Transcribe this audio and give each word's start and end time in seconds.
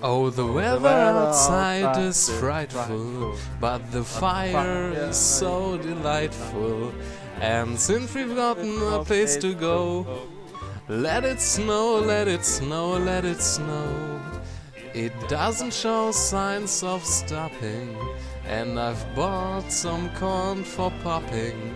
Oh, 0.00 0.26
oh, 0.26 0.30
the 0.30 0.46
weather 0.46 0.88
outside 0.88 1.98
is 1.98 2.30
frightful, 2.38 3.36
but 3.60 3.90
the 3.90 4.04
fire 4.04 4.92
is 4.92 5.16
so 5.16 5.76
delightful. 5.76 6.94
And 7.40 7.76
since 7.76 8.14
we've 8.14 8.34
gotten 8.36 8.80
a 8.92 9.04
place 9.04 9.36
to 9.38 9.54
go, 9.54 10.06
let 10.86 11.24
it 11.24 11.40
snow, 11.40 11.98
let 11.98 12.28
it 12.28 12.44
snow, 12.44 12.96
let 12.96 13.24
it 13.24 13.40
snow. 13.40 14.20
It 14.94 15.12
doesn't 15.28 15.74
show 15.74 16.12
signs 16.12 16.84
of 16.84 17.04
stopping, 17.04 17.96
and 18.46 18.78
I've 18.78 19.04
bought 19.16 19.72
some 19.72 20.10
corn 20.14 20.62
for 20.62 20.92
popping. 21.02 21.74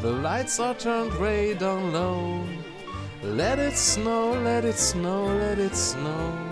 The 0.00 0.10
lights 0.10 0.58
are 0.58 0.74
turned 0.74 1.12
way 1.20 1.52
down 1.52 1.92
low. 1.92 2.46
Let 3.22 3.58
it 3.58 3.76
snow, 3.76 4.32
let 4.32 4.64
it 4.64 4.78
snow, 4.78 5.26
let 5.26 5.58
it 5.58 5.76
snow. 5.76 6.51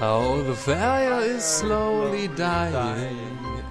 Oh, 0.00 0.44
the 0.44 0.54
fire 0.54 1.20
is 1.22 1.42
slowly 1.42 2.28
dying, 2.28 3.18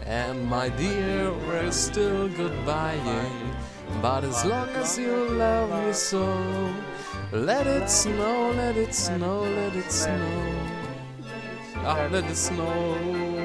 and 0.06 0.46
my 0.46 0.68
dear, 0.68 1.32
we're 1.32 1.72
still 1.72 2.28
goodbying. 2.28 3.56
But 4.02 4.26
as 4.26 4.44
long 4.44 4.68
as 4.72 4.98
you 4.98 5.30
love 5.30 5.70
me 5.86 5.94
so, 5.94 6.28
let 7.32 7.66
it 7.66 7.90
snow, 7.90 8.52
let 8.52 8.76
it 8.76 8.94
snow, 8.94 9.44
let 9.44 9.74
it 9.74 9.90
snow. 9.90 10.68
Ah, 11.78 12.10
let 12.12 12.26
it 12.26 12.36
snow. 12.36 13.37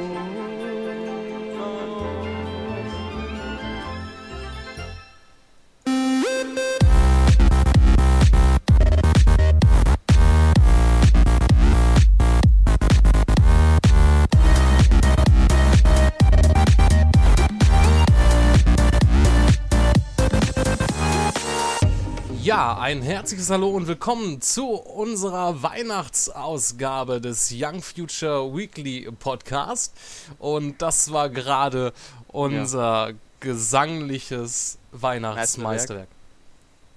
Ja, 22.43 22.77
ein 22.77 23.03
herzliches 23.03 23.51
Hallo 23.51 23.69
und 23.71 23.87
willkommen 23.87 24.41
zu 24.41 24.71
unserer 24.71 25.63
Weihnachtsausgabe 25.63 27.21
des 27.21 27.55
Young 27.57 27.81
Future 27.81 28.53
Weekly 28.53 29.09
Podcast. 29.13 29.97
Und 30.41 30.83
das 30.83 31.13
war 31.13 31.31
gerade 31.31 31.93
unser 32.27 33.11
ja. 33.11 33.17
gesangliches 33.39 34.77
Weihnachtsmeisterwerk. 34.91 36.09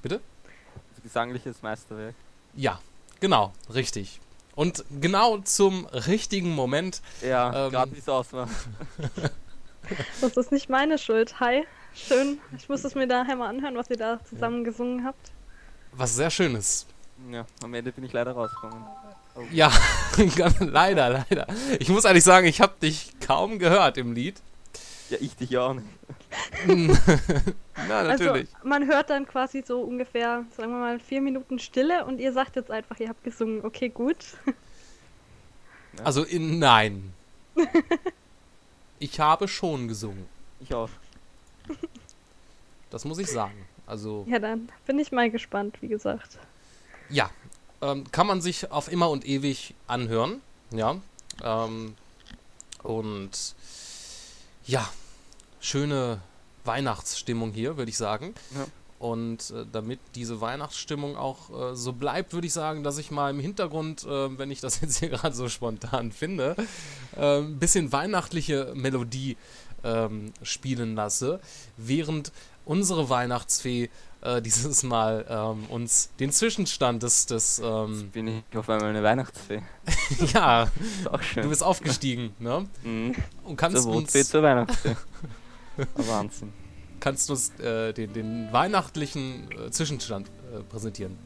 Bitte? 0.02 0.20
Gesangliches 1.03 1.62
Meisterwerk. 1.62 2.16
Ja, 2.56 2.80
genau, 3.20 3.53
richtig. 3.72 4.20
Und 4.56 4.84
genau 5.00 5.38
zum 5.38 5.86
richtigen 5.86 6.56
Moment. 6.56 7.03
Ja, 7.22 7.68
ähm, 7.68 7.72
gerade 7.72 7.94
wie 7.94 8.00
es 8.00 8.09
ausmacht. 8.09 8.50
das 10.22 10.38
ist 10.38 10.52
nicht 10.52 10.70
meine 10.70 10.97
Schuld. 10.97 11.40
Hi. 11.40 11.68
Schön. 11.94 12.40
Ich 12.58 12.68
muss 12.68 12.84
es 12.84 12.96
mir 12.96 13.08
daher 13.08 13.36
mal 13.36 13.47
anhören, 13.47 13.78
was 13.78 13.91
ihr 13.91 13.96
da 13.96 14.20
zusammen 14.25 14.64
gesungen 14.64 15.06
habt 15.06 15.34
was 15.98 16.16
sehr 16.16 16.30
schön 16.30 16.56
ist. 16.56 16.88
Ja, 17.32 17.46
am 17.64 17.74
Ende 17.74 17.92
bin 17.92 18.04
ich 18.04 18.14
leider 18.14 18.32
rausgekommen. 18.32 18.84
Oh. 19.36 19.42
Ja, 19.52 19.72
leider, 20.60 21.10
leider. 21.10 21.48
Ich 21.80 21.90
muss 21.90 22.06
ehrlich 22.06 22.24
sagen, 22.24 22.48
ich 22.48 22.62
habe 22.62 22.74
dich 22.82 23.12
kaum 23.20 23.60
gehört 23.60 23.98
im 23.98 24.14
Lied. 24.14 24.36
Ja, 25.10 25.18
ich 25.20 25.36
dich 25.36 25.58
auch 25.58 25.74
nicht. 25.74 25.88
Na, 27.88 28.04
natürlich. 28.04 28.48
Also, 28.54 28.68
man 28.68 28.88
hört 28.88 29.10
dann 29.10 29.28
quasi 29.28 29.64
so 29.66 29.82
ungefähr, 29.82 30.46
sagen 30.56 30.72
wir 30.72 30.80
mal, 30.80 31.00
vier 31.00 31.22
Minuten 31.22 31.60
Stille 31.60 32.06
und 32.06 32.20
ihr 32.20 32.34
sagt 32.34 32.56
jetzt 32.56 32.72
einfach, 32.72 33.00
ihr 33.00 33.10
habt 33.10 33.24
gesungen. 33.24 33.64
Okay, 33.64 33.90
gut. 33.90 34.18
Also, 36.04 36.24
in, 36.24 36.60
nein. 36.60 37.14
ich 39.00 39.20
habe 39.20 39.48
schon 39.48 39.88
gesungen. 39.88 40.26
Ich 40.60 40.74
auch. 40.74 40.90
Das 42.90 43.06
muss 43.06 43.20
ich 43.20 43.28
sagen. 43.28 43.66
Also. 43.88 44.25
Ja, 44.28 44.40
dann 44.40 44.69
bin 44.85 45.00
ich 45.00 45.12
mal 45.12 45.29
gespannt, 45.29 45.78
wie 45.81 45.88
gesagt. 45.88 46.38
Ja, 47.09 47.29
ähm, 47.81 48.03
kann 48.12 48.28
man 48.28 48.41
sich 48.41 48.72
auf 48.72 48.91
immer 48.91 49.09
und 49.09 49.25
ewig 49.25 49.75
anhören. 49.88 50.41
Ja. 50.72 50.97
Ähm, 51.44 51.96
und 52.84 53.56
ja, 54.66 54.88
schöne 55.59 56.19
Weihnachtsstimmung 56.63 57.51
hier, 57.51 57.78
würde 57.78 57.90
ich 57.90 57.97
sagen. 57.97 58.34
Ja. 58.56 58.66
Und 58.97 59.51
äh, 59.51 59.66
damit 59.72 60.00
diese 60.16 60.41
Weihnachtsstimmung 60.41 61.17
auch 61.17 61.72
äh, 61.72 61.75
so 61.75 61.94
bleibt, 61.94 62.34
würde 62.34 62.47
ich 62.47 62.53
sagen, 62.53 62.84
dass 62.84 62.97
ich 62.97 63.12
mal 63.12 63.29
im 63.29 63.40
Hintergrund, 63.40 64.03
äh, 64.03 64.38
wenn 64.38 64.50
ich 64.50 64.62
das 64.62 64.81
jetzt 64.81 65.00
hier 65.00 65.09
gerade 65.09 65.35
so 65.35 65.50
spontan 65.50 66.12
finde, 66.12 66.56
äh, 67.16 67.40
ein 67.40 67.59
bisschen 67.59 67.91
weihnachtliche 67.91 68.72
Melodie 68.73 69.38
ähm, 69.84 70.34
spielen 70.41 70.96
lasse, 70.96 71.40
während 71.78 72.31
unsere 72.66 73.09
Weihnachtsfee 73.09 73.90
äh, 74.22 74.42
dieses 74.42 74.84
Mal 74.84 75.26
ähm, 75.30 75.66
uns 75.70 76.09
den 76.20 76.31
Zwischenstand 76.31 77.03
des. 77.03 77.28
des 77.28 77.62
ähm 77.64 78.09
bin 78.12 78.28
ich 78.28 78.58
auf 78.58 78.70
einmal 78.70 78.90
eine 78.90 79.03
Weihnachtsfee. 79.03 79.62
ja, 80.34 80.68
du 81.36 81.50
bist 81.50 81.64
aufgestiegen, 81.64 82.34
ne? 82.40 82.68
Mhm. 82.84 83.16
Und 83.44 83.56
kannst 83.56 83.84
zur 83.84 83.96
uns. 83.96 84.12
zur 84.30 84.44
Weihnachtsfee. 84.44 84.96
Wahnsinn. 85.96 86.53
Kannst 87.00 87.30
du 87.30 87.34
uns 87.34 87.52
äh, 87.59 87.94
den, 87.94 88.14
den 88.14 88.52
weihnachtlichen 88.52 89.52
äh, 89.52 89.70
Zwischenstand 89.70 90.28
äh, 90.28 90.64
präsentieren? 90.64 91.18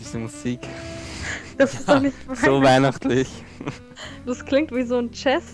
Diese 0.00 0.18
Musik. 0.18 0.60
Das 1.56 1.74
ist 1.74 1.88
ja. 1.88 1.94
doch 1.94 2.02
nicht 2.02 2.16
so 2.34 2.62
weihnachtlich. 2.62 3.28
Das 4.26 4.44
klingt 4.44 4.72
wie 4.72 4.84
so 4.84 4.98
ein 4.98 5.12
Chess. 5.12 5.44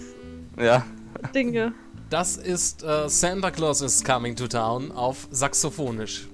Ja. 0.58 0.86
Dinge. 1.34 1.74
Das 2.14 2.36
ist 2.36 2.84
äh, 2.84 3.08
Santa 3.08 3.50
Claus 3.50 3.80
is 3.80 4.04
Coming 4.04 4.36
to 4.36 4.46
Town 4.46 4.92
auf 4.92 5.26
Saxophonisch. 5.32 6.28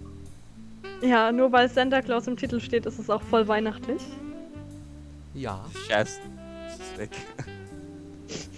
Ja, 1.00 1.32
nur 1.32 1.50
weil 1.52 1.70
Santa 1.70 2.02
Claus 2.02 2.26
im 2.26 2.36
Titel 2.36 2.60
steht, 2.60 2.84
ist 2.84 2.98
es 2.98 3.08
auch 3.08 3.22
voll 3.22 3.48
weihnachtlich. 3.48 4.02
Ja. 5.32 5.64
Scheiße. 5.88 6.20
ist 6.68 6.98
weg. 6.98 7.08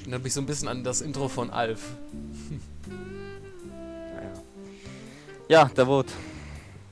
Erinnert 0.00 0.24
mich 0.24 0.32
so 0.32 0.40
ein 0.40 0.46
bisschen 0.46 0.66
an 0.66 0.82
das 0.82 1.00
Intro 1.00 1.28
von 1.28 1.50
Alf. 1.50 1.90
ja, 5.48 5.66
der 5.76 5.86
Vote. 5.86 6.12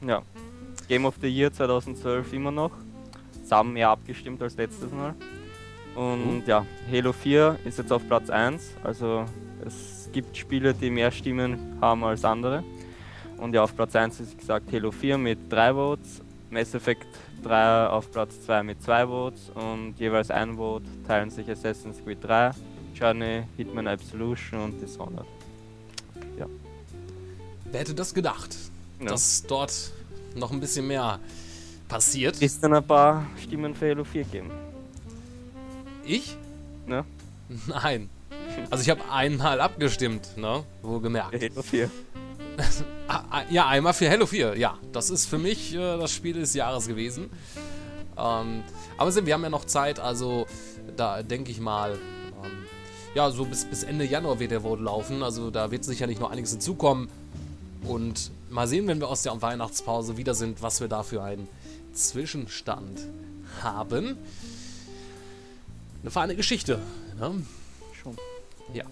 Ja. 0.06 0.22
Game 0.86 1.06
of 1.06 1.16
the 1.20 1.26
Year 1.28 1.52
2012 1.52 2.32
immer 2.34 2.52
noch. 2.52 2.70
Zusammen 3.42 3.72
mehr 3.72 3.88
abgestimmt 3.88 4.40
als 4.42 4.56
letztes 4.56 4.92
Mal. 4.92 5.12
Und 5.96 6.42
uh. 6.42 6.42
ja, 6.46 6.64
Halo 6.88 7.12
4 7.12 7.58
ist 7.64 7.78
jetzt 7.78 7.90
auf 7.90 8.06
Platz 8.06 8.30
1. 8.30 8.62
Also 8.84 9.24
es 9.66 9.99
gibt 10.12 10.36
Spiele, 10.36 10.74
die 10.74 10.90
mehr 10.90 11.10
Stimmen 11.10 11.78
haben 11.80 12.04
als 12.04 12.24
andere. 12.24 12.62
Und 13.36 13.54
ja, 13.54 13.62
auf 13.62 13.74
Platz 13.74 13.96
1 13.96 14.20
ist 14.20 14.38
gesagt 14.38 14.70
Halo 14.72 14.90
4 14.90 15.16
mit 15.16 15.38
3 15.50 15.72
Votes, 15.72 16.20
Mass 16.50 16.74
Effect 16.74 17.06
3 17.42 17.86
auf 17.86 18.10
Platz 18.10 18.40
2 18.44 18.62
mit 18.62 18.82
2 18.82 19.06
Votes 19.06 19.50
und 19.54 19.94
jeweils 19.98 20.30
ein 20.30 20.56
Vote 20.56 20.84
teilen 21.06 21.30
sich 21.30 21.50
Assassin's 21.50 21.96
Creed 22.04 22.18
3, 22.22 22.50
Journey, 22.94 23.44
Hitman 23.56 23.88
Absolution 23.88 24.60
und 24.60 24.80
Dishonored. 24.80 25.26
Ja. 26.38 26.46
Wer 27.70 27.80
hätte 27.80 27.94
das 27.94 28.12
gedacht, 28.12 28.56
ja. 29.00 29.06
dass 29.06 29.42
dort 29.46 29.92
noch 30.34 30.50
ein 30.50 30.60
bisschen 30.60 30.86
mehr 30.86 31.18
passiert? 31.88 32.40
Ist 32.42 32.62
dann 32.62 32.74
ein 32.74 32.84
paar 32.84 33.26
Stimmen 33.42 33.74
für 33.74 33.88
Halo 33.90 34.04
4 34.04 34.24
geben? 34.24 34.50
Ich? 36.04 36.36
Ja. 36.86 37.04
Nein. 37.66 38.10
Also 38.70 38.82
ich 38.82 38.90
habe 38.90 39.02
einmal 39.10 39.60
abgestimmt, 39.60 40.36
ne? 40.36 40.64
Wo 40.82 41.00
gemerkt. 41.00 41.42
Halo 41.42 41.62
4. 41.62 41.90
Ah, 43.08 43.24
ah, 43.30 43.42
ja, 43.50 43.66
einmal 43.66 43.92
für 43.92 44.08
Halo 44.08 44.24
4, 44.24 44.56
ja. 44.56 44.78
Das 44.92 45.10
ist 45.10 45.26
für 45.26 45.38
mich 45.38 45.74
äh, 45.74 45.78
das 45.98 46.12
Spiel 46.12 46.34
des 46.34 46.54
Jahres 46.54 46.86
gewesen. 46.86 47.28
Ähm, 48.16 48.62
aber 48.96 49.26
wir 49.26 49.34
haben 49.34 49.42
ja 49.42 49.50
noch 49.50 49.64
Zeit, 49.64 49.98
also 49.98 50.46
da 50.96 51.24
denke 51.24 51.50
ich 51.50 51.58
mal, 51.58 51.92
ähm, 51.92 52.64
ja, 53.14 53.30
so 53.32 53.46
bis, 53.46 53.64
bis 53.64 53.82
Ende 53.82 54.04
Januar 54.04 54.38
wird 54.38 54.52
der 54.52 54.62
wohl 54.62 54.80
laufen. 54.80 55.24
Also 55.24 55.50
da 55.50 55.72
wird 55.72 55.84
sicherlich 55.84 56.20
noch 56.20 56.30
einiges 56.30 56.52
hinzukommen. 56.52 57.08
Und 57.82 58.30
mal 58.48 58.68
sehen, 58.68 58.86
wenn 58.86 59.00
wir 59.00 59.08
aus 59.08 59.22
der 59.22 59.40
Weihnachtspause 59.40 60.16
wieder 60.16 60.34
sind, 60.34 60.62
was 60.62 60.80
wir 60.80 60.86
da 60.86 61.02
für 61.02 61.22
einen 61.22 61.48
Zwischenstand 61.92 63.00
haben. 63.62 64.18
Eine 66.02 66.10
feine 66.10 66.36
Geschichte. 66.36 66.80
Ne? 67.18 67.42
Schon. 68.00 68.16
Ja. 68.74 68.84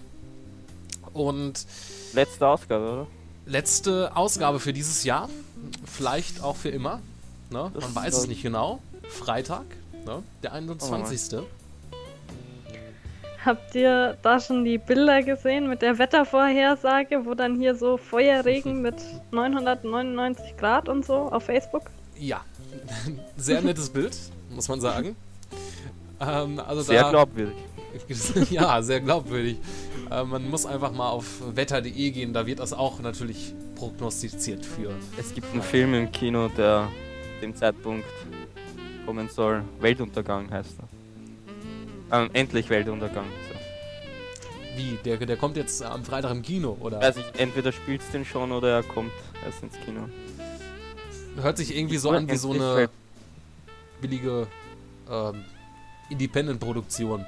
Und. 1.13 1.65
Letzte 2.13 2.47
Ausgabe, 2.47 2.91
oder? 2.91 3.07
Letzte 3.45 4.15
Ausgabe 4.15 4.59
für 4.59 4.73
dieses 4.73 5.03
Jahr. 5.03 5.29
Vielleicht 5.85 6.43
auch 6.43 6.55
für 6.55 6.69
immer. 6.69 7.01
Ne? 7.49 7.71
Man 7.79 7.95
weiß 7.95 8.17
es 8.17 8.27
nicht 8.27 8.43
genau. 8.43 8.79
Freitag, 9.09 9.65
ne? 10.05 10.23
der 10.43 10.53
21. 10.53 11.39
Oh 11.39 11.43
Habt 13.43 13.73
ihr 13.73 14.17
da 14.21 14.39
schon 14.39 14.65
die 14.65 14.77
Bilder 14.77 15.23
gesehen 15.23 15.69
mit 15.69 15.81
der 15.81 15.97
Wettervorhersage, 15.97 17.25
wo 17.25 17.33
dann 17.33 17.55
hier 17.55 17.75
so 17.75 17.97
Feuerregen 17.97 18.81
mit 18.83 18.95
999 19.31 20.57
Grad 20.57 20.89
und 20.89 21.05
so 21.05 21.31
auf 21.31 21.43
Facebook? 21.43 21.89
Ja, 22.17 22.41
sehr 23.37 23.61
nettes 23.61 23.89
Bild, 23.89 24.15
muss 24.49 24.67
man 24.67 24.81
sagen. 24.81 25.15
Ähm, 26.19 26.59
also 26.59 26.81
sehr 26.81 27.03
da, 27.03 27.09
glaubwürdig. 27.11 27.55
ja, 28.49 28.81
sehr 28.81 29.01
glaubwürdig. 29.01 29.57
Äh, 30.11 30.23
man 30.23 30.49
muss 30.49 30.65
einfach 30.65 30.91
mal 30.91 31.09
auf 31.09 31.25
wetter.de 31.55 32.11
gehen, 32.11 32.33
da 32.33 32.45
wird 32.45 32.59
das 32.59 32.73
auch 32.73 32.99
natürlich 32.99 33.53
prognostiziert 33.75 34.65
für. 34.65 34.91
Es 35.17 35.33
gibt 35.33 35.51
einen 35.53 35.61
Film 35.61 35.93
im 35.93 36.11
Kino, 36.11 36.49
der 36.49 36.89
dem 37.41 37.55
Zeitpunkt 37.55 38.05
kommen 39.05 39.29
soll. 39.29 39.63
Weltuntergang 39.79 40.51
heißt 40.51 40.75
er. 40.79 42.19
Ähm, 42.19 42.29
endlich 42.33 42.69
Weltuntergang. 42.69 43.25
So. 43.25 44.77
Wie? 44.77 44.97
Der, 45.05 45.17
der 45.17 45.37
kommt 45.37 45.57
jetzt 45.57 45.83
am 45.83 46.03
Freitag 46.03 46.31
im 46.31 46.41
Kino, 46.41 46.77
oder? 46.79 46.99
Weiß 46.99 47.17
ich, 47.17 47.25
entweder 47.37 47.71
spielst 47.71 48.09
du 48.09 48.19
den 48.19 48.25
schon 48.25 48.51
oder 48.51 48.69
er 48.69 48.83
kommt 48.83 49.11
erst 49.45 49.63
ins 49.63 49.73
Kino. 49.85 50.01
Hört 51.41 51.57
sich 51.57 51.75
irgendwie 51.75 51.97
so 51.97 52.09
an 52.11 52.29
wie 52.29 52.35
so 52.35 52.51
eine 52.51 52.89
billige 54.01 54.47
ähm, 55.09 55.43
Independent-Produktion. 56.09 57.25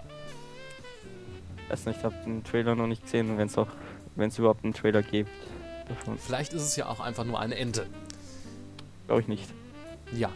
Weiß 1.72 1.86
nicht, 1.86 2.00
ich 2.00 2.04
habe 2.04 2.16
den 2.26 2.44
Trailer 2.44 2.76
noch 2.76 2.88
nicht 2.88 3.04
gesehen, 3.04 3.38
wenn 3.38 3.48
es 3.48 3.58
auch, 3.58 3.70
wenn 4.16 4.30
es 4.30 4.38
überhaupt 4.38 4.64
einen 4.64 4.74
Trailer 4.74 5.02
gibt. 5.02 5.30
Davon. 5.88 6.18
Vielleicht 6.18 6.54
ist 6.54 6.64
es 6.64 6.76
ja 6.76 6.88
auch 6.88 7.00
einfach 7.00 7.24
nur 7.24 7.40
eine 7.40 7.56
Ente. 7.56 7.88
Glaube 9.08 9.22
ich 9.22 9.28
nicht. 9.28 9.48
Ja. 10.14 10.30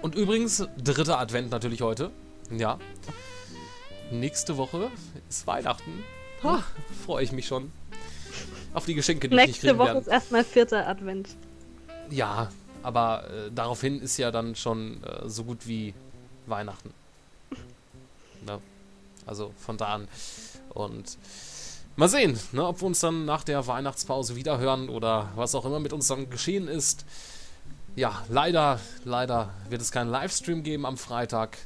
Und 0.00 0.14
übrigens, 0.14 0.66
dritter 0.82 1.18
Advent 1.18 1.50
natürlich 1.50 1.82
heute. 1.82 2.10
Ja 2.50 2.78
nächste 4.12 4.56
Woche 4.56 4.90
ist 5.28 5.46
Weihnachten. 5.46 6.04
Ha, 6.42 6.62
freue 7.04 7.24
ich 7.24 7.32
mich 7.32 7.46
schon. 7.46 7.72
Auf 8.74 8.84
die 8.84 8.94
Geschenke, 8.94 9.28
die 9.28 9.34
nächste 9.34 9.50
ich 9.50 9.56
nicht 9.56 9.70
kriegen 9.70 9.78
Woche 9.78 9.88
werde. 9.88 10.00
ist 10.00 10.08
erstmal 10.08 10.44
vierter 10.44 10.86
Advent. 10.86 11.30
Ja, 12.10 12.50
aber 12.82 13.24
äh, 13.28 13.50
daraufhin 13.52 14.00
ist 14.00 14.16
ja 14.16 14.30
dann 14.30 14.54
schon 14.54 15.02
äh, 15.02 15.28
so 15.28 15.44
gut 15.44 15.66
wie 15.66 15.94
Weihnachten. 16.46 16.92
Ne? 18.44 18.58
Also 19.24 19.54
von 19.56 19.76
da 19.76 19.86
an. 19.94 20.08
Und 20.74 21.18
mal 21.96 22.08
sehen, 22.08 22.38
ne, 22.52 22.66
ob 22.66 22.80
wir 22.80 22.86
uns 22.86 23.00
dann 23.00 23.24
nach 23.24 23.44
der 23.44 23.66
Weihnachtspause 23.66 24.36
wieder 24.36 24.58
hören 24.58 24.88
oder 24.88 25.28
was 25.36 25.54
auch 25.54 25.64
immer 25.64 25.80
mit 25.80 25.92
uns 25.92 26.08
dann 26.08 26.30
geschehen 26.30 26.68
ist. 26.68 27.04
Ja, 27.94 28.22
leider, 28.28 28.80
leider 29.04 29.50
wird 29.68 29.82
es 29.82 29.92
keinen 29.92 30.10
Livestream 30.10 30.62
geben 30.62 30.86
am 30.86 30.96
Freitag, 30.96 31.58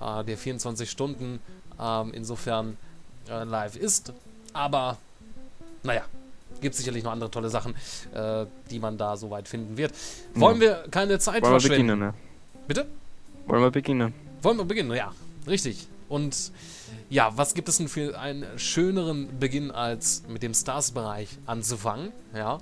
äh, 0.00 0.24
der 0.24 0.38
24 0.38 0.90
Stunden 0.90 1.40
ähm, 1.78 2.12
insofern 2.14 2.76
äh, 3.28 3.44
live 3.44 3.76
ist. 3.76 4.12
Aber 4.54 4.96
naja, 5.82 6.02
gibt 6.60 6.74
sicherlich 6.74 7.04
noch 7.04 7.12
andere 7.12 7.30
tolle 7.30 7.50
Sachen, 7.50 7.74
äh, 8.14 8.46
die 8.70 8.78
man 8.78 8.96
da 8.96 9.16
soweit 9.16 9.48
finden 9.48 9.76
wird. 9.76 9.92
Wollen 10.34 10.56
ja. 10.56 10.60
wir 10.62 10.84
keine 10.90 11.18
Zeit 11.18 11.42
Wollen 11.42 11.52
verschwenden? 11.60 11.88
Wir 11.88 11.94
beginnen, 11.94 11.98
ne? 11.98 12.14
Bitte? 12.66 12.86
Wollen 13.46 13.62
wir 13.62 13.70
beginnen? 13.70 14.14
Wollen 14.42 14.58
wir 14.58 14.64
beginnen, 14.64 14.96
ja. 14.96 15.12
Richtig. 15.46 15.86
Und 16.08 16.52
ja, 17.10 17.32
was 17.36 17.54
gibt 17.54 17.68
es 17.68 17.78
denn 17.78 17.88
für 17.88 18.18
einen 18.18 18.44
schöneren 18.58 19.38
Beginn, 19.38 19.70
als 19.70 20.22
mit 20.28 20.42
dem 20.42 20.54
Stars-Bereich 20.54 21.28
anzufangen? 21.46 22.12
Ja, 22.34 22.58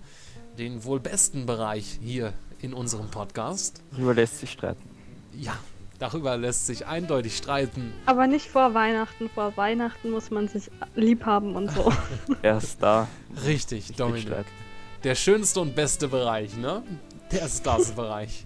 den 0.58 0.85
wohl 0.85 1.00
besten 1.00 1.46
Bereich 1.46 1.99
hier 2.02 2.32
in 2.61 2.73
unserem 2.75 3.11
Podcast. 3.11 3.82
Überlässt 3.96 4.41
sich 4.41 4.52
streiten. 4.52 4.82
Ja, 5.32 5.58
Darüber 5.99 6.37
lässt 6.37 6.67
sich 6.67 6.87
eindeutig 6.87 7.37
streiten. 7.37 7.93
Aber 8.06 8.26
nicht 8.26 8.49
vor 8.49 8.75
Weihnachten. 8.75 9.31
Vor 9.31 9.56
Weihnachten 9.56 10.11
muss 10.11 10.31
man 10.31 10.49
sich 10.49 10.70
lieb 10.97 11.25
haben 11.25 11.55
und 11.55 11.70
so. 11.70 11.93
Erst 12.43 12.82
da. 12.82 13.08
Richtig, 13.44 13.94
Dominik. 13.97 14.44
Der 15.05 15.14
schönste 15.14 15.61
und 15.61 15.75
beste 15.75 16.08
Bereich, 16.08 16.56
ne? 16.56 16.82
Der 17.31 17.49
Stars-Bereich. 17.49 18.44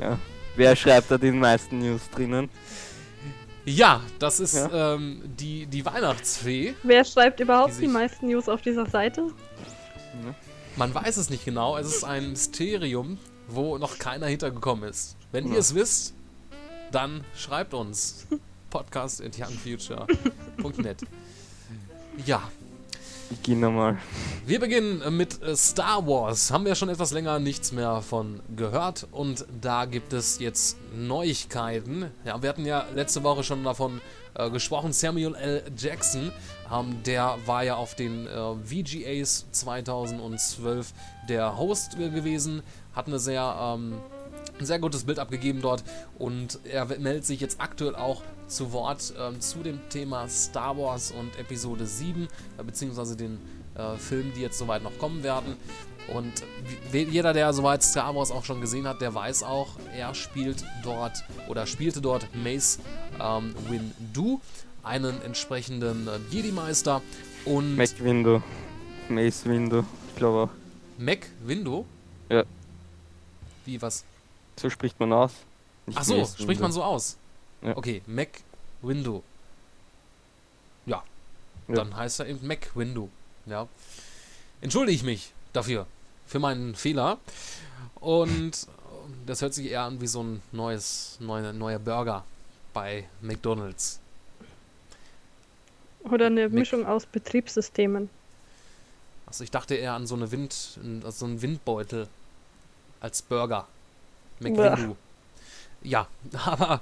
ja. 0.00 0.18
Wer 0.56 0.76
schreibt 0.76 1.10
da 1.10 1.18
die 1.18 1.30
meisten 1.30 1.78
News 1.78 2.02
drinnen? 2.14 2.50
Ja, 3.68 4.00
das 4.18 4.40
ist 4.40 4.54
ja. 4.54 4.94
Ähm, 4.94 5.22
die, 5.38 5.66
die 5.66 5.84
Weihnachtsfee. 5.84 6.74
Wer 6.82 7.04
schreibt 7.04 7.40
überhaupt 7.40 7.76
die, 7.76 7.82
die 7.82 7.88
meisten 7.88 8.28
News 8.28 8.48
auf 8.48 8.62
dieser 8.62 8.86
Seite? 8.86 9.28
Man 10.76 10.94
weiß 10.94 11.16
es 11.16 11.28
nicht 11.28 11.44
genau. 11.44 11.76
Es 11.76 11.88
ist 11.88 12.04
ein 12.04 12.30
Mysterium, 12.30 13.18
wo 13.48 13.78
noch 13.78 13.98
keiner 13.98 14.26
hintergekommen 14.26 14.88
ist. 14.88 15.16
Wenn 15.32 15.48
ja. 15.48 15.54
ihr 15.54 15.58
es 15.58 15.74
wisst, 15.74 16.14
dann 16.92 17.24
schreibt 17.36 17.74
uns 17.74 18.26
podcast 18.70 19.22
at 19.22 19.38
youngfuture.net. 19.38 21.02
Ja. 22.26 22.42
Beginn 23.28 23.60
nochmal. 23.60 23.98
Wir 24.46 24.58
beginnen 24.58 25.02
mit 25.16 25.42
äh, 25.42 25.54
Star 25.54 26.06
Wars. 26.06 26.50
Haben 26.50 26.64
wir 26.64 26.74
schon 26.74 26.88
etwas 26.88 27.12
länger 27.12 27.38
nichts 27.38 27.72
mehr 27.72 28.00
von 28.00 28.40
gehört 28.56 29.06
und 29.12 29.44
da 29.60 29.84
gibt 29.84 30.14
es 30.14 30.38
jetzt 30.38 30.78
Neuigkeiten. 30.96 32.10
Ja, 32.24 32.40
wir 32.42 32.48
hatten 32.48 32.64
ja 32.64 32.86
letzte 32.94 33.22
Woche 33.22 33.44
schon 33.44 33.64
davon 33.64 34.00
äh, 34.34 34.48
gesprochen. 34.50 34.92
Samuel 34.92 35.34
L. 35.34 35.62
Jackson, 35.76 36.32
ähm, 36.72 37.02
der 37.04 37.36
war 37.44 37.64
ja 37.64 37.76
auf 37.76 37.94
den 37.94 38.26
äh, 38.26 38.54
VGAs 38.64 39.46
2012 39.52 40.92
der 41.28 41.58
Host 41.58 41.98
gewesen, 41.98 42.62
hat 42.94 43.08
eine 43.08 43.18
sehr 43.18 43.56
ähm, 43.60 44.00
ein 44.58 44.66
sehr 44.66 44.78
gutes 44.78 45.04
Bild 45.04 45.18
abgegeben 45.18 45.60
dort 45.60 45.84
und 46.18 46.58
er 46.64 46.86
meldet 46.86 47.24
sich 47.24 47.40
jetzt 47.40 47.60
aktuell 47.60 47.94
auch 47.94 48.22
zu 48.46 48.72
Wort 48.72 49.12
ähm, 49.18 49.40
zu 49.40 49.58
dem 49.58 49.80
Thema 49.90 50.28
Star 50.28 50.76
Wars 50.76 51.12
und 51.12 51.38
Episode 51.38 51.86
7, 51.86 52.24
äh, 52.58 52.62
beziehungsweise 52.62 53.16
den 53.16 53.38
äh, 53.74 53.96
Filmen, 53.96 54.32
die 54.34 54.40
jetzt 54.40 54.58
soweit 54.58 54.82
noch 54.82 54.96
kommen 54.98 55.22
werden. 55.22 55.56
Und 56.14 56.42
jeder, 56.92 57.34
der 57.34 57.52
soweit 57.52 57.82
Star 57.82 58.14
Wars 58.14 58.30
auch 58.30 58.44
schon 58.44 58.62
gesehen 58.62 58.88
hat, 58.88 59.02
der 59.02 59.14
weiß 59.14 59.42
auch, 59.42 59.68
er 59.94 60.14
spielt 60.14 60.64
dort 60.82 61.22
oder 61.48 61.66
spielte 61.66 62.00
dort 62.00 62.26
Mace 62.34 62.78
ähm, 63.20 63.54
Windu, 63.68 64.40
einen 64.82 65.20
entsprechenden 65.22 66.08
äh, 66.08 66.12
Jedi-Meister 66.30 67.02
und. 67.44 67.76
Mac 67.76 67.90
Windu. 68.02 68.42
Mace 69.10 69.44
Windu, 69.44 69.84
ich 70.08 70.16
glaube 70.16 70.38
auch. 70.38 70.50
Mac 70.98 71.26
Windu? 71.44 71.84
Ja. 72.30 72.44
Wie, 73.66 73.80
was? 73.82 74.04
So 74.58 74.70
spricht 74.70 74.98
man 74.98 75.12
aus. 75.12 75.32
Nicht 75.86 75.98
Ach 75.98 76.04
so, 76.04 76.24
spricht 76.24 76.60
man 76.60 76.72
so 76.72 76.82
aus. 76.82 77.16
Ja. 77.62 77.76
Okay, 77.76 78.02
Mac 78.06 78.40
Window. 78.82 79.22
Ja. 80.86 81.02
ja. 81.68 81.74
Dann 81.74 81.96
heißt 81.96 82.20
er 82.20 82.26
eben 82.26 82.46
Mac 82.46 82.74
Window. 82.74 83.08
Ja. 83.46 83.66
Entschuldige 84.60 84.96
ich 84.96 85.02
mich 85.02 85.32
dafür. 85.52 85.86
Für 86.26 86.38
meinen 86.38 86.74
Fehler. 86.74 87.18
Und 87.96 88.66
das 89.26 89.42
hört 89.42 89.54
sich 89.54 89.70
eher 89.70 89.82
an 89.82 90.00
wie 90.00 90.06
so 90.06 90.22
ein 90.22 90.42
neues, 90.52 91.16
neue, 91.20 91.52
neuer 91.52 91.78
Burger 91.78 92.24
bei 92.74 93.08
McDonalds. 93.22 94.00
Oder 96.04 96.26
eine 96.26 96.42
Mac 96.42 96.52
Mischung 96.52 96.86
aus 96.86 97.06
Betriebssystemen. 97.06 98.10
Also 99.26 99.44
ich 99.44 99.50
dachte 99.50 99.74
eher 99.74 99.92
an 99.92 100.06
so 100.06 100.14
eine 100.14 100.30
Wind, 100.30 100.52
so 100.52 101.24
einen 101.24 101.42
Windbeutel 101.42 102.08
als 103.00 103.22
Burger. 103.22 103.66
McWindu. 104.40 104.96
Ja, 105.82 106.08
aber 106.44 106.80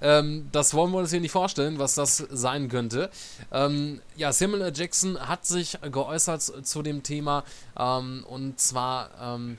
ähm, 0.00 0.48
das 0.52 0.74
wollen 0.74 0.92
wir 0.92 0.98
uns 0.98 1.10
hier 1.10 1.20
nicht 1.20 1.32
vorstellen, 1.32 1.78
was 1.78 1.94
das 1.94 2.16
sein 2.30 2.68
könnte. 2.68 3.10
Ähm, 3.52 4.00
ja, 4.16 4.32
Samuel 4.32 4.62
L. 4.62 4.72
Jackson 4.74 5.18
hat 5.28 5.46
sich 5.46 5.78
geäußert 5.80 6.42
zu 6.42 6.82
dem 6.82 7.02
Thema 7.02 7.44
ähm, 7.78 8.24
und 8.28 8.58
zwar 8.58 9.10
ähm, 9.20 9.58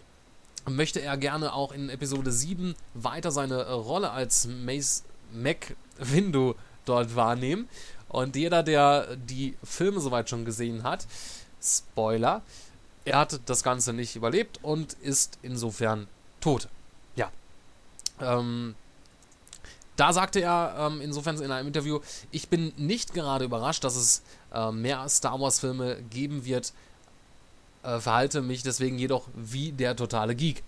möchte 0.70 1.02
er 1.02 1.18
gerne 1.18 1.54
auch 1.54 1.72
in 1.72 1.90
Episode 1.90 2.32
7 2.32 2.76
weiter 2.94 3.32
seine 3.32 3.72
Rolle 3.72 4.12
als 4.12 4.48
Mace 4.48 5.04
McWindu 5.32 6.56
dort 6.86 7.16
wahrnehmen. 7.16 7.68
Und 8.10 8.36
jeder, 8.36 8.64
der 8.64 9.16
die 9.16 9.56
Filme 9.64 10.00
soweit 10.00 10.30
schon 10.30 10.46
gesehen 10.46 10.84
hat, 10.84 11.08
Spoiler, 11.62 12.42
er 13.06 13.20
hat 13.20 13.40
das 13.48 13.64
Ganze 13.64 13.94
nicht 13.94 14.16
überlebt 14.16 14.60
und 14.62 14.94
ist 14.94 15.40
insofern 15.42 16.08
tot. 16.40 16.68
Ähm, 18.20 18.76
da 19.96 20.12
sagte 20.12 20.42
er 20.42 20.76
ähm, 20.80 21.02
insofern 21.02 21.40
in 21.40 21.52
einem 21.52 21.68
Interview, 21.68 22.00
ich 22.32 22.48
bin 22.48 22.74
nicht 22.78 23.14
gerade 23.14 23.46
überrascht, 23.46 23.84
dass 23.84 23.96
es 23.96 24.24
äh, 24.54 24.72
mehr 24.72 25.08
Star 25.08 25.40
Wars-Filme 25.40 25.98
geben 26.10 26.46
wird, 26.46 26.74
äh, 27.84 28.00
verhalte 28.00 28.42
mich 28.42 28.64
deswegen 28.64 28.98
jedoch 28.98 29.28
wie 29.36 29.72
der 29.72 29.96
totale 29.96 30.36
Geek. 30.36 30.64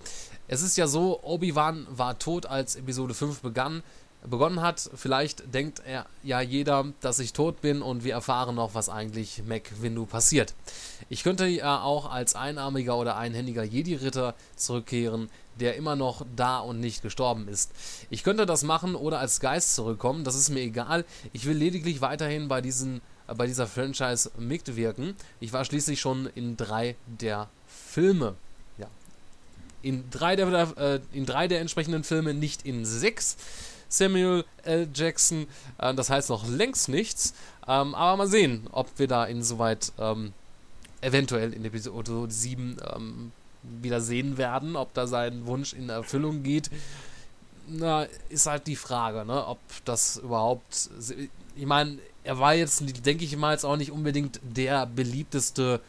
Es 0.47 0.61
ist 0.61 0.77
ja 0.77 0.85
so, 0.85 1.23
Obi-Wan 1.23 1.87
war 1.89 2.19
tot, 2.19 2.45
als 2.45 2.75
Episode 2.75 3.15
5 3.15 3.41
begann, 3.41 3.81
begonnen 4.29 4.61
hat. 4.61 4.89
Vielleicht 4.95 5.53
denkt 5.53 5.81
er 5.85 6.05
ja 6.23 6.41
jeder, 6.41 6.85
dass 7.01 7.17
ich 7.17 7.33
tot 7.33 7.61
bin 7.61 7.81
und 7.81 8.03
wir 8.03 8.13
erfahren 8.13 8.55
noch, 8.55 8.75
was 8.75 8.89
eigentlich 8.89 9.43
Mac 9.47 9.81
Windu 9.81 10.05
passiert. 10.05 10.53
Ich 11.09 11.23
könnte 11.23 11.47
ja 11.47 11.81
auch 11.81 12.11
als 12.11 12.35
einarmiger 12.35 12.95
oder 12.95 13.17
einhändiger 13.17 13.63
Jedi-Ritter 13.63 14.35
zurückkehren, 14.55 15.29
der 15.59 15.75
immer 15.75 15.95
noch 15.95 16.25
da 16.35 16.59
und 16.59 16.79
nicht 16.79 17.01
gestorben 17.01 17.47
ist. 17.47 17.71
Ich 18.09 18.23
könnte 18.23 18.45
das 18.45 18.63
machen 18.63 18.95
oder 18.95 19.19
als 19.19 19.39
Geist 19.39 19.75
zurückkommen, 19.75 20.23
das 20.23 20.35
ist 20.35 20.49
mir 20.49 20.61
egal. 20.61 21.05
Ich 21.33 21.45
will 21.45 21.55
lediglich 21.55 22.01
weiterhin 22.01 22.47
bei, 22.47 22.61
diesen, 22.61 23.01
äh, 23.27 23.35
bei 23.35 23.47
dieser 23.47 23.67
Franchise 23.67 24.31
mitwirken. 24.37 25.15
Ich 25.39 25.53
war 25.53 25.65
schließlich 25.65 25.99
schon 25.99 26.29
in 26.35 26.57
drei 26.57 26.95
der 27.05 27.49
Filme. 27.67 28.35
Ja. 28.77 28.87
In 29.81 30.09
drei 30.09 30.35
der, 30.35 30.77
äh, 30.77 30.99
in 31.13 31.25
drei 31.25 31.47
der 31.47 31.61
entsprechenden 31.61 32.03
Filme, 32.03 32.33
nicht 32.33 32.65
in 32.65 32.85
sechs. 32.85 33.37
Samuel 33.87 34.43
L. 34.63 34.89
Jackson, 34.93 35.47
äh, 35.77 35.93
das 35.93 36.09
heißt 36.09 36.29
noch 36.29 36.47
längst 36.47 36.89
nichts. 36.89 37.33
Ähm, 37.67 37.95
aber 37.95 38.17
mal 38.17 38.27
sehen, 38.27 38.67
ob 38.71 38.87
wir 38.97 39.07
da 39.07 39.25
insoweit 39.25 39.91
ähm, 39.97 40.33
eventuell 41.01 41.53
in 41.53 41.63
Episode 41.65 42.25
7 42.29 42.77
ähm, 42.95 43.31
wieder 43.81 44.01
sehen 44.01 44.37
werden, 44.37 44.75
ob 44.75 44.93
da 44.93 45.07
sein 45.07 45.45
Wunsch 45.45 45.73
in 45.73 45.89
Erfüllung 45.89 46.43
geht. 46.43 46.69
Na, 47.67 48.05
ist 48.29 48.45
halt 48.45 48.67
die 48.67 48.75
Frage, 48.75 49.25
ne, 49.25 49.45
ob 49.47 49.59
das 49.85 50.17
überhaupt. 50.17 50.89
Ich 51.55 51.65
meine, 51.65 51.97
er 52.23 52.39
war 52.39 52.53
jetzt, 52.53 52.83
denke 53.05 53.25
ich 53.25 53.35
mal, 53.37 53.53
jetzt 53.53 53.65
auch 53.65 53.77
nicht 53.77 53.91
unbedingt 53.91 54.39
der 54.43 54.85
beliebteste 54.85 55.79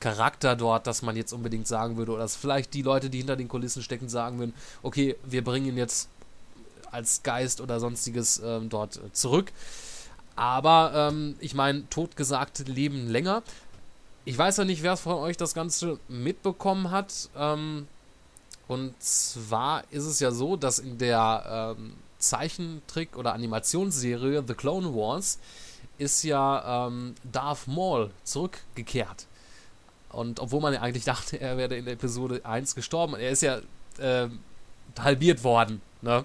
Charakter 0.00 0.54
dort, 0.54 0.86
dass 0.86 1.02
man 1.02 1.16
jetzt 1.16 1.32
unbedingt 1.32 1.66
sagen 1.66 1.96
würde, 1.96 2.12
oder 2.12 2.22
dass 2.22 2.36
vielleicht 2.36 2.74
die 2.74 2.82
Leute, 2.82 3.08
die 3.08 3.18
hinter 3.18 3.36
den 3.36 3.48
Kulissen 3.48 3.82
stecken, 3.82 4.08
sagen 4.08 4.38
würden, 4.38 4.54
okay, 4.82 5.16
wir 5.24 5.42
bringen 5.42 5.66
ihn 5.66 5.76
jetzt 5.78 6.08
als 6.90 7.22
Geist 7.22 7.60
oder 7.60 7.80
sonstiges 7.80 8.40
ähm, 8.44 8.68
dort 8.68 9.00
zurück. 9.12 9.50
Aber 10.36 10.92
ähm, 10.94 11.36
ich 11.40 11.54
meine, 11.54 11.88
totgesagt 11.88 12.68
leben 12.68 13.08
länger. 13.08 13.42
Ich 14.26 14.38
weiß 14.38 14.56
ja 14.56 14.64
nicht, 14.64 14.82
wer 14.82 14.96
von 14.96 15.16
euch 15.16 15.36
das 15.36 15.54
Ganze 15.54 15.98
mitbekommen 16.08 16.90
hat. 16.90 17.28
Ähm, 17.36 17.86
und 18.68 18.94
zwar 19.02 19.84
ist 19.90 20.04
es 20.04 20.20
ja 20.20 20.30
so, 20.30 20.56
dass 20.56 20.78
in 20.78 20.96
der 20.96 21.74
ähm, 21.78 21.94
Zeichentrick- 22.18 23.16
oder 23.16 23.34
Animationsserie 23.34 24.42
The 24.46 24.54
Clone 24.54 24.94
Wars 24.94 25.38
ist 25.98 26.22
ja 26.22 26.86
ähm, 26.86 27.14
Darth 27.30 27.66
Maul 27.66 28.10
zurückgekehrt. 28.24 29.26
Und 30.08 30.40
obwohl 30.40 30.60
man 30.60 30.72
ja 30.72 30.80
eigentlich 30.80 31.04
dachte, 31.14 31.38
er 31.40 31.58
wäre 31.58 31.76
in 31.76 31.84
der 31.84 31.94
Episode 31.94 32.40
1 32.44 32.74
gestorben, 32.74 33.14
er 33.14 33.30
ist 33.30 33.42
ja 33.42 33.58
äh, 33.98 34.28
halbiert 34.98 35.44
worden, 35.44 35.82
ne? 36.00 36.24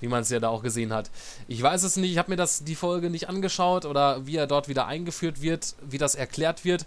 wie 0.00 0.08
man 0.08 0.20
es 0.20 0.28
ja 0.28 0.38
da 0.38 0.48
auch 0.48 0.62
gesehen 0.62 0.92
hat. 0.92 1.10
Ich 1.48 1.62
weiß 1.62 1.82
es 1.82 1.96
nicht, 1.96 2.12
ich 2.12 2.18
habe 2.18 2.30
mir 2.30 2.36
das 2.36 2.62
die 2.62 2.74
Folge 2.74 3.10
nicht 3.10 3.28
angeschaut 3.28 3.84
oder 3.84 4.26
wie 4.26 4.36
er 4.36 4.46
dort 4.46 4.68
wieder 4.68 4.86
eingeführt 4.86 5.40
wird, 5.40 5.74
wie 5.82 5.98
das 5.98 6.14
erklärt 6.14 6.64
wird. 6.64 6.86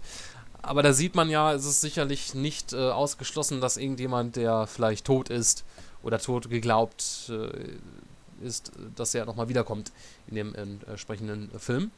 Aber 0.62 0.82
da 0.82 0.92
sieht 0.92 1.16
man 1.16 1.28
ja, 1.28 1.52
es 1.52 1.64
ist 1.64 1.80
sicherlich 1.80 2.34
nicht 2.34 2.72
äh, 2.72 2.90
ausgeschlossen, 2.90 3.60
dass 3.60 3.76
irgendjemand, 3.76 4.36
der 4.36 4.68
vielleicht 4.68 5.04
tot 5.04 5.28
ist 5.28 5.64
oder 6.02 6.18
tot 6.20 6.48
geglaubt 6.48 7.30
äh, 7.30 8.46
ist, 8.46 8.72
dass 8.96 9.14
er 9.14 9.24
nochmal 9.24 9.48
wiederkommt 9.48 9.92
in 10.28 10.36
dem 10.36 10.54
entsprechenden 10.54 11.50
Film. 11.58 11.90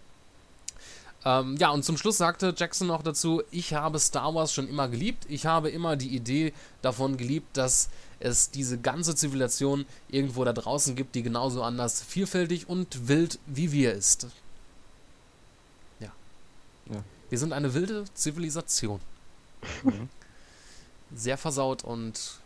Ähm, 1.26 1.56
ja, 1.56 1.71
und 1.71 1.85
zum 1.85 1.97
Schluss 1.97 2.18
sagte 2.18 2.54
Jackson 2.56 2.87
noch 2.87 3.02
dazu, 3.02 3.42
ich 3.50 3.73
habe 3.73 3.99
Star 3.99 4.35
Wars 4.35 4.52
schon 4.52 4.68
immer 4.68 4.88
geliebt. 4.88 5.25
Ich 5.28 5.47
habe 5.47 5.71
immer 5.71 5.97
die 5.97 6.14
Idee 6.14 6.52
davon 6.83 7.16
geliebt, 7.16 7.56
dass 7.56 7.88
es 8.21 8.50
diese 8.50 8.78
ganze 8.78 9.14
Zivilisation 9.14 9.87
irgendwo 10.09 10.44
da 10.44 10.52
draußen 10.52 10.97
gibt, 10.97 11.14
die 11.14 11.23
genauso 11.23 11.62
anders 11.62 12.02
vielfältig 12.02 12.68
und 12.68 13.09
wild 13.09 13.38
wie 13.47 13.73
wir 13.73 13.94
ist. 13.94 14.28
Wir 17.34 17.40
sind 17.40 17.52
eine 17.52 17.74
wilde 17.74 18.04
Zivilisation. 18.14 19.00
Mhm. 19.82 20.08
Sehr 21.16 21.36
versaut 21.36 21.82
und. 21.82 22.38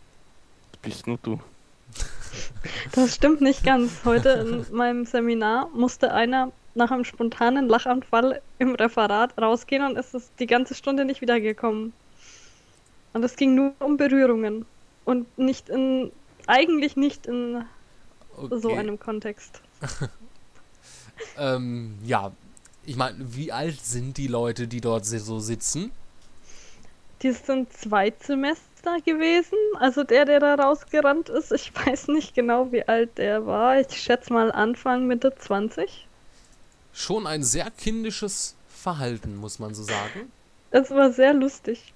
Bist 0.81 1.05
nur 1.05 1.19
du. 1.21 1.39
Das 2.93 3.13
stimmt 3.13 3.39
nicht 3.39 3.63
ganz. 3.63 4.03
Heute 4.03 4.29
in 4.29 4.65
meinem 4.75 5.05
Seminar 5.05 5.69
musste 5.75 6.11
einer 6.11 6.51
nach 6.73 6.89
einem 6.89 7.05
spontanen 7.05 7.69
Lachanfall 7.69 8.41
im 8.57 8.73
Referat 8.73 9.39
rausgehen 9.39 9.85
und 9.85 9.95
ist 9.95 10.15
es 10.15 10.31
die 10.39 10.47
ganze 10.47 10.73
Stunde 10.73 11.05
nicht 11.05 11.21
wiedergekommen. 11.21 11.93
Und 13.13 13.23
es 13.23 13.35
ging 13.35 13.53
nur 13.53 13.75
um 13.77 13.95
Berührungen 13.95 14.65
und 15.05 15.37
nicht 15.37 15.69
in, 15.69 16.11
eigentlich 16.47 16.95
nicht 16.95 17.27
in 17.27 17.63
okay. 18.35 18.59
so 18.59 18.73
einem 18.73 18.97
Kontext. 18.97 19.61
ähm, 21.37 21.93
ja, 22.03 22.31
ich 22.89 22.95
meine, 22.95 23.17
wie 23.35 23.51
alt 23.51 23.79
sind 23.85 24.17
die 24.17 24.25
Leute, 24.25 24.67
die 24.67 24.81
dort 24.81 25.05
so 25.05 25.39
sitzen? 25.39 25.91
Die 27.21 27.31
sind 27.31 27.71
zwei 27.71 28.11
Semester 28.19 28.99
gewesen. 29.05 29.57
Also 29.79 30.03
der, 30.03 30.25
der 30.25 30.39
da 30.39 30.55
rausgerannt 30.55 31.29
ist, 31.29 31.51
ich 31.51 31.71
weiß 31.85 32.07
nicht 32.07 32.33
genau, 32.33 32.71
wie 32.71 32.87
alt 32.87 33.19
der 33.19 33.45
war. 33.45 33.79
Ich 33.79 34.01
schätze 34.01 34.33
mal 34.33 34.51
Anfang, 34.51 35.05
Mitte 35.05 35.35
20. 35.35 36.07
Schon 36.91 37.27
ein 37.27 37.43
sehr 37.43 37.69
kindisches 37.69 38.55
Verhalten, 38.67 39.35
muss 39.35 39.59
man 39.59 39.75
so 39.75 39.83
sagen. 39.83 40.31
Es 40.71 40.89
war 40.89 41.11
sehr 41.11 41.35
lustig. 41.35 41.93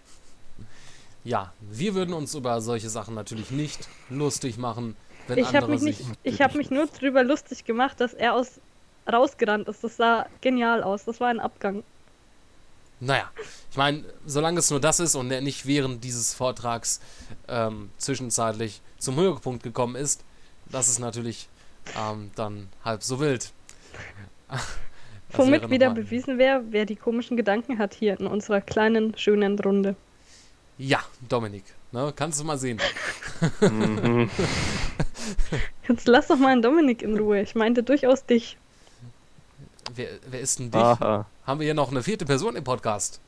Ja, 1.24 1.54
wir 1.60 1.96
würden 1.96 2.14
uns 2.14 2.36
über 2.36 2.62
solche 2.62 2.90
Sachen 2.90 3.16
natürlich 3.16 3.50
nicht 3.50 3.88
lustig 4.12 4.60
machen, 4.60 4.96
wenn 5.28 5.40
ich 5.40 5.48
andere 5.48 5.72
mich. 5.72 5.82
Nicht, 5.82 6.02
ich 6.22 6.42
habe 6.42 6.56
mich 6.56 6.70
nur 6.70 6.86
darüber 6.86 7.24
lustig 7.24 7.66
gemacht, 7.66 8.00
dass 8.00 8.14
er 8.14 8.36
aus 8.36 8.60
rausgerannt 9.12 9.68
ist. 9.68 9.84
Das 9.84 9.98
sah 9.98 10.28
genial 10.42 10.84
aus. 10.84 11.06
Das 11.06 11.20
war 11.20 11.30
ein 11.30 11.40
Abgang. 11.40 11.84
Naja, 13.00 13.30
ich 13.70 13.78
meine, 13.78 14.06
solange 14.26 14.60
es 14.60 14.70
nur 14.70 14.80
das 14.80 15.00
ist 15.00 15.16
und 15.16 15.30
er 15.30 15.42
nicht 15.42 15.66
während 15.66 16.04
dieses 16.04 16.34
Vortrags 16.34 17.02
ähm, 17.50 17.90
zwischenzeitlich 17.98 18.82
zum 18.98 19.16
Höhepunkt 19.18 19.64
gekommen 19.64 19.96
ist, 19.96 20.24
das 20.72 20.88
ist 20.88 21.00
natürlich 21.00 21.50
ähm, 22.00 22.32
dann 22.36 22.70
halb 22.86 23.04
so 23.04 23.20
wild. 23.20 23.52
Womit 25.34 25.70
wieder 25.70 25.90
bewiesen 25.90 26.38
wäre, 26.38 26.64
wer 26.70 26.86
die 26.86 26.96
komischen 26.96 27.36
Gedanken 27.36 27.80
hat 27.80 27.94
hier 27.94 28.20
in 28.20 28.28
unserer 28.28 28.62
kleinen, 28.62 29.18
schönen 29.18 29.60
Runde. 29.60 29.96
Ja, 30.78 31.00
Dominik, 31.28 31.66
ne, 31.92 32.14
kannst 32.16 32.40
du 32.40 32.44
mal 32.44 32.58
sehen. 32.58 32.80
Mhm. 33.62 34.30
Jetzt 35.88 36.08
lass 36.08 36.28
doch 36.28 36.38
mal 36.38 36.50
einen 36.50 36.62
Dominik 36.62 37.02
in 37.02 37.18
Ruhe. 37.18 37.42
Ich 37.42 37.56
meinte 37.56 37.84
durchaus 37.84 38.26
dich. 38.26 38.58
Wer, 39.96 40.10
wer 40.28 40.40
ist 40.40 40.60
denn 40.60 40.72
dich? 40.72 40.82
Aha. 40.82 41.26
Haben 41.46 41.60
wir 41.60 41.66
hier 41.66 41.74
noch 41.74 41.92
eine 41.92 42.04
vierte 42.04 42.26
Person 42.26 42.56
im 42.56 42.64
Podcast? 42.64 43.20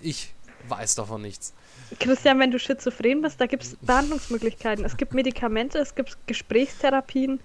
Ich 0.00 0.32
weiß 0.68 0.96
davon 0.96 1.22
nichts. 1.22 1.52
Christian, 1.98 2.38
wenn 2.40 2.50
du 2.50 2.58
schizophren 2.58 3.22
bist, 3.22 3.40
da 3.40 3.46
gibt 3.46 3.62
es 3.62 3.76
Behandlungsmöglichkeiten. 3.82 4.84
Es 4.84 4.96
gibt 4.96 5.14
Medikamente, 5.14 5.78
es 5.78 5.94
gibt 5.94 6.16
Gesprächstherapien. 6.26 7.40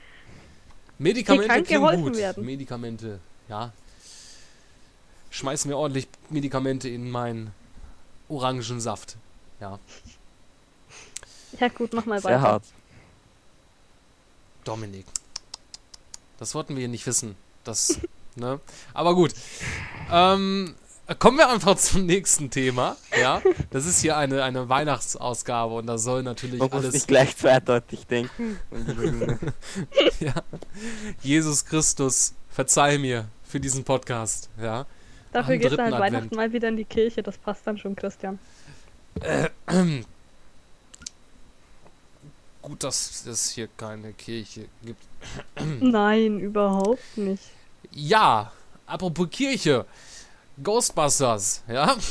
Medikamente 0.97 1.63
klingen 1.63 2.01
gut. 2.01 2.15
Werden. 2.17 2.45
Medikamente, 2.45 3.19
ja. 3.49 3.71
Schmeiß 5.31 5.65
mir 5.65 5.77
ordentlich 5.77 6.07
Medikamente 6.29 6.89
in 6.89 7.09
meinen 7.09 7.51
Orangensaft. 8.29 9.17
Ja. 9.59 9.79
Ja 11.59 11.67
gut, 11.69 11.93
mach 11.93 12.05
mal 12.05 12.19
Sehr 12.21 12.31
weiter. 12.31 12.39
Sehr 12.39 12.51
hart. 12.51 12.63
Dominik. 14.63 15.05
Das 16.39 16.55
wollten 16.55 16.75
wir 16.75 16.81
hier 16.81 16.87
nicht 16.87 17.05
wissen. 17.05 17.35
Das 17.63 17.99
Ne? 18.35 18.59
Aber 18.93 19.15
gut. 19.15 19.33
Ähm, 20.11 20.75
kommen 21.19 21.37
wir 21.37 21.49
einfach 21.49 21.75
zum 21.75 22.05
nächsten 22.05 22.49
Thema. 22.49 22.95
Ja, 23.19 23.41
das 23.71 23.85
ist 23.85 24.01
hier 24.01 24.17
eine, 24.17 24.43
eine 24.43 24.69
Weihnachtsausgabe 24.69 25.75
und 25.75 25.87
da 25.87 25.97
soll 25.97 26.23
natürlich 26.23 26.59
Man 26.59 26.71
alles. 26.71 26.85
Muss 26.85 26.93
nicht 26.93 27.07
gleich 27.07 27.35
zweideutig 27.35 28.07
denken. 28.07 28.59
ja. 30.19 30.33
Jesus 31.21 31.65
Christus, 31.65 32.33
verzeih 32.49 32.97
mir 32.97 33.25
für 33.43 33.59
diesen 33.59 33.83
Podcast. 33.83 34.49
Ja. 34.59 34.85
Dafür 35.31 35.57
geht 35.57 35.71
halt 35.71 35.79
Advent. 35.79 35.99
Weihnachten 35.99 36.35
mal 36.35 36.53
wieder 36.53 36.69
in 36.69 36.77
die 36.77 36.85
Kirche. 36.85 37.23
Das 37.23 37.37
passt 37.37 37.65
dann 37.65 37.77
schon, 37.77 37.95
Christian. 37.95 38.39
Äh, 39.21 39.49
äh, 39.67 40.03
gut, 42.61 42.83
dass 42.83 43.25
es 43.25 43.49
hier 43.49 43.67
keine 43.77 44.13
Kirche 44.13 44.65
gibt. 44.83 45.03
Nein, 45.81 46.39
überhaupt 46.39 47.17
nicht. 47.17 47.43
Ja, 47.95 48.51
apropos 48.85 49.29
Kirche. 49.29 49.85
Ghostbusters, 50.61 51.63
ja. 51.67 51.95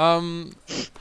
Ähm, 0.00 0.52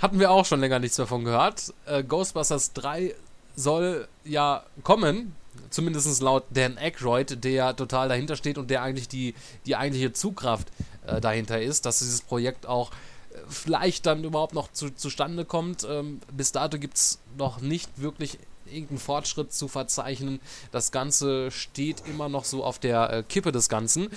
hatten 0.01 0.19
wir 0.19 0.31
auch 0.31 0.45
schon 0.45 0.59
länger 0.59 0.79
nichts 0.79 0.95
davon 0.95 1.23
gehört. 1.23 1.71
Äh, 1.85 2.03
Ghostbusters 2.03 2.73
3 2.73 3.13
soll 3.55 4.07
ja 4.23 4.63
kommen. 4.81 5.35
zumindest 5.69 6.19
laut 6.21 6.45
Dan 6.49 6.79
Aykroyd, 6.79 7.43
der 7.43 7.75
total 7.75 8.09
dahinter 8.09 8.35
steht 8.35 8.57
und 8.57 8.71
der 8.71 8.81
eigentlich 8.81 9.07
die, 9.07 9.35
die 9.67 9.75
eigentliche 9.75 10.13
Zugkraft 10.13 10.69
äh, 11.05 11.21
dahinter 11.21 11.61
ist, 11.61 11.85
dass 11.85 11.99
dieses 11.99 12.21
Projekt 12.21 12.65
auch 12.65 12.89
äh, 12.89 13.37
vielleicht 13.47 14.07
dann 14.07 14.23
überhaupt 14.23 14.55
noch 14.55 14.71
zu, 14.71 14.89
zustande 14.89 15.45
kommt. 15.45 15.85
Ähm, 15.87 16.19
bis 16.31 16.51
dato 16.51 16.79
gibt 16.79 16.97
es 16.97 17.19
noch 17.37 17.61
nicht 17.61 18.01
wirklich 18.01 18.39
irgendeinen 18.67 18.99
Fortschritt 18.99 19.53
zu 19.53 19.67
verzeichnen. 19.67 20.39
Das 20.71 20.91
Ganze 20.91 21.51
steht 21.51 22.03
immer 22.07 22.29
noch 22.29 22.45
so 22.45 22.63
auf 22.63 22.79
der 22.79 23.11
äh, 23.11 23.23
Kippe 23.23 23.51
des 23.51 23.69
Ganzen. 23.69 24.09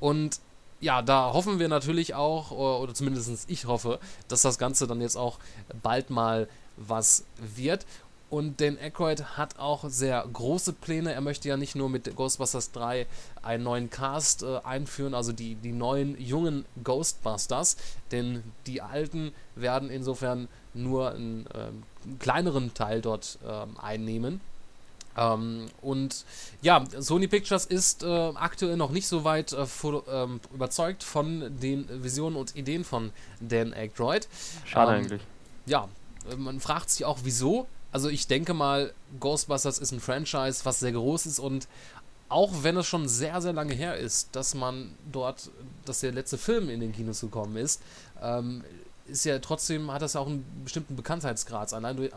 Und 0.00 0.40
ja, 0.80 1.02
da 1.02 1.32
hoffen 1.32 1.58
wir 1.58 1.68
natürlich 1.68 2.14
auch, 2.14 2.50
oder 2.50 2.92
zumindest 2.92 3.48
ich 3.48 3.64
hoffe, 3.64 3.98
dass 4.28 4.42
das 4.42 4.58
Ganze 4.58 4.86
dann 4.86 5.00
jetzt 5.00 5.16
auch 5.16 5.38
bald 5.82 6.10
mal 6.10 6.48
was 6.76 7.24
wird. 7.38 7.86
Und 8.28 8.60
Dan 8.60 8.76
Aykroyd 8.76 9.22
hat 9.36 9.58
auch 9.58 9.84
sehr 9.88 10.26
große 10.30 10.72
Pläne. 10.72 11.12
Er 11.12 11.20
möchte 11.20 11.48
ja 11.48 11.56
nicht 11.56 11.76
nur 11.76 11.88
mit 11.88 12.14
Ghostbusters 12.16 12.72
3 12.72 13.06
einen 13.42 13.62
neuen 13.62 13.88
Cast 13.88 14.42
äh, 14.42 14.58
einführen, 14.64 15.14
also 15.14 15.32
die, 15.32 15.54
die 15.54 15.70
neuen 15.70 16.20
jungen 16.20 16.64
Ghostbusters, 16.82 17.76
denn 18.10 18.42
die 18.66 18.82
alten 18.82 19.32
werden 19.54 19.90
insofern 19.90 20.48
nur 20.76 21.12
einen, 21.12 21.46
äh, 21.46 21.58
einen 22.04 22.18
kleineren 22.18 22.74
Teil 22.74 23.00
dort 23.00 23.38
äh, 23.46 23.80
einnehmen. 23.80 24.40
Ähm, 25.16 25.66
und 25.80 26.24
ja, 26.62 26.84
Sony 26.98 27.26
Pictures 27.26 27.64
ist 27.64 28.02
äh, 28.02 28.06
aktuell 28.06 28.76
noch 28.76 28.90
nicht 28.90 29.08
so 29.08 29.24
weit 29.24 29.52
äh, 29.52 29.66
ähm, 30.10 30.40
überzeugt 30.52 31.02
von 31.02 31.58
den 31.60 31.88
Visionen 32.02 32.36
und 32.36 32.54
Ideen 32.54 32.84
von 32.84 33.10
Dan 33.40 33.72
Aykroyd. 33.72 34.28
Schade 34.64 34.92
ähm, 34.92 34.98
eigentlich. 34.98 35.22
Ja, 35.64 35.88
man 36.36 36.60
fragt 36.60 36.90
sich 36.90 37.04
auch, 37.04 37.20
wieso. 37.24 37.66
Also 37.92 38.08
ich 38.10 38.26
denke 38.26 38.52
mal, 38.52 38.92
Ghostbusters 39.20 39.78
ist 39.78 39.92
ein 39.92 40.00
Franchise, 40.00 40.64
was 40.64 40.80
sehr 40.80 40.92
groß 40.92 41.26
ist 41.26 41.38
und 41.38 41.66
auch 42.28 42.52
wenn 42.62 42.76
es 42.76 42.86
schon 42.86 43.08
sehr, 43.08 43.40
sehr 43.40 43.52
lange 43.52 43.72
her 43.72 43.96
ist, 43.96 44.34
dass 44.34 44.54
man 44.54 44.94
dort, 45.10 45.50
dass 45.84 46.00
der 46.00 46.12
letzte 46.12 46.38
Film 46.38 46.68
in 46.68 46.80
den 46.80 46.92
Kinos 46.92 47.20
gekommen 47.20 47.56
ist, 47.56 47.80
ähm, 48.20 48.64
ist 49.08 49.24
ja 49.24 49.38
trotzdem, 49.38 49.90
hat 49.92 50.02
das 50.02 50.16
auch 50.16 50.26
einen 50.26 50.44
bestimmten 50.64 50.96
Bekanntheitsgrad, 50.96 51.72
allein 51.72 51.96
durch, 51.96 52.10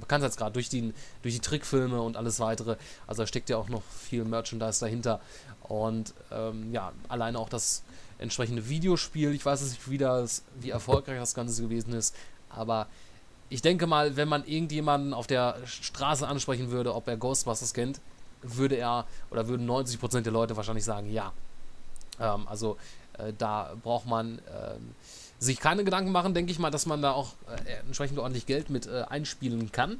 Bekanntheitsgrad 0.00 0.54
durch, 0.54 0.68
die, 0.68 0.92
durch 1.22 1.34
die 1.34 1.40
Trickfilme 1.40 2.00
und 2.00 2.16
alles 2.16 2.40
weitere. 2.40 2.76
Also 3.06 3.22
da 3.22 3.26
steckt 3.26 3.50
ja 3.50 3.56
auch 3.56 3.68
noch 3.68 3.82
viel 3.82 4.24
Merchandise 4.24 4.80
dahinter. 4.80 5.20
Und 5.62 6.14
ähm, 6.30 6.72
ja, 6.72 6.92
alleine 7.08 7.38
auch 7.38 7.48
das 7.48 7.82
entsprechende 8.18 8.68
Videospiel. 8.68 9.32
Ich 9.34 9.44
weiß 9.44 9.62
nicht, 9.62 9.90
wie, 9.90 9.98
das, 9.98 10.42
wie 10.60 10.70
erfolgreich 10.70 11.18
das 11.18 11.34
Ganze 11.34 11.62
gewesen 11.62 11.92
ist, 11.92 12.14
aber 12.50 12.86
ich 13.48 13.62
denke 13.62 13.86
mal, 13.86 14.16
wenn 14.16 14.28
man 14.28 14.44
irgendjemanden 14.44 15.14
auf 15.14 15.26
der 15.26 15.56
Straße 15.66 16.26
ansprechen 16.26 16.70
würde, 16.70 16.94
ob 16.94 17.06
er 17.06 17.16
Ghostbusters 17.16 17.74
kennt, 17.74 18.00
würde 18.42 18.76
er 18.76 19.06
oder 19.30 19.46
würden 19.48 19.68
90% 19.68 20.22
der 20.22 20.32
Leute 20.32 20.56
wahrscheinlich 20.56 20.84
sagen, 20.84 21.12
ja. 21.12 21.32
Ähm, 22.20 22.46
also 22.48 22.76
äh, 23.18 23.32
da 23.36 23.74
braucht 23.82 24.06
man 24.06 24.38
äh, 24.38 24.76
sich 25.38 25.60
keine 25.60 25.84
Gedanken 25.84 26.12
machen, 26.12 26.34
denke 26.34 26.52
ich 26.52 26.58
mal, 26.58 26.70
dass 26.70 26.86
man 26.86 27.02
da 27.02 27.12
auch 27.12 27.34
äh, 27.48 27.72
entsprechend 27.86 28.18
ordentlich 28.18 28.46
Geld 28.46 28.70
mit 28.70 28.86
äh, 28.86 29.04
einspielen 29.08 29.70
kann. 29.72 29.98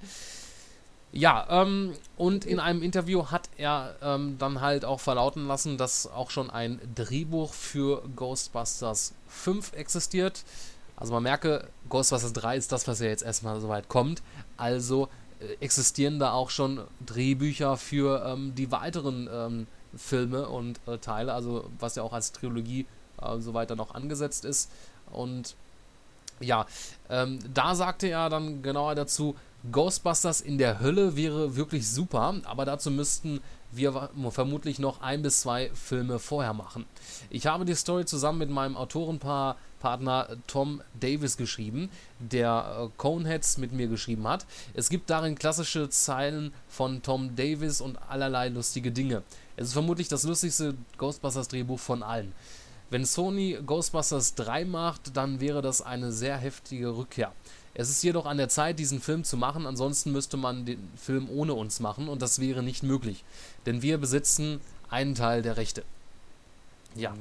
Ja, 1.12 1.46
ähm, 1.62 1.94
und 2.16 2.44
in 2.44 2.60
einem 2.60 2.82
Interview 2.82 3.26
hat 3.26 3.48
er 3.56 3.96
ähm, 4.02 4.36
dann 4.38 4.60
halt 4.60 4.84
auch 4.84 5.00
verlauten 5.00 5.46
lassen, 5.46 5.78
dass 5.78 6.06
auch 6.06 6.30
schon 6.30 6.50
ein 6.50 6.80
Drehbuch 6.94 7.54
für 7.54 8.02
Ghostbusters 8.16 9.14
5 9.28 9.72
existiert. 9.74 10.44
Also 10.96 11.12
man 11.12 11.22
merke, 11.22 11.68
Ghostbusters 11.88 12.32
3 12.34 12.56
ist 12.56 12.72
das, 12.72 12.86
was 12.88 13.00
ja 13.00 13.06
jetzt 13.06 13.22
erstmal 13.22 13.60
soweit 13.60 13.88
kommt. 13.88 14.22
Also 14.56 15.08
äh, 15.40 15.54
existieren 15.64 16.18
da 16.18 16.32
auch 16.32 16.50
schon 16.50 16.80
Drehbücher 17.04 17.76
für 17.76 18.24
ähm, 18.26 18.54
die 18.54 18.70
weiteren 18.70 19.28
ähm, 19.32 19.66
Filme 19.96 20.48
und 20.48 20.80
äh, 20.86 20.98
Teile, 20.98 21.32
also 21.32 21.70
was 21.78 21.94
ja 21.96 22.02
auch 22.02 22.12
als 22.12 22.32
Trilogie 22.32 22.86
äh, 23.22 23.38
so 23.38 23.54
weiter 23.54 23.76
noch 23.76 23.94
angesetzt 23.94 24.44
ist. 24.44 24.70
Und 25.12 25.54
ja, 26.40 26.66
ähm, 27.08 27.38
da 27.52 27.74
sagte 27.74 28.08
er 28.08 28.28
dann 28.28 28.62
genauer 28.62 28.94
dazu, 28.94 29.36
Ghostbusters 29.72 30.40
in 30.40 30.58
der 30.58 30.80
Hölle 30.80 31.16
wäre 31.16 31.56
wirklich 31.56 31.88
super, 31.88 32.34
aber 32.44 32.64
dazu 32.64 32.90
müssten 32.90 33.40
wir 33.72 34.10
vermutlich 34.30 34.78
noch 34.78 35.00
ein 35.00 35.22
bis 35.22 35.40
zwei 35.40 35.70
Filme 35.74 36.18
vorher 36.18 36.54
machen. 36.54 36.84
Ich 37.30 37.46
habe 37.46 37.64
die 37.64 37.74
Story 37.74 38.04
zusammen 38.04 38.38
mit 38.38 38.50
meinem 38.50 38.76
Autorenpaar 38.76 39.56
Partner 39.80 40.28
Tom 40.46 40.82
Davis 40.98 41.36
geschrieben, 41.36 41.90
der 42.18 42.78
äh, 42.80 42.88
Coneheads 42.96 43.58
mit 43.58 43.72
mir 43.72 43.88
geschrieben 43.88 44.26
hat. 44.26 44.46
Es 44.74 44.88
gibt 44.88 45.10
darin 45.10 45.36
klassische 45.36 45.88
Zeilen 45.90 46.52
von 46.68 47.02
Tom 47.02 47.36
Davis 47.36 47.80
und 47.80 47.98
allerlei 48.08 48.48
lustige 48.48 48.90
Dinge. 48.90 49.22
Es 49.56 49.68
ist 49.68 49.72
vermutlich 49.74 50.08
das 50.08 50.24
lustigste 50.24 50.74
Ghostbusters 50.98 51.48
Drehbuch 51.48 51.78
von 51.78 52.02
allen. 52.02 52.32
Wenn 52.90 53.04
Sony 53.04 53.58
Ghostbusters 53.66 54.34
3 54.36 54.64
macht, 54.64 55.16
dann 55.16 55.40
wäre 55.40 55.62
das 55.62 55.82
eine 55.82 56.12
sehr 56.12 56.36
heftige 56.36 56.96
Rückkehr. 56.96 57.32
Es 57.74 57.90
ist 57.90 58.02
jedoch 58.02 58.24
an 58.26 58.38
der 58.38 58.48
Zeit, 58.48 58.78
diesen 58.78 59.00
Film 59.00 59.24
zu 59.24 59.36
machen, 59.36 59.66
ansonsten 59.66 60.12
müsste 60.12 60.36
man 60.36 60.64
den 60.64 60.88
Film 60.96 61.28
ohne 61.28 61.52
uns 61.52 61.80
machen 61.80 62.08
und 62.08 62.22
das 62.22 62.38
wäre 62.38 62.62
nicht 62.62 62.82
möglich. 62.82 63.22
Denn 63.66 63.82
wir 63.82 63.98
besitzen 63.98 64.60
einen 64.88 65.14
Teil 65.14 65.42
der 65.42 65.56
Rechte. 65.56 65.84
Ja. 66.94 67.12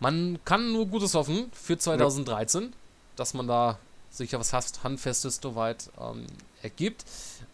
Man 0.00 0.38
kann 0.44 0.72
nur 0.72 0.86
Gutes 0.86 1.14
hoffen 1.14 1.50
für 1.52 1.76
2013, 1.76 2.62
ja. 2.62 2.68
dass 3.16 3.34
man 3.34 3.46
da 3.46 3.78
sicher 4.16 4.38
was 4.38 4.52
Handfestes 4.52 5.40
soweit 5.42 5.90
ähm, 6.00 6.26
ergibt. 6.62 7.04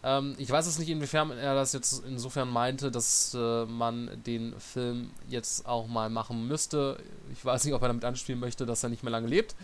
Ähm, 0.03 0.35
ich 0.37 0.49
weiß 0.49 0.67
es 0.67 0.79
nicht, 0.79 0.89
inwiefern 0.89 1.31
er 1.31 1.55
das 1.55 1.73
jetzt 1.73 2.03
insofern 2.05 2.49
meinte, 2.49 2.91
dass 2.91 3.33
äh, 3.33 3.65
man 3.65 4.09
den 4.25 4.59
Film 4.59 5.11
jetzt 5.27 5.65
auch 5.65 5.87
mal 5.87 6.09
machen 6.09 6.47
müsste. 6.47 6.97
Ich 7.33 7.43
weiß 7.43 7.63
nicht, 7.65 7.73
ob 7.73 7.81
er 7.81 7.89
damit 7.89 8.05
anspielen 8.05 8.39
möchte, 8.39 8.65
dass 8.65 8.83
er 8.83 8.89
nicht 8.89 9.03
mehr 9.03 9.11
lange 9.11 9.27
lebt. 9.27 9.55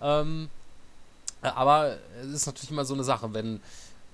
Ähm, 0.00 0.48
aber 1.42 1.96
es 2.20 2.28
ist 2.28 2.46
natürlich 2.46 2.70
immer 2.70 2.84
so 2.84 2.94
eine 2.94 3.04
Sache, 3.04 3.32
wenn 3.32 3.60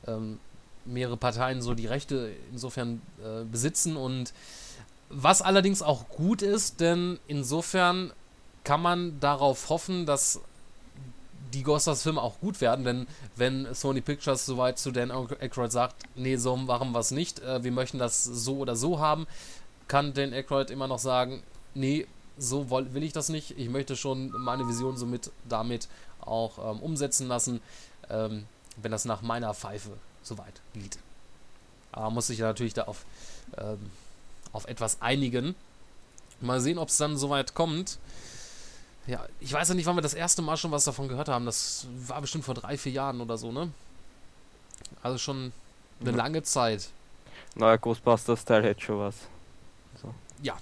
ähm, 0.06 0.38
mehrere 0.84 1.16
Parteien 1.16 1.62
so 1.62 1.74
die 1.74 1.86
Rechte 1.86 2.32
insofern 2.52 3.02
äh, 3.22 3.44
besitzen 3.44 3.96
und 3.96 4.32
was 5.08 5.42
allerdings 5.42 5.82
auch 5.82 6.08
gut 6.08 6.42
ist, 6.42 6.80
denn 6.80 7.18
insofern 7.28 8.12
kann 8.64 8.82
man 8.82 9.20
darauf 9.20 9.68
hoffen, 9.68 10.06
dass 10.06 10.40
die 11.52 11.62
Ghostbusters-Filme 11.62 12.20
auch 12.20 12.40
gut 12.40 12.60
werden, 12.60 12.84
denn 12.84 13.06
wenn 13.36 13.72
Sony 13.74 14.00
Pictures 14.00 14.46
soweit 14.46 14.78
zu 14.78 14.90
Dan 14.90 15.10
Aykroyd 15.10 15.72
sagt, 15.72 15.96
nee, 16.14 16.36
so 16.36 16.56
machen 16.56 16.92
wir 16.92 17.00
es 17.00 17.10
nicht, 17.10 17.40
äh, 17.40 17.62
wir 17.62 17.72
möchten 17.72 17.98
das 17.98 18.24
so 18.24 18.58
oder 18.58 18.76
so 18.76 18.98
haben, 18.98 19.26
kann 19.88 20.14
Dan 20.14 20.32
Aykroyd 20.32 20.70
immer 20.70 20.88
noch 20.88 20.98
sagen, 20.98 21.42
nee, 21.74 22.06
so 22.38 22.70
will 22.70 23.02
ich 23.02 23.12
das 23.12 23.28
nicht, 23.28 23.58
ich 23.58 23.68
möchte 23.68 23.96
schon 23.96 24.30
meine 24.30 24.68
Vision 24.68 24.96
somit 24.96 25.30
damit 25.48 25.88
auch 26.20 26.58
ähm, 26.58 26.80
umsetzen 26.80 27.28
lassen, 27.28 27.60
ähm, 28.10 28.46
wenn 28.76 28.92
das 28.92 29.04
nach 29.04 29.22
meiner 29.22 29.54
Pfeife 29.54 29.90
soweit 30.22 30.60
geht. 30.74 30.98
Aber 31.92 32.10
muss 32.10 32.26
sich 32.26 32.38
ja 32.38 32.46
natürlich 32.46 32.74
da 32.74 32.82
auf, 32.84 33.04
ähm, 33.56 33.90
auf 34.52 34.66
etwas 34.66 35.00
einigen. 35.00 35.54
Mal 36.40 36.60
sehen, 36.60 36.78
ob 36.78 36.88
es 36.88 36.98
dann 36.98 37.16
soweit 37.16 37.54
kommt. 37.54 37.98
Ja, 39.06 39.24
ich 39.40 39.52
weiß 39.52 39.68
ja 39.68 39.74
nicht, 39.74 39.86
wann 39.86 39.96
wir 39.96 40.02
das 40.02 40.14
erste 40.14 40.42
Mal 40.42 40.56
schon 40.56 40.72
was 40.72 40.84
davon 40.84 41.08
gehört 41.08 41.28
haben. 41.28 41.46
Das 41.46 41.86
war 42.06 42.20
bestimmt 42.20 42.44
vor 42.44 42.54
drei, 42.54 42.76
vier 42.76 42.92
Jahren 42.92 43.20
oder 43.20 43.38
so, 43.38 43.52
ne? 43.52 43.70
Also 45.02 45.18
schon 45.18 45.52
eine 46.00 46.10
ja. 46.10 46.16
lange 46.16 46.42
Zeit. 46.42 46.88
Neuer 47.54 47.78
Ghostbusters-Style 47.78 48.64
hätte 48.64 48.80
schon 48.80 48.98
was. 48.98 49.14
So. 50.02 50.12
Ja, 50.42 50.56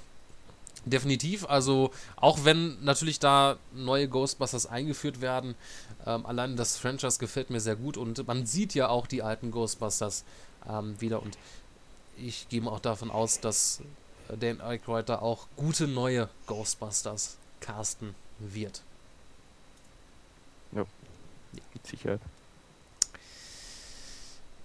definitiv. 0.85 1.47
Also, 1.49 1.91
auch 2.17 2.45
wenn 2.45 2.83
natürlich 2.85 3.19
da 3.19 3.57
neue 3.73 4.09
Ghostbusters 4.09 4.67
eingeführt 4.67 5.23
werden, 5.23 5.55
ähm, 6.07 6.27
allein 6.27 6.57
das 6.57 6.77
Franchise 6.77 7.19
gefällt 7.19 7.49
mir 7.49 7.61
sehr 7.61 7.77
gut 7.77 7.97
und 7.97 8.27
man 8.27 8.45
sieht 8.45 8.75
ja 8.75 8.89
auch 8.89 9.07
die 9.07 9.23
alten 9.23 9.51
Ghostbusters 9.51 10.25
ähm, 10.69 11.01
wieder 11.01 11.23
und 11.23 11.39
ich 12.17 12.49
gehe 12.49 12.65
auch 12.67 12.81
davon 12.81 13.11
aus, 13.11 13.41
dass 13.41 13.81
Dan 14.29 14.61
Aykroyd 14.61 15.09
da 15.09 15.19
auch 15.19 15.49
gute 15.57 15.89
neue 15.89 16.29
Ghostbusters 16.47 17.39
casten 17.61 18.15
wird. 18.39 18.83
Ja, 20.73 20.85
mit 21.73 21.87
Sicherheit. 21.87 22.21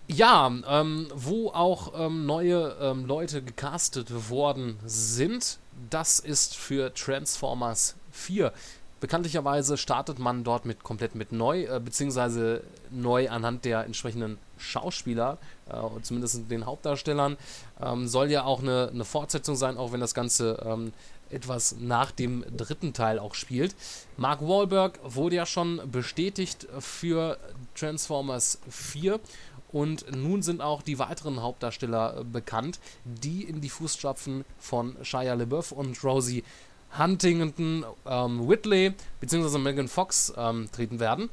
Ja, 0.07 0.51
ähm, 0.67 1.07
wo 1.13 1.49
auch 1.49 1.93
ähm, 1.95 2.25
neue 2.25 2.75
ähm, 2.81 3.05
Leute 3.05 3.43
gecastet 3.43 4.29
worden 4.31 4.79
sind, 4.83 5.59
das 5.91 6.19
ist 6.19 6.55
für 6.55 6.91
Transformers 6.95 7.95
4. 8.11 8.51
Bekanntlicherweise 8.99 9.77
startet 9.77 10.17
man 10.17 10.43
dort 10.43 10.65
mit 10.65 10.83
komplett 10.83 11.13
mit 11.13 11.31
neu, 11.31 11.65
äh, 11.65 11.79
beziehungsweise 11.79 12.63
neu 12.89 13.29
anhand 13.29 13.65
der 13.65 13.85
entsprechenden 13.85 14.39
Schauspieler, 14.57 15.37
äh, 15.69 16.01
zumindest 16.01 16.49
den 16.49 16.65
Hauptdarstellern. 16.65 17.37
Ähm, 17.79 18.07
soll 18.07 18.31
ja 18.31 18.43
auch 18.43 18.61
eine, 18.61 18.89
eine, 18.91 19.05
Fortsetzung 19.05 19.55
sein, 19.55 19.77
auch 19.77 19.91
wenn 19.91 20.01
das 20.01 20.13
Ganze 20.13 20.61
ähm, 20.65 20.91
etwas 21.29 21.75
nach 21.79 22.11
dem 22.11 22.43
dritten 22.55 22.93
Teil 22.93 23.19
auch 23.19 23.35
spielt. 23.35 23.75
Mark 24.17 24.41
Wahlberg 24.41 24.99
wurde 25.03 25.37
ja 25.37 25.45
schon 25.45 25.81
bestätigt 25.91 26.67
für 26.79 27.37
Transformers 27.75 28.59
4 28.69 29.19
und 29.71 30.11
nun 30.15 30.41
sind 30.41 30.61
auch 30.61 30.81
die 30.81 30.97
weiteren 30.97 31.41
Hauptdarsteller 31.41 32.23
bekannt, 32.23 32.79
die 33.05 33.43
in 33.43 33.61
die 33.61 33.69
Fußstapfen 33.69 34.43
von 34.57 34.95
Shia 35.03 35.33
LaBeouf 35.35 35.71
und 35.71 36.03
Rosie 36.03 36.43
Huntington 36.97 37.85
ähm, 38.05 38.47
Whitley 38.49 38.93
bzw. 39.19 39.59
Megan 39.59 39.87
Fox 39.87 40.33
ähm, 40.35 40.69
treten 40.71 40.99
werden. 40.99 41.29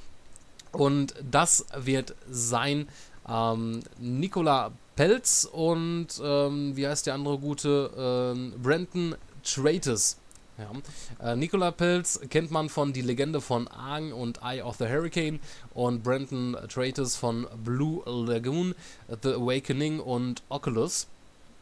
Und 0.73 1.15
das 1.31 1.65
wird 1.75 2.15
sein 2.31 2.89
ähm, 3.27 3.81
Nicola 3.99 4.73
Pelz 4.97 5.49
und 5.51 6.09
ähm, 6.23 6.77
wie 6.77 6.87
heißt 6.87 7.07
der 7.07 7.15
andere 7.15 7.39
gute? 7.39 7.91
Ähm, 7.97 8.55
Brandon 8.63 9.15
Tratus. 9.47 10.17
Ja. 10.59 11.33
Äh, 11.33 11.37
Nicola 11.37 11.71
Pelz 11.71 12.21
kennt 12.31 12.51
man 12.51 12.69
von 12.69 12.93
Die 12.93 13.03
Legende 13.03 13.41
von 13.41 13.69
Aang 13.69 14.13
und 14.13 14.41
Eye 14.43 14.63
of 14.63 14.77
the 14.77 14.87
Hurricane 14.87 15.39
und 15.75 16.03
Brandon 16.03 16.57
Tratus 16.69 17.15
von 17.15 17.47
Blue 17.63 18.03
Lagoon, 18.07 18.75
The 19.23 19.35
Awakening 19.35 20.01
und 20.01 20.43
Oculus. 20.49 21.07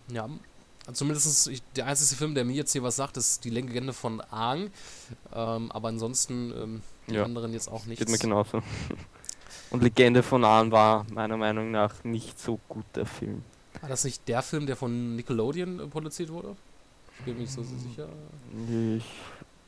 Ja, 0.09 0.29
zumindest 0.93 1.51
der 1.77 1.87
einzige 1.87 2.17
Film, 2.17 2.35
der 2.35 2.45
mir 2.45 2.55
jetzt 2.55 2.73
hier 2.73 2.83
was 2.83 2.97
sagt, 2.97 3.17
ist 3.17 3.45
Die 3.45 3.51
Legende 3.51 3.93
von 3.93 4.21
Aang. 4.31 4.71
Ähm, 5.35 5.73
aber 5.73 5.89
ansonsten 5.89 6.53
ähm, 6.53 6.83
die 7.09 7.15
ja. 7.15 7.25
anderen 7.25 7.53
jetzt 7.53 7.69
auch 7.69 7.87
nicht. 7.87 7.99
Geht 7.99 8.09
mir 8.09 8.19
genauso. 8.19 8.63
Und 9.71 9.83
Legende 9.83 10.23
von 10.23 10.45
Aang 10.45 10.71
war 10.71 11.05
meiner 11.13 11.37
Meinung 11.37 11.73
nach 11.73 12.05
nicht 12.05 12.39
so 12.39 12.61
gut 12.69 12.85
der 12.95 13.07
Film. 13.07 13.43
War 13.81 13.89
das 13.89 14.05
nicht 14.05 14.29
der 14.29 14.43
Film, 14.43 14.67
der 14.67 14.77
von 14.77 15.17
Nickelodeon 15.17 15.91
produziert 15.91 16.31
wurde? 16.31 16.55
Ich 17.19 17.25
bin 17.25 17.35
mir 17.35 17.41
nicht 17.41 17.53
so 17.53 17.63
sicher. 17.63 18.09
Ich 18.97 19.05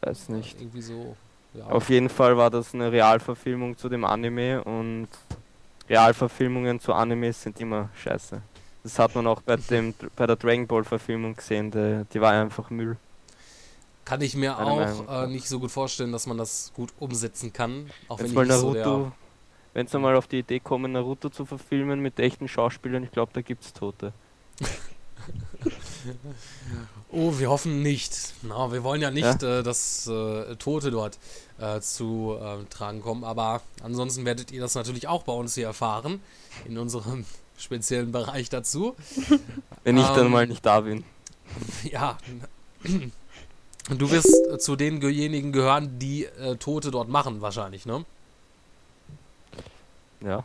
weiß 0.02 0.28
nicht. 0.30 0.60
Irgendwie 0.60 0.82
so. 0.82 1.16
Ja. 1.54 1.66
Auf 1.66 1.88
jeden 1.88 2.08
Fall 2.08 2.36
war 2.36 2.50
das 2.50 2.74
eine 2.74 2.92
Realverfilmung 2.92 3.78
zu 3.78 3.88
dem 3.88 4.04
Anime 4.04 4.62
und 4.62 5.08
Realverfilmungen 5.88 6.80
zu 6.80 6.92
Animes 6.92 7.42
sind 7.42 7.60
immer 7.60 7.88
scheiße. 8.02 8.42
Das 8.82 8.98
hat 8.98 9.14
man 9.14 9.26
auch 9.26 9.40
bei, 9.40 9.56
dem, 9.70 9.94
bei 10.14 10.26
der 10.26 10.36
Dragon 10.36 10.66
Ball 10.66 10.84
Verfilmung 10.84 11.34
gesehen, 11.34 11.70
die, 11.70 12.04
die 12.12 12.20
war 12.20 12.32
einfach 12.32 12.70
Müll. 12.70 12.96
Kann 14.04 14.20
ich 14.20 14.36
mir 14.36 14.56
auch 14.56 15.24
äh, 15.24 15.26
nicht 15.26 15.48
so 15.48 15.58
gut 15.58 15.70
vorstellen, 15.70 16.12
dass 16.12 16.26
man 16.26 16.38
das 16.38 16.72
gut 16.74 16.92
umsetzen 17.00 17.52
kann. 17.52 17.90
Auch 18.06 18.20
Jetzt 18.20 18.36
wenn 18.36 18.42
ich 18.42 18.48
Naruto, 18.48 18.82
so 18.84 19.12
wenn 19.74 19.86
sie 19.88 19.98
mal 19.98 20.14
auf 20.14 20.28
die 20.28 20.38
Idee 20.38 20.60
kommen, 20.60 20.92
Naruto 20.92 21.28
zu 21.28 21.44
verfilmen 21.44 22.00
mit 22.00 22.20
echten 22.20 22.46
Schauspielern, 22.46 23.02
ich 23.02 23.10
glaube, 23.10 23.32
da 23.34 23.40
gibt 23.40 23.64
es 23.64 23.72
Tote. 23.72 24.12
oh, 27.10 27.38
wir 27.38 27.50
hoffen 27.50 27.82
nicht. 27.82 28.34
Na, 28.42 28.72
wir 28.72 28.82
wollen 28.84 29.02
ja 29.02 29.10
nicht, 29.10 29.42
ja? 29.42 29.60
Äh, 29.60 29.62
dass 29.62 30.06
äh, 30.06 30.56
Tote 30.56 30.90
dort 30.90 31.18
äh, 31.58 31.80
zu 31.80 32.36
äh, 32.40 32.64
tragen 32.70 33.00
kommen, 33.00 33.24
aber 33.24 33.62
ansonsten 33.82 34.24
werdet 34.24 34.50
ihr 34.50 34.60
das 34.60 34.74
natürlich 34.74 35.08
auch 35.08 35.22
bei 35.22 35.32
uns 35.32 35.54
hier 35.54 35.66
erfahren, 35.66 36.20
in 36.66 36.78
unserem 36.78 37.24
speziellen 37.58 38.12
Bereich 38.12 38.48
dazu. 38.48 38.94
Wenn 39.84 39.96
ich 39.96 40.08
ähm, 40.08 40.14
dann 40.14 40.30
mal 40.30 40.46
nicht 40.46 40.64
da 40.64 40.80
bin. 40.80 41.04
Ja. 41.84 42.18
Du 43.88 44.10
wirst 44.10 44.28
zu 44.58 44.74
denjenigen 44.74 45.52
gehören, 45.52 45.98
die 45.98 46.24
äh, 46.24 46.56
Tote 46.56 46.90
dort 46.90 47.08
machen, 47.08 47.40
wahrscheinlich, 47.40 47.86
ne? 47.86 48.04
Ja. 50.20 50.44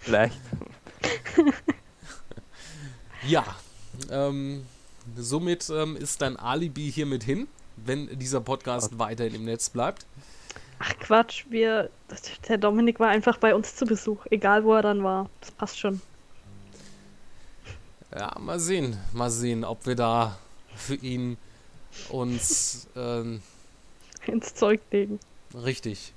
Vielleicht. 0.00 0.38
ja. 3.26 3.44
Ähm, 4.10 4.66
somit 5.16 5.70
ähm, 5.70 5.96
ist 5.96 6.22
dein 6.22 6.36
Alibi 6.36 6.90
hiermit 6.90 7.24
hin, 7.24 7.48
wenn 7.76 8.18
dieser 8.18 8.40
Podcast 8.40 8.88
okay. 8.88 8.98
weiterhin 8.98 9.34
im 9.34 9.44
Netz 9.44 9.70
bleibt. 9.70 10.06
Ach 10.78 10.92
Quatsch, 10.98 11.44
wir. 11.48 11.90
Der 12.48 12.58
Dominik 12.58 12.98
war 12.98 13.08
einfach 13.08 13.38
bei 13.38 13.54
uns 13.54 13.76
zu 13.76 13.84
Besuch, 13.84 14.26
egal 14.30 14.64
wo 14.64 14.74
er 14.74 14.82
dann 14.82 15.04
war. 15.04 15.30
Das 15.40 15.52
passt 15.52 15.78
schon. 15.78 16.00
Ja, 18.14 18.36
mal 18.38 18.58
sehen. 18.58 18.98
Mal 19.12 19.30
sehen, 19.30 19.64
ob 19.64 19.86
wir 19.86 19.94
da 19.94 20.36
für 20.74 20.96
ihn 20.96 21.36
uns 22.10 22.88
ähm, 22.96 23.42
ins 24.26 24.54
Zeug 24.54 24.80
legen. 24.90 25.20
Richtig. 25.54 26.12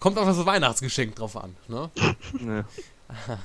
Kommt 0.00 0.18
auf 0.18 0.26
das 0.26 0.44
Weihnachtsgeschenk 0.44 1.14
drauf 1.14 1.36
an, 1.36 1.56
ne? 1.68 1.90
ne. 2.40 2.64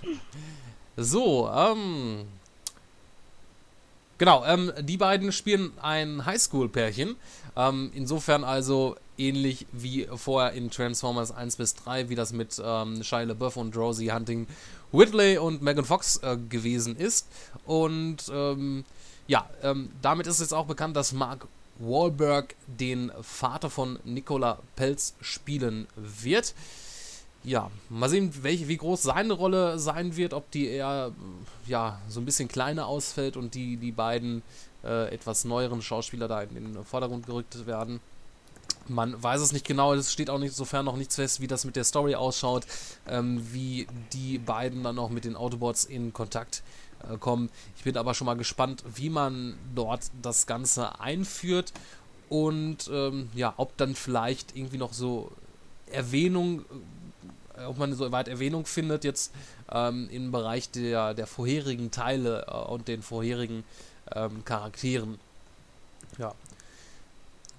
so, 0.98 1.50
ähm. 1.50 2.26
Genau, 4.18 4.46
ähm, 4.46 4.72
die 4.82 4.98
beiden 4.98 5.32
spielen 5.32 5.72
ein 5.82 6.26
Highschool-Pärchen. 6.26 7.16
Ähm, 7.58 7.92
insofern 7.94 8.44
also 8.44 8.96
ähnlich 9.18 9.66
wie 9.72 10.08
vorher 10.16 10.54
in 10.54 10.70
Transformers 10.72 11.32
1 11.32 11.58
bis 11.58 11.76
3, 11.76 12.10
wie 12.10 12.16
das 12.16 12.34
mit 12.34 12.62
ähm, 12.64 13.04
Shia 13.04 13.24
LaBeouf 13.24 13.58
und 13.58 13.76
Rosie 13.76 14.12
Hunting 14.12 14.48
Whitley 14.92 15.38
und 15.38 15.62
Megan 15.62 15.86
Fox 15.86 16.18
äh, 16.18 16.38
gewesen 16.38 16.96
ist. 16.96 17.28
Und 17.66 18.30
ähm, 18.32 18.86
ja, 19.28 19.50
ähm, 19.64 19.92
damit 20.02 20.28
ist 20.28 20.40
jetzt 20.40 20.54
auch 20.54 20.66
bekannt, 20.66 20.96
dass 20.96 21.14
Mark 21.14 21.48
Wahlberg 21.80 22.56
den 22.68 23.12
Vater 23.22 23.70
von 23.70 24.00
Nicola 24.06 24.60
Pelz 24.76 25.16
spielen 25.20 25.88
wird. 25.96 26.54
Ja, 27.46 27.70
mal 27.90 28.10
sehen, 28.10 28.34
welche, 28.42 28.68
wie 28.68 28.78
groß 28.78 29.04
seine 29.04 29.34
Rolle 29.34 29.78
sein 29.78 30.16
wird, 30.18 30.34
ob 30.34 30.50
die 30.50 30.68
eher 30.68 31.12
ja, 31.68 32.02
so 32.10 32.20
ein 32.20 32.26
bisschen 32.26 32.48
kleiner 32.48 32.88
ausfällt 32.88 33.38
und 33.38 33.54
die, 33.54 33.78
die 33.78 33.92
beiden 33.92 34.42
äh, 34.84 35.14
etwas 35.14 35.46
neueren 35.46 35.84
Schauspieler 35.84 36.28
da 36.28 36.42
in 36.42 36.74
den 36.74 36.84
Vordergrund 36.84 37.28
gerückt 37.28 37.68
werden. 37.68 38.00
Man 38.88 39.22
weiß 39.22 39.42
es 39.42 39.52
nicht 39.52 39.66
genau, 39.66 39.94
es 39.94 40.12
steht 40.12 40.30
auch 40.30 40.40
nicht 40.40 40.56
sofern 40.56 40.86
noch 40.86 40.98
nichts 40.98 41.16
fest, 41.16 41.40
wie 41.40 41.48
das 41.48 41.66
mit 41.66 41.76
der 41.76 41.84
Story 41.84 42.16
ausschaut, 42.16 42.66
ähm, 43.08 43.42
wie 43.52 43.88
die 44.14 44.40
beiden 44.40 44.84
dann 44.84 44.98
auch 44.98 45.10
mit 45.10 45.26
den 45.26 45.36
Autobots 45.36 45.86
in 45.86 46.14
Kontakt 46.14 46.64
äh, 47.08 47.18
kommen. 47.18 47.50
Ich 47.78 47.84
bin 47.84 47.96
aber 47.96 48.16
schon 48.16 48.26
mal 48.26 48.38
gespannt, 48.38 48.84
wie 48.96 49.10
man 49.10 49.56
dort 49.76 50.02
das 50.22 50.48
Ganze 50.48 51.00
einführt 51.00 51.74
und 52.30 52.90
ähm, 52.92 53.30
ja, 53.36 53.54
ob 53.58 53.78
dann 53.78 53.94
vielleicht 53.94 54.56
irgendwie 54.56 54.78
noch 54.78 54.94
so 54.94 55.32
Erwähnung, 55.92 56.62
äh, 56.62 56.64
ob 57.68 57.78
man 57.78 57.94
so 57.94 58.12
weit 58.12 58.28
Erwähnung 58.28 58.66
findet 58.66 59.04
jetzt 59.04 59.34
ähm, 59.72 60.10
im 60.12 60.32
Bereich 60.32 60.70
der, 60.72 61.14
der 61.14 61.28
vorherigen 61.28 61.92
Teile 61.92 62.46
äh, 62.48 62.72
und 62.72 62.88
den 62.88 63.02
vorherigen 63.02 63.64
ähm, 64.14 64.44
Charakteren. 64.46 65.20
Ja, 66.18 66.34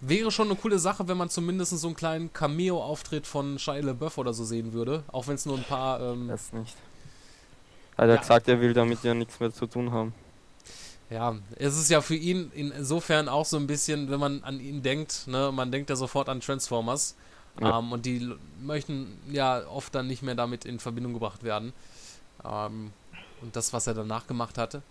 Wäre 0.00 0.30
schon 0.30 0.48
eine 0.48 0.56
coole 0.56 0.78
Sache, 0.78 1.09
wenn 1.09 1.16
man 1.16 1.30
zumindest 1.30 1.76
so 1.78 1.87
einen 1.87 1.96
kleinen 1.96 2.32
Cameo-Auftritt 2.32 3.26
von 3.26 3.59
Shia 3.59 3.80
LaBeouf 3.80 4.18
oder 4.18 4.35
so 4.35 4.44
sehen 4.44 4.72
würde. 4.72 5.02
Auch 5.09 5.26
wenn 5.26 5.37
es 5.37 5.46
nur 5.46 5.56
ein 5.56 5.64
paar. 5.64 6.00
Ähm, 6.00 6.28
das 6.28 6.52
nicht. 6.52 6.76
Hat 7.96 8.09
er 8.09 8.14
ja. 8.14 8.20
gesagt, 8.20 8.46
er 8.48 8.61
will 8.61 8.74
damit 8.74 9.02
ja 9.04 9.14
nichts 9.14 9.40
mehr 9.40 9.52
zu 9.52 9.66
tun 9.66 9.90
haben. 9.90 10.12
Ja, 11.09 11.37
es 11.56 11.78
ist 11.78 11.88
ja 11.88 12.02
für 12.02 12.16
ihn 12.16 12.50
insofern 12.54 13.28
auch 13.28 13.46
so 13.46 13.56
ein 13.56 13.66
bisschen, 13.66 14.11
wenn 14.11 14.20
man 14.20 14.42
an 14.42 14.61
ihn 14.61 14.82
denkt, 14.82 15.28
ne, 15.28 15.50
man 15.52 15.70
denkt 15.70 15.88
ja 15.88 15.96
sofort 15.96 16.28
an 16.28 16.40
Transformers. 16.40 17.14
Ja. 17.61 17.79
Ähm, 17.79 17.92
und 17.92 18.07
die 18.07 18.33
möchten 18.61 19.19
ja 19.31 19.66
oft 19.66 19.95
dann 19.95 20.07
nicht 20.07 20.23
mehr 20.23 20.35
damit 20.35 20.64
in 20.64 20.79
Verbindung 20.79 21.14
gebracht 21.14 21.42
werden. 21.42 21.73
Ähm, 22.45 22.92
und 23.42 23.57
das, 23.57 23.73
was 23.73 23.87
er 23.87 23.95
danach 23.95 24.27
gemacht 24.27 24.59
hatte 24.59 24.83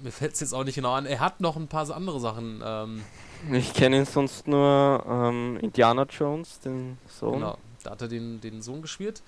mir 0.00 0.10
fällt 0.10 0.34
es 0.34 0.40
jetzt 0.40 0.54
auch 0.54 0.64
nicht 0.64 0.74
genau 0.74 0.92
an. 0.92 1.06
Er 1.06 1.20
hat 1.20 1.40
noch 1.40 1.56
ein 1.56 1.68
paar 1.68 1.88
andere 1.94 2.20
Sachen. 2.20 2.62
Ähm, 2.64 3.04
ich 3.52 3.72
kenne 3.74 3.98
ihn 3.98 4.04
sonst 4.04 4.46
nur 4.46 5.04
ähm, 5.08 5.58
Indiana 5.60 6.04
Jones, 6.04 6.60
den 6.60 6.98
Sohn. 7.08 7.34
Genau, 7.34 7.58
da 7.82 7.90
hat 7.92 8.02
er 8.02 8.08
den, 8.08 8.40
den 8.40 8.62
Sohn 8.62 8.82
gespielt. 8.82 9.22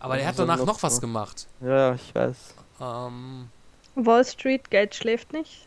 Aber 0.00 0.18
er 0.18 0.26
hat 0.26 0.38
danach 0.38 0.58
noch, 0.58 0.66
noch 0.66 0.82
was 0.82 1.00
gemacht. 1.00 1.46
Ja, 1.60 1.94
ich 1.94 2.14
weiß. 2.14 2.54
Ähm, 2.80 3.48
Wall 3.94 4.24
Street, 4.24 4.70
Geld 4.70 4.94
schläft 4.94 5.32
nicht. 5.32 5.66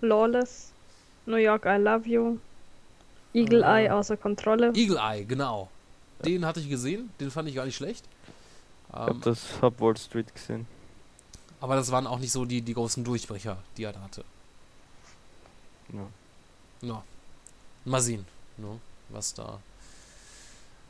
Lawless, 0.00 0.72
New 1.26 1.36
York, 1.36 1.66
I 1.66 1.76
Love 1.76 2.08
You. 2.08 2.38
Eagle 3.32 3.62
äh, 3.62 3.84
Eye 3.84 3.90
außer 3.90 4.16
Kontrolle. 4.16 4.72
Eagle 4.74 4.98
Eye, 4.98 5.24
genau. 5.24 5.68
Den 6.24 6.44
hatte 6.44 6.60
ich 6.60 6.68
gesehen, 6.68 7.10
den 7.20 7.30
fand 7.30 7.48
ich 7.48 7.54
gar 7.54 7.64
nicht 7.64 7.76
schlecht. 7.76 8.04
Ich 8.88 8.94
ähm, 8.94 9.06
hab 9.06 9.22
das 9.22 9.40
hab 9.62 9.80
Wall 9.80 9.96
Street 9.96 10.34
gesehen. 10.34 10.66
Aber 11.60 11.76
das 11.76 11.90
waren 11.90 12.06
auch 12.06 12.18
nicht 12.18 12.32
so 12.32 12.44
die, 12.44 12.62
die 12.62 12.74
großen 12.74 13.04
Durchbrecher, 13.04 13.58
die 13.76 13.84
er 13.84 13.92
da 13.92 14.00
hatte. 14.00 14.24
Ja. 15.92 16.88
ja. 16.88 17.02
Mal 17.84 18.00
sehen, 18.00 18.24
ne, 18.56 18.78
was 19.08 19.34
da 19.34 19.58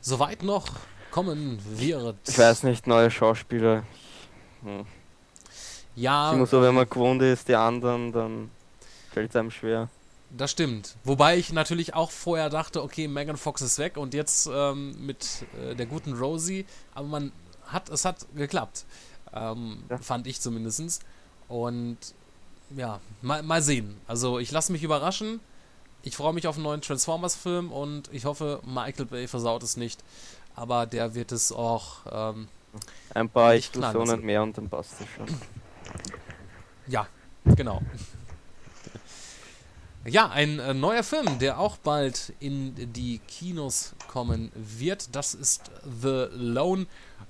soweit 0.01 0.43
noch 0.43 0.67
kommen 1.11 1.59
wird. 1.65 2.17
Ich 2.27 2.39
weiß 2.39 2.65
nicht, 2.65 2.87
neue 2.87 3.11
Schauspieler. 3.11 3.85
Hm. 4.63 4.85
Ja. 5.97 6.33
Immer 6.33 6.47
so, 6.47 6.63
wenn 6.63 6.75
man 6.75 6.89
gewohnt 6.89 7.23
ist, 7.23 7.49
die 7.49 7.55
anderen, 7.55 8.13
dann 8.13 8.51
fällt 9.13 9.31
es 9.31 9.37
einem 9.37 9.51
schwer. 9.51 9.89
Das 10.31 10.51
stimmt. 10.51 10.97
Wobei 11.05 11.39
ich 11.39 11.53
natürlich 11.53 11.95
auch 11.95 12.11
vorher 12.11 12.51
dachte, 12.51 12.83
okay, 12.83 13.09
Megan 13.09 13.37
Fox 13.37 13.63
ist 13.63 13.79
weg 13.79 13.97
und 13.97 14.13
jetzt 14.13 14.49
ähm, 14.53 14.95
mit 15.05 15.47
äh, 15.63 15.75
der 15.75 15.87
guten 15.87 16.13
Rosie, 16.13 16.67
aber 16.95 17.07
man 17.07 17.33
hat, 17.67 17.89
es 17.89 18.05
hat 18.05 18.27
geklappt. 18.35 18.85
Ähm, 19.33 19.85
ja. 19.89 19.99
Fand 19.99 20.27
ich 20.27 20.41
zumindest. 20.41 21.03
Und 21.49 21.99
ja, 22.77 23.01
mal, 23.23 23.43
mal 23.43 23.63
sehen. 23.63 23.99
Also 24.07 24.39
ich 24.39 24.51
lasse 24.51 24.73
mich 24.73 24.83
überraschen. 24.83 25.41
Ich 26.03 26.17
freue 26.17 26.33
mich 26.33 26.47
auf 26.47 26.57
einen 26.57 26.65
neuen 26.65 26.81
Transformers-Film 26.81 27.73
und 27.73 28.09
ich 28.13 28.25
hoffe, 28.25 28.61
Michael 28.65 29.07
Bay 29.07 29.27
versaut 29.29 29.63
es 29.63 29.77
nicht. 29.77 30.03
Aber 30.55 30.87
der 30.87 31.15
wird 31.15 31.33
es 31.33 31.53
auch. 31.53 31.99
Ähm, 32.11 32.49
Ein 33.15 33.29
paar 33.29 33.55
Explosionen 33.55 34.23
mehr 34.25 34.43
und 34.43 34.57
dann 34.57 34.69
passt 34.69 35.01
es 35.01 35.07
schon. 35.17 35.27
ja, 36.87 37.07
genau. 37.45 37.83
Ja, 40.11 40.31
ein 40.31 40.59
äh, 40.59 40.73
neuer 40.73 41.03
Film, 41.03 41.39
der 41.39 41.59
auch 41.59 41.77
bald 41.77 42.33
in 42.41 42.93
die 42.95 43.21
Kinos 43.29 43.93
kommen 44.07 44.51
wird. 44.55 45.15
Das 45.15 45.35
ist 45.35 45.71
The 46.01 46.29
Lone 46.33 46.87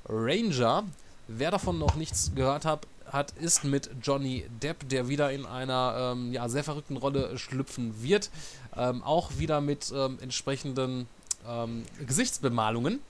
Ranger. 0.08 0.84
Wer 1.26 1.50
davon 1.50 1.78
noch 1.78 1.96
nichts 1.96 2.30
gehört 2.36 2.64
hat, 2.64 2.86
hat 3.10 3.32
ist 3.32 3.64
mit 3.64 3.90
Johnny 4.02 4.44
Depp, 4.62 4.88
der 4.88 5.08
wieder 5.08 5.32
in 5.32 5.44
einer 5.44 6.12
ähm, 6.12 6.32
ja, 6.32 6.48
sehr 6.48 6.62
verrückten 6.62 6.96
Rolle 6.96 7.36
schlüpfen 7.36 8.00
wird. 8.02 8.30
Ähm, 8.76 9.02
auch 9.02 9.38
wieder 9.38 9.60
mit 9.60 9.92
ähm, 9.92 10.18
entsprechenden 10.20 11.08
ähm, 11.48 11.84
Gesichtsbemalungen. 12.06 13.00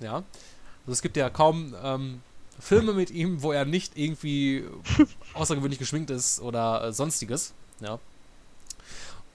Ja. 0.00 0.22
Also 0.86 0.92
es 0.92 1.02
gibt 1.02 1.18
ja 1.18 1.28
kaum 1.28 1.74
ähm, 1.84 2.22
Filme 2.58 2.94
mit 2.94 3.10
ihm, 3.10 3.42
wo 3.42 3.52
er 3.52 3.66
nicht 3.66 3.98
irgendwie 3.98 4.64
außergewöhnlich 5.34 5.78
geschminkt 5.78 6.08
ist 6.08 6.40
oder 6.40 6.84
äh, 6.84 6.92
sonstiges. 6.94 7.52
Ja. 7.80 7.98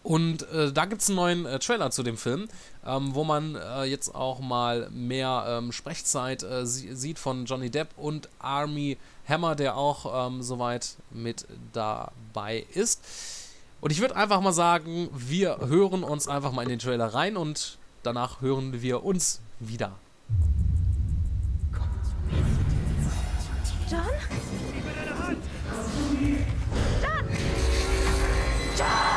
Und 0.04 0.50
äh, 0.52 0.74
da 0.74 0.86
gibt 0.86 1.02
es 1.02 1.08
einen 1.08 1.16
neuen 1.16 1.46
äh, 1.46 1.60
Trailer 1.60 1.90
zu 1.90 2.04
dem 2.04 2.18
Film, 2.18 2.50
ähm, 2.86 3.16
wo 3.16 3.24
man 3.24 3.56
äh, 3.56 3.84
jetzt 3.86 4.14
auch 4.14 4.42
mal 4.42 4.90
mehr 4.92 5.46
ähm, 5.48 5.72
Sprechzeit 5.72 6.44
äh, 6.44 6.66
sie 6.66 6.94
sieht 6.94 7.18
von 7.18 7.46
Johnny 7.46 7.70
Depp 7.70 7.90
und 7.96 8.28
Army 8.40 8.98
Hammer, 9.28 9.56
der 9.56 9.78
auch 9.78 10.28
ähm, 10.28 10.44
soweit 10.44 10.98
mit 11.10 11.48
dabei 11.72 12.66
ist. 12.74 13.02
Und 13.80 13.92
ich 13.92 14.02
würde 14.02 14.18
einfach 14.18 14.42
mal 14.42 14.52
sagen, 14.52 15.10
wir 15.14 15.60
hören 15.60 16.04
uns 16.04 16.28
einfach 16.28 16.52
mal 16.52 16.64
in 16.64 16.70
den 16.70 16.80
Trailer 16.80 17.14
rein 17.14 17.38
und 17.38 17.78
danach 18.04 18.42
hören 18.42 18.82
wir 18.82 19.06
uns 19.06 19.40
wieder. 19.60 19.94
John? 23.90 24.02
Daka, 28.76 29.13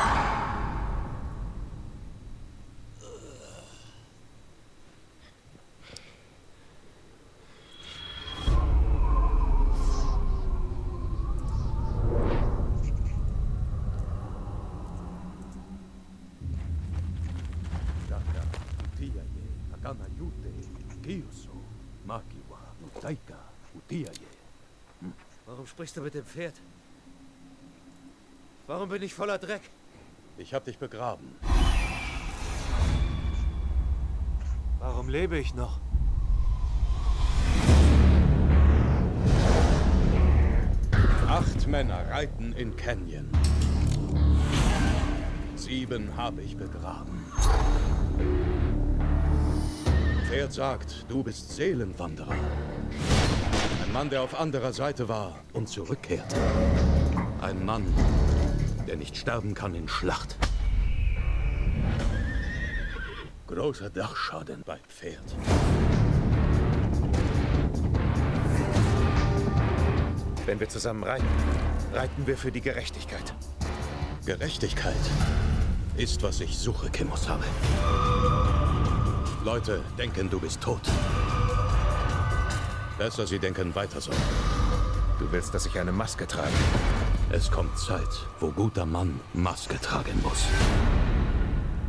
Utaika, 23.87 24.11
Utiaye. 24.11 24.12
Warum 25.46 25.66
sprichst 25.66 25.96
du 25.96 26.01
mit 26.01 26.14
dem 26.14 26.25
Pferd? 26.25 26.55
Warum 28.66 28.88
bin 28.88 29.03
ich 29.03 29.14
voller 29.14 29.38
Dreck? 29.38 29.62
Ich 30.38 30.53
hab 30.53 30.64
dich 30.64 30.79
begraben. 30.79 31.37
Warum 34.81 35.09
lebe 35.09 35.38
ich 35.38 35.55
noch? 35.55 35.79
Acht 41.29 41.66
Männer 41.66 42.09
reiten 42.11 42.53
in 42.53 42.77
Canyon. 42.77 43.31
Sieben 45.57 46.16
habe 46.16 46.42
ich 46.42 46.57
begraben. 46.57 47.25
Pferd 50.29 50.53
sagt, 50.53 51.07
du 51.09 51.22
bist 51.22 51.51
Seelenwanderer. 51.55 52.37
Ein 53.87 53.92
Mann, 53.92 54.11
der 54.11 54.22
auf 54.22 54.38
anderer 54.38 54.72
Seite 54.72 55.09
war 55.09 55.38
und 55.53 55.68
zurückkehrte. 55.68 56.37
Ein 57.40 57.64
Mann, 57.64 57.87
der 58.88 58.96
nicht 58.96 59.16
sterben 59.16 59.55
kann 59.55 59.75
in 59.77 59.88
Schlacht. 59.88 60.37
Großer 63.46 63.88
Dachschaden 63.88 64.64
bei 64.66 64.79
Pferd. 64.88 65.22
Wenn 70.46 70.59
wir 70.59 70.68
zusammen 70.68 71.05
reiten, 71.05 71.27
reiten 71.94 72.27
wir 72.27 72.37
für 72.37 72.51
die 72.51 72.61
Gerechtigkeit. 72.61 73.35
Gerechtigkeit 74.27 74.94
ist, 75.96 76.22
was 76.25 76.40
ich 76.40 76.59
suche, 76.59 76.90
Kimosabe. 76.90 77.44
Leute 79.44 79.81
denken, 79.96 80.29
du 80.29 80.40
bist 80.40 80.61
tot. 80.61 80.83
Besser, 82.99 83.27
sie 83.27 83.39
denken 83.39 83.75
weiter 83.75 84.01
so. 84.01 84.11
Du 85.19 85.31
willst, 85.31 85.53
dass 85.53 85.67
ich 85.67 85.79
eine 85.79 85.93
Maske 85.93 86.27
trage. 86.27 86.49
Es 87.31 87.51
kommt 87.51 87.79
Zeit, 87.79 88.09
wo 88.41 88.51
guter 88.51 88.87
Mann 88.87 89.21
Maske 89.35 89.79
tragen 89.81 90.21
muss. 90.23 90.45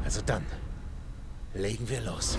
Also 0.03 0.21
dann, 0.25 0.45
legen 1.53 1.87
wir 1.87 2.01
los. 2.01 2.37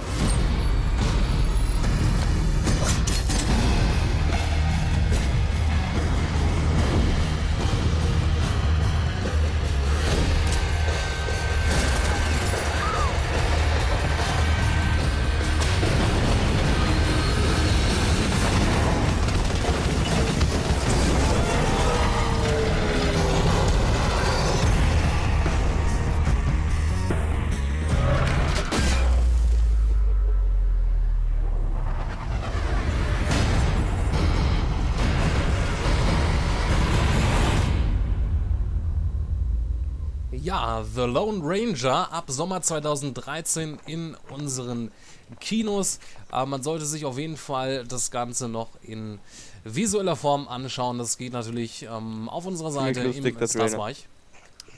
The 40.98 41.04
Lone 41.04 41.42
Ranger 41.44 42.10
ab 42.12 42.24
Sommer 42.26 42.60
2013 42.60 43.78
in 43.86 44.16
unseren 44.30 44.90
Kinos. 45.38 46.00
Aber 46.28 46.46
man 46.46 46.64
sollte 46.64 46.86
sich 46.86 47.04
auf 47.04 47.16
jeden 47.18 47.36
Fall 47.36 47.84
das 47.86 48.10
Ganze 48.10 48.48
noch 48.48 48.70
in 48.82 49.20
visueller 49.62 50.16
Form 50.16 50.48
anschauen. 50.48 50.98
Das 50.98 51.16
geht 51.16 51.34
natürlich 51.34 51.84
ähm, 51.84 52.28
auf 52.28 52.46
unserer 52.46 52.72
Seite 52.72 52.94
Ziemlich 53.00 53.16
lustig, 53.18 53.34
im 53.34 53.38
der 53.38 53.48
Trailer. 53.48 53.68
Stars-Bereich. 53.68 54.08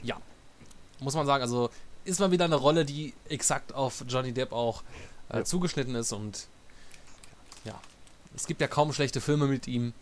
Ja, 0.03 0.17
muss 0.99 1.15
man 1.15 1.25
sagen, 1.25 1.41
also 1.41 1.71
ist 2.05 2.19
mal 2.19 2.29
wieder 2.29 2.45
eine 2.45 2.55
Rolle, 2.55 2.85
die 2.85 3.15
exakt 3.27 3.73
auf 3.73 4.03
Johnny 4.07 4.31
Depp 4.31 4.51
auch 4.51 4.83
äh, 5.29 5.37
Ja. 5.37 5.43
zugeschnitten 5.43 5.95
ist 5.95 6.11
und 6.13 6.45
ja, 7.65 7.73
es 8.35 8.45
gibt 8.45 8.61
ja 8.61 8.67
kaum 8.67 8.93
schlechte 8.93 9.21
Filme 9.21 9.47
mit 9.47 9.67
ihm. 9.67 9.93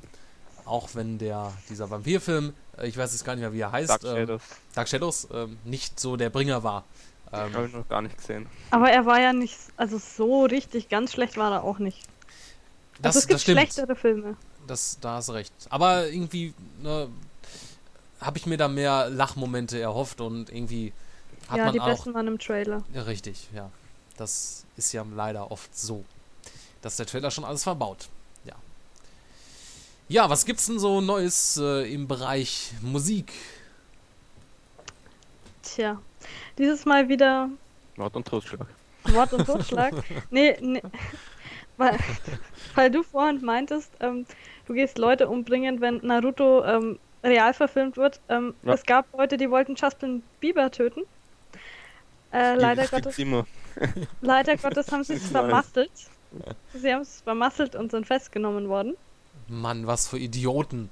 Auch 0.70 0.90
wenn 0.94 1.18
der, 1.18 1.52
dieser 1.70 1.90
Vampirfilm, 1.90 2.54
äh, 2.78 2.88
ich 2.88 2.98
weiß 2.98 3.12
jetzt 3.12 3.26
gar 3.26 3.34
nicht 3.36 3.42
mehr, 3.42 3.54
wie 3.54 3.60
er 3.62 3.72
heißt, 3.72 3.90
Dark 3.90 4.04
ähm, 4.04 4.16
Shadows. 4.16 4.42
Dark 4.76 4.88
Shadows 4.88 5.28
ähm, 5.34 5.58
nicht 5.66 6.00
so 6.00 6.16
der 6.16 6.30
Bringer 6.30 6.64
war. 6.64 6.84
Habe 7.32 7.58
Ähm, 7.58 7.66
ich 7.66 7.74
noch 7.74 7.88
gar 7.88 8.02
nicht 8.02 8.18
gesehen. 8.18 8.48
Aber 8.72 8.90
er 8.90 9.06
war 9.06 9.20
ja 9.20 9.34
nicht, 9.34 9.58
also 9.78 9.98
so 9.98 10.46
richtig, 10.46 10.90
ganz 10.90 11.12
schlecht 11.14 11.38
war 11.38 11.52
er 11.52 11.64
auch 11.64 11.80
nicht. 11.80 12.04
das, 13.02 13.16
also 13.16 13.20
es 13.20 13.28
gibt 13.28 13.36
das 13.36 13.42
stimmt. 13.44 13.58
schlechtere 13.60 13.96
Filme. 13.96 14.38
Das, 14.68 14.98
da 15.02 15.16
hast 15.16 15.30
du 15.30 15.34
recht. 15.34 15.54
Aber 15.70 16.08
irgendwie 16.08 16.54
ne, 16.82 17.10
habe 18.22 18.38
ich 18.38 18.46
mir 18.46 18.58
da 18.58 18.68
mehr 18.68 19.10
Lachmomente 19.10 19.80
erhofft 19.80 20.22
und 20.22 20.50
irgendwie 20.52 20.94
hat 21.48 21.58
ja, 21.58 21.66
man 21.66 21.74
die 21.74 21.80
auch. 21.82 21.88
besten 21.88 22.14
waren 22.14 22.28
im 22.28 22.38
Trailer. 22.38 22.84
Ja, 22.94 23.02
richtig, 23.04 23.48
ja. 23.56 23.70
Das 24.18 24.66
ist 24.76 24.92
ja 24.92 25.04
leider 25.16 25.50
oft 25.52 25.76
so, 25.78 26.04
dass 26.82 26.98
der 26.98 27.06
Trailer 27.08 27.32
schon 27.32 27.46
alles 27.46 27.64
verbaut. 27.64 28.10
Ja. 30.10 30.30
Was 30.30 30.46
gibt's 30.46 30.66
denn 30.66 30.80
so 30.80 31.02
Neues 31.02 31.58
äh, 31.62 31.92
im 31.94 32.08
Bereich 32.08 32.74
Musik? 32.82 33.32
Tja, 35.64 36.00
dieses 36.58 36.86
Mal 36.86 37.08
wieder 37.08 37.50
Mord 37.96 38.16
und 38.16 38.28
Totschlag. 38.28 38.68
Wort 39.06 39.34
und 39.34 39.46
Totschlag. 39.46 39.94
nee, 40.32 40.58
nee. 40.62 40.82
Weil, 41.78 41.98
weil 42.76 42.92
du 42.92 43.04
vorhin 43.04 43.44
meintest, 43.44 43.92
ähm, 44.00 44.26
du 44.66 44.74
gehst 44.74 44.98
Leute 44.98 45.30
umbringen, 45.30 45.80
wenn 45.80 45.98
Naruto 45.98 46.64
ähm, 46.64 47.00
real 47.24 47.54
verfilmt 47.54 47.98
wird. 47.98 48.20
Ähm, 48.30 48.54
Ja. 48.64 48.74
Es 48.74 48.84
gab 48.84 49.06
Leute, 49.16 49.38
die 49.38 49.50
wollten 49.50 49.76
Justin 49.76 50.24
Bieber 50.40 50.72
töten. 50.72 51.02
Äh, 52.32 52.56
leider, 52.56 52.88
Gottes, 52.88 53.18
immer. 53.18 53.46
leider 54.22 54.58
Gottes 54.58 54.92
haben 54.92 55.04
sie 55.04 55.14
es 55.14 55.30
vermasselt. 55.30 55.92
Sie 56.74 56.94
haben 56.94 57.02
es 57.02 57.22
vermasselt 57.22 57.76
und 57.76 57.92
sind 57.92 58.06
festgenommen 58.06 58.70
worden. 58.70 58.96
Mann, 59.50 59.88
was 59.88 60.08
für 60.08 60.18
Idioten. 60.18 60.90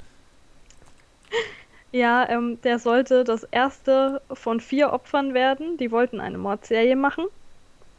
Ja, 1.92 2.28
ähm, 2.30 2.60
der 2.62 2.80
sollte 2.80 3.24
das 3.24 3.44
erste 3.44 4.22
von 4.32 4.60
vier 4.60 4.92
Opfern 4.92 5.34
werden. 5.34 5.78
Die 5.78 5.92
wollten 5.92 6.20
eine 6.20 6.38
Mordserie 6.38 6.96
machen. 6.96 7.26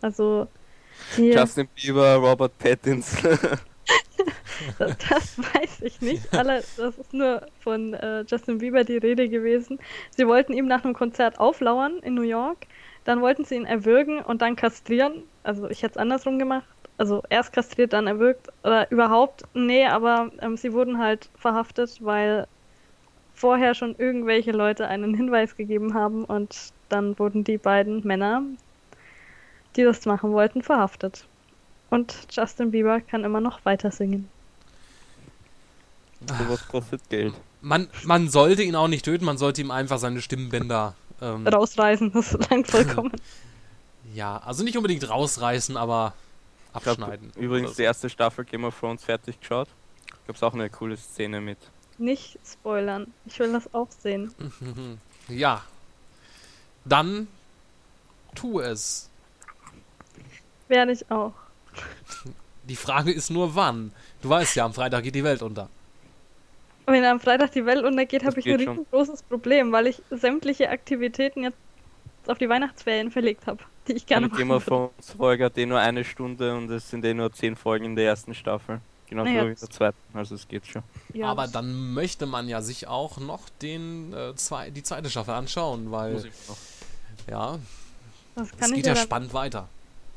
Also 0.03 0.47
hier, 1.17 1.35
Justin 1.35 1.69
Bieber, 1.75 2.17
Robert 2.17 2.57
Pattinson. 2.59 3.39
das, 4.79 4.97
das 5.09 5.39
weiß 5.39 5.81
ich 5.83 6.01
nicht. 6.01 6.33
Alle, 6.35 6.63
das 6.77 6.99
ist 6.99 7.15
nur 7.15 7.47
von 7.61 7.95
äh, 7.95 8.25
Justin 8.29 8.59
Bieber 8.59 8.85
die 8.85 8.99
Rede 8.99 9.29
gewesen. 9.29 9.79
Sie 10.17 10.27
wollten 10.27 10.53
ihm 10.53 10.67
nach 10.67 10.85
einem 10.85 10.95
Konzert 10.95 11.41
auflauern 11.41 11.99
in 12.01 12.15
New 12.15 12.23
York. 12.23 12.67
Dann 13.05 13.23
wollten 13.23 13.45
sie 13.45 13.55
ihn 13.55 13.65
erwürgen 13.65 14.21
und 14.21 14.43
dann 14.43 14.55
kastrieren. 14.55 15.23
Also 15.43 15.69
ich 15.71 15.83
hätte 15.83 15.93
es 15.93 15.97
andersrum 15.97 16.39
gemacht. 16.39 16.67
Also 16.99 17.23
erst 17.31 17.53
kastriert, 17.53 17.93
dann 17.93 18.09
erwürgt. 18.09 18.49
Oder 18.65 18.91
überhaupt. 18.91 19.45
Nee, 19.55 19.87
aber 19.87 20.31
ähm, 20.41 20.57
sie 20.57 20.73
wurden 20.73 20.99
halt 20.99 21.31
verhaftet, 21.37 21.99
weil 22.01 22.47
vorher 23.35 23.75
schon 23.75 23.95
irgendwelche 23.97 24.51
Leute 24.51 24.89
einen 24.89 25.15
Hinweis 25.15 25.57
gegeben 25.57 25.95
haben 25.95 26.25
und 26.25 26.73
dann 26.89 27.19
wurden 27.19 27.45
die 27.45 27.59
beiden 27.59 28.05
Männer, 28.05 28.43
die 29.77 29.85
das 29.85 30.05
machen 30.07 30.33
wollten, 30.33 30.63
verhaftet. 30.63 31.25
Und 31.91 32.15
Justin 32.31 32.73
Bieber 32.73 33.01
kann 33.01 33.25
immer 33.25 33.41
noch 33.41 33.65
weiter 33.65 33.91
singen. 33.91 34.29
Sowas 36.27 36.67
kostet 36.67 37.09
Geld. 37.09 37.35
Man, 37.61 37.89
man 38.05 38.29
sollte 38.29 38.63
ihn 38.63 38.75
auch 38.75 38.89
nicht 38.89 39.05
töten, 39.05 39.25
man 39.25 39.39
sollte 39.39 39.61
ihm 39.61 39.71
einfach 39.71 39.99
seine 39.99 40.21
Stimmbänder. 40.21 40.95
Ähm, 41.21 41.47
Rausreißen, 41.47 42.13
das 42.13 42.33
langt 42.51 42.69
vollkommen. 42.69 43.13
ja, 44.15 44.39
also 44.39 44.65
nicht 44.65 44.77
unbedingt 44.77 45.09
rausreißen, 45.09 45.77
aber 45.77 46.13
Abschneiden. 46.73 47.33
übrigens 47.37 47.75
die 47.75 47.83
erste 47.83 48.09
Staffel 48.11 48.45
Game 48.45 48.65
of 48.65 48.79
Thrones 48.79 49.05
fertig 49.05 49.41
geschaut. 49.41 49.69
Gab's 50.27 50.43
auch 50.43 50.55
eine 50.55 50.69
coole 50.71 50.97
Szene 50.97 51.41
mit. 51.41 51.59
Nicht 51.99 52.39
spoilern. 52.47 53.13
Ich 53.27 53.39
will 53.39 53.53
das 53.53 53.73
auch 53.75 53.89
sehen. 53.91 54.33
Ja. 55.29 55.63
Dann 56.87 57.29
tu 58.35 58.61
es. 58.61 59.11
Werde 60.69 60.93
ich 60.93 61.11
auch. 61.11 61.35
Die 62.65 62.77
Frage 62.77 63.13
ist 63.13 63.31
nur 63.31 63.55
wann. 63.55 63.93
Du 64.23 64.31
weißt 64.31 64.57
ja, 64.57 64.65
am 64.65 64.73
Freitag 64.73 65.03
geht 65.05 65.15
die 65.15 65.25
Welt 65.25 65.43
unter. 65.43 65.69
Wenn 66.87 67.05
am 67.05 67.21
Freitag 67.21 67.53
die 67.53 67.67
Welt 67.67 67.85
untergeht, 67.85 68.25
habe 68.25 68.41
ich 68.41 68.47
ein 68.49 68.57
riesengroßes 68.57 69.23
Problem, 69.25 69.71
weil 69.73 69.89
ich 69.89 70.01
sämtliche 70.11 70.71
Aktivitäten 70.71 71.43
jetzt 71.43 71.59
auf 72.27 72.39
die 72.39 72.49
Weihnachtsferien 72.49 73.11
verlegt 73.11 73.47
habe, 73.47 73.63
ich 73.97 74.07
gerne 74.07 74.27
Eine 74.27 74.37
Game 74.37 74.51
of. 74.51 74.65
Thrones 74.65 75.13
Folge 75.17 75.45
hat 75.45 75.59
eh 75.59 75.67
nur 75.67 75.79
eine 75.81 76.05
Stunde 76.05 76.55
und 76.57 76.71
es 76.71 76.89
sind 76.91 77.05
eh 77.05 77.15
nur 77.15 77.33
zehn 77.33 77.57
Folgen 77.57 77.85
in 77.87 77.97
der 77.97 78.07
ersten 78.07 78.35
Staffel. 78.35 78.81
Genauso 79.09 79.31
Naja, 79.31 79.47
wie 79.47 79.51
in 79.53 79.57
der 79.57 79.71
zweiten, 79.71 79.97
also 80.13 80.35
es 80.35 80.47
geht 80.49 80.67
schon. 80.67 80.83
Ja, 81.15 81.29
Aber 81.29 81.47
dann 81.49 81.95
möchte 81.95 82.27
man 82.27 82.47
ja 82.49 82.61
sich 82.61 82.87
auch 82.89 83.17
noch 83.19 83.49
den, 83.63 84.13
äh, 84.13 84.35
zwei, 84.35 84.71
die 84.71 84.83
zweite 84.83 85.09
Staffel 85.09 85.33
anschauen, 85.35 85.91
weil, 85.91 86.13
Muss 86.13 86.25
ich 86.27 86.33
noch. 86.49 86.57
ja, 87.31 87.59
das 88.35 88.49
es 88.53 88.57
kann 88.59 88.71
ich 88.71 88.77
geht 88.77 88.87
ja 88.87 88.97
spannend 88.97 89.33
weiter. 89.33 89.69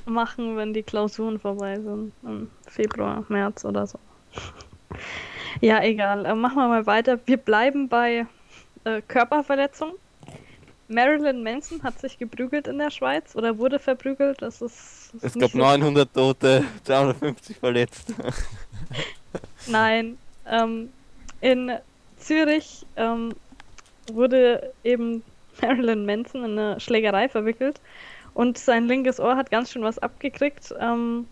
machen, 0.05 0.57
wenn 0.57 0.73
die 0.73 0.83
Klausuren 0.83 1.39
vorbei 1.39 1.79
sind. 1.79 2.11
Im 2.23 2.49
Februar, 2.67 3.23
März 3.29 3.63
oder 3.63 3.87
so. 3.87 3.97
ja, 5.61 5.81
egal. 5.83 6.25
Äh, 6.25 6.35
machen 6.35 6.57
wir 6.57 6.67
mal 6.67 6.85
weiter. 6.85 7.19
Wir 7.25 7.37
bleiben 7.37 7.87
bei 7.87 8.25
äh, 8.83 9.01
Körperverletzung. 9.07 9.93
Marilyn 10.91 11.43
Manson 11.43 11.81
hat 11.83 11.99
sich 11.99 12.17
geprügelt 12.19 12.67
in 12.67 12.77
der 12.77 12.91
Schweiz 12.91 13.35
oder 13.35 13.57
wurde 13.57 13.79
verprügelt. 13.79 14.41
Das 14.41 14.61
ist. 14.61 15.11
Es 15.21 15.35
nicht 15.35 15.41
gab 15.41 15.51
so- 15.51 15.57
900 15.57 16.13
Tote, 16.13 16.63
250 16.83 17.57
verletzt. 17.57 18.13
Nein. 19.67 20.17
Ähm, 20.47 20.89
in 21.41 21.71
Zürich 22.17 22.85
ähm, 22.97 23.33
wurde 24.11 24.73
eben 24.83 25.23
Marilyn 25.61 26.05
Manson 26.05 26.43
in 26.43 26.57
eine 26.59 26.79
Schlägerei 26.79 27.29
verwickelt 27.29 27.79
und 28.33 28.57
sein 28.57 28.87
linkes 28.87 29.19
Ohr 29.19 29.35
hat 29.35 29.51
ganz 29.51 29.71
schön 29.71 29.83
was 29.83 29.99
abgekriegt. 29.99 30.73
Ähm, 30.79 31.27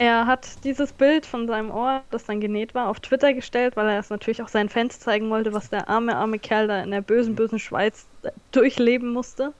er 0.00 0.26
hat 0.26 0.64
dieses 0.64 0.94
Bild 0.94 1.26
von 1.26 1.46
seinem 1.46 1.70
Ohr, 1.70 2.02
das 2.10 2.24
dann 2.24 2.40
genäht 2.40 2.74
war, 2.74 2.88
auf 2.88 3.00
Twitter 3.00 3.34
gestellt, 3.34 3.76
weil 3.76 3.86
er 3.86 3.98
es 3.98 4.08
natürlich 4.08 4.40
auch 4.40 4.48
seinen 4.48 4.70
Fans 4.70 4.98
zeigen 4.98 5.28
wollte, 5.28 5.52
was 5.52 5.68
der 5.68 5.90
arme, 5.90 6.16
arme 6.16 6.38
Kerl 6.38 6.68
da 6.68 6.82
in 6.82 6.90
der 6.90 7.02
bösen, 7.02 7.34
bösen 7.34 7.58
Schweiz 7.58 8.06
äh, 8.22 8.30
durchleben 8.50 9.12
musste. 9.12 9.52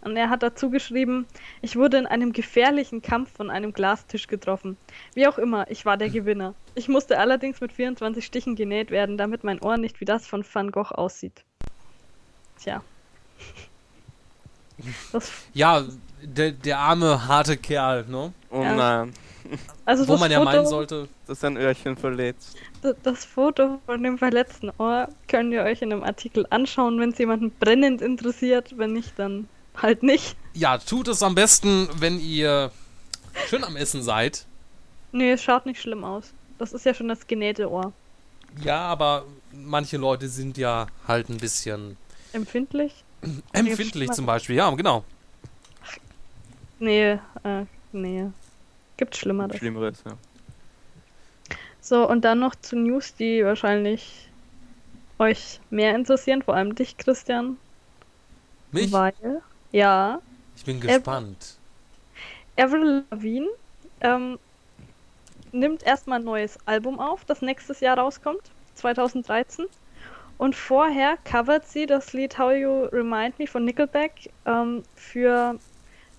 Und 0.00 0.16
er 0.16 0.28
hat 0.28 0.42
dazu 0.42 0.70
geschrieben, 0.70 1.24
ich 1.62 1.76
wurde 1.76 1.98
in 1.98 2.06
einem 2.06 2.32
gefährlichen 2.32 3.00
Kampf 3.00 3.30
von 3.36 3.48
einem 3.48 3.72
Glastisch 3.72 4.26
getroffen. 4.26 4.76
Wie 5.14 5.28
auch 5.28 5.38
immer, 5.38 5.70
ich 5.70 5.86
war 5.86 5.96
der 5.96 6.10
Gewinner. 6.10 6.54
Ich 6.74 6.88
musste 6.88 7.20
allerdings 7.20 7.60
mit 7.60 7.72
24 7.72 8.26
Stichen 8.26 8.56
genäht 8.56 8.90
werden, 8.90 9.16
damit 9.16 9.44
mein 9.44 9.62
Ohr 9.62 9.76
nicht 9.76 10.00
wie 10.00 10.04
das 10.04 10.26
von 10.26 10.44
Van 10.52 10.72
Gogh 10.72 10.90
aussieht. 10.90 11.44
Tja. 12.58 12.82
Das, 15.12 15.32
Ja, 15.54 15.84
der, 16.22 16.50
der 16.50 16.76
arme, 16.78 17.26
harte 17.28 17.56
Kerl, 17.56 18.04
ne? 18.08 18.32
Oh 18.50 18.62
Ja. 18.62 18.74
nein, 18.74 19.14
also 19.84 20.06
Wo 20.08 20.16
man 20.16 20.30
ja 20.30 20.38
Foto, 20.38 20.50
meinen 20.50 20.66
sollte, 20.66 21.08
das 21.26 21.38
ist 21.38 21.44
ein 21.44 21.56
Öhrchen 21.56 21.96
verletzt. 21.96 22.56
das 23.02 23.24
Foto 23.24 23.78
von 23.86 24.02
dem 24.02 24.18
verletzten 24.18 24.70
Ohr 24.78 25.08
könnt 25.28 25.52
ihr 25.52 25.62
euch 25.62 25.82
in 25.82 25.92
einem 25.92 26.02
Artikel 26.02 26.46
anschauen, 26.50 27.00
wenn 27.00 27.10
es 27.10 27.18
jemanden 27.18 27.50
brennend 27.50 28.00
interessiert. 28.02 28.76
Wenn 28.76 28.92
nicht, 28.92 29.18
dann 29.18 29.48
halt 29.76 30.02
nicht. 30.02 30.36
ja, 30.54 30.78
tut 30.78 31.08
es 31.08 31.22
am 31.22 31.34
besten, 31.34 31.88
wenn 31.98 32.18
ihr 32.18 32.70
schön 33.48 33.64
am 33.64 33.76
Essen 33.76 34.02
seid. 34.02 34.46
Nee, 35.12 35.32
es 35.32 35.42
schaut 35.42 35.66
nicht 35.66 35.80
schlimm 35.80 36.04
aus. 36.04 36.32
Das 36.58 36.72
ist 36.72 36.84
ja 36.86 36.94
schon 36.94 37.08
das 37.08 37.26
genähte 37.26 37.70
Ohr. 37.70 37.92
Ja, 38.62 38.80
aber 38.80 39.24
manche 39.52 39.96
Leute 39.98 40.28
sind 40.28 40.56
ja 40.56 40.86
halt 41.06 41.28
ein 41.28 41.36
bisschen 41.36 41.96
Empfindlich? 42.32 43.04
empfindlich 43.52 44.10
zum 44.12 44.26
Beispiel. 44.26 44.56
Ja, 44.56 44.70
genau. 44.70 45.04
Nee, 46.78 47.12
äh, 47.44 47.64
nee. 47.92 48.26
Gibt 48.96 49.16
Schlimmeres. 49.16 49.58
Schlimmeres, 49.58 50.02
ja. 50.04 50.12
So, 51.80 52.08
und 52.08 52.24
dann 52.24 52.40
noch 52.40 52.54
zu 52.56 52.76
News, 52.76 53.14
die 53.14 53.44
wahrscheinlich 53.44 54.28
euch 55.18 55.60
mehr 55.70 55.94
interessieren, 55.94 56.42
vor 56.42 56.56
allem 56.56 56.74
dich, 56.74 56.96
Christian. 56.96 57.56
Mich? 58.72 58.90
Weil, 58.92 59.42
ja, 59.72 60.20
Ich 60.56 60.64
bin 60.64 60.80
gespannt. 60.80 61.56
Avril 62.58 63.04
Lavigne 63.10 63.48
ähm, 64.00 64.38
nimmt 65.52 65.82
erstmal 65.82 66.18
ein 66.18 66.24
neues 66.24 66.58
Album 66.66 66.98
auf, 66.98 67.24
das 67.24 67.42
nächstes 67.42 67.80
Jahr 67.80 67.98
rauskommt, 67.98 68.42
2013. 68.74 69.66
Und 70.38 70.54
vorher 70.54 71.16
covert 71.24 71.66
sie 71.66 71.86
das 71.86 72.12
Lied 72.12 72.38
How 72.38 72.52
You 72.52 72.84
Remind 72.86 73.38
Me 73.38 73.46
von 73.46 73.64
Nickelback 73.64 74.30
ähm, 74.44 74.82
für 74.94 75.58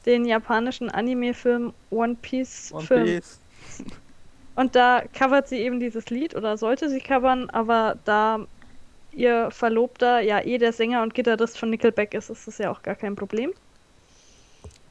den 0.08 0.26
japanischen 0.26 0.89
Anime-Film 0.89 1.74
One 1.91 2.15
Piece 2.15 2.72
One 2.72 2.86
Film. 2.86 3.06
Piece. 3.06 3.39
Und 4.56 4.76
da 4.76 5.04
covert 5.13 5.50
sie 5.50 5.58
eben 5.58 5.80
dieses 5.80 6.10
Lied 6.10 6.36
oder 6.36 6.58
sollte 6.58 6.89
sie 6.89 7.00
covern, 7.00 7.48
aber 7.52 8.00
da 8.06 8.48
ihr 9.12 9.52
Verlobter 9.52 10.20
ja 10.22 10.43
eh 10.43 10.58
der 10.58 10.74
Sänger 10.74 11.04
und 11.04 11.13
Gitarrist 11.13 11.60
von 11.60 11.70
Nickelback 11.70 12.15
ist, 12.15 12.32
ist 12.32 12.48
das 12.48 12.58
ja 12.58 12.72
auch 12.72 12.82
gar 12.82 12.96
kein 12.96 13.15
Problem. 13.15 13.52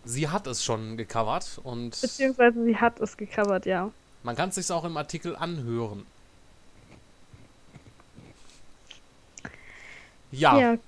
Sie 0.05 0.29
hat 0.29 0.47
es 0.47 0.63
schon 0.63 0.97
gecovert 0.97 1.61
und 1.65 2.01
Beziehungsweise 2.01 2.63
sie 2.63 2.77
hat 2.77 3.01
es 3.01 3.17
gecovert, 3.17 3.67
ja. 3.67 3.91
man 4.23 4.37
kann 4.37 4.51
es 4.51 4.55
sich 4.55 4.71
auch 4.71 4.85
im 4.85 4.97
Artikel 4.97 5.35
anhören. 5.35 6.07
Ja, 10.31 10.59
Ja, 10.59 10.79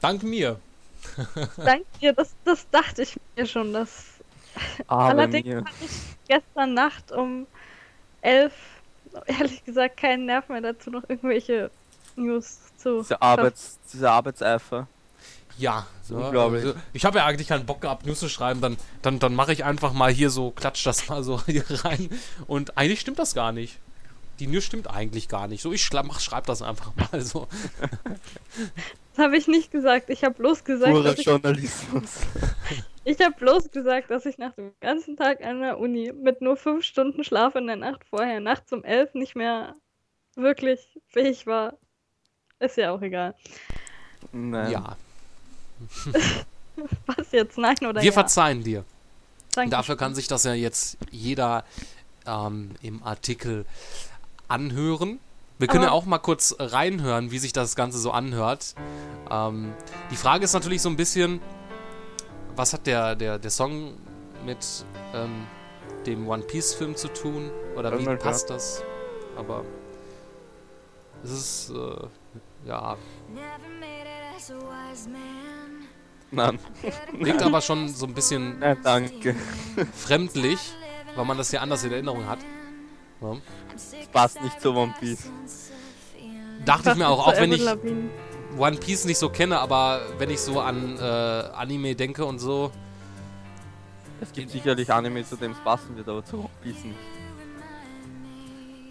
dank 0.00 0.22
mir. 0.22 0.60
danke 1.56 1.86
dir, 2.00 2.12
das, 2.12 2.34
das 2.44 2.68
dachte 2.70 3.02
ich 3.02 3.18
mir 3.36 3.46
schon. 3.46 3.72
Das 3.72 4.04
Aber 4.86 5.04
Allerdings 5.04 5.46
mir. 5.46 5.58
hatte 5.58 5.84
ich 5.84 5.90
gestern 6.28 6.74
Nacht 6.74 7.12
um 7.12 7.46
elf, 8.22 8.52
ehrlich 9.26 9.64
gesagt, 9.64 9.96
keinen 9.96 10.26
Nerv 10.26 10.48
mehr 10.48 10.60
dazu, 10.60 10.90
noch 10.90 11.02
irgendwelche 11.08 11.70
News 12.16 12.58
zu. 12.76 13.00
Dieser, 13.02 13.22
Arbeits, 13.22 13.78
dieser 13.92 14.12
Arbeitseifer. 14.12 14.86
Ja, 15.58 15.86
So 16.02 16.16
unglaublich. 16.16 16.64
also 16.64 16.78
ich 16.94 17.04
habe 17.04 17.18
ja 17.18 17.26
eigentlich 17.26 17.48
keinen 17.48 17.66
Bock 17.66 17.82
gehabt, 17.82 18.06
News 18.06 18.18
zu 18.20 18.28
schreiben. 18.28 18.60
Dann, 18.60 18.76
dann, 19.02 19.18
dann 19.18 19.34
mache 19.34 19.52
ich 19.52 19.64
einfach 19.64 19.92
mal 19.92 20.10
hier 20.10 20.30
so, 20.30 20.50
klatsch 20.50 20.86
das 20.86 21.08
mal 21.08 21.22
so 21.22 21.42
hier 21.46 21.64
rein. 21.84 22.08
Und 22.46 22.78
eigentlich 22.78 23.00
stimmt 23.00 23.18
das 23.18 23.34
gar 23.34 23.52
nicht. 23.52 23.78
Die 24.40 24.46
News 24.46 24.64
stimmt 24.64 24.90
eigentlich 24.90 25.28
gar 25.28 25.46
nicht. 25.48 25.62
So, 25.62 25.72
ich 25.72 25.84
schreibe 25.84 26.46
das 26.46 26.62
einfach 26.62 26.92
mal 26.96 27.20
so. 27.20 27.46
Das 29.14 29.24
habe 29.24 29.36
ich 29.36 29.46
nicht 29.46 29.70
gesagt. 29.70 30.10
Ich 30.10 30.24
habe 30.24 30.34
bloß 30.34 30.64
gesagt, 30.64 30.92
Purer 30.92 31.04
dass 31.04 31.18
ich, 31.18 31.26
Journalismus. 31.26 32.20
ich 33.04 33.20
habe 33.20 33.34
bloß 33.36 33.70
gesagt, 33.70 34.10
dass 34.10 34.26
ich 34.26 34.38
nach 34.38 34.54
dem 34.54 34.72
ganzen 34.80 35.16
Tag 35.16 35.44
an 35.44 35.60
der 35.60 35.78
Uni 35.78 36.12
mit 36.12 36.40
nur 36.40 36.56
fünf 36.56 36.84
Stunden 36.84 37.22
Schlaf 37.22 37.54
in 37.54 37.66
der 37.66 37.76
Nacht 37.76 38.04
vorher, 38.08 38.40
nachts 38.40 38.72
um 38.72 38.82
elf, 38.82 39.14
nicht 39.14 39.36
mehr 39.36 39.76
wirklich 40.36 40.98
fähig 41.08 41.46
war. 41.46 41.74
Ist 42.58 42.76
ja 42.76 42.92
auch 42.92 43.02
egal. 43.02 43.34
Nein. 44.32 44.72
Ja, 44.72 44.96
Was 47.06 47.32
jetzt? 47.32 47.58
Nein 47.58 47.76
oder 47.80 48.00
wir 48.00 48.06
ja? 48.06 48.12
verzeihen 48.12 48.62
dir. 48.62 48.84
Danke. 49.54 49.70
Dafür 49.70 49.96
kann 49.96 50.14
sich 50.14 50.28
das 50.28 50.44
ja 50.44 50.54
jetzt 50.54 50.96
jeder 51.10 51.64
ähm, 52.26 52.70
im 52.82 53.02
Artikel 53.02 53.64
anhören. 54.50 55.20
Wir 55.58 55.68
können 55.68 55.82
ja 55.82 55.88
Aber- 55.90 55.96
auch 55.98 56.06
mal 56.06 56.18
kurz 56.18 56.54
reinhören, 56.58 57.30
wie 57.30 57.38
sich 57.38 57.52
das 57.52 57.76
Ganze 57.76 57.98
so 57.98 58.10
anhört. 58.12 58.74
Ähm, 59.30 59.72
die 60.10 60.16
Frage 60.16 60.44
ist 60.44 60.52
natürlich 60.54 60.80
so 60.82 60.88
ein 60.88 60.96
bisschen, 60.96 61.40
was 62.56 62.72
hat 62.72 62.86
der, 62.86 63.14
der, 63.14 63.38
der 63.38 63.50
Song 63.50 63.94
mit 64.44 64.58
ähm, 65.14 65.46
dem 66.06 66.26
One 66.28 66.42
Piece 66.44 66.74
Film 66.74 66.96
zu 66.96 67.08
tun? 67.08 67.50
Oder 67.76 67.98
wie 67.98 68.06
passt 68.16 68.48
das? 68.50 68.82
Aber 69.36 69.64
es 71.22 71.30
ist, 71.30 71.70
äh, 71.70 72.66
ja. 72.66 72.96
Nein, 76.32 76.58
klingt 77.20 77.42
aber 77.42 77.60
schon 77.60 77.88
so 77.88 78.06
ein 78.06 78.14
bisschen 78.14 78.58
nein, 78.60 78.78
danke. 78.82 79.34
fremdlich, 79.94 80.58
weil 81.16 81.24
man 81.24 81.36
das 81.36 81.50
ja 81.52 81.60
anders 81.60 81.84
in 81.84 81.92
Erinnerung 81.92 82.26
hat. 82.26 82.38
Ja. 83.20 83.36
Passt 84.12 84.40
nicht 84.42 84.60
zu 84.60 84.74
One 84.74 84.94
Piece. 84.98 85.30
Dachte 86.64 86.90
ich 86.90 86.96
mir 86.96 87.08
auch, 87.08 87.26
auch 87.26 87.36
wenn 87.36 87.52
ich. 87.52 87.66
One 88.58 88.76
Piece 88.76 89.04
nicht 89.04 89.18
so 89.18 89.28
kenne, 89.28 89.60
aber 89.60 90.00
wenn 90.18 90.28
ich 90.28 90.40
so 90.40 90.60
an 90.60 90.98
äh, 90.98 91.02
Anime 91.02 91.94
denke 91.94 92.24
und 92.24 92.40
so, 92.40 92.72
Es 94.20 94.32
gibt 94.32 94.50
sicherlich 94.50 94.92
Anime, 94.92 95.24
zu 95.24 95.36
dem 95.36 95.52
es 95.52 95.60
passen 95.60 95.96
wird, 95.96 96.08
aber 96.08 96.24
zu 96.24 96.38
One 96.40 96.50
Piece 96.62 96.84
nicht. 96.84 96.98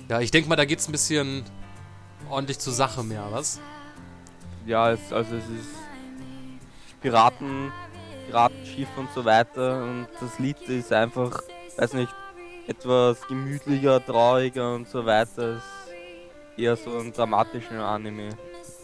ja, 0.10 0.22
ich 0.22 0.32
denke 0.32 0.50
mal, 0.50 0.56
da 0.56 0.66
geht's 0.66 0.88
ein 0.88 0.92
bisschen 0.94 1.44
ordentlich 2.30 2.58
zur 2.60 2.74
Sache 2.74 3.04
mehr, 3.04 3.26
was? 3.32 3.60
Ja, 4.66 4.92
es, 4.92 5.12
also 5.12 5.36
es 5.36 5.44
ist 5.44 5.70
Piraten, 7.02 7.72
Piratenschiff 8.28 8.90
und 8.98 9.10
so 9.14 9.26
weiter 9.26 9.84
und 9.84 10.08
das 10.20 10.40
Lied 10.40 10.60
ist 10.62 10.92
einfach, 10.94 11.42
weiß 11.78 11.94
nicht, 11.94 12.14
etwas 12.70 13.28
gemütlicher, 13.28 14.06
trauriger 14.06 14.76
und 14.76 14.88
so 14.88 15.04
weiter. 15.06 15.58
Ist 15.58 15.64
eher 16.56 16.76
so 16.76 17.00
ein 17.00 17.12
dramatischer 17.12 17.84
Anime. 17.84 18.30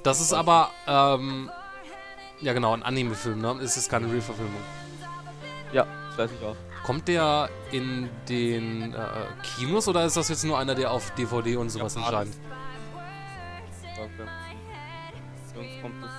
Das 0.04 0.20
ist 0.20 0.34
aber, 0.34 0.72
ähm, 0.88 1.52
ja 2.42 2.54
genau, 2.54 2.74
ein 2.74 2.82
Anime-Film, 2.82 3.42
ne? 3.42 3.60
Es 3.62 3.78
ist 3.78 3.90
keine 3.90 4.12
Real-Verfilmung. 4.12 4.62
Ja, 5.72 5.86
das 6.10 6.18
weiß 6.18 6.32
ich 6.40 6.46
auch. 6.46 6.56
Kommt 6.84 7.08
der 7.08 7.50
in 7.72 8.10
den 8.28 8.94
äh, 8.94 8.98
Kinos 9.44 9.88
oder 9.88 10.06
ist 10.06 10.18
das 10.18 10.30
jetzt 10.30 10.44
nur 10.44 10.58
einer, 10.58 10.76
der 10.76 10.92
auf 10.92 11.12
DVD 11.12 11.56
und 11.58 11.70
sowas 11.70 11.96
Ja, 11.96 12.02
erscheint? 12.02 12.36
Okay. 13.94 14.30
Uns 15.60 15.82
kommt 15.82 16.04
das 16.04 16.12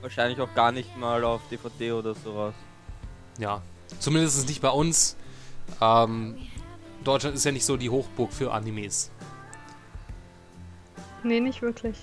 wahrscheinlich 0.00 0.40
auch 0.40 0.52
gar 0.54 0.70
nicht 0.72 0.96
mal 0.96 1.22
auf 1.24 1.40
DVD 1.50 1.92
oder 1.92 2.14
sowas. 2.14 2.54
Ja, 3.38 3.62
zumindest 3.98 4.48
nicht 4.48 4.62
bei 4.62 4.70
uns. 4.70 5.16
Ähm, 5.80 6.36
Deutschland 7.04 7.36
ist 7.36 7.44
ja 7.44 7.52
nicht 7.52 7.64
so 7.64 7.76
die 7.76 7.90
Hochburg 7.90 8.32
für 8.32 8.52
Animes. 8.52 9.10
Nee, 11.22 11.40
nicht 11.40 11.62
wirklich. 11.62 11.96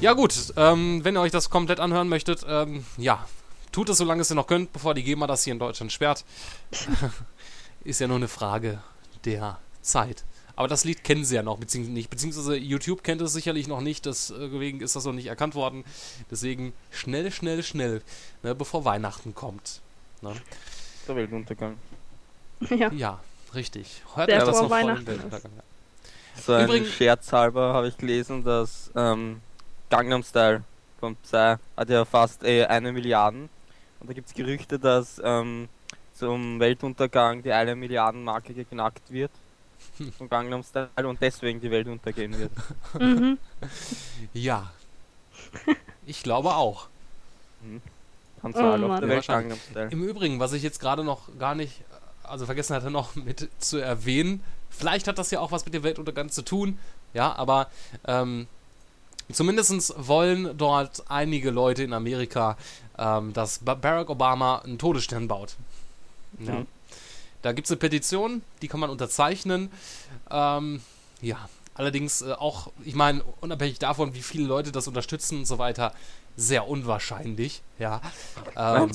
Ja 0.00 0.14
gut, 0.14 0.54
ähm, 0.56 1.04
wenn 1.04 1.14
ihr 1.14 1.20
euch 1.20 1.30
das 1.30 1.50
komplett 1.50 1.78
anhören 1.78 2.08
möchtet, 2.08 2.40
ähm, 2.48 2.86
ja, 2.96 3.26
tut 3.70 3.90
es, 3.90 3.98
solange 3.98 4.22
es 4.22 4.30
ihr 4.30 4.34
noch 4.34 4.46
könnt, 4.46 4.72
bevor 4.72 4.94
die 4.94 5.02
GEMA 5.02 5.26
das 5.26 5.44
hier 5.44 5.52
in 5.52 5.58
Deutschland 5.58 5.92
sperrt. 5.92 6.24
ist 7.84 8.00
ja 8.00 8.08
nur 8.08 8.16
eine 8.16 8.28
Frage 8.28 8.80
der 9.26 9.58
Zeit. 9.82 10.24
Aber 10.56 10.68
das 10.68 10.84
Lied 10.84 11.04
kennen 11.04 11.26
sie 11.26 11.34
ja 11.34 11.42
noch, 11.42 11.58
beziehungsweise 11.58 11.92
nicht. 11.92 12.08
Beziehungsweise 12.08 12.56
YouTube 12.56 13.04
kennt 13.04 13.20
es 13.20 13.34
sicherlich 13.34 13.68
noch 13.68 13.82
nicht, 13.82 14.06
deswegen 14.06 14.80
ist 14.80 14.96
das 14.96 15.04
noch 15.04 15.12
nicht 15.12 15.26
erkannt 15.26 15.54
worden. 15.54 15.84
Deswegen 16.30 16.72
schnell, 16.90 17.30
schnell, 17.30 17.62
schnell, 17.62 18.02
ne, 18.42 18.54
bevor 18.54 18.86
Weihnachten 18.86 19.34
kommt. 19.34 19.82
Ne? 20.22 20.32
Der 21.10 21.16
Weltuntergang. 21.16 21.76
Ja. 22.70 22.88
Ja, 22.92 23.20
richtig. 23.52 24.00
Der 24.16 24.28
euch 24.28 24.44
das 24.44 24.46
noch 24.46 24.54
vor 24.54 24.62
dem 24.62 24.70
Weihnachten 24.70 25.06
Weltuntergang. 25.08 25.50
So 26.40 26.52
ein 26.52 26.64
Übrigens- 26.66 26.88
Scherz 26.92 27.32
halber 27.32 27.74
habe 27.74 27.88
ich 27.88 27.96
gelesen, 27.96 28.44
dass 28.44 28.92
ähm, 28.94 29.40
Gangnam 29.88 30.22
Style 30.22 30.62
von 31.00 31.16
Psy 31.16 31.56
hat 31.76 31.88
ja 31.88 32.04
fast 32.04 32.44
äh, 32.44 32.64
eine 32.66 32.92
Milliarde. 32.92 33.48
Und 33.98 34.08
da 34.08 34.12
gibt 34.12 34.28
es 34.28 34.34
Gerüchte, 34.34 34.78
dass 34.78 35.20
ähm, 35.24 35.68
zum 36.14 36.60
Weltuntergang 36.60 37.42
die 37.42 37.50
eine 37.52 37.74
Milliarden 37.74 38.22
Marke 38.22 38.54
geknackt 38.54 39.10
wird 39.10 39.32
von 40.16 40.28
Gangnam 40.28 40.62
Style 40.62 40.88
und 41.08 41.20
deswegen 41.20 41.60
die 41.60 41.72
Welt 41.72 41.88
untergehen 41.88 42.38
wird. 42.38 42.52
Mhm. 43.00 43.36
Ja. 44.32 44.70
Ich 46.06 46.22
glaube 46.22 46.54
auch. 46.54 46.86
Hans 48.42 48.56
Oh 48.56 48.60
Zahl 48.60 48.84
auf 48.84 49.00
der 49.00 49.08
Welt. 49.08 49.26
Gangnam 49.26 49.58
Style. 49.70 49.88
Im 49.90 50.02
Übrigen, 50.02 50.40
was 50.40 50.52
ich 50.52 50.62
jetzt 50.62 50.80
gerade 50.80 51.04
noch 51.04 51.28
gar 51.38 51.54
nicht, 51.54 51.82
also 52.22 52.46
vergessen 52.46 52.74
hatte, 52.74 52.90
noch 52.90 53.14
mit 53.14 53.48
zu 53.58 53.78
erwähnen, 53.78 54.42
vielleicht 54.70 55.08
hat 55.08 55.18
das 55.18 55.30
ja 55.30 55.40
auch 55.40 55.52
was 55.52 55.64
mit 55.64 55.74
dem 55.74 55.82
Weltuntergang 55.82 56.30
zu 56.30 56.42
tun, 56.42 56.78
ja, 57.12 57.34
aber 57.34 57.68
ähm, 58.06 58.46
zumindest 59.32 59.94
wollen 59.96 60.56
dort 60.56 61.04
einige 61.08 61.50
Leute 61.50 61.82
in 61.82 61.92
Amerika, 61.92 62.56
ähm, 62.98 63.32
dass 63.32 63.58
Ba- 63.58 63.74
Barack 63.74 64.10
Obama 64.10 64.58
einen 64.60 64.78
Todesstern 64.78 65.28
baut. 65.28 65.56
Ja. 66.38 66.54
Mhm. 66.54 66.66
Da 67.42 67.52
gibt 67.52 67.66
es 67.66 67.70
eine 67.70 67.78
Petition, 67.78 68.42
die 68.60 68.68
kann 68.68 68.80
man 68.80 68.90
unterzeichnen. 68.90 69.70
Ähm, 70.30 70.82
ja, 71.22 71.48
allerdings 71.74 72.20
äh, 72.20 72.32
auch, 72.32 72.70
ich 72.84 72.94
meine, 72.94 73.22
unabhängig 73.40 73.78
davon, 73.78 74.14
wie 74.14 74.20
viele 74.22 74.46
Leute 74.46 74.72
das 74.72 74.86
unterstützen 74.86 75.38
und 75.38 75.46
so 75.46 75.56
weiter, 75.58 75.94
sehr 76.40 76.68
unwahrscheinlich, 76.68 77.62
ja. 77.78 78.00
Ähm, 78.56 78.90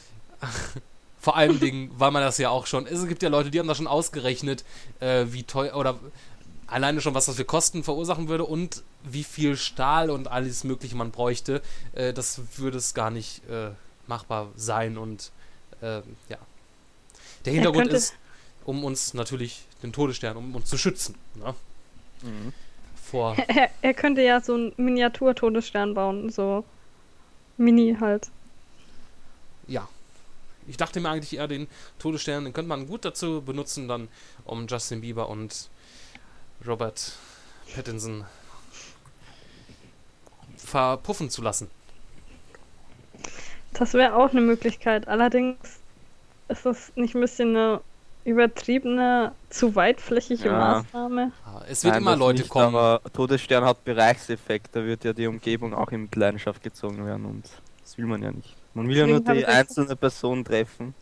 vor 1.20 1.36
allen 1.36 1.60
Dingen, 1.60 1.90
weil 1.96 2.10
man 2.10 2.22
das 2.22 2.38
ja 2.38 2.50
auch 2.50 2.66
schon. 2.66 2.86
Es 2.86 3.06
gibt 3.06 3.22
ja 3.22 3.28
Leute, 3.28 3.50
die 3.50 3.58
haben 3.58 3.68
das 3.68 3.76
schon 3.76 3.86
ausgerechnet, 3.86 4.64
äh, 5.00 5.26
wie 5.28 5.44
teuer 5.44 5.76
oder 5.76 5.98
alleine 6.66 7.00
schon, 7.00 7.14
was 7.14 7.26
das 7.26 7.36
für 7.36 7.44
Kosten 7.44 7.84
verursachen 7.84 8.28
würde 8.28 8.44
und 8.44 8.82
wie 9.04 9.24
viel 9.24 9.56
Stahl 9.56 10.10
und 10.10 10.28
alles 10.28 10.64
Mögliche 10.64 10.96
man 10.96 11.10
bräuchte. 11.10 11.62
Äh, 11.92 12.12
das 12.12 12.40
würde 12.56 12.78
es 12.78 12.94
gar 12.94 13.10
nicht 13.10 13.48
äh, 13.48 13.70
machbar 14.06 14.48
sein 14.56 14.98
und 14.98 15.30
äh, 15.80 16.02
ja. 16.28 16.38
Der 17.44 17.52
Hintergrund 17.52 17.92
ist, 17.92 18.14
um 18.64 18.84
uns 18.84 19.14
natürlich 19.14 19.62
den 19.82 19.92
Todesstern, 19.92 20.36
um 20.36 20.54
uns 20.54 20.68
zu 20.68 20.76
schützen. 20.76 21.14
Ne? 21.36 21.54
Mhm. 22.22 22.52
Vor. 23.10 23.36
Er, 23.48 23.70
er 23.82 23.94
könnte 23.94 24.22
ja 24.22 24.40
so 24.40 24.54
einen 24.54 24.72
Miniatur-Todesstern 24.76 25.94
bauen, 25.94 26.30
so 26.30 26.64
mini 27.56 27.96
halt. 28.00 28.28
Ja. 29.66 29.88
Ich 30.68 30.76
dachte 30.76 31.00
mir 31.00 31.10
eigentlich 31.10 31.36
eher, 31.36 31.48
den 31.48 31.66
Todesstern, 31.98 32.44
den 32.44 32.52
könnte 32.52 32.68
man 32.68 32.86
gut 32.86 33.04
dazu 33.04 33.42
benutzen, 33.42 33.88
dann 33.88 34.08
um 34.44 34.66
Justin 34.68 35.00
Bieber 35.00 35.28
und 35.28 35.68
Robert 36.66 37.16
Pattinson 37.74 38.24
verpuffen 40.56 41.30
zu 41.30 41.42
lassen. 41.42 41.68
Das 43.72 43.94
wäre 43.94 44.14
auch 44.14 44.30
eine 44.30 44.40
Möglichkeit. 44.40 45.08
Allerdings 45.08 45.56
ist 46.48 46.66
das 46.66 46.92
nicht 46.94 47.14
ein 47.14 47.20
bisschen 47.20 47.56
eine 47.56 47.80
übertriebene, 48.24 49.34
zu 49.48 49.74
weitflächige 49.74 50.50
Ja. 50.50 50.52
Maßnahme. 50.52 51.32
Ah, 51.44 51.62
Es 51.68 51.84
wird 51.84 51.94
Nein, 51.94 52.02
immer 52.02 52.16
Leute 52.16 52.42
nicht, 52.42 52.48
kommen. 52.48 52.74
Aber 52.76 53.00
Todesstern 53.12 53.64
hat 53.64 53.84
Bereichseffekt, 53.84 54.76
da 54.76 54.84
wird 54.84 55.04
ja 55.04 55.12
die 55.12 55.26
Umgebung 55.26 55.74
auch 55.74 55.90
in 55.92 56.02
Mitleidenschaft 56.02 56.62
gezogen 56.62 57.04
werden 57.06 57.24
und 57.26 57.62
das 57.82 57.98
will 57.98 58.06
man 58.06 58.22
ja 58.22 58.32
nicht. 58.32 58.56
Man 58.74 58.88
will 58.88 58.96
ja 58.96 59.06
nur 59.06 59.20
Deswegen 59.20 59.28
habe 59.28 59.38
die 59.38 59.46
einzelne 59.46 59.96
Person 59.96 60.44
treffen. 60.44 60.94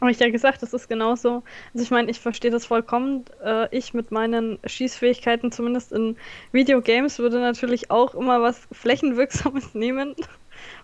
Aber 0.00 0.10
ich 0.10 0.18
ja 0.20 0.30
gesagt, 0.30 0.62
das 0.62 0.72
ist 0.72 0.88
genauso. 0.88 1.42
Also 1.74 1.84
ich 1.84 1.90
meine, 1.90 2.10
ich 2.10 2.20
verstehe 2.20 2.50
das 2.50 2.66
vollkommen. 2.66 3.24
Äh, 3.44 3.68
ich 3.76 3.94
mit 3.94 4.10
meinen 4.12 4.58
Schießfähigkeiten, 4.64 5.50
zumindest 5.52 5.92
in 5.92 6.16
Videogames, 6.52 7.18
würde 7.18 7.40
natürlich 7.40 7.90
auch 7.90 8.14
immer 8.14 8.40
was 8.42 8.68
Flächenwirksames 8.72 9.74
nehmen, 9.74 10.14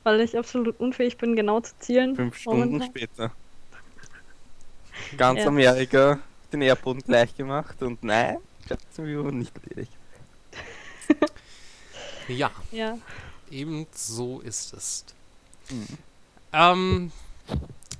weil 0.03 0.21
ich 0.21 0.37
absolut 0.37 0.81
unfähig 0.81 1.17
bin, 1.19 1.37
genau 1.37 1.61
zu 1.61 1.79
zielen. 1.79 2.17
Fünf 2.17 2.37
Stunden 2.37 2.81
momentan. 2.81 2.83
später. 2.83 3.33
Ganz 5.17 5.41
Ja. 5.41 5.47
Amerika 5.47 6.19
den 6.53 6.63
Erdboden 6.63 7.03
gleich 7.03 7.35
gemacht 7.37 7.83
und 7.83 8.03
nein, 8.03 8.39
Justin 8.69 9.05
Bieber 9.05 9.25
wurde 9.25 9.37
nicht 9.37 9.53
erledigt. 9.57 9.93
Ja, 12.29 12.51
Ja. 12.73 12.99
eben 13.51 13.87
so 13.95 14.41
ist 14.41 14.75
es. 14.75 15.05
Mhm. 15.71 15.87
Ähm, 16.53 17.13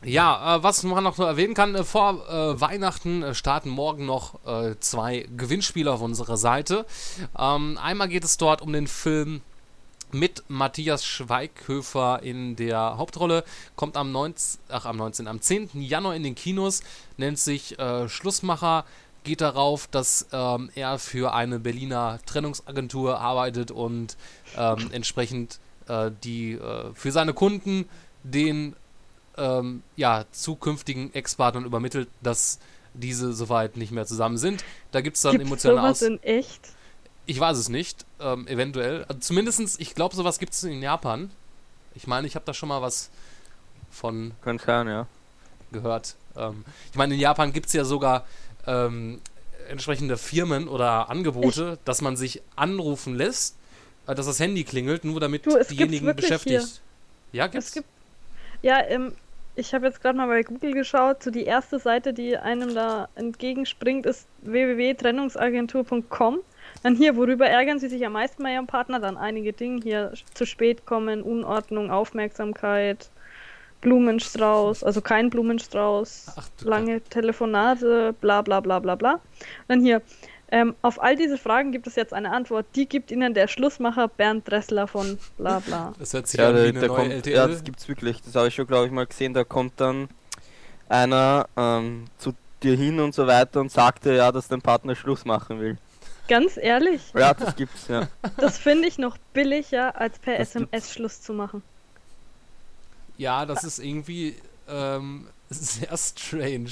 ja, 0.05 0.57
äh, 0.57 0.63
was 0.63 0.83
man 0.83 1.03
noch 1.05 1.19
erwähnen 1.19 1.55
kann, 1.55 1.75
äh, 1.75 1.85
vor 1.85 2.29
äh, 2.29 2.61
Weihnachten 2.61 3.23
äh, 3.23 3.35
starten 3.35 3.69
morgen 3.71 4.07
noch 4.07 4.45
äh, 4.47 4.77
zwei 4.81 5.27
Gewinnspiele 5.37 5.91
auf 5.93 6.01
unserer 6.03 6.37
Seite. 6.37 6.87
Ähm, 7.39 7.79
einmal 7.83 8.09
geht 8.09 8.25
es 8.25 8.37
dort 8.37 8.61
um 8.63 8.73
den 8.73 8.87
Film 8.87 9.41
mit 10.13 10.45
Matthias 10.49 11.05
Schweighöfer 11.05 12.23
in 12.23 12.57
der 12.57 12.97
Hauptrolle. 12.97 13.45
Kommt 13.77 13.97
am 13.97 14.13
19, 14.13 14.61
ach, 14.69 14.87
am 14.87 14.97
19, 14.97 15.29
am 15.29 15.41
10. 15.41 15.71
Januar 15.75 16.15
in 16.15 16.23
den 16.23 16.35
Kinos, 16.35 16.83
nennt 17.17 17.39
sich 17.39 17.79
äh, 17.79 18.09
Schlussmacher. 18.09 18.85
Geht 19.25 19.41
darauf, 19.41 19.87
dass 19.89 20.27
ähm, 20.33 20.71
er 20.75 20.99
für 20.99 21.35
eine 21.35 21.59
Berliner 21.59 22.19
Trennungsagentur 22.25 23.21
arbeitet 23.21 23.71
und 23.71 24.17
ähm, 24.57 24.91
entsprechend 24.93 25.59
äh, 25.89 26.11
die 26.25 26.53
äh, 26.53 26.93
für 26.95 27.13
seine 27.13 27.35
Kunden 27.35 27.89
den 28.23 28.75
ähm, 29.37 29.83
ja, 29.97 30.25
zukünftigen 30.33 31.13
Ex-Partnern 31.15 31.65
übermittelt, 31.65 32.09
dass 32.23 32.59
diese 32.95 33.33
soweit 33.33 33.77
nicht 33.77 33.93
mehr 33.93 34.07
zusammen 34.07 34.39
sind. 34.39 34.65
Da 34.91 35.01
gibt 35.01 35.17
es 35.17 35.23
dann 35.23 35.33
Gibt's 35.33 35.47
emotionale 35.47 35.81
sowas 35.81 36.03
Aus. 36.03 36.09
in 36.09 36.23
echt? 36.23 36.61
Ich 37.29 37.39
weiß 37.39 37.59
es 37.59 37.69
nicht, 37.69 38.07
ähm, 38.21 38.49
eventuell. 38.49 39.05
Also 39.05 39.21
zumindestens, 39.21 39.79
ich 39.79 39.95
glaube, 39.95 40.17
sowas 40.17 40.39
gibt 40.39 40.55
es 40.55 40.65
in 40.65 40.81
Japan. 40.81 41.31
Ich 41.95 42.07
meine, 42.07 42.27
ich 42.27 42.35
habe 42.35 42.47
da 42.47 42.55
schon 42.55 42.71
mal 42.71 42.81
was 42.81 43.11
von 43.91 44.33
Könnte 44.41 44.65
sein, 44.65 44.89
ja. 44.89 45.07
gehört. 45.71 46.17
Ähm, 46.37 46.65
ich 46.91 46.97
meine, 46.97 47.13
in 47.13 47.21
Japan 47.21 47.53
gibt 47.53 47.67
es 47.67 47.75
ja 47.75 47.85
sogar 47.85 48.25
ähm, 48.67 49.21
entsprechende 49.69 50.17
Firmen 50.17 50.69
oder 50.69 51.11
Angebote, 51.11 51.79
dass 51.85 52.01
man 52.01 52.17
sich 52.17 52.41
anrufen 52.57 53.15
lässt, 53.15 53.57
äh, 54.07 54.15
dass 54.15 54.25
das 54.25 54.41
Handy 54.41 54.65
klingelt, 54.65 55.05
nur 55.05 55.21
damit 55.21 55.45
Du, 55.45 55.63
diejenigen 55.65 56.17
beschäftigt. 56.17 56.81
Ja, 57.33 57.47
gibt's? 57.47 57.69
Es 57.69 57.75
gibt. 57.75 57.89
Ja, 58.63 58.81
ähm, 58.87 59.13
ich 59.55 59.75
habe 59.75 59.85
jetzt 59.85 60.01
gerade 60.01 60.17
mal 60.17 60.29
bei 60.29 60.43
Google 60.45 60.73
geschaut. 60.73 61.23
So 61.23 61.31
die 61.31 61.45
erste 61.45 61.79
Seite, 61.79 62.15
die 62.15 62.39
einem 62.39 62.75
da 62.75 63.11
entgegenspringt, 63.17 64.07
ist 64.07 64.27
www.trennungsagentur.com. 64.41 66.39
Dann 66.83 66.97
hier, 66.97 67.17
worüber 67.17 67.47
ärgern 67.47 67.79
Sie 67.79 67.89
sich 67.89 68.05
am 68.07 68.13
meisten 68.13 68.43
bei 68.43 68.53
Ihrem 68.53 68.67
Partner? 68.67 69.01
Dann 69.01 69.17
einige 69.17 69.53
Dinge 69.53 69.83
hier: 69.83 70.13
zu 70.35 70.47
spät 70.47 70.87
kommen, 70.87 71.23
Unordnung, 71.23 71.91
Aufmerksamkeit, 71.91 73.11
Blumenstrauß, 73.81 74.85
also 74.85 75.01
kein 75.01 75.31
Blumenstrauß, 75.31 76.33
Ach, 76.37 76.49
lange 76.65 77.01
Telefonate, 77.03 78.15
bla 78.21 78.43
bla 78.43 78.61
bla 78.61 78.79
bla 78.81 78.95
bla. 78.97 79.13
Und 79.15 79.21
dann 79.69 79.81
hier. 79.81 80.03
Ähm, 80.51 80.75
auf 80.81 81.03
all 81.03 81.15
diese 81.15 81.37
Fragen 81.37 81.73
gibt 81.73 81.87
es 81.87 81.95
jetzt 81.95 82.15
eine 82.15 82.33
Antwort. 82.33 82.65
Die 82.75 82.89
gibt 82.89 83.11
Ihnen 83.11 83.35
der 83.35 83.49
Schlussmacher 83.49 84.09
Bernd 84.09 84.51
Dressler 84.51 84.87
von 84.87 85.19
bla 85.37 85.59
bla. 85.61 85.93
Das 85.99 86.15
hört 86.15 86.27
sich 86.27 86.41
Ja, 86.41 86.49
an 86.49 86.63
wie 86.63 86.69
da, 86.73 86.73
eine 86.73 86.81
da 86.81 86.87
neue 86.87 87.11
kommt, 87.11 87.13
LTL. 87.13 87.35
ja, 87.35 87.47
das 87.47 87.65
gibt's 87.65 87.87
wirklich. 87.89 88.23
Das 88.23 88.35
habe 88.35 88.49
ich 88.49 88.55
schon, 88.55 88.67
glaube 88.67 88.87
ich, 88.87 88.93
mal 88.93 89.07
gesehen. 89.07 89.35
Da 89.35 89.45
kommt 89.45 89.75
dann 89.79 90.09
einer 90.89 91.49
ähm, 91.57 92.07
zu 92.19 92.35
dir 92.63 92.77
hin 92.77 93.01
und 93.01 93.15
so 93.15 93.27
weiter 93.27 93.61
und 93.61 93.71
sagt 93.71 94.05
dir, 94.07 94.15
ja, 94.15 94.33
dass 94.33 94.49
dein 94.49 94.63
Partner 94.63 94.95
Schluss 94.97 95.25
machen 95.25 95.61
will. 95.61 95.79
Ganz 96.29 96.57
ehrlich, 96.57 97.01
Ja, 97.15 97.35
das 97.35 97.57
gibt's, 97.57 97.89
ja. 97.89 98.09
das 98.37 98.59
finde 98.59 98.87
ich 98.87 98.99
noch 98.99 99.17
billiger, 99.33 99.99
als 100.01 100.19
per 100.19 100.39
Das 100.39 100.51
SMS 100.55 100.93
Schluss 100.93 101.21
zu 101.23 101.33
machen. 101.33 101.63
Ja, 103.17 103.47
das 103.47 103.65
ist 103.65 103.79
irgendwie 103.79 104.37
ähm, 104.69 105.27
sehr 105.51 105.97
strange. 105.97 106.71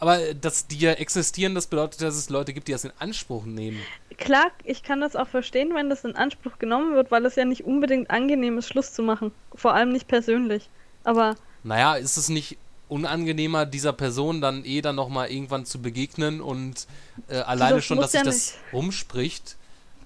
Aber 0.00 0.34
dass 0.34 0.66
die 0.66 0.78
ja 0.78 0.92
existieren, 0.92 1.54
das 1.54 1.66
bedeutet, 1.66 2.02
dass 2.02 2.14
es 2.14 2.28
Leute 2.28 2.52
gibt, 2.52 2.68
die 2.68 2.72
das 2.72 2.84
in 2.84 2.92
Anspruch 2.98 3.44
nehmen. 3.44 3.80
Klar, 4.18 4.50
ich 4.62 4.82
kann 4.82 5.00
das 5.00 5.16
auch 5.16 5.28
verstehen, 5.28 5.74
wenn 5.74 5.88
das 5.88 6.04
in 6.04 6.14
Anspruch 6.14 6.58
genommen 6.58 6.94
wird, 6.94 7.10
weil 7.10 7.24
es 7.26 7.36
ja 7.36 7.44
nicht 7.44 7.64
unbedingt 7.64 8.10
angenehm 8.10 8.58
ist, 8.58 8.68
Schluss 8.68 8.92
zu 8.92 9.02
machen. 9.02 9.32
Vor 9.54 9.74
allem 9.74 9.90
nicht 9.92 10.06
persönlich. 10.06 10.68
Aber 11.04 11.36
Naja, 11.62 11.94
ist 11.94 12.16
es 12.16 12.28
nicht 12.28 12.58
unangenehmer, 12.88 13.66
dieser 13.66 13.92
Person 13.92 14.40
dann 14.40 14.64
eh 14.64 14.80
dann 14.80 14.96
nochmal 14.96 15.30
irgendwann 15.30 15.64
zu 15.64 15.80
begegnen 15.80 16.40
und 16.40 16.86
äh, 17.28 17.36
alleine 17.36 17.76
das 17.76 17.84
schon, 17.84 17.98
dass 17.98 18.12
sich 18.12 18.20
ja 18.20 18.24
das 18.24 18.54
rumspricht? 18.72 19.56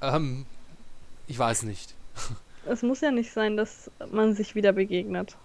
Ähm, 0.00 0.46
ich 1.26 1.38
weiß 1.38 1.64
nicht. 1.64 1.94
es 2.66 2.82
muss 2.82 3.00
ja 3.00 3.10
nicht 3.10 3.32
sein, 3.32 3.56
dass 3.56 3.90
man 4.10 4.34
sich 4.34 4.54
wieder 4.54 4.72
begegnet. 4.72 5.36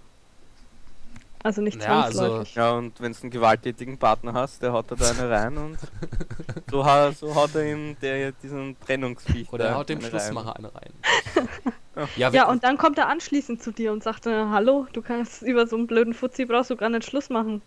Also 1.44 1.62
nicht 1.62 1.84
Ja, 1.84 2.04
also- 2.04 2.20
zwangsläufig. 2.20 2.56
Ja, 2.56 2.72
und 2.72 3.02
wenn 3.02 3.12
du 3.12 3.22
einen 3.22 3.30
gewalttätigen 3.32 3.98
Partner 3.98 4.34
hast, 4.34 4.62
der 4.64 4.72
haut 4.72 4.86
da 4.90 4.96
eine 4.96 5.30
rein 5.30 5.58
und 5.58 5.78
so, 6.72 6.86
ha 6.86 7.12
so 7.12 7.36
haut 7.36 7.54
er 7.56 7.66
ihm 7.72 7.98
der, 8.02 8.32
diesen 8.32 8.78
Trennungsviech 8.80 9.52
Oder 9.52 9.66
er 9.66 9.76
haut 9.76 9.90
dem 9.90 10.00
eine 10.00 10.08
Schlussmacher 10.10 10.56
eine 10.56 10.74
rein. 10.74 10.94
Ja. 11.96 12.08
ja, 12.16 12.30
Ja, 12.32 12.50
und 12.50 12.64
dann 12.64 12.80
kommt 12.80 12.98
er 12.98 13.08
anschließend 13.08 13.62
zu 13.62 13.72
dir 13.72 13.92
und 13.92 14.02
sagt, 14.02 14.26
äh, 14.26 14.46
hallo, 14.50 14.88
du 14.94 15.04
kannst 15.04 15.44
über 15.44 15.68
so 15.68 15.76
einen 15.76 15.86
blöden 15.86 16.16
Fuzzi 16.16 16.46
brauchst 16.46 16.72
du 16.72 16.76
gar 16.76 16.90
nicht 16.90 17.06
Schluss 17.06 17.30
machen. 17.30 17.62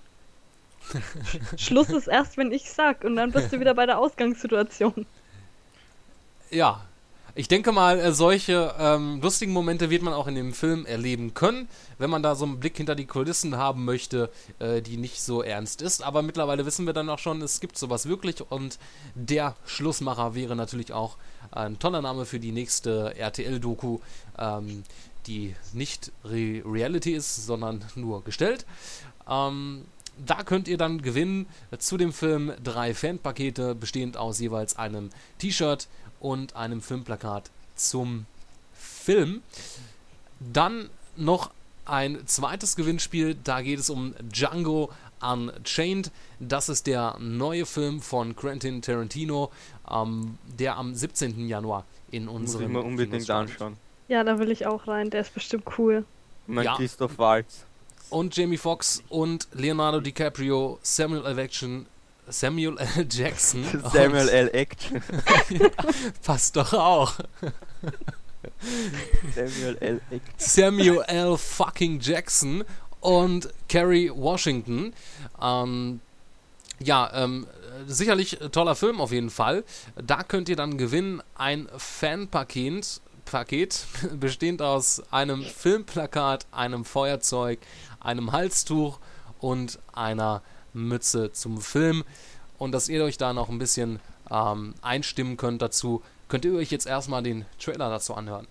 Sch- 0.91 1.41
Schluss 1.61 1.91
ist 1.91 2.09
erst, 2.09 2.37
wenn 2.37 2.51
ich 2.51 2.69
sag, 2.69 3.05
und 3.05 3.15
dann 3.15 3.31
bist 3.31 3.53
du 3.53 3.61
wieder 3.61 3.75
bei 3.75 3.87
der 3.87 3.99
Ausgangssituation. 3.99 5.07
Ja, 6.51 6.81
ich 7.39 7.49
denke 7.49 7.71
mal, 7.71 8.01
äh, 8.01 8.13
solche 8.13 8.75
ähm, 8.79 9.21
lustigen 9.21 9.53
Momente 9.53 9.91
wird 9.91 10.03
man 10.03 10.15
auch 10.15 10.27
in 10.27 10.35
dem 10.35 10.55
Film 10.55 10.87
erleben 10.87 11.35
können, 11.35 11.69
wenn 11.99 12.09
man 12.09 12.23
da 12.23 12.35
so 12.35 12.47
einen 12.47 12.59
Blick 12.59 12.79
hinter 12.79 12.95
die 12.95 13.05
Kulissen 13.05 13.57
haben 13.57 13.85
möchte, 13.85 14.31
äh, 14.59 14.81
die 14.81 14.97
nicht 14.97 15.21
so 15.21 15.43
ernst 15.43 15.83
ist. 15.83 16.03
Aber 16.03 16.23
mittlerweile 16.23 16.65
wissen 16.65 16.87
wir 16.87 16.95
dann 16.95 17.11
auch 17.11 17.19
schon, 17.19 17.43
es 17.43 17.61
gibt 17.61 17.77
sowas 17.77 18.09
wirklich 18.09 18.51
und 18.51 18.79
der 19.15 19.55
Schlussmacher 19.67 20.35
wäre 20.35 20.57
natürlich 20.57 20.95
auch 20.95 21.19
ein 21.51 21.79
toller 21.79 22.01
Name 22.01 22.25
für 22.25 22.41
die 22.41 22.53
nächste 22.53 23.15
RTL-Doku, 23.17 23.99
ähm, 24.39 24.83
die 25.27 25.55
nicht 25.75 26.13
Re 26.25 26.63
Reality 26.65 27.13
ist, 27.13 27.45
sondern 27.45 27.85
nur 27.97 28.25
gestellt. 28.25 28.65
Ähm, 29.29 29.85
da 30.25 30.43
könnt 30.43 30.69
ihr 30.69 30.79
dann 30.79 31.03
gewinnen 31.03 31.47
zu 31.79 31.99
dem 31.99 32.15
Film 32.15 32.53
drei 32.65 32.95
Fanpakete, 32.95 33.75
bestehend 33.75 34.17
aus 34.17 34.41
jeweils 34.41 34.77
einem 34.77 35.11
T-Shirt 35.37 35.89
und 36.27 36.57
einem 36.57 36.81
Filmplakat 36.81 37.51
zum 37.77 38.27
Film. 38.75 39.43
Dann 40.41 40.91
noch 41.17 41.51
ein 41.85 42.27
zweites 42.27 42.75
Gewinnspiel, 42.75 43.37
da 43.45 43.63
geht 43.63 43.79
es 43.79 43.91
um 43.91 44.15
Django 44.21 44.91
Unchained. 45.21 46.11
Das 46.41 46.69
ist 46.69 46.87
der 46.87 47.17
neue 47.21 47.65
Film 47.65 48.03
von 48.03 48.35
Quentin 48.35 48.83
Tarantino, 48.83 49.51
ähm, 49.91 50.37
der 50.59 50.77
am 50.77 50.95
17. 50.95 51.49
Januar 51.49 51.85
in 52.11 52.25
Muss 52.25 52.33
ich 52.35 52.41
unserem 52.41 52.73
mir 52.73 52.81
unbedingt 52.83 53.31
anschauen. 53.31 53.77
Ja, 54.09 54.25
da 54.25 54.39
will 54.39 54.51
ich 54.51 54.67
auch 54.67 54.87
rein, 54.89 55.11
der 55.11 55.21
ist 55.23 55.33
bestimmt 55.33 55.65
cool. 55.79 56.05
Mein 56.47 56.65
Ja. 56.65 56.77
Christoph 56.77 57.19
Waltz. 57.19 57.65
Und 58.11 58.37
Jamie 58.37 58.57
Foxx 58.59 59.03
und 59.09 59.49
Leonardo 59.53 60.01
DiCaprio, 60.01 60.79
Samuel 60.83 61.25
L. 61.25 61.37
Jackson, 61.39 61.87
Samuel 62.29 62.77
L. 62.79 63.07
Jackson. 63.11 63.65
Samuel 63.93 64.29
L. 64.29 64.51
Action. 64.53 65.03
Passt 66.23 66.57
doch 66.57 66.73
auch. 66.73 67.15
Samuel 69.35 69.77
L. 69.81 70.01
Action. 70.11 70.35
Samuel 70.37 71.03
L. 71.07 71.37
fucking 71.37 72.01
Jackson 72.01 72.65
und 73.01 73.49
Kerry 73.69 74.11
Washington. 74.15 74.93
Ähm, 75.41 76.01
ja, 76.81 77.11
ähm, 77.15 77.47
sicherlich 77.87 78.39
toller 78.53 78.75
Film 78.75 79.01
auf 79.01 79.13
jeden 79.13 79.31
Fall. 79.31 79.65
Da 79.97 80.23
könnt 80.23 80.49
ihr 80.49 80.57
dann 80.57 80.79
gewinnen 80.79 81.23
ein 81.37 81.69
Fanpaket. 81.77 83.01
Paket, 83.27 83.87
bestehend 84.21 84.63
aus 84.63 85.03
einem 85.11 85.43
Filmplakat, 85.43 86.47
einem 86.53 86.85
Feuerzeug, 86.85 87.59
einem 88.01 88.33
Halstuch 88.33 89.01
und 89.41 89.79
einer 89.93 90.43
Mütze 90.77 91.33
zum 91.33 91.61
Film. 91.61 92.05
Und 92.59 92.73
dass 92.73 92.89
ihr 92.89 93.03
euch 93.05 93.19
da 93.19 93.33
noch 93.33 93.49
ein 93.49 93.59
bisschen 93.59 93.99
ähm, 94.31 94.75
einstimmen 94.83 95.37
könnt 95.37 95.63
dazu, 95.63 96.03
könnt 96.29 96.45
ihr 96.45 96.55
euch 96.55 96.71
jetzt 96.71 96.87
erstmal 96.87 97.23
den 97.23 97.45
Trailer 97.59 97.91
dazu 97.91 98.15
anhören. 98.15 98.47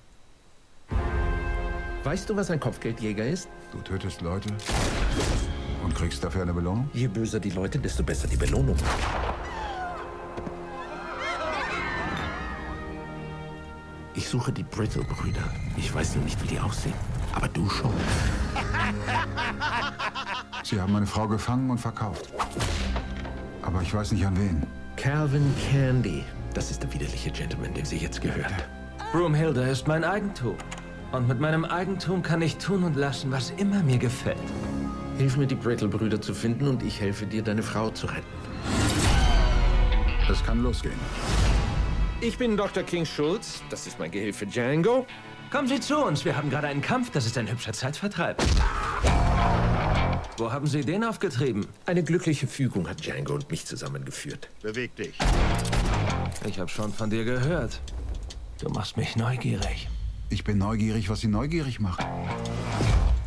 Weißt 2.04 2.30
du, 2.30 2.36
was 2.36 2.52
ein 2.52 2.60
Kopfgeldjäger 2.60 3.26
ist? 3.26 3.50
Du 3.72 3.80
tötest 3.80 4.22
Leute 4.22 4.50
und 5.84 5.96
kriegst 5.96 6.24
dafür 6.24 6.44
eine 6.44 6.54
Belohnung? 6.54 6.90
Je 6.94 7.08
böser 7.08 7.40
die 7.40 7.50
Leute, 7.50 7.80
desto 7.80 8.04
besser 8.04 8.28
die 8.28 8.38
Belohnung. 8.38 8.78
Ich 14.14 14.30
suche 14.30 14.52
die 14.52 14.64
Brittle-Brüder. 14.64 15.44
Ich 15.78 15.94
weiß 15.94 16.16
nur 16.16 16.24
nicht, 16.24 16.42
wie 16.42 16.48
die 16.48 16.60
aussehen. 16.60 16.94
Aber 17.36 17.48
du 17.50 17.70
schon. 17.70 17.94
Sie 20.64 20.82
haben 20.82 20.94
meine 20.94 21.06
Frau 21.06 21.28
gefangen 21.28 21.70
und 21.70 21.78
verkauft. 21.78 22.34
Aber 23.62 23.82
ich 23.82 23.94
weiß 23.94 24.14
nicht 24.14 24.26
an 24.26 24.36
wen. 24.38 24.66
Calvin 24.96 25.54
Candy. 25.70 26.24
Das 26.54 26.72
ist 26.72 26.82
der 26.82 26.92
widerliche 26.94 27.30
Gentleman, 27.30 27.74
dem 27.74 27.86
sie 27.86 27.98
jetzt 27.98 28.22
gehört. 28.22 28.54
Broomhilda 29.12 29.68
ist 29.68 29.88
mein 29.88 30.04
Eigentum. 30.04 30.56
Und 31.12 31.28
mit 31.28 31.40
meinem 31.40 31.66
Eigentum 31.66 32.22
kann 32.22 32.42
ich 32.42 32.58
tun 32.58 32.84
und 32.84 32.96
lassen, 32.96 33.32
was 33.32 33.52
immer 33.52 33.84
mir 33.84 33.98
gefällt. 33.98 34.38
Hilf 35.18 35.38
mir, 35.38 35.48
die 35.48 35.56
Brittle-Brüder 35.56 36.20
zu 36.20 36.34
finden 36.34 36.68
und 36.68 36.84
ich 36.84 37.00
helfe 37.00 37.26
dir, 37.26 37.42
deine 37.42 37.64
Frau 37.64 37.90
zu 37.90 38.08
retten. 38.08 38.26
Es 40.30 40.44
kann 40.44 40.64
losgehen. 40.64 41.00
Ich 42.22 42.38
bin 42.38 42.58
Dr. 42.58 42.84
King 42.84 43.06
Schulz. 43.06 43.62
Das 43.70 43.86
ist 43.86 44.00
mein 44.00 44.12
Gehilfe 44.12 44.48
Django. 44.48 45.06
Kommen 45.56 45.70
Sie 45.70 45.80
zu 45.80 45.96
uns, 46.04 46.26
wir 46.26 46.36
haben 46.36 46.50
gerade 46.50 46.68
einen 46.68 46.82
Kampf, 46.82 47.12
das 47.12 47.26
ist 47.26 47.38
ein 47.38 47.50
hübscher 47.50 47.72
Zeitvertreib. 47.72 48.44
Wo 50.38 50.52
haben 50.52 50.68
Sie 50.68 50.82
den 50.82 51.02
aufgetrieben? 51.06 51.66
Eine 51.86 52.04
glückliche 52.04 52.46
Fügung 52.46 52.90
hat 52.90 53.06
Django 53.06 53.36
und 53.36 53.50
mich 53.50 53.66
zusammengeführt. 53.66 54.50
Beweg 54.62 54.94
dich. 54.98 55.18
Ich 56.46 56.60
habe 56.60 56.70
schon 56.70 56.92
von 56.92 57.10
dir 57.10 57.24
gehört. 57.24 57.80
Du 58.60 58.68
machst 58.68 58.98
mich 58.98 59.16
neugierig. 59.16 59.88
Ich 60.30 60.44
bin 60.44 60.58
neugierig, 60.58 61.10
was 61.10 61.22
sie 61.22 61.30
neugierig 61.30 61.80
macht. 61.80 62.06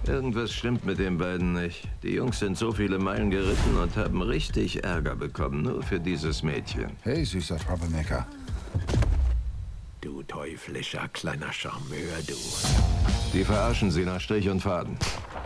Irgendwas 0.07 0.53
stimmt 0.53 0.85
mit 0.85 0.99
den 0.99 1.17
beiden 1.17 1.55
nicht. 1.55 1.89
Die 2.03 2.11
Jungs 2.11 2.41
sind 2.41 2.59
so 2.59 2.73
viele 2.73 2.99
Meilen 2.99 3.31
geritten 3.31 3.79
und 3.79 3.97
haben 3.97 4.21
richtig 4.21 4.85
Ärger 4.85 5.17
bekommen, 5.17 5.63
nur 5.63 5.83
für 5.83 5.99
dieses 5.99 6.43
Mädchen. 6.43 6.91
Hey, 7.05 7.25
süßer 7.25 7.57
Troublemaker. 7.57 8.27
Du 10.01 10.23
teuflischer 10.23 11.09
kleiner 11.09 11.53
Charmeur, 11.53 12.23
du. 12.25 12.37
Die 13.33 13.45
verarschen 13.45 13.91
sie 13.91 14.05
nach 14.05 14.21
Strich 14.21 14.49
und 14.49 14.61
Faden. 14.61 14.97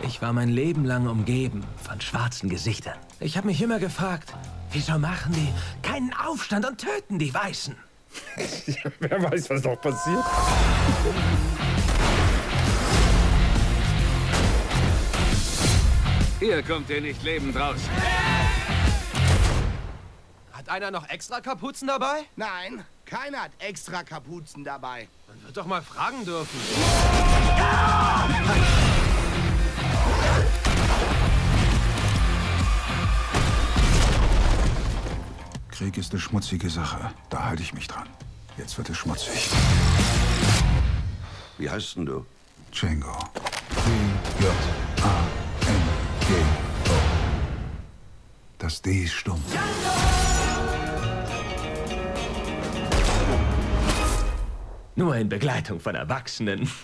Ich 0.03 0.21
war 0.21 0.31
mein 0.31 0.49
Leben 0.49 0.85
lang 0.85 1.07
umgeben 1.07 1.63
von 1.83 1.99
schwarzen 1.99 2.49
Gesichtern. 2.49 2.97
Ich 3.19 3.35
habe 3.35 3.47
mich 3.47 3.59
immer 3.63 3.79
gefragt, 3.79 4.35
wieso 4.71 4.99
machen 4.99 5.33
die 5.33 5.51
keinen 5.81 6.13
Aufstand 6.13 6.67
und 6.67 6.77
töten 6.77 7.17
die 7.17 7.33
Weißen? 7.33 7.75
Wer 8.99 9.23
weiß, 9.23 9.49
was 9.49 9.63
noch 9.63 9.81
passiert. 9.81 10.23
Hier 16.39 16.61
kommt 16.61 16.91
ihr 16.91 17.01
nicht 17.01 17.23
lebend 17.23 17.57
raus. 17.57 17.79
Hat 20.51 20.69
einer 20.69 20.91
noch 20.91 21.09
extra 21.09 21.41
Kapuzen 21.41 21.87
dabei? 21.87 22.25
Nein, 22.35 22.85
keiner 23.13 23.43
hat 23.43 23.51
extra 23.59 24.01
Kapuzen 24.03 24.63
dabei. 24.63 25.07
Man 25.27 25.43
wird 25.43 25.55
doch 25.55 25.67
mal 25.67 25.83
fragen 25.83 26.25
dürfen. 26.25 26.59
Krieg 35.69 35.95
ist 35.97 36.11
eine 36.11 36.19
schmutzige 36.19 36.71
Sache. 36.71 37.13
Da 37.29 37.45
halte 37.45 37.61
ich 37.61 37.73
mich 37.75 37.87
dran. 37.87 38.09
Jetzt 38.57 38.79
wird 38.79 38.89
es 38.89 38.97
schmutzig. 38.97 39.51
Wie 41.59 41.69
heißt 41.69 41.97
denn 41.97 42.07
du? 42.07 42.25
Django. 42.71 43.15
D-J-A-N-G-O. 43.85 44.53
Das 48.57 48.81
D 48.81 49.03
ist 49.03 49.13
stumm. 49.13 49.43
Nur 54.95 55.15
in 55.15 55.29
Begleitung 55.29 55.79
von 55.79 55.95
Erwachsenen. 55.95 56.69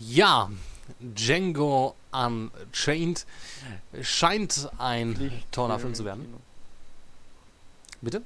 Ja, 0.00 0.48
Django 1.00 1.96
Unchained 2.12 3.26
scheint 4.00 4.70
ein 4.78 5.42
toller 5.50 5.78
Film 5.78 5.94
zu 5.94 6.04
werden. 6.04 6.26
Bitte? 8.00 8.22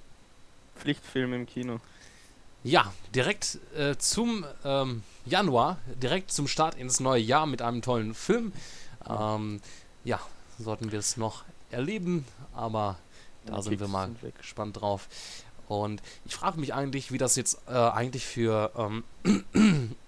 Pflichtfilm 0.76 1.32
im 1.32 1.46
Kino. 1.46 1.80
Ja, 2.62 2.92
direkt 3.14 3.58
äh, 3.76 3.96
zum 3.96 4.44
ähm, 4.64 5.02
Januar, 5.24 5.78
direkt 6.00 6.30
zum 6.30 6.46
Start 6.46 6.76
ins 6.76 7.00
neue 7.00 7.20
Jahr 7.20 7.46
mit 7.46 7.62
einem 7.62 7.82
tollen 7.82 8.14
Film. 8.14 8.52
Ähm, 9.08 9.60
ja, 10.04 10.20
sollten 10.58 10.92
wir 10.92 10.98
es 10.98 11.16
noch 11.16 11.42
erleben, 11.70 12.24
aber 12.54 12.98
da 13.46 13.62
sind 13.62 13.80
wir 13.80 13.88
mal 13.88 14.10
gespannt 14.38 14.80
drauf. 14.80 15.08
Und 15.80 16.02
ich 16.24 16.34
frage 16.34 16.60
mich 16.60 16.74
eigentlich, 16.74 17.12
wie 17.12 17.18
das 17.18 17.36
jetzt 17.36 17.58
äh, 17.68 17.72
eigentlich 17.72 18.24
für 18.26 18.70
ähm, 18.76 19.04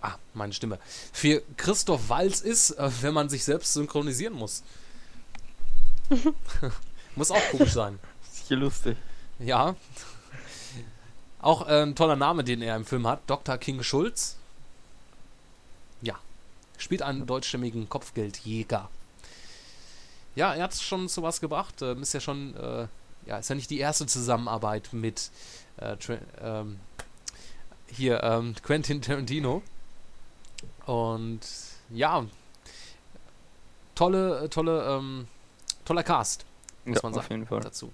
ah, 0.00 0.16
meine 0.34 0.52
Stimme 0.52 0.78
für 1.12 1.42
Christoph 1.56 2.08
Walz 2.08 2.40
ist, 2.40 2.72
äh, 2.72 2.90
wenn 3.00 3.14
man 3.14 3.28
sich 3.28 3.44
selbst 3.44 3.72
synchronisieren 3.72 4.34
muss. 4.34 4.62
muss 7.16 7.30
auch 7.30 7.50
komisch 7.50 7.72
sein. 7.72 7.98
Sicher 8.30 8.56
lustig. 8.56 8.96
Ja. 9.38 9.74
Auch 11.40 11.66
äh, 11.66 11.82
ein 11.82 11.96
toller 11.96 12.16
Name, 12.16 12.44
den 12.44 12.62
er 12.62 12.76
im 12.76 12.84
Film 12.84 13.06
hat. 13.06 13.20
Dr. 13.26 13.58
King 13.58 13.82
Schulz. 13.82 14.36
Ja. 16.00 16.14
Spielt 16.78 17.02
einen 17.02 17.26
deutschstämmigen 17.26 17.88
Kopfgeldjäger. 17.88 18.88
Ja, 20.34 20.54
er 20.54 20.64
hat 20.64 20.74
schon 20.74 21.08
zu 21.08 21.22
was 21.22 21.40
gebracht. 21.40 21.82
Ähm, 21.82 22.02
ist 22.02 22.14
ja 22.14 22.20
schon, 22.20 22.56
äh, 22.56 22.86
ja, 23.26 23.38
ist 23.38 23.48
ja 23.48 23.54
nicht 23.54 23.70
die 23.70 23.78
erste 23.78 24.06
Zusammenarbeit 24.06 24.92
mit 24.92 25.30
äh, 25.76 25.96
ähm, 26.40 26.80
hier 27.88 28.22
ähm, 28.22 28.54
Quentin 28.62 29.02
Tarantino. 29.02 29.62
Und 30.86 31.40
ja, 31.90 32.24
tolle, 33.94 34.48
tolle, 34.50 34.84
ähm, 34.96 35.28
toller 35.84 36.02
Cast, 36.02 36.44
muss 36.84 36.96
Ja, 36.96 37.00
man 37.02 37.12
auf 37.14 37.22
sagen 37.22 37.34
jeden 37.34 37.46
Fall. 37.46 37.60
dazu. 37.60 37.92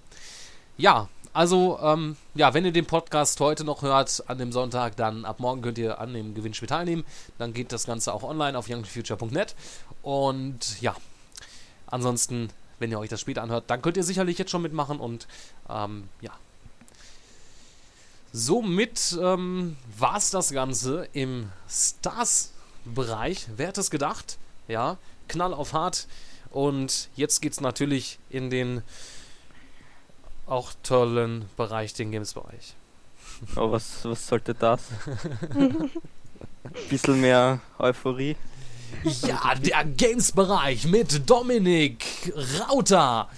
Ja, 0.77 1.09
also, 1.33 1.79
ähm, 1.83 2.17
ja, 2.35 2.55
wenn 2.55 2.65
ihr 2.65 2.73
den 2.73 2.87
Podcast 2.87 3.39
heute 3.41 3.65
noch 3.65 3.83
hört, 3.83 4.25
an 4.29 4.39
dem 4.39 4.53
Sonntag, 4.53 4.97
dann 4.97 5.25
ab 5.25 5.41
morgen 5.41 5.61
könnt 5.61 5.79
ihr 5.79 6.01
an 6.01 6.15
dem 6.15 6.35
Gewinnspiel 6.35 6.69
teilnehmen. 6.69 7.05
Dann 7.37 7.53
geht 7.53 7.73
das 7.73 7.85
Ganze 7.85 8.15
auch 8.15 8.23
online 8.23 8.57
auf 8.57 8.69
youngfuture.net. 8.69 9.55
Und 10.03 10.81
ja, 10.81 10.97
ansonsten, 11.87 12.49
wenn 12.79 12.91
ihr 12.91 12.99
euch 12.99 13.09
das 13.09 13.21
später 13.21 13.43
anhört, 13.43 13.65
dann 13.69 13.83
könnt 13.83 13.97
ihr 13.97 14.05
sicherlich 14.05 14.39
jetzt 14.39 14.51
schon 14.51 14.63
mitmachen 14.63 15.01
und 15.01 15.27
ähm, 15.69 16.09
ja. 16.21 16.33
Somit 18.33 19.19
ähm, 19.21 19.77
war 19.97 20.17
es 20.17 20.31
das 20.31 20.53
Ganze 20.53 21.09
im 21.13 21.51
Stars-Bereich. 21.69 23.47
Wer 23.57 23.69
hätte 23.69 23.81
es 23.81 23.91
gedacht? 23.91 24.39
Ja, 24.69 24.99
Knall 25.29 25.55
auf 25.55 25.73
hart. 25.73 26.07
Und 26.51 27.09
jetzt 27.17 27.41
geht 27.41 27.53
es 27.53 27.61
natürlich 27.61 28.19
in 28.31 28.51
den 28.51 28.83
auch 30.47 30.73
tollen 30.83 31.49
Bereich, 31.57 31.95
den 31.95 32.11
Games-Bereich. 32.11 32.75
Aber 33.55 33.73
was, 33.73 34.05
was 34.05 34.27
sollte 34.27 34.55
das? 34.55 34.83
Bisschen 36.91 37.21
mehr 37.21 37.61
Euphorie. 37.79 38.37
Ja, 39.27 39.55
der 39.55 39.85
Games-Bereich 39.85 40.87
mit 40.87 41.29
Dominik 41.29 42.05
Rauter. 42.61 43.29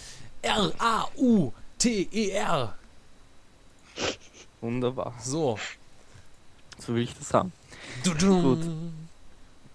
R-A-U-T-E-R. 0.42 1.55
Wunderbar. 4.61 5.14
So. 5.22 5.59
So 6.78 6.94
will 6.94 7.03
ich 7.03 7.14
das 7.14 7.34
haben. 7.34 7.53
Du-dum. 8.05 8.42
Gut. 8.42 8.61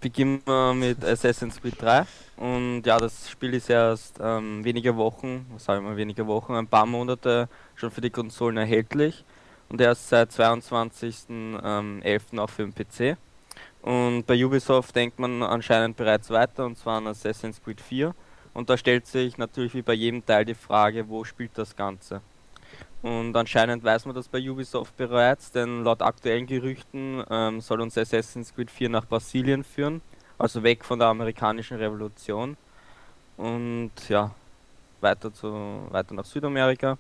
Beginnen 0.02 0.42
wir 0.46 0.74
mit 0.74 1.04
Assassin's 1.04 1.62
Creed 1.62 1.82
3. 1.82 2.06
Und 2.38 2.84
ja, 2.84 2.98
das 2.98 3.30
Spiel 3.30 3.54
ist 3.54 3.70
erst 3.70 4.18
ähm, 4.20 4.64
wenige 4.64 4.96
Wochen, 4.98 5.46
was 5.54 5.66
sagen 5.66 5.86
wir, 5.86 5.96
wenige 5.96 6.28
Wochen, 6.28 6.54
ein 6.54 6.68
paar 6.68 6.86
Monate 6.86 7.48
schon 7.76 7.92
für 7.92 8.02
die 8.02 8.10
Konsolen 8.10 8.58
erhältlich. 8.58 9.24
Und 9.70 9.80
erst 9.82 10.10
seit 10.10 10.32
22.11. 10.32 11.62
Ähm, 11.64 12.02
11. 12.04 12.24
auch 12.38 12.50
für 12.50 12.68
den 12.68 12.74
PC. 12.74 13.18
Und 13.86 14.24
bei 14.26 14.44
Ubisoft 14.44 14.96
denkt 14.96 15.20
man 15.20 15.44
anscheinend 15.44 15.96
bereits 15.96 16.32
weiter, 16.32 16.66
und 16.66 16.76
zwar 16.76 16.98
an 16.98 17.06
Assassin's 17.06 17.62
Creed 17.64 17.80
4. 17.80 18.16
Und 18.56 18.68
da 18.68 18.78
stellt 18.78 19.06
sich 19.06 19.38
natürlich 19.38 19.76
wie 19.76 19.84
bei 19.84 19.94
jedem 19.94 20.26
Teil 20.26 20.44
die 20.44 20.56
Frage, 20.56 21.08
wo 21.08 21.24
spielt 21.24 21.56
das 21.56 21.76
Ganze? 21.76 22.22
Und 23.04 23.38
anscheinend 23.38 23.84
weiß 23.84 24.08
man 24.08 24.16
das 24.16 24.28
bei 24.28 24.40
Ubisoft 24.40 24.98
bereits, 24.98 25.52
denn 25.52 25.84
laut 25.84 26.02
aktuellen 26.02 26.48
Gerüchten 26.48 27.24
ähm, 27.30 27.62
soll 27.62 27.80
uns 27.82 27.96
Assassin's 27.96 28.56
Creed 28.56 28.72
4 28.72 28.90
nach 28.90 29.06
Brasilien 29.06 29.64
führen, 29.64 30.02
also 30.40 30.64
weg 30.64 30.84
von 30.84 30.98
der 30.98 31.10
amerikanischen 31.10 31.78
Revolution. 31.78 32.58
Und 33.38 33.92
ja, 34.10 34.32
weiter, 35.00 35.32
zu, 35.32 35.86
weiter 35.92 36.16
nach 36.16 36.26
Südamerika. 36.26 36.98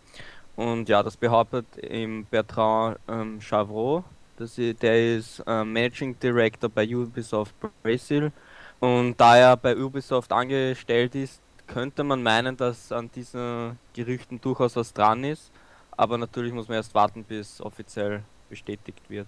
Und 0.56 0.88
ja, 0.88 1.02
das 1.02 1.18
behauptet 1.18 1.66
eben 1.80 2.26
Bertrand 2.26 3.00
ähm, 3.08 3.42
Chavreau, 3.42 4.04
das, 4.38 4.56
der 4.56 5.18
ist 5.18 5.44
ähm, 5.48 5.74
Managing 5.74 6.18
Director 6.20 6.70
bei 6.70 6.88
Ubisoft 6.88 7.54
Brazil. 7.84 8.32
Und 8.80 9.20
da 9.20 9.38
er 9.38 9.58
bei 9.58 9.76
Ubisoft 9.76 10.32
angestellt 10.32 11.16
ist, 11.16 11.40
könnte 11.68 12.04
man 12.04 12.22
meinen, 12.22 12.56
dass 12.58 12.92
an 12.92 13.10
diesen 13.16 13.80
Gerüchten 13.94 14.40
durchaus 14.42 14.76
was 14.76 14.94
dran 14.94 15.24
ist. 15.24 15.50
Aber 15.98 16.18
natürlich 16.18 16.54
muss 16.54 16.68
man 16.68 16.78
erst 16.78 16.94
warten, 16.94 17.24
bis 17.24 17.62
offiziell 17.62 18.22
bestätigt 18.50 19.02
wird. 19.10 19.28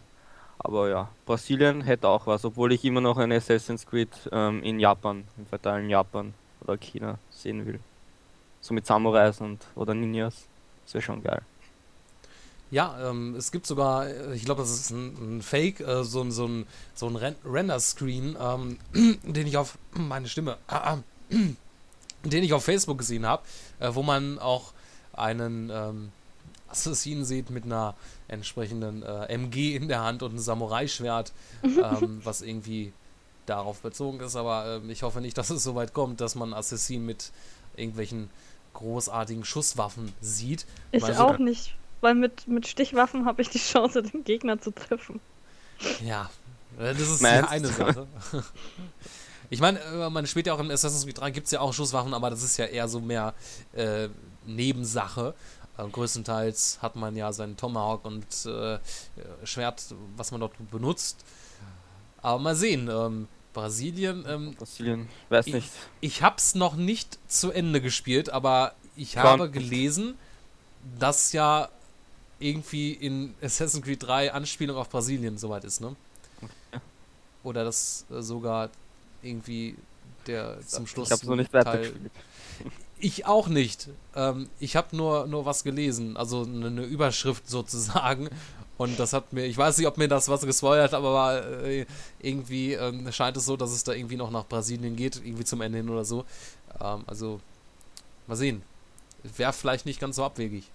Aber 0.59 0.89
ja, 0.89 1.09
Brasilien 1.25 1.81
hätte 1.81 2.07
auch 2.07 2.27
was, 2.27 2.43
obwohl 2.43 2.73
ich 2.73 2.83
immer 2.83 3.01
noch 3.01 3.17
ein 3.17 3.31
Assassin's 3.31 3.85
Creed 3.85 4.09
ähm, 4.31 4.63
in 4.63 4.79
Japan, 4.79 5.23
im 5.37 5.45
fatalen 5.45 5.89
Japan 5.89 6.33
oder 6.61 6.77
China 6.77 7.17
sehen 7.31 7.65
will. 7.65 7.79
So 8.59 8.73
mit 8.73 8.85
Samurais 8.85 9.39
und 9.39 9.63
oder 9.75 9.93
Ninjas. 9.93 10.47
Das 10.85 10.95
wäre 10.95 11.01
schon 11.03 11.23
geil. 11.23 11.41
Ja, 12.69 13.09
ähm, 13.09 13.35
es 13.35 13.51
gibt 13.51 13.65
sogar, 13.65 14.07
äh, 14.07 14.35
ich 14.35 14.43
glaube, 14.45 14.61
das 14.61 14.71
ist 14.71 14.89
ein, 14.91 15.37
ein 15.37 15.41
Fake, 15.41 15.79
äh, 15.79 16.03
so, 16.03 16.21
ein- 16.21 16.31
so 16.31 16.45
ein, 16.47 16.65
so 16.95 17.07
ein 17.07 17.15
Ren 17.15 17.35
Render-Screen, 17.45 18.35
ähm, 18.39 18.77
den 19.23 19.47
ich 19.47 19.55
auf 19.57 19.77
meine 19.91 20.27
Stimme, 20.27 20.57
den 21.29 22.43
ich 22.43 22.53
auf 22.53 22.63
Facebook 22.65 22.97
gesehen 22.97 23.25
habe, 23.25 23.43
äh, 23.79 23.89
wo 23.93 24.03
man 24.03 24.39
auch 24.39 24.73
einen 25.13 25.69
ähm, 25.73 26.11
Assassinen 26.67 27.23
sieht 27.25 27.49
mit 27.49 27.63
einer 27.63 27.95
entsprechenden 28.27 29.01
äh, 29.03 29.25
MG 29.33 29.75
in 29.75 29.87
der 29.87 30.03
Hand 30.03 30.21
und 30.21 30.31
einem 30.31 30.39
Samurai-Schwert, 30.39 31.31
ähm, 31.63 32.19
was 32.23 32.41
irgendwie 32.41 32.91
darauf 33.45 33.79
bezogen 33.79 34.19
ist. 34.19 34.35
Aber 34.35 34.79
ähm, 34.83 34.89
ich 34.89 35.03
hoffe 35.03 35.21
nicht, 35.21 35.37
dass 35.37 35.49
es 35.49 35.63
so 35.63 35.75
weit 35.75 35.93
kommt, 35.93 36.19
dass 36.19 36.35
man 36.35 36.53
Assassinen 36.53 37.05
mit 37.05 37.31
irgendwelchen 37.77 38.29
großartigen 38.73 39.45
Schusswaffen 39.45 40.11
sieht. 40.21 40.65
Ich 40.91 41.03
auch 41.17 41.37
nicht, 41.39 41.75
weil 42.01 42.15
mit, 42.15 42.47
mit 42.47 42.67
Stichwaffen 42.67 43.25
habe 43.25 43.41
ich 43.41 43.49
die 43.49 43.59
Chance, 43.59 44.03
den 44.03 44.23
Gegner 44.23 44.59
zu 44.59 44.71
treffen. 44.71 45.19
Ja, 46.05 46.29
äh, 46.79 46.93
das 46.93 47.01
ist 47.01 47.21
Meinst 47.21 47.43
ja 47.43 47.49
eine? 47.49 47.67
Sache. 47.67 48.07
Ich 49.49 49.61
meine, 49.61 49.79
äh, 49.79 50.09
man 50.09 50.27
spielt 50.27 50.47
ja 50.47 50.53
auch 50.53 50.59
in 50.59 50.69
Assassin's 50.69 51.05
Creed 51.05 51.19
3, 51.19 51.31
gibt 51.31 51.45
es 51.45 51.51
ja 51.51 51.61
auch 51.61 51.73
Schusswaffen, 51.73 52.13
aber 52.13 52.29
das 52.29 52.43
ist 52.43 52.57
ja 52.57 52.65
eher 52.65 52.89
so 52.89 52.99
mehr 52.99 53.33
äh, 53.73 54.09
Nebensache. 54.45 55.33
Äh, 55.77 55.87
größtenteils 55.87 56.79
hat 56.81 56.97
man 56.97 57.15
ja 57.15 57.31
seinen 57.31 57.55
Tomahawk 57.55 58.03
und 58.03 58.25
äh, 58.45 58.77
Schwert, 59.45 59.83
was 60.17 60.31
man 60.31 60.41
dort 60.41 60.53
benutzt. 60.69 61.23
Aber 62.21 62.39
mal 62.39 62.55
sehen. 62.55 62.89
Ähm, 62.91 63.27
Brasilien. 63.53 64.25
Ähm, 64.27 64.53
Brasilien, 64.53 65.07
weiß 65.29 65.47
ich, 65.47 65.53
nicht. 65.53 65.69
Ich 66.01 66.21
hab's 66.21 66.53
noch 66.53 66.75
nicht 66.75 67.17
zu 67.27 67.51
Ende 67.51 67.81
gespielt, 67.81 68.29
aber 68.29 68.73
ich 68.95 69.17
habe 69.17 69.49
gelesen, 69.49 70.15
dass 70.99 71.31
ja 71.31 71.69
irgendwie 72.39 72.91
in 72.91 73.33
Assassin's 73.41 73.83
Creed 73.83 74.03
3 74.03 74.33
Anspielung 74.33 74.77
auf 74.77 74.89
Brasilien 74.89 75.37
soweit 75.37 75.63
ist, 75.63 75.81
ne? 75.81 75.95
Oder 77.43 77.63
dass 77.63 78.05
äh, 78.11 78.21
sogar 78.21 78.69
irgendwie 79.21 79.75
der 80.27 80.59
zum 80.65 80.87
Schluss. 80.87 81.07
Ich 81.07 81.11
hab's 81.11 81.23
noch 81.23 81.35
nicht 81.35 81.51
Teil-. 81.51 81.93
Ich 82.99 83.27
auch 83.27 83.47
nicht. 83.47 83.89
Ähm, 84.15 84.49
ich 84.59 84.75
habe 84.75 84.95
nur, 84.97 85.27
nur 85.27 85.45
was 85.45 85.63
gelesen, 85.63 86.17
also 86.17 86.43
eine, 86.43 86.67
eine 86.67 86.83
Überschrift 86.83 87.47
sozusagen. 87.49 88.29
Und 88.77 88.99
das 88.99 89.13
hat 89.13 89.33
mir, 89.33 89.45
ich 89.45 89.57
weiß 89.57 89.77
nicht, 89.77 89.87
ob 89.87 89.97
mir 89.97 90.07
das 90.07 90.29
was 90.29 90.41
gespoilert, 90.41 90.93
hat, 90.93 90.97
aber 90.97 91.63
äh, 91.63 91.85
irgendwie 92.19 92.73
ähm, 92.73 93.11
scheint 93.11 93.37
es 93.37 93.45
so, 93.45 93.55
dass 93.55 93.71
es 93.71 93.83
da 93.83 93.93
irgendwie 93.93 94.17
noch 94.17 94.31
nach 94.31 94.47
Brasilien 94.47 94.95
geht, 94.95 95.17
irgendwie 95.17 95.45
zum 95.45 95.61
Ende 95.61 95.77
hin 95.77 95.89
oder 95.89 96.05
so. 96.05 96.25
Ähm, 96.79 97.03
also, 97.07 97.39
mal 98.25 98.35
sehen. 98.35 98.63
Wäre 99.35 99.53
vielleicht 99.53 99.85
nicht 99.85 99.99
ganz 99.99 100.15
so 100.15 100.23
abwegig. 100.23 100.69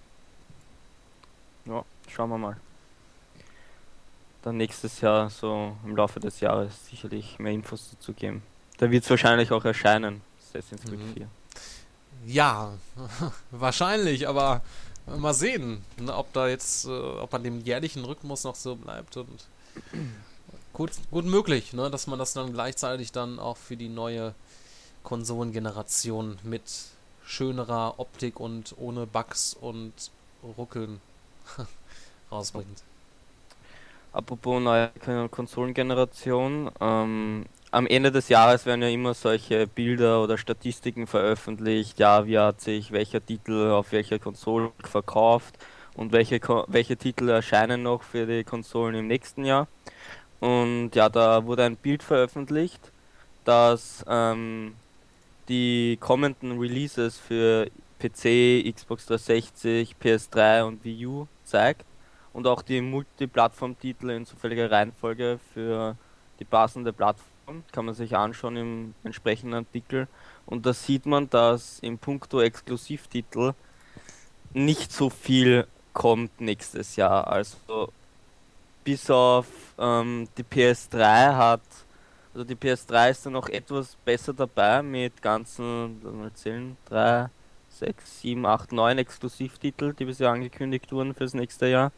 Ja, 1.66 1.84
schauen 2.08 2.30
wir 2.30 2.38
mal. 2.38 2.56
Dann 4.42 4.56
nächstes 4.56 5.00
Jahr, 5.00 5.30
so 5.30 5.76
im 5.84 5.96
Laufe 5.96 6.18
des 6.18 6.40
Jahres, 6.40 6.72
sicherlich 6.90 7.38
mehr 7.38 7.52
Infos 7.52 7.90
dazu 7.92 8.12
geben. 8.12 8.42
Da 8.78 8.90
wird 8.90 9.04
es 9.04 9.10
wahrscheinlich 9.10 9.52
auch 9.52 9.64
erscheinen, 9.64 10.20
Assassin's 10.48 10.82
Creed 10.82 10.98
Mhm. 10.98 11.14
4. 11.14 11.28
Ja, 12.26 12.72
wahrscheinlich, 13.52 14.26
aber 14.28 14.62
mal 15.06 15.34
sehen, 15.34 15.84
ne, 15.98 16.14
ob 16.16 16.32
da 16.32 16.48
jetzt, 16.48 16.86
äh, 16.86 16.90
ob 16.90 17.32
an 17.34 17.44
dem 17.44 17.60
jährlichen 17.60 18.04
Rhythmus 18.04 18.42
noch 18.44 18.56
so 18.56 18.74
bleibt 18.74 19.16
und 19.16 19.46
gut, 20.72 20.90
gut 21.12 21.24
möglich, 21.24 21.72
ne, 21.72 21.90
dass 21.90 22.06
man 22.08 22.18
das 22.18 22.32
dann 22.32 22.52
gleichzeitig 22.52 23.12
dann 23.12 23.38
auch 23.38 23.56
für 23.56 23.76
die 23.76 23.88
neue 23.88 24.34
Konsolengeneration 25.04 26.38
mit 26.42 26.62
schönerer 27.24 27.94
Optik 27.98 28.40
und 28.40 28.74
ohne 28.78 29.06
Bugs 29.06 29.54
und 29.54 29.92
Ruckeln 30.56 31.00
rausbringt. 32.30 32.84
Apropos 34.12 34.60
neue 34.60 34.90
Kon- 35.00 35.30
Konsolengeneration, 35.30 36.70
ähm, 36.80 37.46
am 37.70 37.86
Ende 37.86 38.12
des 38.12 38.28
Jahres 38.28 38.66
werden 38.66 38.82
ja 38.82 38.88
immer 38.88 39.14
solche 39.14 39.66
Bilder 39.66 40.22
oder 40.22 40.36
Statistiken 40.36 41.06
veröffentlicht, 41.06 41.98
ja, 41.98 42.26
wie 42.26 42.38
hat 42.38 42.60
sich 42.60 42.92
welcher 42.92 43.24
Titel 43.24 43.70
auf 43.70 43.92
welcher 43.92 44.18
Konsole 44.18 44.72
verkauft 44.84 45.56
und 45.94 46.12
welche, 46.12 46.40
Ko- 46.40 46.64
welche 46.68 46.96
Titel 46.98 47.28
erscheinen 47.30 47.82
noch 47.82 48.02
für 48.02 48.26
die 48.26 48.44
Konsolen 48.44 48.94
im 48.96 49.06
nächsten 49.06 49.44
Jahr. 49.46 49.68
Und 50.40 50.92
ja, 50.94 51.08
da 51.08 51.44
wurde 51.46 51.64
ein 51.64 51.76
Bild 51.78 52.02
veröffentlicht, 52.02 52.92
das 53.44 54.04
ähm, 54.08 54.76
die 55.48 55.98
kommenden 56.00 56.58
Releases 56.58 57.18
für 57.18 57.68
PC, 58.02 58.74
Xbox 58.74 59.06
360, 59.06 59.94
PS3 60.02 60.64
und 60.64 60.84
Wii 60.84 61.06
U 61.06 61.26
zeigt 61.44 61.86
und 62.32 62.46
auch 62.46 62.62
die 62.62 62.80
Multiplattform-Titel 62.80 64.10
in 64.10 64.26
zufälliger 64.26 64.70
Reihenfolge 64.70 65.38
für 65.54 65.96
die 66.40 66.44
passende 66.44 66.92
Plattform 66.92 67.62
kann 67.70 67.84
man 67.84 67.94
sich 67.94 68.16
anschauen 68.16 68.56
im 68.56 68.94
entsprechenden 69.04 69.54
Artikel 69.54 70.08
und 70.46 70.66
da 70.66 70.72
sieht 70.72 71.06
man, 71.06 71.30
dass 71.30 71.78
im 71.80 71.98
Punkto 71.98 72.40
Exklusivtitel 72.40 73.52
nicht 74.52 74.92
so 74.92 75.08
viel 75.08 75.66
kommt 75.92 76.40
nächstes 76.40 76.96
Jahr. 76.96 77.28
Also 77.28 77.92
bis 78.84 79.10
auf 79.10 79.46
ähm, 79.78 80.28
die 80.36 80.42
PS3 80.42 81.36
hat, 81.36 81.60
also 82.34 82.44
die 82.44 82.56
PS3 82.56 83.10
ist 83.10 83.26
dann 83.26 83.34
noch 83.34 83.48
etwas 83.48 83.96
besser 84.04 84.32
dabei 84.32 84.82
mit 84.82 85.22
ganzen, 85.22 86.00
lass 86.02 86.14
mal 86.14 86.32
zählen, 86.34 86.76
3, 86.88 87.28
6, 87.78 88.20
7, 88.20 88.46
8, 88.46 88.72
9 88.72 88.98
Exklusivtitel, 88.98 89.94
die 89.94 90.04
bisher 90.04 90.30
angekündigt 90.30 90.92
wurden 90.92 91.14
fürs 91.14 91.34
nächste 91.34 91.68
Jahr. 91.68 91.92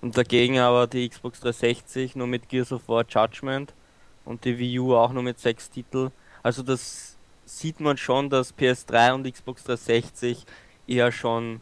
Und 0.00 0.16
dagegen 0.16 0.58
aber 0.58 0.86
die 0.86 1.08
Xbox 1.08 1.40
360 1.40 2.16
nur 2.16 2.26
mit 2.26 2.48
Gears 2.48 2.72
of 2.72 2.88
War 2.88 3.04
Judgment 3.08 3.72
und 4.24 4.44
die 4.44 4.58
Wii 4.58 4.78
U 4.80 4.94
auch 4.94 5.12
nur 5.12 5.22
mit 5.22 5.38
6 5.38 5.70
Titel. 5.70 6.10
Also 6.42 6.62
das 6.62 7.16
sieht 7.44 7.80
man 7.80 7.96
schon, 7.96 8.28
dass 8.28 8.56
PS3 8.56 9.14
und 9.14 9.32
Xbox 9.32 9.64
360 9.64 10.44
eher 10.86 11.12
schon 11.12 11.60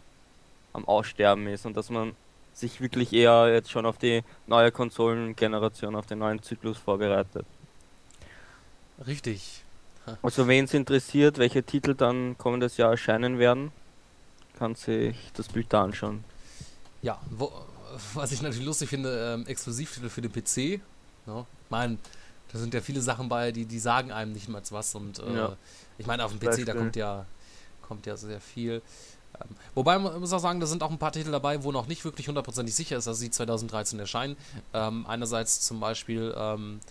am 0.73 0.87
Aussterben 0.87 1.47
ist 1.47 1.67
und 1.67 1.77
dass 1.77 1.91
man 1.91 2.17
sich 2.53 2.81
wirklich 2.81 3.13
eher 3.13 3.53
jetzt 3.53 3.71
schon 3.71 3.87
auf 3.87 3.99
die 3.99 4.23
neue 4.47 4.71
Konsolengeneration, 4.71 5.97
auf 5.97 6.07
den 6.07 6.19
neuen 6.19 6.43
Zyklus 6.43 6.79
vorbereitet. 6.79 7.47
Richtig. 9.07 9.64
Also 10.23 10.47
wen 10.49 10.65
es 10.65 10.75
interessiert, 10.75 11.39
welche 11.39 11.63
Titel 11.63 11.95
dann 11.95 12.37
kommendes 12.39 12.77
Jahr 12.77 12.91
erscheinen 12.91 13.39
werden, 13.39 13.73
kann 14.59 14.75
sich 14.75 15.17
das 15.35 15.49
Bild 15.49 15.73
da 15.73 15.85
anschauen. 15.85 16.25
Ja, 17.03 17.21
wo, 17.31 17.53
was 18.15 18.33
ich 18.33 18.43
natürlich 18.43 18.67
lustig 18.67 18.89
finde, 18.89 19.35
ähm, 19.35 19.47
Exklusivtitel 19.47 20.09
für 20.09 20.23
den 20.23 20.33
PC. 20.33 20.81
Ne? 21.27 21.47
Ich 21.65 21.71
meine, 21.71 21.99
da 22.53 22.59
sind 22.59 22.73
ja 22.75 22.81
viele 22.81 23.01
Sachen 23.01 23.29
bei, 23.29 23.51
die, 23.53 23.65
die 23.65 23.79
sagen 23.79 24.13
einem 24.13 24.33
nicht 24.33 24.49
mal 24.49 24.63
was. 24.71 24.95
Und 24.95 25.19
äh, 25.19 25.35
Ja. 25.37 25.57
ich 25.99 26.07
meine, 26.07 26.25
auf 26.25 26.33
dem 26.37 26.41
PC, 26.41 26.65
da 26.67 26.75
kommt 26.75 26.97
ja, 26.97 27.27
kommt 27.83 28.07
ja 28.07 28.17
sehr 28.17 28.41
viel. 28.41 28.83
Ähm, 29.41 29.57
wobei 29.75 29.99
man 29.99 30.21
muss 30.21 30.33
auch 30.33 30.39
sagen, 30.39 30.61
da 30.61 30.67
sind 30.67 30.83
auch 30.83 30.91
ein 30.91 30.99
paar 30.99 31.13
Titel 31.13 31.33
dabei, 31.33 31.65
wo 31.65 31.73
noch 31.73 31.89
nicht 31.89 32.05
wirklich 32.05 32.29
hundertprozentig 32.29 32.75
sicher 32.75 32.97
ist, 32.97 33.07
dass 33.07 33.19
sie 33.19 33.31
2013 33.31 33.99
erscheinen. 33.99 34.37
Ähm, 34.73 35.05
einerseits 35.07 35.61
zum 35.63 35.81
Beispiel 35.81 36.33
ähm, 36.37 36.79
äh, 36.79 36.85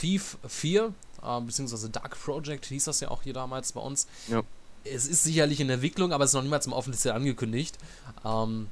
Thief 0.00 0.36
4, 0.46 0.92
äh, 1.22 1.40
beziehungsweise 1.40 1.90
Dark 1.90 2.18
Project 2.22 2.66
hieß 2.66 2.84
das 2.84 3.00
ja 3.00 3.10
auch 3.10 3.22
hier 3.22 3.34
damals 3.34 3.72
bei 3.72 3.80
uns. 3.80 4.06
Ja. 4.28 4.42
Es 4.84 5.06
ist 5.06 5.22
sicherlich 5.24 5.60
in 5.60 5.70
Entwicklung, 5.70 6.12
aber 6.12 6.24
es 6.24 6.30
ist 6.30 6.34
noch 6.34 6.42
niemals 6.42 6.66
im 6.66 6.72
offiziell 6.72 7.14
angekündigt. 7.14 7.78
Ähm, 8.24 8.68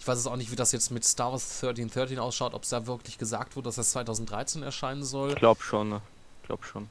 ich 0.00 0.08
weiß 0.08 0.18
jetzt 0.18 0.26
auch 0.26 0.36
nicht, 0.36 0.50
wie 0.50 0.56
das 0.56 0.72
jetzt 0.72 0.90
mit 0.90 1.04
Star 1.04 1.30
Wars 1.30 1.62
1313 1.62 2.18
ausschaut, 2.18 2.54
ob 2.54 2.64
es 2.64 2.70
da 2.70 2.86
wirklich 2.88 3.18
gesagt 3.18 3.54
wurde, 3.54 3.66
dass 3.66 3.76
das 3.76 3.92
2013 3.92 4.64
erscheinen 4.64 5.04
soll. 5.04 5.30
Ich 5.30 5.36
glaube 5.36 5.62
schon, 5.62 5.90
ne? 5.90 6.00
ich 6.42 6.46
glaube 6.48 6.64
schon, 6.64 6.88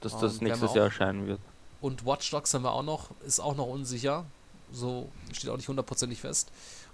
dass 0.00 0.12
Ähm, 0.12 0.20
das 0.20 0.40
nächstes 0.40 0.74
Jahr 0.74 0.84
erscheinen 0.84 1.26
wird. 1.26 1.40
Und 1.80 2.06
Watch 2.06 2.30
Dogs 2.30 2.54
haben 2.54 2.62
wir 2.62 2.70
auch 2.70 2.84
noch, 2.84 3.10
ist 3.26 3.40
auch 3.40 3.56
noch 3.56 3.66
unsicher. 3.66 4.24
So 4.72 5.08
steht 5.32 5.50
auch 5.50 5.56
nicht 5.56 5.68
hundertprozentig 5.68 6.20
fest, 6.20 6.52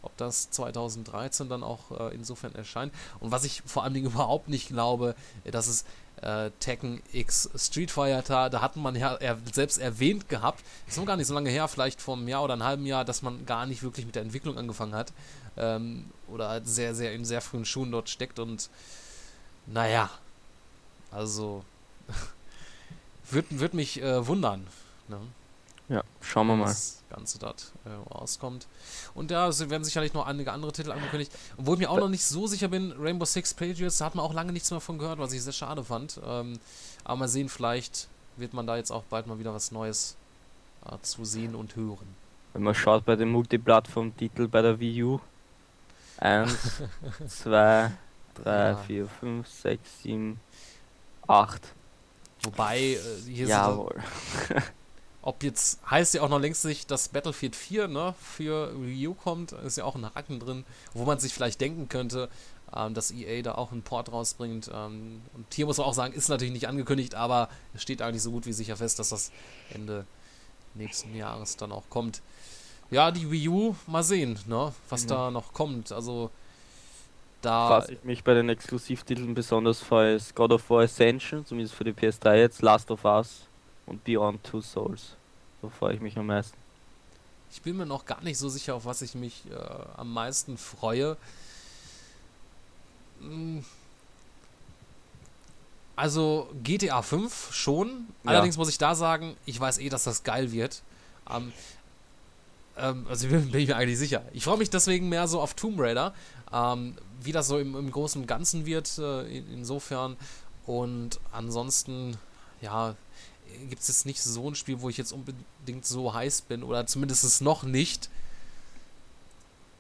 ob 0.08 0.16
das 0.16 0.50
2013 0.50 1.48
dann 1.48 1.62
auch 1.62 1.90
äh, 1.90 2.14
insofern 2.14 2.54
erscheint. 2.54 2.92
Und 3.20 3.30
was 3.30 3.44
ich 3.44 3.62
vor 3.66 3.84
allen 3.84 3.94
Dingen 3.94 4.06
überhaupt 4.12 4.48
nicht 4.48 4.68
glaube, 4.68 5.14
äh, 5.44 5.50
dass 5.50 5.66
es 5.66 5.84
äh, 6.22 6.50
Tekken 6.58 7.02
X 7.12 7.50
Street 7.54 7.90
Fighter, 7.90 8.50
da 8.50 8.60
hat 8.60 8.76
man 8.76 8.96
ja 8.96 9.14
er, 9.14 9.38
selbst 9.52 9.78
erwähnt 9.78 10.28
gehabt, 10.28 10.64
ist 10.86 10.96
noch 10.98 11.06
gar 11.06 11.16
nicht 11.16 11.26
so 11.26 11.34
lange 11.34 11.50
her, 11.50 11.68
vielleicht 11.68 12.00
vor 12.00 12.16
einem 12.16 12.26
Jahr 12.26 12.42
oder 12.42 12.54
einem 12.54 12.64
halben 12.64 12.86
Jahr, 12.86 13.04
dass 13.04 13.22
man 13.22 13.46
gar 13.46 13.66
nicht 13.66 13.82
wirklich 13.82 14.06
mit 14.06 14.14
der 14.14 14.22
Entwicklung 14.22 14.58
angefangen 14.58 14.94
hat. 14.94 15.12
Ähm, 15.56 16.06
oder 16.28 16.48
halt 16.48 16.66
sehr, 16.66 16.94
sehr 16.94 17.12
in 17.12 17.24
sehr 17.24 17.40
frühen 17.40 17.64
Schuhen 17.64 17.92
dort 17.92 18.08
steckt 18.08 18.38
und 18.38 18.70
naja, 19.66 20.10
also 21.10 21.64
wird, 23.30 23.58
wird 23.58 23.74
mich 23.74 24.02
äh, 24.02 24.26
wundern. 24.26 24.66
Ne? 25.08 25.18
Ja, 25.88 26.02
schauen 26.20 26.46
wir 26.48 26.56
mal. 26.56 26.66
Das 26.66 27.02
Ganze 27.08 27.38
dort 27.38 27.72
äh, 27.86 28.14
rauskommt. 28.14 28.66
Und 29.14 29.30
ja, 29.30 29.48
es 29.48 29.70
werden 29.70 29.84
sicherlich 29.84 30.12
noch 30.12 30.26
einige 30.26 30.52
andere 30.52 30.72
Titel 30.72 30.92
angekündigt. 30.92 31.32
Obwohl 31.56 31.76
ich 31.76 31.80
mir 31.80 31.90
auch 31.90 31.98
noch 31.98 32.10
nicht 32.10 32.24
so 32.24 32.46
sicher 32.46 32.68
bin, 32.68 32.92
Rainbow 32.98 33.24
Six 33.24 33.54
Patriots, 33.54 33.98
da 33.98 34.04
hat 34.06 34.14
man 34.14 34.24
auch 34.24 34.34
lange 34.34 34.52
nichts 34.52 34.70
mehr 34.70 34.80
von 34.80 34.98
gehört, 34.98 35.18
was 35.18 35.32
ich 35.32 35.42
sehr 35.42 35.52
schade 35.54 35.82
fand. 35.82 36.20
Ähm, 36.26 36.58
aber 37.04 37.16
mal 37.16 37.28
sehen, 37.28 37.48
vielleicht 37.48 38.08
wird 38.36 38.52
man 38.52 38.66
da 38.66 38.76
jetzt 38.76 38.90
auch 38.90 39.04
bald 39.04 39.26
mal 39.26 39.38
wieder 39.38 39.54
was 39.54 39.72
Neues 39.72 40.16
äh, 40.86 40.96
zu 41.02 41.24
sehen 41.24 41.54
und 41.54 41.74
hören. 41.76 42.06
Wenn 42.52 42.62
man 42.62 42.74
schaut 42.74 43.04
bei 43.06 43.16
den 43.16 43.30
Multiplattform-Titel 43.30 44.48
bei 44.48 44.60
der 44.62 44.78
Wii 44.78 45.02
U. 45.04 45.20
1, 46.18 46.52
2, 47.28 47.92
3, 48.42 48.68
Ja. 48.70 48.76
4, 48.76 49.08
5, 49.08 49.48
6, 49.48 50.02
7, 50.02 50.40
8. 51.26 51.62
Wobei, 52.42 52.78
äh, 52.78 52.98
hier 53.26 53.46
Jawohl. 53.46 53.94
sind 54.48 54.62
ob 55.28 55.42
jetzt 55.42 55.78
heißt 55.90 56.14
ja 56.14 56.22
auch 56.22 56.30
noch 56.30 56.40
längst 56.40 56.64
nicht, 56.64 56.90
dass 56.90 57.10
Battlefield 57.10 57.54
4 57.54 57.86
ne, 57.86 58.14
für 58.18 58.72
Wii 58.80 59.08
U 59.08 59.14
kommt, 59.14 59.52
ist 59.52 59.76
ja 59.76 59.84
auch 59.84 59.94
ein 59.94 60.06
Haken 60.14 60.40
drin, 60.40 60.64
wo 60.94 61.04
man 61.04 61.18
sich 61.18 61.34
vielleicht 61.34 61.60
denken 61.60 61.90
könnte, 61.90 62.30
ähm, 62.74 62.94
dass 62.94 63.10
EA 63.10 63.42
da 63.42 63.54
auch 63.56 63.70
einen 63.70 63.82
Port 63.82 64.10
rausbringt. 64.10 64.70
Ähm, 64.72 65.20
und 65.34 65.52
hier 65.52 65.66
muss 65.66 65.76
man 65.76 65.86
auch 65.86 65.92
sagen, 65.92 66.14
ist 66.14 66.30
natürlich 66.30 66.54
nicht 66.54 66.66
angekündigt, 66.66 67.14
aber 67.14 67.50
es 67.74 67.82
steht 67.82 68.00
eigentlich 68.00 68.22
so 68.22 68.30
gut 68.30 68.46
wie 68.46 68.54
sicher 68.54 68.78
fest, 68.78 68.98
dass 68.98 69.10
das 69.10 69.30
Ende 69.74 70.06
nächsten 70.74 71.14
Jahres 71.14 71.58
dann 71.58 71.72
auch 71.72 71.84
kommt. 71.90 72.22
Ja, 72.90 73.10
die 73.10 73.30
Wii 73.30 73.48
U, 73.50 73.76
mal 73.86 74.02
sehen, 74.02 74.38
ne, 74.46 74.72
was 74.88 75.04
Mhm. 75.04 75.08
da 75.08 75.30
noch 75.30 75.52
kommt. 75.52 75.92
Also 75.92 76.30
da 77.42 77.68
Was 77.68 77.90
ich 77.90 78.02
mich 78.02 78.24
bei 78.24 78.32
den 78.32 78.48
Exklusivtiteln 78.48 79.34
besonders 79.34 79.80
freue, 79.80 80.14
ist 80.14 80.34
God 80.34 80.52
of 80.52 80.70
War 80.70 80.84
Ascension, 80.84 81.44
zumindest 81.44 81.74
für 81.74 81.84
die 81.84 81.92
PS3 81.92 82.36
jetzt, 82.36 82.62
Last 82.62 82.90
of 82.90 83.04
Us 83.04 83.42
und 83.84 84.02
Beyond 84.04 84.42
Two 84.42 84.62
Souls. 84.62 85.17
Da 85.62 85.68
freue 85.68 85.94
ich 85.94 86.00
mich 86.00 86.16
am 86.16 86.26
meisten. 86.26 86.56
ich 87.50 87.62
bin 87.62 87.76
mir 87.76 87.86
noch 87.86 88.04
gar 88.04 88.22
nicht 88.22 88.38
so 88.38 88.48
sicher, 88.48 88.74
auf 88.74 88.84
was 88.84 89.02
ich 89.02 89.14
mich 89.14 89.42
äh, 89.50 89.56
am 89.96 90.12
meisten 90.12 90.58
freue. 90.58 91.16
Hm. 93.20 93.64
Also 95.96 96.48
GTA 96.62 97.02
5 97.02 97.52
schon. 97.52 98.06
Ja. 98.22 98.30
Allerdings 98.30 98.56
muss 98.56 98.68
ich 98.68 98.78
da 98.78 98.94
sagen, 98.94 99.36
ich 99.46 99.58
weiß 99.58 99.78
eh, 99.78 99.88
dass 99.88 100.04
das 100.04 100.22
geil 100.22 100.52
wird. 100.52 100.82
Ähm, 101.28 101.52
ähm, 102.76 103.06
also 103.08 103.26
bin, 103.28 103.50
bin 103.50 103.60
ich 103.60 103.68
mir 103.68 103.76
eigentlich 103.76 103.98
sicher. 103.98 104.22
Ich 104.32 104.44
freue 104.44 104.58
mich 104.58 104.70
deswegen 104.70 105.08
mehr 105.08 105.26
so 105.26 105.40
auf 105.40 105.54
Tomb 105.54 105.80
Raider, 105.80 106.14
ähm, 106.52 106.96
wie 107.20 107.32
das 107.32 107.48
so 107.48 107.58
im, 107.58 107.74
im 107.74 107.90
Großen 107.90 108.20
und 108.20 108.28
Ganzen 108.28 108.64
wird, 108.64 108.96
äh, 108.98 109.22
in, 109.38 109.52
insofern. 109.52 110.16
Und 110.66 111.18
ansonsten, 111.32 112.16
ja, 112.60 112.94
gibt 113.68 113.82
es 113.82 113.88
jetzt 113.88 114.06
nicht 114.06 114.22
so 114.22 114.50
ein 114.50 114.54
Spiel, 114.54 114.80
wo 114.80 114.88
ich 114.88 114.96
jetzt 114.96 115.12
unbedingt 115.12 115.84
so 115.84 116.14
heiß 116.14 116.42
bin 116.42 116.62
oder 116.62 116.86
zumindest 116.86 117.40
noch 117.42 117.62
nicht. 117.62 118.10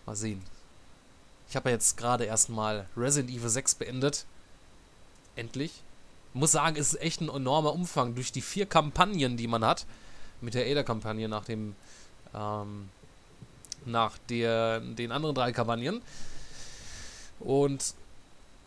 Mal 0.06 0.16
sehen. 0.16 0.42
Ich 1.48 1.56
habe 1.56 1.70
ja 1.70 1.74
jetzt 1.74 1.96
gerade 1.96 2.24
erstmal 2.24 2.86
Resident 2.96 3.30
Evil 3.30 3.48
6 3.48 3.76
beendet. 3.76 4.26
Endlich. 5.36 5.82
Muss 6.34 6.52
sagen, 6.52 6.76
es 6.76 6.94
ist 6.94 7.00
echt 7.00 7.20
ein 7.20 7.30
enormer 7.30 7.72
Umfang 7.72 8.14
durch 8.14 8.32
die 8.32 8.42
vier 8.42 8.66
Kampagnen, 8.66 9.36
die 9.36 9.46
man 9.46 9.64
hat. 9.64 9.86
Mit 10.40 10.54
der 10.54 10.66
Ada-Kampagne 10.66 11.28
nach 11.28 11.44
dem 11.44 11.74
ähm, 12.34 12.90
nach 13.84 14.18
der, 14.28 14.80
den 14.80 15.12
anderen 15.12 15.34
drei 15.34 15.52
Kampagnen. 15.52 16.02
Und 17.40 17.94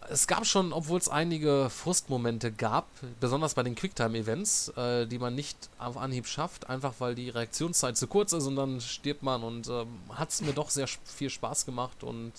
es 0.09 0.27
gab 0.27 0.45
schon, 0.45 0.73
obwohl 0.73 0.99
es 0.99 1.09
einige 1.09 1.69
Frustmomente 1.69 2.51
gab, 2.51 2.87
besonders 3.19 3.53
bei 3.53 3.63
den 3.63 3.75
Quicktime-Events, 3.75 4.69
äh, 4.75 5.05
die 5.05 5.19
man 5.19 5.35
nicht 5.35 5.57
auf 5.79 5.97
Anhieb 5.97 6.27
schafft, 6.27 6.69
einfach 6.69 6.95
weil 6.99 7.15
die 7.15 7.29
Reaktionszeit 7.29 7.97
zu 7.97 8.07
kurz 8.07 8.33
ist 8.33 8.45
und 8.45 8.55
dann 8.55 8.81
stirbt 8.81 9.23
man 9.23 9.43
und 9.43 9.67
ähm, 9.67 9.87
hat 10.13 10.29
es 10.29 10.41
mir 10.41 10.53
doch 10.53 10.69
sehr 10.69 10.87
viel 10.87 11.29
Spaß 11.29 11.65
gemacht 11.65 12.03
und 12.03 12.33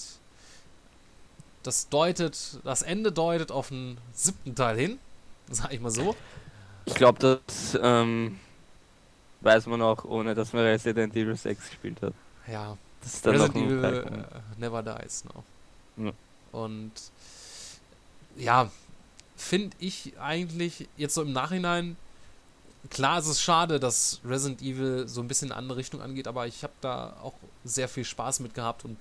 das 1.63 1.89
deutet, 1.89 2.59
das 2.65 2.83
Ende 2.83 3.13
deutet 3.13 3.53
auf 3.53 3.71
einen 3.71 3.99
siebten 4.13 4.55
Teil 4.55 4.77
hin, 4.77 4.99
sag 5.51 5.73
ich 5.73 5.81
mal 5.81 5.91
so. 5.91 6.17
Ich 6.87 6.95
glaube, 6.95 7.19
das 7.21 7.79
ähm, 7.81 8.41
weiß 9.41 9.67
man 9.67 9.81
auch, 9.83 10.05
ohne 10.05 10.35
dass 10.35 10.53
man 10.53 10.65
Resident 10.65 11.15
Evil 11.15 11.37
6 11.37 11.69
gespielt 11.69 12.03
hat. 12.03 12.13
Ja, 12.49 12.77
das 13.03 13.15
ist 13.15 13.27
dann 13.27 13.37
Resident 13.37 13.67
Evil 13.67 13.83
Teil. 13.83 14.25
äh, 14.59 14.61
Never 14.61 14.83
Dies, 14.83 15.25
no. 15.25 16.05
Ja. 16.05 16.13
Und 16.51 16.93
ja, 18.37 18.71
finde 19.37 19.77
ich 19.81 20.19
eigentlich 20.19 20.89
jetzt 20.97 21.15
so 21.15 21.23
im 21.23 21.33
Nachhinein, 21.33 21.97
klar 22.91 23.19
ist 23.19 23.27
es 23.27 23.41
schade, 23.41 23.81
dass 23.81 24.21
Resident 24.25 24.63
Evil 24.63 25.09
so 25.09 25.21
ein 25.21 25.29
bisschen 25.29 25.49
in 25.49 25.53
eine 25.53 25.59
andere 25.59 25.79
Richtung 25.79 26.01
angeht, 26.01 26.29
aber 26.29 26.47
ich 26.47 26.63
habe 26.63 26.73
da 26.81 27.17
auch 27.23 27.35
sehr 27.65 27.89
viel 27.89 28.05
Spaß 28.05 28.41
mit 28.41 28.55
gehabt 28.55 28.85
und 28.85 28.99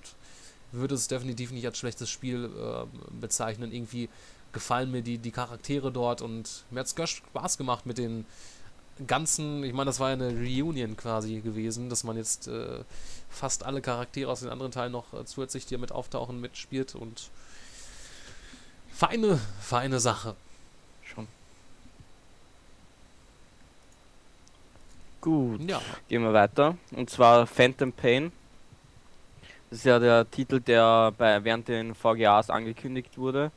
würde 0.72 0.96
es 0.96 1.08
definitiv 1.08 1.52
nicht 1.52 1.66
als 1.66 1.78
schlechtes 1.78 2.10
Spiel 2.10 2.46
äh, 2.46 2.86
bezeichnen. 3.20 3.72
Irgendwie 3.72 4.10
gefallen 4.54 4.92
mir 4.92 5.02
die, 5.02 5.18
die 5.18 5.32
Charaktere 5.32 5.92
dort 5.92 6.22
und 6.22 6.64
mir 6.72 6.82
hat 6.82 6.88
es 6.88 7.10
Spaß 7.10 7.58
gemacht 7.58 7.86
mit 7.86 7.98
den 7.98 8.26
ganzen, 9.08 9.64
ich 9.64 9.74
meine, 9.74 9.90
das 9.90 10.00
war 10.00 10.10
ja 10.10 10.14
eine 10.14 10.30
Reunion 10.30 10.96
quasi 10.98 11.40
gewesen, 11.40 11.90
dass 11.90 12.04
man 12.04 12.18
jetzt 12.18 12.48
äh, 12.48 12.84
fast 13.30 13.64
alle 13.64 13.82
Charaktere 13.82 14.32
aus 14.32 14.42
den 14.42 14.50
anderen 14.50 14.72
Teilen 14.72 14.92
noch 14.92 15.14
äh, 15.14 15.26
zusätzlich, 15.26 15.66
die 15.66 15.78
mit 15.78 15.92
auftauchen, 15.92 16.40
mitspielt 16.40 16.96
und 16.96 17.30
feine, 18.94 19.39
feine 19.62 20.00
Sache. 20.00 20.36
Schon. 21.04 21.28
Gut, 25.22 25.62
Ja. 25.70 25.82
gehen 26.08 26.24
wir 26.24 26.34
weiter. 26.34 26.78
Und 26.92 27.10
zwar 27.10 27.46
Phantom 27.46 27.92
Pain. 27.92 28.32
Das 29.70 29.80
ist 29.80 29.86
ja 29.86 30.00
der 30.00 30.30
Titel, 30.30 30.60
der 30.60 31.14
bei, 31.18 31.44
während 31.44 31.68
den 31.68 31.96
VGAs 31.96 32.50
angekündigt 32.50 33.18
wurde 33.18 33.52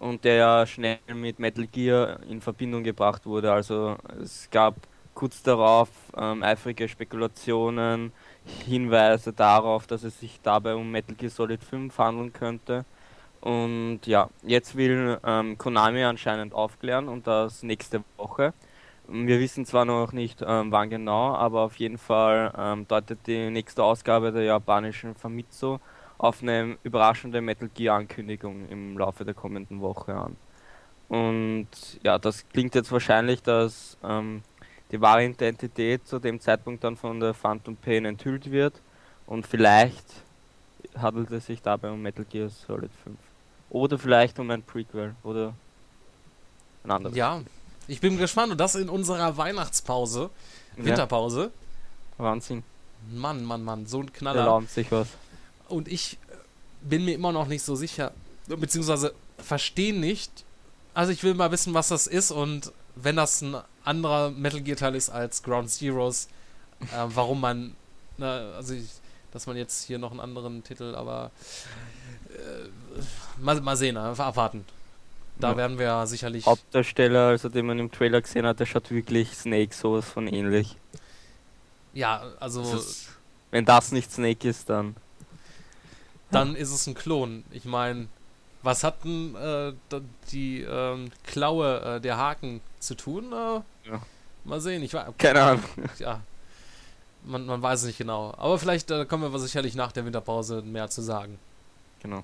und 0.00 0.24
der 0.24 0.34
ja 0.34 0.66
schnell 0.66 0.98
mit 1.14 1.38
Metal 1.38 1.66
Gear 1.66 2.20
in 2.28 2.40
Verbindung 2.40 2.82
gebracht 2.82 3.24
wurde. 3.26 3.52
Also 3.52 3.96
es 4.20 4.48
gab 4.50 4.74
kurz 5.14 5.42
darauf 5.42 5.88
ähm, 6.16 6.42
eifrige 6.42 6.88
Spekulationen, 6.88 8.12
Hinweise 8.66 9.32
darauf, 9.32 9.86
dass 9.86 10.02
es 10.02 10.18
sich 10.18 10.40
dabei 10.42 10.74
um 10.74 10.90
Metal 10.90 11.14
Gear 11.14 11.30
Solid 11.30 11.62
5 11.62 11.96
handeln 11.98 12.32
könnte. 12.32 12.84
Und 13.40 14.00
ja, 14.04 14.28
jetzt 14.42 14.76
will 14.76 15.18
ähm, 15.24 15.56
Konami 15.56 16.04
anscheinend 16.04 16.52
aufklären 16.52 17.08
und 17.08 17.26
das 17.26 17.62
nächste 17.62 18.04
Woche. 18.16 18.52
Wir 19.08 19.40
wissen 19.40 19.64
zwar 19.64 19.84
noch 19.84 20.12
nicht 20.12 20.42
ähm, 20.46 20.70
wann 20.70 20.90
genau, 20.90 21.34
aber 21.34 21.62
auf 21.62 21.76
jeden 21.76 21.98
Fall 21.98 22.52
ähm, 22.56 22.86
deutet 22.86 23.26
die 23.26 23.50
nächste 23.50 23.82
Ausgabe 23.82 24.30
der 24.30 24.44
japanischen 24.44 25.14
Famitsu 25.14 25.78
auf 26.18 26.42
eine 26.42 26.76
überraschende 26.84 27.40
Metal 27.40 27.70
Gear 27.74 27.96
Ankündigung 27.96 28.68
im 28.68 28.96
Laufe 28.98 29.24
der 29.24 29.34
kommenden 29.34 29.80
Woche 29.80 30.14
an. 30.14 30.36
Und 31.08 31.68
ja, 32.04 32.18
das 32.18 32.48
klingt 32.50 32.74
jetzt 32.74 32.92
wahrscheinlich, 32.92 33.42
dass 33.42 33.96
ähm, 34.04 34.42
die 34.92 35.00
wahre 35.00 35.24
Identität 35.24 36.06
zu 36.06 36.18
dem 36.18 36.38
Zeitpunkt 36.40 36.84
dann 36.84 36.96
von 36.96 37.18
der 37.18 37.34
Phantom 37.34 37.74
Pain 37.74 38.04
enthüllt 38.04 38.50
wird 38.50 38.74
und 39.26 39.46
vielleicht 39.46 40.06
handelt 40.96 41.30
es 41.30 41.46
sich 41.46 41.62
dabei 41.62 41.90
um 41.90 42.02
Metal 42.02 42.24
Gear 42.24 42.48
Solid 42.48 42.90
5. 43.02 43.29
Oder 43.70 43.98
vielleicht 43.98 44.38
um 44.38 44.50
ein 44.50 44.62
Prequel 44.62 45.14
oder 45.22 45.54
ein 46.84 46.90
anderes. 46.90 47.16
Ja, 47.16 47.40
ich 47.86 48.00
bin 48.00 48.18
gespannt 48.18 48.52
und 48.52 48.58
das 48.58 48.74
in 48.74 48.88
unserer 48.88 49.36
Weihnachtspause, 49.36 50.30
Ja. 50.76 50.84
Winterpause. 50.84 51.50
Wahnsinn. 52.18 52.62
Mann, 53.12 53.44
Mann, 53.44 53.64
Mann, 53.64 53.86
so 53.86 54.00
ein 54.00 54.12
Knaller. 54.12 54.44
launt 54.44 54.70
sich 54.70 54.90
was. 54.92 55.08
Und 55.68 55.88
ich 55.88 56.18
äh, 56.28 56.36
bin 56.82 57.04
mir 57.04 57.14
immer 57.14 57.32
noch 57.32 57.46
nicht 57.46 57.62
so 57.62 57.74
sicher, 57.76 58.12
beziehungsweise 58.46 59.14
verstehe 59.38 59.94
nicht. 59.94 60.30
Also 60.92 61.12
ich 61.12 61.22
will 61.22 61.34
mal 61.34 61.50
wissen, 61.52 61.72
was 61.72 61.88
das 61.88 62.06
ist 62.06 62.30
und 62.30 62.72
wenn 62.96 63.16
das 63.16 63.40
ein 63.40 63.56
anderer 63.84 64.30
Metal 64.30 64.60
Gear 64.60 64.76
Teil 64.76 64.94
ist 64.96 65.08
als 65.08 65.42
Ground 65.42 65.70
Zeroes, 65.70 66.28
äh, 66.80 66.86
warum 67.06 67.40
man, 67.40 67.74
na, 68.18 68.52
also 68.52 68.74
ich, 68.74 68.88
dass 69.32 69.46
man 69.46 69.56
jetzt 69.56 69.84
hier 69.84 69.98
noch 69.98 70.10
einen 70.10 70.20
anderen 70.20 70.62
Titel, 70.64 70.94
aber 70.94 71.30
äh, 72.28 72.68
mal, 73.38 73.60
mal 73.60 73.76
sehen, 73.76 73.96
einfach 73.96 74.26
abwarten. 74.26 74.64
Da 75.38 75.52
Ja. 75.52 75.56
werden 75.56 75.78
wir 75.78 76.06
sicherlich. 76.06 76.44
Hauptdarsteller, 76.46 77.28
also 77.28 77.48
den 77.48 77.66
man 77.66 77.78
im 77.78 77.90
Trailer 77.90 78.20
gesehen 78.20 78.44
hat, 78.46 78.60
der 78.60 78.66
schaut 78.66 78.90
wirklich 78.90 79.34
Snake 79.34 79.74
sowas 79.74 80.04
von 80.08 80.26
ähnlich. 80.28 80.76
Ja, 81.94 82.22
also 82.38 82.60
Das 82.62 82.72
ist, 82.74 83.08
wenn 83.50 83.64
das 83.64 83.90
nicht 83.92 84.12
Snake 84.12 84.46
ist, 84.48 84.68
dann. 84.68 84.96
dann 86.30 86.54
ist 86.54 86.70
es 86.70 86.86
ein 86.86 86.94
Klon. 86.94 87.42
Ich 87.50 87.64
meine, 87.64 88.06
was 88.62 88.84
hat 88.84 89.02
denn 89.04 89.34
äh, 89.34 89.72
die 90.30 90.60
ähm, 90.62 91.10
Klaue, 91.24 91.96
äh, 91.96 92.00
der 92.00 92.16
Haken 92.18 92.60
zu 92.78 92.94
tun? 92.94 93.32
Äh, 93.32 93.88
Ja. 93.88 94.02
Mal 94.44 94.60
sehen, 94.60 94.82
ich 94.82 94.92
weiß. 94.94 95.12
Keine 95.18 95.42
Ahnung. 95.42 95.64
Ja. 95.98 96.20
Man, 97.24 97.44
man 97.46 97.60
weiß 97.60 97.80
es 97.80 97.86
nicht 97.86 97.98
genau. 97.98 98.32
Aber 98.38 98.58
vielleicht 98.58 98.90
äh, 98.90 99.04
kommen 99.04 99.30
wir 99.32 99.38
sicherlich 99.38 99.74
nach 99.74 99.92
der 99.92 100.04
Winterpause 100.06 100.62
mehr 100.62 100.88
zu 100.88 101.02
sagen. 101.02 101.38
Genau. 102.02 102.22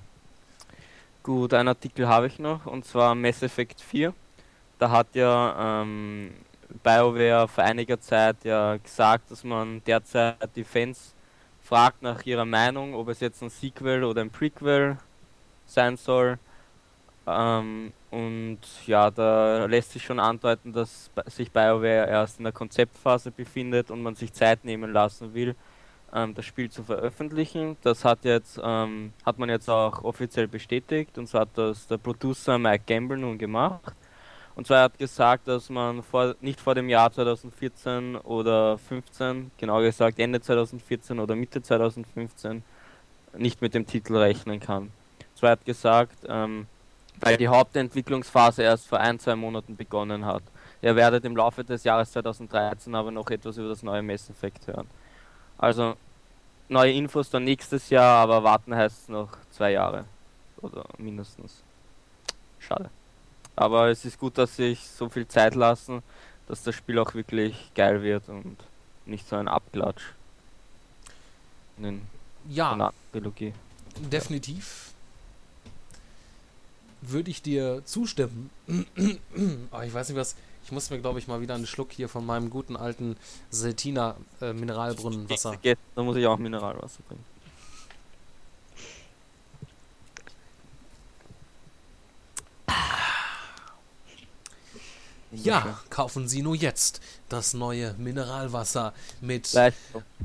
Gut, 1.27 1.53
einen 1.53 1.67
Artikel 1.67 2.07
habe 2.07 2.27
ich 2.27 2.39
noch, 2.39 2.65
und 2.67 2.85
zwar 2.85 3.13
Mass 3.13 3.43
Effect 3.43 3.81
4. 3.81 4.13
Da 4.79 4.89
hat 4.89 5.07
ja 5.13 5.81
ähm, 5.81 6.31
BioWare 6.81 7.49
vor 7.49 7.65
einiger 7.65 7.99
Zeit 7.99 8.37
ja 8.45 8.77
gesagt, 8.77 9.29
dass 9.29 9.43
man 9.43 9.83
derzeit 9.83 10.49
die 10.55 10.63
Fans 10.63 11.13
fragt 11.61 12.01
nach 12.01 12.25
ihrer 12.25 12.45
Meinung, 12.45 12.95
ob 12.95 13.09
es 13.09 13.19
jetzt 13.19 13.43
ein 13.43 13.49
Sequel 13.49 14.05
oder 14.05 14.21
ein 14.21 14.29
Prequel 14.29 14.95
sein 15.65 15.97
soll. 15.97 16.39
Ähm, 17.27 17.91
und 18.09 18.59
ja, 18.85 19.11
da 19.11 19.65
lässt 19.65 19.91
sich 19.91 20.05
schon 20.05 20.21
andeuten, 20.21 20.71
dass 20.71 21.11
sich 21.25 21.51
BioWare 21.51 22.07
erst 22.07 22.37
in 22.37 22.45
der 22.45 22.53
Konzeptphase 22.53 23.31
befindet 23.31 23.91
und 23.91 24.01
man 24.01 24.15
sich 24.15 24.31
Zeit 24.31 24.63
nehmen 24.63 24.93
lassen 24.93 25.33
will, 25.33 25.57
ähm, 26.13 26.33
das 26.35 26.45
Spiel 26.45 26.69
zu 26.69 26.83
veröffentlichen. 26.83 27.77
Das 27.83 28.05
hat 28.05 28.23
jetzt 28.23 28.59
ähm, 28.63 29.13
hat 29.25 29.39
man 29.39 29.49
jetzt 29.49 29.69
auch 29.69 30.03
offiziell 30.03 30.47
bestätigt 30.47 31.17
und 31.17 31.27
so 31.27 31.39
hat 31.39 31.49
das 31.55 31.87
der 31.87 31.97
Producer 31.97 32.57
Mike 32.57 32.83
Gamble 32.87 33.17
nun 33.17 33.37
gemacht. 33.37 33.93
Und 34.55 34.65
zwar 34.65 34.81
hat 34.81 34.97
gesagt, 34.97 35.47
dass 35.47 35.69
man 35.69 36.01
vor, 36.01 36.35
nicht 36.41 36.59
vor 36.59 36.73
dem 36.73 36.89
Jahr 36.89 37.11
2014 37.11 38.15
oder 38.15 38.79
15, 38.79 39.51
genau 39.55 39.81
gesagt 39.81 40.17
Ende 40.17 40.41
2014 40.41 41.19
oder 41.19 41.35
Mitte 41.35 41.61
2015, 41.61 42.63
nicht 43.37 43.61
mit 43.61 43.75
dem 43.75 43.85
Titel 43.85 44.15
rechnen 44.15 44.59
kann. 44.59 44.91
Zwar 45.35 45.51
hat 45.51 45.65
gesagt, 45.65 46.17
ähm, 46.27 46.65
weil 47.19 47.37
die 47.37 47.47
Hauptentwicklungsphase 47.47 48.63
erst 48.63 48.87
vor 48.87 48.99
ein, 48.99 49.19
zwei 49.19 49.35
Monaten 49.35 49.75
begonnen 49.75 50.25
hat. 50.25 50.41
Ihr 50.81 50.95
werdet 50.95 51.25
im 51.25 51.35
Laufe 51.35 51.63
des 51.63 51.83
Jahres 51.83 52.11
2013 52.11 52.95
aber 52.95 53.11
noch 53.11 53.29
etwas 53.29 53.57
über 53.57 53.69
das 53.69 53.83
neue 53.83 54.01
Mass 54.01 54.27
Effect 54.29 54.67
hören. 54.67 54.87
Also 55.57 55.95
neue 56.69 56.93
Infos 56.93 57.29
dann 57.29 57.43
nächstes 57.43 57.89
Jahr, 57.89 58.21
aber 58.21 58.43
warten 58.43 58.75
heißt 58.75 59.09
noch 59.09 59.29
zwei 59.51 59.71
Jahre. 59.71 60.05
Oder 60.61 60.85
mindestens. 60.97 61.61
Schade. 62.59 62.89
Aber 63.55 63.89
es 63.89 64.05
ist 64.05 64.19
gut, 64.19 64.37
dass 64.37 64.55
sie 64.55 64.69
sich 64.69 64.87
so 64.87 65.09
viel 65.09 65.27
Zeit 65.27 65.55
lassen, 65.55 66.03
dass 66.47 66.63
das 66.63 66.75
Spiel 66.75 66.99
auch 66.99 67.13
wirklich 67.13 67.71
geil 67.75 68.03
wird 68.03 68.27
und 68.29 68.57
nicht 69.05 69.27
so 69.27 69.35
ein 69.35 69.47
Abklatsch. 69.47 70.03
in 71.77 72.01
Ja. 72.49 72.91
Trilogie. 73.11 73.53
Definitiv. 73.97 74.91
Würde 77.01 77.31
ich 77.31 77.41
dir 77.41 77.81
zustimmen. 77.85 78.49
Aber 79.71 79.85
ich 79.85 79.93
weiß 79.93 80.09
nicht 80.09 80.17
was. 80.17 80.35
Ich 80.67 80.71
muss 80.73 80.89
mir, 80.89 80.99
glaube 80.99 81.17
ich, 81.17 81.29
mal 81.29 81.39
wieder 81.39 81.55
einen 81.55 81.65
Schluck 81.65 81.93
hier 81.93 82.09
von 82.09 82.25
meinem 82.25 82.49
guten 82.49 82.75
alten 82.75 83.15
Seltina 83.49 84.17
äh, 84.41 84.51
Mineralbrunnenwasser. 84.51 85.55
Geht, 85.55 85.77
da 85.95 86.03
muss 86.03 86.17
ich 86.17 86.27
auch 86.27 86.37
Mineralwasser 86.37 86.99
trinken. 87.07 87.23
Ja, 95.31 95.79
kaufen 95.89 96.27
Sie 96.27 96.41
nur 96.41 96.55
jetzt 96.55 96.99
das 97.29 97.53
neue 97.53 97.93
Mineralwasser 97.93 98.93
mit 99.21 99.57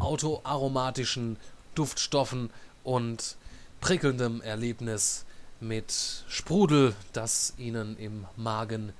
autoaromatischen 0.00 1.36
Duftstoffen 1.76 2.50
und 2.82 3.36
prickelndem 3.80 4.40
Erlebnis 4.40 5.24
mit 5.60 6.24
Sprudel, 6.26 6.96
das 7.12 7.54
Ihnen 7.58 7.96
im 7.96 8.26
Magen 8.36 8.92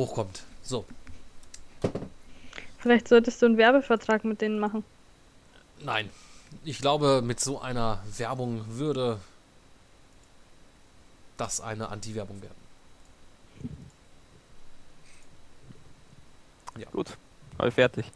hochkommt. 0.00 0.42
So, 0.62 0.84
Vielleicht 2.78 3.08
solltest 3.08 3.40
du 3.42 3.46
einen 3.46 3.56
Werbevertrag 3.58 4.24
mit 4.24 4.40
denen 4.40 4.58
machen. 4.58 4.84
nein. 5.82 6.10
Ich 6.64 6.78
glaube, 6.78 7.22
mit 7.22 7.38
so 7.38 7.60
einer 7.60 8.02
Werbung 8.16 8.64
würde 8.68 9.20
das 11.36 11.60
eine 11.60 11.88
Anti-Werbung 11.90 12.42
werden. 12.42 12.56
Gut, 16.92 17.16
habe 17.58 17.68
ich 17.68 17.74
fertig. 17.74 18.06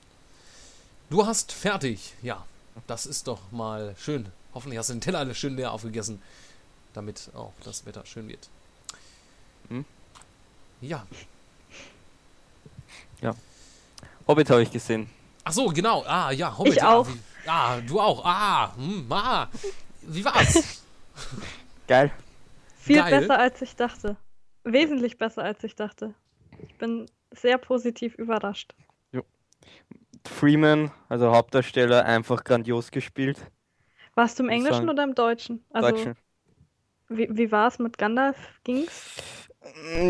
Du 1.10 1.24
hast 1.26 1.52
fertig, 1.52 2.14
ja. 2.22 2.44
Das 2.88 3.06
ist 3.06 3.28
doch 3.28 3.38
mal 3.52 3.94
schön. 3.98 4.26
Hoffentlich 4.52 4.78
hast 4.78 4.88
du 4.88 4.94
den 4.94 5.00
Teller 5.00 5.20
alles 5.20 5.38
schön 5.38 5.54
leer 5.56 5.70
aufgegessen, 5.70 6.20
damit 6.92 7.30
auch 7.34 7.52
das 7.62 7.86
Wetter 7.86 8.04
schön 8.04 8.26
wird. 8.28 8.48
Hm? 9.68 9.84
Ja. 10.80 11.06
Ja. 13.24 13.34
Hobbit 14.28 14.50
habe 14.50 14.62
ich 14.62 14.70
gesehen. 14.70 15.08
Ach 15.44 15.52
so, 15.52 15.66
genau. 15.68 16.04
Ah, 16.06 16.30
ja, 16.30 16.56
Hobbit. 16.56 16.74
Ich 16.74 16.82
auch. 16.82 17.08
Ah, 17.46 17.80
du 17.80 18.00
auch. 18.00 18.24
Ah, 18.24 18.74
hm, 18.76 19.06
ah. 19.10 19.48
Wie 20.02 20.24
war's? 20.24 20.82
Geil. 21.88 22.10
Viel 22.76 22.96
Geil. 22.96 23.20
besser 23.20 23.38
als 23.38 23.62
ich 23.62 23.76
dachte. 23.76 24.16
Wesentlich 24.64 25.18
besser 25.18 25.42
als 25.42 25.62
ich 25.64 25.74
dachte. 25.74 26.14
Ich 26.66 26.76
bin 26.76 27.06
sehr 27.30 27.58
positiv 27.58 28.14
überrascht. 28.14 28.74
Freeman, 30.26 30.90
also 31.08 31.32
Hauptdarsteller, 31.34 32.04
einfach 32.06 32.44
grandios 32.44 32.90
gespielt. 32.90 33.38
Warst 34.14 34.38
du 34.38 34.44
im 34.44 34.48
Englischen 34.48 34.88
oder 34.88 35.04
im 35.04 35.14
Deutschen? 35.14 35.64
Also, 35.70 35.90
Deutschen. 35.90 36.16
Wie, 37.08 37.28
wie 37.30 37.52
war 37.52 37.68
es 37.68 37.78
mit 37.78 37.98
Gandalf? 37.98 38.36
Ging's? 38.64 39.48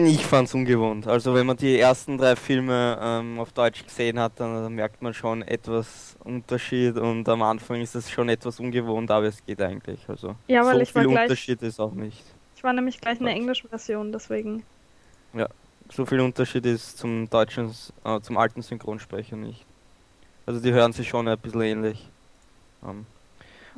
Ich 0.07 0.26
fand's 0.26 0.52
ungewohnt. 0.55 1.07
Also 1.07 1.32
wenn 1.34 1.46
man 1.46 1.57
die 1.57 1.78
ersten 1.78 2.18
drei 2.18 2.34
Filme 2.34 2.98
ähm, 3.00 3.38
auf 3.38 3.52
Deutsch 3.52 3.84
gesehen 3.84 4.18
hat, 4.18 4.32
dann, 4.36 4.52
dann 4.62 4.74
merkt 4.74 5.00
man 5.00 5.14
schon 5.14 5.42
etwas 5.42 6.16
Unterschied 6.24 6.96
und 6.96 7.28
am 7.28 7.42
Anfang 7.42 7.80
ist 7.80 7.94
es 7.94 8.11
schon 8.11 8.28
etwas 8.28 8.59
ungewohnt, 8.59 9.11
aber 9.12 9.26
es 9.26 9.44
geht 9.46 9.61
eigentlich. 9.62 10.00
Also 10.09 10.34
Ja, 10.48 10.64
weil 10.64 10.76
so 10.76 10.80
ich 10.80 10.94
war 10.94 11.02
viel 11.02 11.11
gleich- 11.12 11.22
Unterschied 11.24 11.62
ist 11.62 11.78
auch 11.78 11.92
nicht. 11.92 12.22
Ich 12.57 12.64
war 12.64 12.72
nämlich 12.72 13.00
gleich 13.00 13.20
in 13.20 13.26
der 13.26 13.34
englischen 13.34 13.68
Version, 13.68 14.11
deswegen. 14.11 14.64
Ja, 15.34 15.48
so 15.92 16.05
viel 16.05 16.20
Unterschied 16.20 16.66
ist 16.66 16.98
zum 16.98 17.30
deutschen, 17.30 17.72
äh, 18.05 18.20
zum 18.20 18.36
alten 18.36 18.61
Synchronsprecher 18.62 19.36
nicht. 19.36 19.64
Also 20.46 20.59
die 20.61 20.72
hören 20.72 20.92
sich 20.92 21.09
schon 21.09 21.28
ein 21.28 21.38
bisschen 21.38 21.62
ähnlich. 21.62 22.09
Ähm, 22.86 23.07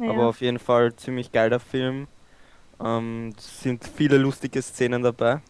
Ja. 0.01 0.11
Aber 0.11 0.29
auf 0.29 0.41
jeden 0.41 0.59
Fall 0.59 0.95
ziemlich 0.97 1.33
geiler 1.33 1.61
Film. 1.61 2.07
Ähm, 2.83 3.35
es 3.37 3.61
sind 3.63 3.83
viele 3.97 4.17
lustige 4.19 4.61
Szenen 4.63 5.03
dabei. 5.03 5.41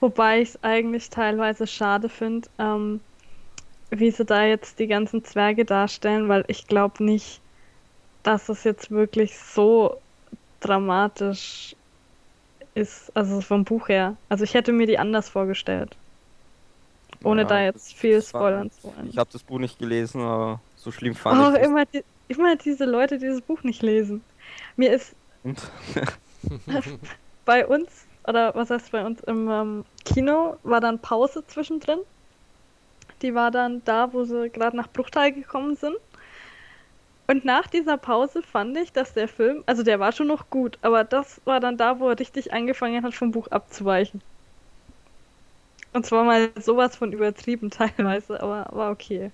Wobei 0.00 0.40
ich 0.42 0.50
es 0.50 0.62
eigentlich 0.62 1.10
teilweise 1.10 1.66
schade 1.66 2.08
finde, 2.08 2.48
ähm, 2.58 3.04
wie 3.90 4.10
sie 4.10 4.24
da 4.26 4.44
jetzt 4.46 4.78
die 4.80 4.88
ganzen 4.88 5.24
Zwerge 5.24 5.64
darstellen, 5.66 6.28
weil 6.28 6.44
ich 6.48 6.66
glaube 6.66 7.04
nicht, 7.04 7.42
dass 8.22 8.48
es 8.50 8.64
jetzt 8.64 8.90
wirklich 8.92 9.38
so 9.38 10.02
dramatisch 10.60 11.76
ist, 12.74 13.10
also 13.16 13.40
vom 13.40 13.64
Buch 13.64 13.88
her. 13.88 14.18
Also 14.28 14.44
ich 14.44 14.54
hätte 14.54 14.72
mir 14.72 14.86
die 14.86 14.98
anders 14.98 15.28
vorgestellt. 15.28 15.98
Ohne 17.24 17.44
Ja, 17.44 17.46
da 17.46 17.60
jetzt 17.64 17.94
viel 17.94 18.22
spoilern 18.22 18.70
zu 18.70 18.84
wollen. 18.84 19.12
Ich 19.12 19.18
habe 19.18 19.30
das 19.32 19.44
Buch 19.44 19.58
nicht 19.58 19.78
gelesen, 19.78 20.20
aber 20.22 20.64
so 20.74 20.92
schlimm 20.92 21.14
fand 21.14 21.42
Oh, 21.42 21.50
ich 21.50 21.54
das. 21.54 21.64
immer, 21.64 21.84
die, 21.86 22.04
immer 22.28 22.56
diese 22.56 22.84
Leute, 22.86 23.18
die 23.18 23.26
das 23.26 23.42
Buch 23.42 23.62
nicht 23.62 23.82
lesen. 23.82 24.26
Mir 24.76 24.92
ist 24.94 25.16
bei 27.44 27.66
uns, 27.66 28.06
oder 28.26 28.54
was 28.54 28.70
heißt 28.70 28.92
bei 28.92 29.04
uns, 29.04 29.20
im 29.22 29.48
ähm, 29.50 29.84
Kino 30.04 30.56
war 30.62 30.80
dann 30.80 30.98
Pause 30.98 31.46
zwischendrin. 31.46 32.00
Die 33.22 33.34
war 33.34 33.50
dann 33.50 33.82
da, 33.84 34.12
wo 34.12 34.24
sie 34.24 34.50
gerade 34.50 34.76
nach 34.76 34.88
Bruchteil 34.88 35.32
gekommen 35.32 35.76
sind. 35.76 35.96
Und 37.26 37.44
nach 37.44 37.66
dieser 37.68 37.96
Pause 37.96 38.42
fand 38.42 38.76
ich, 38.76 38.92
dass 38.92 39.14
der 39.14 39.28
Film, 39.28 39.62
also 39.66 39.82
der 39.82 39.98
war 39.98 40.12
schon 40.12 40.26
noch 40.26 40.50
gut, 40.50 40.78
aber 40.82 41.04
das 41.04 41.40
war 41.46 41.58
dann 41.58 41.78
da, 41.78 41.98
wo 41.98 42.08
er 42.10 42.18
richtig 42.18 42.52
angefangen 42.52 43.02
hat, 43.02 43.14
vom 43.14 43.30
Buch 43.30 43.48
abzuweichen. 43.48 44.20
Und 45.94 46.04
zwar 46.04 46.24
mal 46.24 46.50
sowas 46.60 46.96
von 46.96 47.12
übertrieben 47.12 47.70
teilweise, 47.70 48.42
aber 48.42 48.68
war 48.72 48.90
okay. 48.90 49.30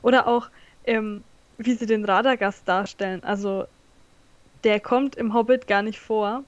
Oder 0.00 0.26
auch, 0.26 0.48
ähm, 0.86 1.22
wie 1.58 1.74
sie 1.74 1.86
den 1.86 2.04
Radagast 2.04 2.66
darstellen. 2.66 3.22
Also, 3.24 3.66
der 4.64 4.80
kommt 4.80 5.16
im 5.16 5.34
Hobbit 5.34 5.66
gar 5.66 5.82
nicht 5.82 5.98
vor. 5.98 6.44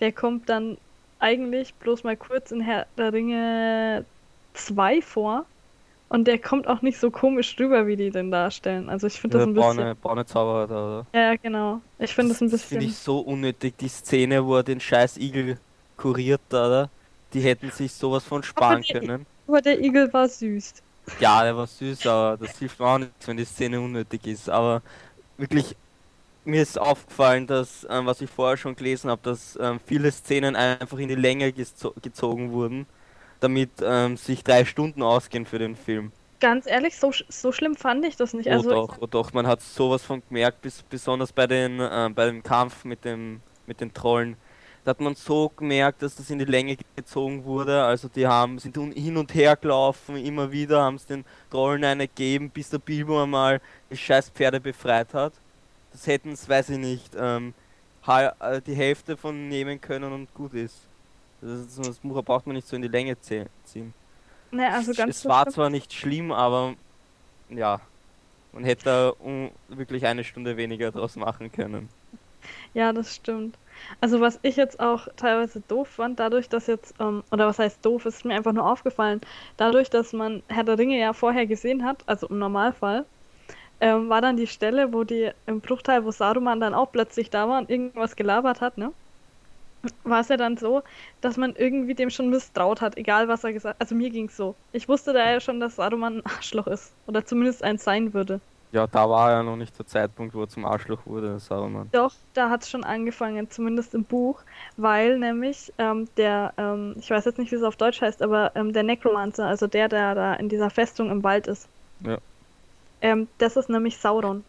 Der 0.00 0.12
kommt 0.12 0.48
dann 0.48 0.76
eigentlich 1.18 1.74
bloß 1.74 2.04
mal 2.04 2.16
kurz 2.16 2.50
in 2.50 2.60
Herr 2.60 2.86
der 2.96 3.12
Ringe 3.12 4.04
2 4.54 5.02
vor. 5.02 5.44
Und 6.08 6.26
der 6.26 6.38
kommt 6.40 6.66
auch 6.66 6.82
nicht 6.82 6.98
so 6.98 7.10
komisch 7.12 7.54
rüber, 7.60 7.86
wie 7.86 7.94
die 7.94 8.10
den 8.10 8.32
darstellen. 8.32 8.88
Also 8.88 9.06
ich 9.06 9.20
finde 9.20 9.38
das 9.38 9.44
Der 9.46 9.52
ein 9.52 9.54
bisschen. 9.54 9.76
braune, 9.76 9.94
braune 9.94 10.26
Zauberer 10.26 10.66
da, 10.66 10.74
oder? 10.74 11.06
Ja, 11.14 11.36
genau. 11.36 11.80
Ich 12.00 12.12
finde 12.12 12.30
das 12.32 12.40
ein 12.40 12.50
Das 12.50 12.62
finde 12.62 12.86
bisschen. 12.86 12.98
ich 12.98 13.04
so 13.04 13.20
unnötig, 13.20 13.74
die 13.78 13.88
Szene, 13.88 14.44
wo 14.44 14.56
er 14.56 14.64
den 14.64 14.80
scheiß 14.80 15.18
Igel 15.18 15.56
kuriert 15.96 16.40
oder? 16.50 16.90
Die 17.32 17.40
hätten 17.40 17.70
sich 17.70 17.92
sowas 17.92 18.24
von 18.24 18.42
sparen 18.42 18.82
die- 18.82 18.92
können. 18.92 19.24
Aber 19.46 19.60
der 19.62 19.78
Igel 19.80 20.12
war 20.12 20.28
süß. 20.28 20.74
Ja, 21.20 21.44
der 21.44 21.56
war 21.56 21.66
süß, 21.68 22.04
aber 22.08 22.36
das 22.38 22.58
hilft 22.58 22.80
mir 22.80 22.86
auch 22.86 22.98
nicht, 22.98 23.10
wenn 23.26 23.36
die 23.36 23.44
Szene 23.44 23.80
unnötig 23.80 24.26
ist. 24.26 24.48
Aber 24.50 24.82
wirklich, 25.38 25.76
mir 26.50 26.62
ist 26.62 26.78
aufgefallen, 26.78 27.46
dass, 27.46 27.86
ähm, 27.90 28.06
was 28.06 28.20
ich 28.20 28.30
vorher 28.30 28.56
schon 28.56 28.76
gelesen 28.76 29.10
habe, 29.10 29.22
dass 29.22 29.58
ähm, 29.60 29.80
viele 29.84 30.10
Szenen 30.12 30.56
einfach 30.56 30.98
in 30.98 31.08
die 31.08 31.14
Länge 31.14 31.52
gezo 31.52 31.94
gezogen 32.02 32.52
wurden, 32.52 32.86
damit 33.40 33.70
ähm, 33.82 34.16
sich 34.16 34.44
drei 34.44 34.64
Stunden 34.64 35.02
ausgehen 35.02 35.46
für 35.46 35.58
den 35.58 35.76
Film. 35.76 36.12
Ganz 36.40 36.66
ehrlich, 36.66 36.96
so, 36.98 37.08
sch- 37.10 37.24
so 37.28 37.52
schlimm 37.52 37.76
fand 37.76 38.04
ich 38.04 38.16
das 38.16 38.32
nicht. 38.34 38.48
Oh 38.48 38.50
Also, 38.50 38.70
doch, 38.70 38.98
oh 39.00 39.06
doch, 39.06 39.32
man 39.32 39.46
hat 39.46 39.60
sowas 39.60 40.02
von 40.02 40.22
gemerkt, 40.28 40.62
bis, 40.62 40.82
besonders 40.82 41.32
bei, 41.32 41.46
den, 41.46 41.78
äh, 41.78 42.10
bei 42.14 42.26
dem 42.26 42.42
Kampf 42.42 42.84
mit, 42.84 43.04
dem, 43.04 43.42
mit 43.66 43.80
den 43.80 43.92
Trollen. 43.92 44.36
Da 44.84 44.90
hat 44.90 45.00
man 45.00 45.14
so 45.14 45.50
gemerkt, 45.50 46.00
dass 46.02 46.16
das 46.16 46.30
in 46.30 46.38
die 46.38 46.46
Länge 46.46 46.76
gezogen 46.96 47.44
wurde. 47.44 47.82
Also 47.84 48.08
die 48.08 48.26
haben 48.26 48.58
sind 48.58 48.76
hin 48.94 49.16
und 49.18 49.34
her 49.34 49.56
gelaufen, 49.56 50.16
immer 50.16 50.50
wieder 50.52 50.82
haben 50.82 50.94
es 50.96 51.04
den 51.06 51.24
Trollen 51.50 51.84
eine 51.84 52.08
gegeben, 52.08 52.50
bis 52.50 52.70
der 52.70 52.78
Bilbo 52.78 53.22
einmal 53.22 53.60
die 53.90 53.96
scheiß 53.96 54.30
Pferde 54.30 54.58
befreit 54.60 55.12
hat. 55.14 55.34
Das 55.90 56.06
hätten 56.06 56.32
es, 56.32 56.48
weiß 56.48 56.70
ich 56.70 56.78
nicht, 56.78 57.14
ähm, 57.18 57.54
äh, 58.06 58.62
die 58.62 58.74
Hälfte 58.74 59.16
von 59.16 59.48
nehmen 59.48 59.80
können 59.80 60.12
und 60.12 60.32
gut 60.34 60.54
ist. 60.54 60.90
Das, 61.40 61.50
ist, 61.60 61.78
das 61.78 62.00
Buch 62.00 62.22
braucht 62.24 62.46
man 62.46 62.56
nicht 62.56 62.68
so 62.68 62.76
in 62.76 62.82
die 62.82 62.88
Länge 62.88 63.14
zie- 63.20 63.48
ziehen. 63.64 63.94
ne, 64.52 64.66
also 64.74 64.94
ganz 64.94 65.16
Es 65.16 65.26
war 65.28 65.48
zwar 65.48 65.70
nicht 65.70 65.92
schlimm, 65.92 66.32
aber 66.32 66.76
ja, 67.48 67.80
man 68.52 68.64
hätte 68.64 69.14
wirklich 69.68 70.06
eine 70.06 70.24
Stunde 70.24 70.56
weniger 70.56 70.92
draus 70.92 71.16
machen 71.16 71.52
können. 71.52 71.90
Ja, 72.72 72.92
das 72.92 73.14
stimmt. 73.14 73.58
Also 74.00 74.20
was 74.20 74.38
ich 74.42 74.56
jetzt 74.56 74.80
auch 74.80 75.08
teilweise 75.16 75.60
doof 75.62 75.88
fand, 75.88 76.20
dadurch, 76.20 76.48
dass 76.48 76.66
jetzt, 76.66 76.94
ähm, 77.00 77.22
oder 77.30 77.46
was 77.46 77.58
heißt 77.58 77.84
doof, 77.84 78.06
ist 78.06 78.24
mir 78.24 78.34
einfach 78.34 78.52
nur 78.52 78.70
aufgefallen, 78.70 79.20
dadurch, 79.56 79.90
dass 79.90 80.12
man 80.12 80.42
Herr 80.48 80.64
der 80.64 80.78
Ringe 80.78 80.98
ja 80.98 81.12
vorher 81.12 81.46
gesehen 81.46 81.84
hat, 81.84 82.02
also 82.08 82.28
im 82.28 82.38
Normalfall, 82.38 83.06
ähm, 83.80 84.08
war 84.08 84.20
dann 84.20 84.36
die 84.36 84.46
Stelle, 84.46 84.92
wo 84.92 85.04
die 85.04 85.30
im 85.46 85.60
Bruchteil, 85.60 86.04
wo 86.04 86.10
Saruman 86.10 86.60
dann 86.60 86.74
auch 86.74 86.92
plötzlich 86.92 87.30
da 87.30 87.48
war 87.48 87.58
und 87.58 87.70
irgendwas 87.70 88.16
gelabert 88.16 88.60
hat, 88.60 88.78
ne? 88.78 88.92
War 90.04 90.20
es 90.20 90.28
ja 90.28 90.36
dann 90.36 90.58
so, 90.58 90.82
dass 91.22 91.38
man 91.38 91.54
irgendwie 91.56 91.94
dem 91.94 92.10
schon 92.10 92.28
misstraut 92.28 92.82
hat, 92.82 92.98
egal 92.98 93.28
was 93.28 93.44
er 93.44 93.54
gesagt 93.54 93.76
hat. 93.76 93.80
Also 93.80 93.94
mir 93.94 94.10
ging's 94.10 94.36
so. 94.36 94.54
Ich 94.72 94.88
wusste 94.88 95.14
da 95.14 95.30
ja 95.32 95.40
schon, 95.40 95.58
dass 95.58 95.76
Saruman 95.76 96.18
ein 96.18 96.26
Arschloch 96.26 96.66
ist. 96.66 96.92
Oder 97.06 97.24
zumindest 97.24 97.64
eins 97.64 97.84
sein 97.84 98.12
würde. 98.12 98.40
Ja, 98.72 98.86
da 98.86 99.08
war 99.08 99.30
ja 99.32 99.42
noch 99.42 99.56
nicht 99.56 99.76
der 99.78 99.86
Zeitpunkt, 99.86 100.34
wo 100.34 100.42
er 100.42 100.48
zum 100.48 100.64
Arschloch 100.64 101.04
wurde, 101.06 101.40
Saruman. 101.40 101.88
Doch, 101.92 102.12
da 102.34 102.50
hat 102.50 102.62
es 102.62 102.70
schon 102.70 102.84
angefangen, 102.84 103.50
zumindest 103.50 103.94
im 103.94 104.04
Buch, 104.04 104.42
weil 104.76 105.18
nämlich 105.18 105.72
ähm, 105.78 106.08
der, 106.16 106.52
ähm, 106.56 106.94
ich 106.98 107.10
weiß 107.10 107.24
jetzt 107.24 107.38
nicht, 107.38 107.50
wie 107.50 107.56
es 107.56 107.62
auf 107.64 107.76
Deutsch 107.76 108.00
heißt, 108.00 108.22
aber 108.22 108.52
ähm, 108.54 108.72
der 108.72 108.82
Necromancer, 108.84 109.46
also 109.46 109.66
der, 109.66 109.88
der 109.88 110.14
da 110.14 110.34
in 110.34 110.48
dieser 110.48 110.70
Festung 110.70 111.10
im 111.10 111.24
Wald 111.24 111.46
ist, 111.48 111.68
Ja. 112.00 112.18
Ähm, 113.00 113.28
das 113.38 113.56
ist 113.56 113.68
nämlich 113.68 113.98
Sauron. 113.98 114.44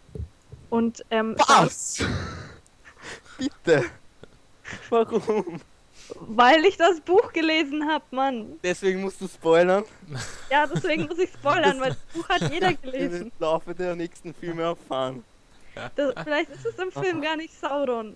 Und 0.69 1.03
ähm, 1.09 1.35
Was? 1.37 2.03
Bitte. 3.37 3.85
Warum? 4.89 5.59
weil 6.19 6.65
ich 6.65 6.77
das 6.77 6.99
Buch 7.01 7.31
gelesen 7.33 7.87
habe, 7.87 8.03
Mann. 8.11 8.59
Deswegen 8.63 9.01
musst 9.01 9.21
du 9.21 9.27
spoilern. 9.27 9.83
Ja, 10.49 10.67
deswegen 10.67 11.05
muss 11.05 11.17
ich 11.19 11.29
spoilern, 11.31 11.79
weil 11.79 11.89
das 11.89 11.99
Buch 12.13 12.27
hat 12.29 12.51
jeder 12.51 12.69
Im 12.71 12.81
gelesen. 12.81 13.31
Laufe 13.39 13.73
der 13.73 13.95
nächsten 13.95 14.33
Filme 14.33 14.63
erfahren. 14.63 15.23
Das, 15.95 16.13
vielleicht 16.23 16.49
ist 16.49 16.65
es 16.65 16.75
im 16.79 16.91
Film 16.91 17.21
gar 17.21 17.37
nicht 17.37 17.57
Sauron. 17.57 18.15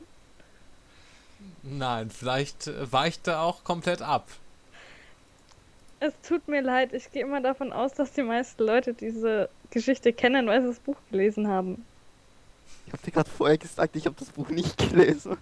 Nein, 1.64 2.10
vielleicht 2.10 2.68
äh, 2.68 2.92
weicht 2.92 3.28
er 3.28 3.42
auch 3.42 3.64
komplett 3.64 4.02
ab. 4.02 4.28
Es 6.00 6.14
tut 6.28 6.48
mir 6.48 6.62
leid, 6.62 6.94
ich 6.94 7.12
gehe 7.12 7.24
immer 7.24 7.42
davon 7.42 7.72
aus, 7.72 7.94
dass 7.94 8.12
die 8.12 8.24
meisten 8.24 8.64
Leute 8.64 8.94
diese 8.94 9.50
Geschichte 9.70 10.14
kennen, 10.14 10.48
weil 10.48 10.62
sie 10.62 10.68
das 10.68 10.80
Buch 10.80 10.98
gelesen 11.10 11.48
haben. 11.48 11.86
Ich 12.88 12.94
hab 12.94 13.02
dir 13.02 13.12
gerade 13.12 13.30
vorher 13.30 13.58
gesagt, 13.58 13.96
ich 13.96 14.06
habe 14.06 14.16
das 14.20 14.30
Buch 14.30 14.50
nicht 14.50 14.78
gelesen. 14.78 15.38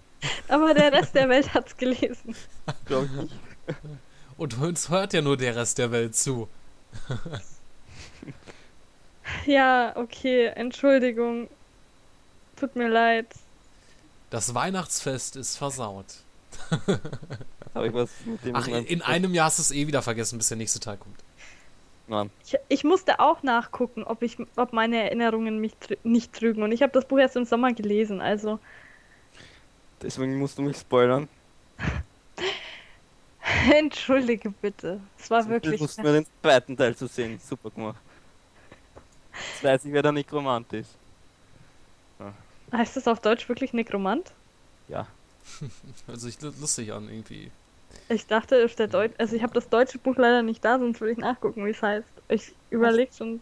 Aber 0.48 0.72
der 0.74 0.92
Rest 0.92 1.14
der 1.14 1.28
Welt 1.28 1.52
hat's 1.54 1.76
gelesen. 1.76 2.34
Glaub 2.86 3.04
ich 3.04 3.10
nicht. 3.10 3.34
Und 4.36 4.58
uns 4.58 4.88
hört 4.88 5.12
ja 5.12 5.22
nur 5.22 5.36
der 5.36 5.56
Rest 5.56 5.78
der 5.78 5.90
Welt 5.92 6.16
zu. 6.16 6.48
Ja, 9.46 9.92
okay, 9.96 10.46
Entschuldigung. 10.46 11.48
Tut 12.56 12.76
mir 12.76 12.88
leid. 12.88 13.26
Das 14.30 14.54
Weihnachtsfest 14.54 15.36
ist 15.36 15.56
versaut. 15.56 16.23
Hab 17.74 17.84
ich 17.84 17.92
was 17.92 18.10
mit 18.24 18.44
dem 18.44 18.56
Ach, 18.56 18.66
in 18.68 19.02
einem 19.02 19.34
Jahr 19.34 19.46
hast 19.46 19.58
du 19.58 19.62
es 19.62 19.70
eh 19.70 19.86
wieder 19.86 20.02
vergessen, 20.02 20.38
bis 20.38 20.48
der 20.48 20.56
nächste 20.56 20.80
Teil 20.80 20.96
kommt. 20.96 21.16
Ich, 22.44 22.56
ich 22.68 22.84
musste 22.84 23.18
auch 23.18 23.42
nachgucken, 23.42 24.04
ob, 24.04 24.22
ich, 24.22 24.36
ob 24.56 24.72
meine 24.74 25.02
Erinnerungen 25.02 25.58
mich 25.58 25.74
trü 25.80 25.96
nicht 26.04 26.34
trügen. 26.34 26.62
Und 26.62 26.72
ich 26.72 26.82
habe 26.82 26.92
das 26.92 27.06
Buch 27.06 27.18
erst 27.18 27.36
im 27.36 27.46
Sommer 27.46 27.72
gelesen, 27.72 28.20
also. 28.20 28.58
Deswegen 30.02 30.38
musst 30.38 30.58
du 30.58 30.62
mich 30.62 30.76
spoilern. 30.76 31.28
Entschuldige 33.72 34.50
bitte. 34.50 35.00
Es 35.18 35.30
war 35.30 35.42
Du 35.44 35.48
wirklich. 35.50 35.80
musst 35.80 36.02
nur 36.02 36.12
den 36.12 36.26
zweiten 36.42 36.76
Teil 36.76 36.94
zu 36.94 37.06
sehen. 37.06 37.40
Super 37.42 37.70
gemacht. 37.70 38.00
Jetzt 39.52 39.64
weiß 39.64 39.84
ich, 39.86 39.92
wer 39.92 40.02
der 40.02 40.12
Nekromant 40.12 40.72
ist. 40.74 40.90
Heißt 42.72 42.96
das 42.96 43.08
auf 43.08 43.20
Deutsch 43.20 43.48
wirklich 43.48 43.72
Nekromant? 43.72 44.32
Ja. 44.88 45.06
Also 46.08 46.28
ich 46.28 46.40
lustig 46.40 46.92
an 46.92 47.08
irgendwie. 47.08 47.50
Ich 48.08 48.26
dachte, 48.26 48.56
ist 48.56 48.78
der 48.78 48.88
Deut 48.88 49.12
also 49.18 49.36
ich 49.36 49.42
habe 49.42 49.54
das 49.54 49.68
deutsche 49.68 49.98
Buch 49.98 50.16
leider 50.16 50.42
nicht 50.42 50.64
da, 50.64 50.78
sonst 50.78 51.00
würde 51.00 51.12
ich 51.12 51.18
nachgucken, 51.18 51.64
wie 51.64 51.70
es 51.70 51.80
heißt. 51.82 52.06
Ich 52.28 52.52
überlege 52.70 53.12
schon 53.16 53.40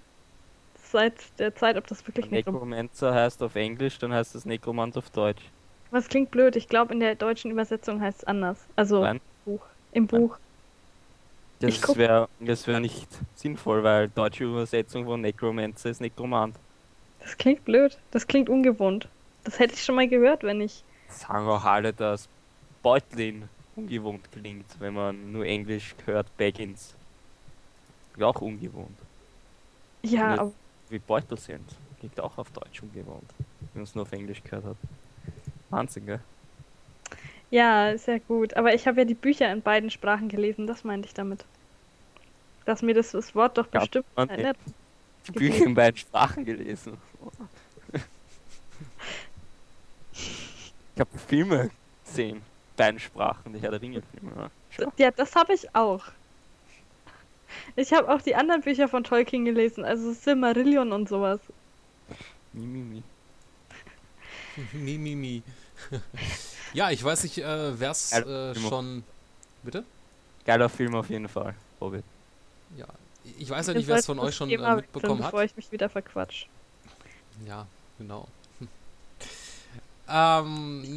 seit 0.90 1.14
der 1.38 1.54
Zeit, 1.54 1.76
ob 1.76 1.86
das 1.86 2.06
wirklich 2.06 2.30
Nekromant 2.30 2.64
Necromancer 2.70 3.14
heißt 3.14 3.42
auf 3.42 3.54
Englisch, 3.56 3.98
dann 3.98 4.12
heißt 4.12 4.34
das 4.34 4.44
Nekromant 4.44 4.96
auf 4.98 5.08
Deutsch. 5.10 5.42
Was 5.90 6.08
klingt 6.08 6.30
blöd, 6.30 6.56
ich 6.56 6.68
glaube 6.68 6.92
in 6.94 7.00
der 7.00 7.14
deutschen 7.14 7.50
Übersetzung 7.50 8.00
heißt 8.00 8.18
es 8.18 8.24
anders. 8.24 8.58
Also 8.76 9.00
Nein. 9.02 9.20
im 9.44 9.52
Buch. 9.52 9.66
Im 9.92 10.06
Buch. 10.06 10.36
Ich 11.60 11.78
Das 11.78 11.82
guck- 11.88 11.96
wäre 11.96 12.28
das 12.40 12.66
wär 12.66 12.80
nicht 12.80 13.06
sinnvoll, 13.36 13.82
weil 13.84 14.08
deutsche 14.08 14.44
Übersetzung 14.44 15.04
von 15.04 15.20
Necromancer 15.20 15.90
ist 15.90 16.00
Nekromant. 16.00 16.56
Das 17.20 17.38
klingt 17.38 17.64
blöd. 17.64 17.96
Das 18.10 18.26
klingt 18.26 18.48
ungewohnt. 18.48 19.06
Das 19.44 19.58
hätte 19.60 19.74
ich 19.74 19.82
schon 19.84 19.94
mal 19.94 20.08
gehört, 20.08 20.42
wenn 20.42 20.60
ich. 20.60 20.82
Sagen 21.12 21.46
auch 21.48 21.64
alle, 21.64 21.92
dass 21.92 22.28
Beutlin 22.82 23.48
ungewohnt 23.76 24.30
klingt, 24.32 24.66
wenn 24.80 24.94
man 24.94 25.32
nur 25.32 25.44
Englisch 25.46 25.94
hört, 26.06 26.36
Baggins. 26.36 26.94
Klingt 28.12 28.24
auch 28.24 28.40
ungewohnt. 28.40 28.98
Ja, 30.02 30.34
aber 30.34 30.52
Wie 30.88 30.98
Beutel 30.98 31.38
sind. 31.38 31.68
Klingt 31.98 32.20
auch 32.20 32.38
auf 32.38 32.50
Deutsch 32.52 32.82
ungewohnt, 32.82 33.30
wenn 33.72 33.82
man 33.82 33.84
es 33.84 33.94
nur 33.94 34.02
auf 34.02 34.12
Englisch 34.12 34.42
gehört 34.42 34.64
hat. 34.64 34.76
Wahnsinn, 35.70 36.06
gell? 36.06 36.20
ja, 37.50 37.96
sehr 37.98 38.20
gut. 38.20 38.54
Aber 38.56 38.74
ich 38.74 38.86
habe 38.86 39.00
ja 39.00 39.04
die 39.04 39.14
Bücher 39.14 39.52
in 39.52 39.62
beiden 39.62 39.90
Sprachen 39.90 40.28
gelesen, 40.28 40.66
das 40.66 40.84
meinte 40.84 41.06
ich 41.08 41.14
damit. 41.14 41.44
Dass 42.64 42.82
mir 42.82 42.94
das, 42.94 43.12
das 43.12 43.34
Wort 43.34 43.58
doch 43.58 43.68
Ja, 43.72 43.80
bestimmt 43.80 44.06
erinnert. 44.16 44.58
Die 45.28 45.32
Bücher 45.32 45.64
in 45.66 45.74
beiden 45.74 45.96
Sprachen 45.98 46.44
gelesen. 46.44 46.98
Ich 50.94 51.00
habe 51.00 51.18
Filme 51.18 51.70
gesehen, 52.04 52.42
beiden 52.76 53.00
Sprachen, 53.00 53.52
die 53.52 53.60
Herr 53.60 53.70
der 53.70 53.80
Ringe-Filme. 53.80 54.50
Ja. 54.78 54.92
Ja, 54.96 55.10
das 55.10 55.34
habe 55.34 55.54
ich 55.54 55.74
auch. 55.74 56.04
Ich 57.76 57.92
habe 57.92 58.12
auch 58.12 58.20
die 58.20 58.34
anderen 58.34 58.62
Bücher 58.62 58.88
von 58.88 59.04
Tolkien 59.04 59.44
gelesen, 59.44 59.84
also 59.84 60.12
Silmarillion 60.12 60.92
und 60.92 61.08
sowas. 61.08 61.40
Mi, 62.52 62.66
mi, 62.66 62.78
mi. 62.80 63.02
Mi, 64.72 64.98
mi, 64.98 65.14
mi. 65.14 65.42
ja, 66.74 66.90
ich 66.90 67.02
weiß 67.02 67.22
nicht, 67.24 67.38
äh, 67.38 67.78
wer 67.80 67.90
es 67.90 68.12
äh, 68.12 68.54
schon. 68.54 69.02
Bitte? 69.62 69.84
Geiler 70.44 70.68
Film 70.68 70.94
auf 70.94 71.08
jeden 71.08 71.28
Fall, 71.28 71.54
Hobbit. 71.80 72.04
Ja. 72.76 72.86
Ich 73.38 73.48
weiß 73.48 73.68
ja 73.68 73.74
nicht, 73.74 73.86
wer 73.86 73.96
es 73.96 74.06
von 74.06 74.18
euch 74.18 74.34
schon 74.34 74.50
äh, 74.50 74.76
mitbekommen 74.76 75.22
hat. 75.22 75.30
Bevor 75.30 75.44
ich 75.44 75.56
mich 75.56 75.70
wieder 75.72 75.88
verquatsch. 75.88 76.46
Ja, 77.46 77.66
genau. 77.98 78.28
Ähm, 80.12 80.96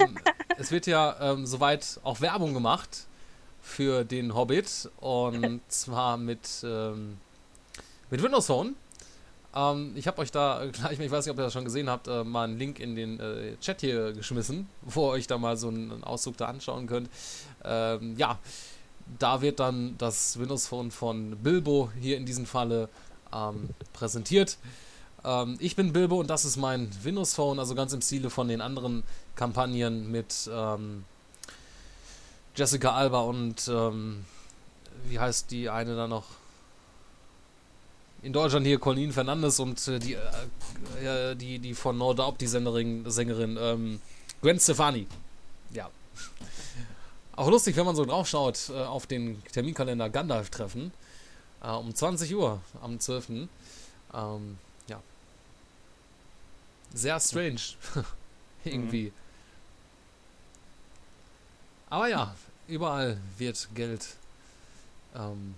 es 0.58 0.72
wird 0.72 0.88
ja 0.88 1.16
ähm, 1.20 1.46
soweit 1.46 2.00
auch 2.04 2.22
Werbung 2.22 2.54
gemacht 2.54 3.06
für 3.62 4.04
den 4.04 4.36
Hobbit 4.36 4.90
und 4.98 5.62
zwar 5.70 6.18
mit, 6.18 6.48
ähm, 6.64 7.18
mit 8.10 8.22
Windows 8.22 8.48
Phone. 8.48 8.76
Ähm, 9.56 9.94
ich 9.96 10.08
habe 10.08 10.22
euch 10.22 10.32
da 10.32 10.66
gleich, 10.72 11.00
ich 11.00 11.12
weiß 11.12 11.26
nicht, 11.26 11.32
ob 11.32 11.40
ihr 11.40 11.44
das 11.44 11.54
schon 11.54 11.66
gesehen 11.66 11.90
habt, 11.90 12.08
äh, 12.08 12.24
mal 12.24 12.44
einen 12.44 12.60
Link 12.60 12.80
in 12.80 12.96
den 12.96 13.20
äh, 13.20 13.58
Chat 13.62 13.82
hier 13.82 14.12
geschmissen, 14.14 14.68
wo 14.82 15.10
ihr 15.10 15.14
euch 15.14 15.28
da 15.28 15.38
mal 15.38 15.58
so 15.58 15.70
einen, 15.70 16.04
Auszug 16.04 16.38
da 16.38 16.46
anschauen 16.46 16.88
könnt. 16.88 17.10
Ähm, 17.64 18.16
ja, 18.18 18.38
da 19.20 19.42
wird 19.42 19.60
dann 19.60 19.98
das 19.98 20.40
Windows 20.40 20.68
Phone 20.68 20.92
von 20.92 21.38
Bilbo 21.38 21.90
hier 22.00 22.18
in 22.18 22.26
diesem 22.26 22.46
Falle 22.46 22.90
ähm, 23.34 23.70
präsentiert. 23.94 24.58
Ähm, 25.26 25.58
ich 25.60 25.76
bin 25.76 25.92
Bilbo 25.92 26.20
und 26.20 26.30
das 26.30 26.46
ist 26.46 26.56
mein 26.56 26.90
Windows 27.04 27.34
Phone, 27.34 27.60
also 27.60 27.74
ganz 27.74 27.92
im 27.94 28.02
Stile 28.02 28.30
von 28.30 28.48
den 28.48 28.62
anderen 28.62 29.04
Kampagnen 29.36 30.12
mit 30.12 30.50
ähm, 30.52 31.04
Jessica 32.56 32.92
Alba 32.92 33.22
und 33.22 33.68
ähm, 33.68 34.24
wie 35.10 35.20
heißt 35.20 35.52
die 35.52 35.70
eine 35.70 35.96
da 35.96 36.08
noch? 36.08 36.26
In 38.22 38.34
Deutschland 38.34 38.66
hier 38.66 38.80
Colleen 38.80 39.12
Fernandes 39.12 39.60
und 39.60 39.88
äh, 39.88 40.00
die, 40.00 40.14
äh, 40.14 41.32
äh, 41.32 41.36
die, 41.36 41.60
die 41.60 41.74
von 41.74 41.98
No 41.98 42.14
Doubt, 42.14 42.40
die 42.40 42.48
Sängerin, 42.48 43.10
Sängerin 43.10 43.58
ähm, 43.60 44.02
Gwen 44.42 44.60
Stefani. 44.60 45.08
Ja. 45.72 45.90
Auch 47.36 47.50
lustig, 47.50 47.76
wenn 47.76 47.86
man 47.86 47.96
so 47.96 48.06
drauf 48.06 48.28
schaut 48.28 48.70
äh, 48.70 48.84
auf 48.84 49.06
den 49.08 49.44
Terminkalender 49.52 50.10
Gandalf-Treffen. 50.10 50.92
Äh, 51.64 51.72
um 51.72 51.94
20 51.94 52.36
Uhr 52.36 52.62
am 52.82 53.00
12. 53.00 53.30
Ähm. 54.14 54.58
Sehr 56.94 57.20
strange. 57.20 57.62
Irgendwie. 58.64 59.12
Aber 61.90 62.08
ja, 62.08 62.36
überall 62.68 63.18
wird 63.38 63.68
Geld 63.76 64.16
ähm, 65.16 65.56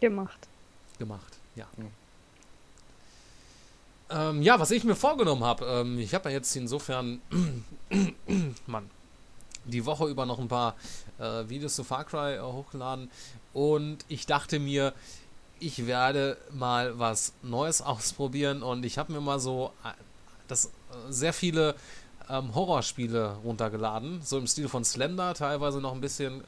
Gemacht. 0.00 0.48
gemacht. 0.98 1.38
Ja. 1.54 1.66
Mhm. 1.76 1.90
Ähm, 4.08 4.42
ja, 4.42 4.58
was 4.60 4.70
ich 4.70 4.84
mir 4.84 4.94
vorgenommen 4.94 5.42
habe, 5.42 5.64
ähm, 5.66 5.98
ich 5.98 6.14
habe 6.14 6.28
ja 6.28 6.36
jetzt 6.36 6.54
insofern, 6.54 7.20
Mann, 8.66 8.88
die 9.64 9.84
Woche 9.84 10.06
über 10.06 10.26
noch 10.26 10.38
ein 10.38 10.48
paar 10.48 10.76
äh, 11.18 11.48
Videos 11.48 11.74
zu 11.74 11.82
Far 11.82 12.04
Cry 12.04 12.36
äh, 12.36 12.40
hochgeladen 12.40 13.10
und 13.52 14.04
ich 14.08 14.26
dachte 14.26 14.60
mir, 14.60 14.92
ich 15.58 15.86
werde 15.86 16.36
mal 16.52 16.98
was 16.98 17.32
Neues 17.42 17.82
ausprobieren 17.82 18.62
und 18.62 18.84
ich 18.84 18.98
habe 18.98 19.12
mir 19.12 19.20
mal 19.20 19.38
so 19.38 19.72
äh, 19.84 19.88
das 20.48 20.66
äh, 20.66 20.70
sehr 21.10 21.32
viele 21.32 21.74
ähm, 22.28 22.54
Horrorspiele 22.54 23.36
runtergeladen, 23.44 24.20
so 24.22 24.38
im 24.38 24.46
Stil 24.46 24.68
von 24.68 24.84
Slender, 24.84 25.34
teilweise 25.34 25.80
noch 25.80 25.94
ein 25.94 26.00
bisschen 26.00 26.42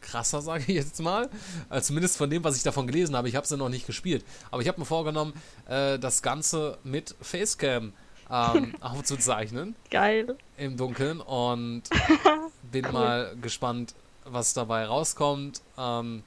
krasser, 0.00 0.40
sage 0.42 0.64
ich 0.68 0.74
jetzt 0.74 1.00
mal. 1.00 1.28
Äh, 1.70 1.80
zumindest 1.80 2.16
von 2.16 2.30
dem, 2.30 2.44
was 2.44 2.56
ich 2.56 2.62
davon 2.62 2.86
gelesen 2.86 3.16
habe. 3.16 3.28
Ich 3.28 3.36
habe 3.36 3.46
sie 3.46 3.56
noch 3.56 3.68
nicht 3.68 3.86
gespielt. 3.86 4.24
Aber 4.50 4.62
ich 4.62 4.68
habe 4.68 4.80
mir 4.80 4.86
vorgenommen, 4.86 5.32
äh, 5.68 5.98
das 5.98 6.22
Ganze 6.22 6.78
mit 6.84 7.14
Facecam 7.20 7.92
ähm, 8.30 8.74
aufzuzeichnen. 8.80 9.74
Geil. 9.90 10.36
Im 10.56 10.76
Dunkeln. 10.76 11.20
Und 11.20 11.82
bin 12.70 12.90
mal 12.92 13.36
gespannt, 13.40 13.94
was 14.24 14.54
dabei 14.54 14.86
rauskommt. 14.86 15.60
Ähm, 15.78 16.22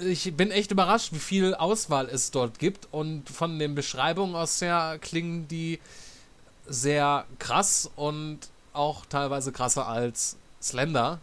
ich 0.00 0.34
bin 0.36 0.50
echt 0.50 0.70
überrascht, 0.70 1.12
wie 1.12 1.18
viel 1.18 1.54
Auswahl 1.54 2.08
es 2.08 2.30
dort 2.30 2.58
gibt. 2.58 2.88
Und 2.90 3.28
von 3.28 3.58
den 3.58 3.74
Beschreibungen 3.74 4.34
aus 4.34 4.60
her 4.60 4.98
klingen 5.00 5.48
die 5.48 5.80
sehr 6.66 7.26
krass 7.38 7.90
und 7.96 8.38
auch 8.72 9.04
teilweise 9.06 9.52
krasser 9.52 9.86
als 9.88 10.36
Slender. 10.60 11.18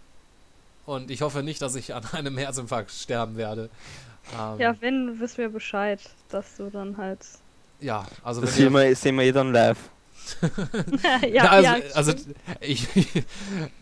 Und 0.86 1.12
ich 1.12 1.22
hoffe 1.22 1.44
nicht, 1.44 1.62
dass 1.62 1.76
ich 1.76 1.94
an 1.94 2.04
einem 2.12 2.38
Herzinfarkt 2.38 2.92
sterben 2.92 3.38
werde. 3.38 3.70
Ähm, 4.38 4.60
Ja, 4.60 4.76
wenn, 4.82 5.20
wissen 5.20 5.38
wir 5.38 5.50
Bescheid, 5.50 6.00
dass 6.30 6.58
du 6.58 6.70
dann 6.70 6.98
halt 6.98 7.20
ja, 7.82 8.06
also 8.24 8.42
Das 8.42 8.56
sehen 8.56 8.74
wir, 8.74 8.96
sehen 8.96 9.16
wir 9.16 9.24
eh 9.24 9.32
dann 9.32 9.54
live. 9.54 9.78
ja, 11.32 11.44
Na, 11.44 11.50
also, 11.50 11.64
ja, 11.66 11.78
also 11.94 12.12
stimmt. 12.12 12.36
ich, 12.60 12.88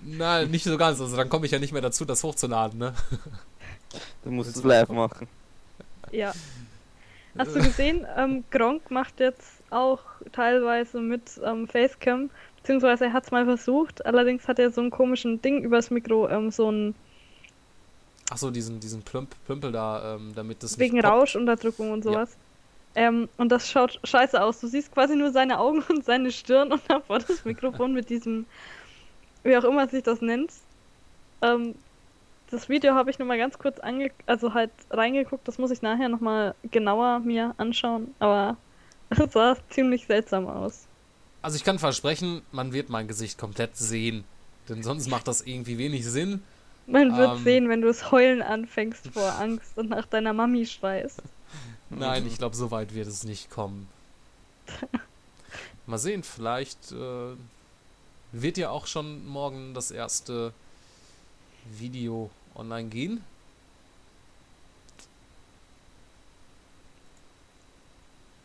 na, 0.04 0.46
nicht 0.46 0.64
so 0.64 0.78
ganz, 0.78 1.02
also 1.02 1.16
dann 1.18 1.30
komme 1.30 1.46
ich 1.46 1.52
ja 1.52 1.60
nicht 1.60 1.74
mehr 1.74 1.82
dazu, 1.82 2.06
das 2.06 2.24
hochzuladen, 2.24 2.78
ne? 2.80 2.94
Du 4.24 4.32
musst 4.32 4.56
es 4.56 4.64
live 4.64 4.90
machen. 4.90 5.28
ja. 6.12 6.34
Hast 7.38 7.56
du 7.56 7.60
gesehen, 7.60 8.06
ähm, 8.18 8.44
Gronk 8.50 8.90
macht 8.90 9.20
jetzt 9.20 9.62
auch 9.70 10.00
teilweise 10.32 11.00
mit 11.00 11.40
ähm, 11.46 11.68
Facecam, 11.68 12.30
beziehungsweise 12.58 13.06
er 13.06 13.14
hat 13.14 13.26
es 13.26 13.32
mal 13.32 13.46
versucht, 13.46 14.06
allerdings 14.06 14.48
hat 14.48 14.60
er 14.60 14.72
so 14.72 14.82
einen 14.82 14.90
komischen 14.90 15.42
Ding 15.42 15.64
übers 15.64 15.92
Mikro, 15.92 16.28
ähm, 16.30 16.52
so 16.52 16.72
ein 16.72 16.96
Ach 18.30 18.38
so, 18.38 18.52
diesen, 18.52 18.80
diesen 18.80 19.02
Plümp, 19.04 19.36
Plümpel 19.46 19.72
da, 19.72 20.16
ähm, 20.16 20.34
damit 20.36 20.62
das 20.62 20.78
wegen. 20.78 21.00
Rauschunterdrückung 21.00 21.92
und 21.92 22.04
sowas. 22.04 22.36
Ähm, 22.94 23.30
und 23.38 23.50
das 23.50 23.70
schaut 23.70 24.00
scheiße 24.04 24.42
aus. 24.42 24.60
Du 24.60 24.68
siehst 24.68 24.92
quasi 24.92 25.16
nur 25.16 25.32
seine 25.32 25.60
Augen 25.60 25.82
und 25.90 26.04
seine 26.04 26.32
Stirn 26.32 26.72
und 26.74 26.82
davor 26.88 27.20
das 27.20 27.46
Mikrofon 27.46 27.94
mit 27.94 28.10
diesem, 28.10 28.46
wie 29.44 29.56
auch 29.56 29.64
immer 29.64 29.88
sich 29.88 30.04
das 30.04 30.22
nennt. 30.22 30.52
Ähm, 31.42 31.76
das 32.50 32.70
Video 32.70 32.94
habe 32.94 33.10
ich 33.10 33.20
nur 33.20 33.28
mal 33.28 33.38
ganz 33.38 33.58
kurz 33.58 33.80
ange 33.80 34.12
also 34.26 34.54
halt 34.54 34.72
reingeguckt. 34.90 35.48
Das 35.48 35.58
muss 35.58 35.72
ich 35.72 35.82
nachher 35.82 36.10
noch 36.10 36.22
mal 36.22 36.56
genauer 36.72 37.20
mir 37.20 37.54
anschauen. 37.58 38.14
Aber 38.20 38.58
es 39.10 39.34
sah 39.34 39.58
ziemlich 39.70 40.06
seltsam 40.08 40.48
aus. 40.48 40.86
Also 41.42 41.56
ich 41.56 41.64
kann 41.64 41.80
versprechen, 41.80 42.42
man 42.52 42.74
wird 42.74 42.90
mein 42.90 43.08
Gesicht 43.08 43.38
komplett 43.38 43.78
sehen. 43.78 44.24
Denn 44.70 44.84
sonst 44.84 45.08
macht 45.08 45.28
das 45.28 45.42
irgendwie 45.42 45.78
wenig 45.78 46.06
Sinn. 46.06 46.44
Man 46.88 47.18
wird 47.18 47.38
Ähm. 47.38 47.44
sehen, 47.44 47.70
wenn 47.70 47.82
du 47.82 47.90
es 47.90 48.12
heulen 48.12 48.42
anfängst 48.42 49.10
vor 49.14 49.32
Angst 49.40 49.78
und 49.78 49.90
nach 49.90 50.06
deiner 50.06 50.34
Mami 50.34 50.66
schreist. 50.66 51.22
Nein, 51.90 52.26
ich 52.28 52.38
glaube, 52.38 52.56
so 52.56 52.72
weit 52.72 52.94
wird 52.94 53.08
es 53.08 53.24
nicht 53.24 53.50
kommen. 53.50 53.88
Mal 55.86 55.98
sehen, 55.98 56.24
vielleicht 56.24 56.92
äh, 56.92 57.36
wird 58.34 58.58
ja 58.58 58.70
auch 58.70 58.88
schon 58.88 59.26
morgen 59.26 59.74
das 59.74 59.92
erste 59.92 60.52
Video 61.72 62.30
online 62.56 62.90
gehen. 62.90 63.24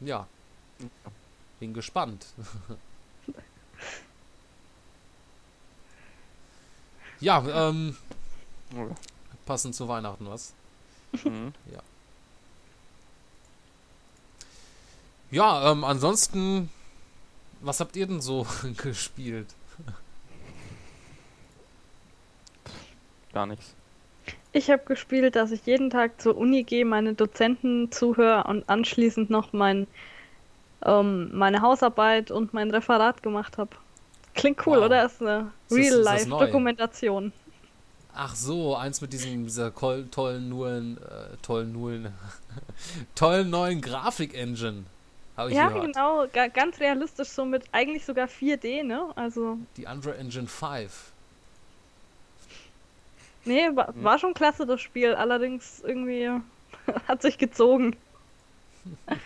Ja, 0.00 0.26
bin 1.60 1.72
gespannt. 1.74 2.26
ja, 7.20 7.68
ähm, 7.68 7.96
passend 9.46 9.76
zu 9.76 9.86
Weihnachten 9.86 10.26
was. 10.26 10.52
Mhm. 11.24 11.54
Ja. 11.72 11.82
Ja, 15.30 15.70
ähm, 15.70 15.84
ansonsten, 15.84 16.68
was 17.60 17.78
habt 17.80 17.94
ihr 17.96 18.06
denn 18.06 18.20
so 18.20 18.46
gespielt? 18.76 19.54
Gar 23.32 23.46
nichts. 23.46 23.74
Ich 24.52 24.70
habe 24.70 24.82
gespielt, 24.84 25.34
dass 25.34 25.50
ich 25.50 25.64
jeden 25.66 25.90
Tag 25.90 26.20
zur 26.20 26.36
Uni 26.36 26.62
gehe, 26.62 26.84
meine 26.84 27.14
Dozenten 27.14 27.90
zuhöre 27.90 28.44
und 28.44 28.68
anschließend 28.68 29.30
noch 29.30 29.52
mein, 29.52 29.86
ähm, 30.84 31.30
meine 31.36 31.62
Hausarbeit 31.62 32.30
und 32.30 32.52
mein 32.52 32.70
Referat 32.70 33.22
gemacht 33.22 33.56
habe. 33.58 33.70
Klingt 34.34 34.66
cool, 34.66 34.78
Wow. 34.78 34.84
oder? 34.86 35.06
Ist 35.06 35.20
eine? 35.22 35.50
Real-Life-Dokumentation. 35.70 37.32
Ach 38.14 38.34
so, 38.34 38.76
eins 38.76 39.00
mit 39.00 39.12
diesem, 39.14 39.44
dieser 39.44 39.72
tollen, 39.74 40.48
Nullen, 40.50 40.98
äh, 40.98 41.36
tollen, 41.40 41.72
Nullen, 41.72 42.12
tollen 43.14 43.48
neuen 43.48 43.80
Grafik-Engine. 43.80 44.84
Habe 45.34 45.50
ich 45.50 45.56
Ja, 45.56 45.68
gehört. 45.68 45.86
genau, 45.86 46.26
ga 46.30 46.48
ganz 46.48 46.78
realistisch, 46.78 47.28
so 47.28 47.46
mit 47.46 47.64
eigentlich 47.72 48.04
sogar 48.04 48.28
4D, 48.28 48.82
ne? 48.84 49.06
Also, 49.16 49.56
Die 49.78 49.86
Unreal 49.86 50.16
Engine 50.16 50.46
5. 50.46 51.10
nee, 53.44 53.68
war, 53.74 53.92
war 53.96 54.18
schon 54.18 54.34
klasse, 54.34 54.66
das 54.66 54.80
Spiel. 54.80 55.14
Allerdings 55.14 55.80
irgendwie 55.84 56.30
hat 57.08 57.22
sich 57.22 57.38
gezogen. 57.38 57.96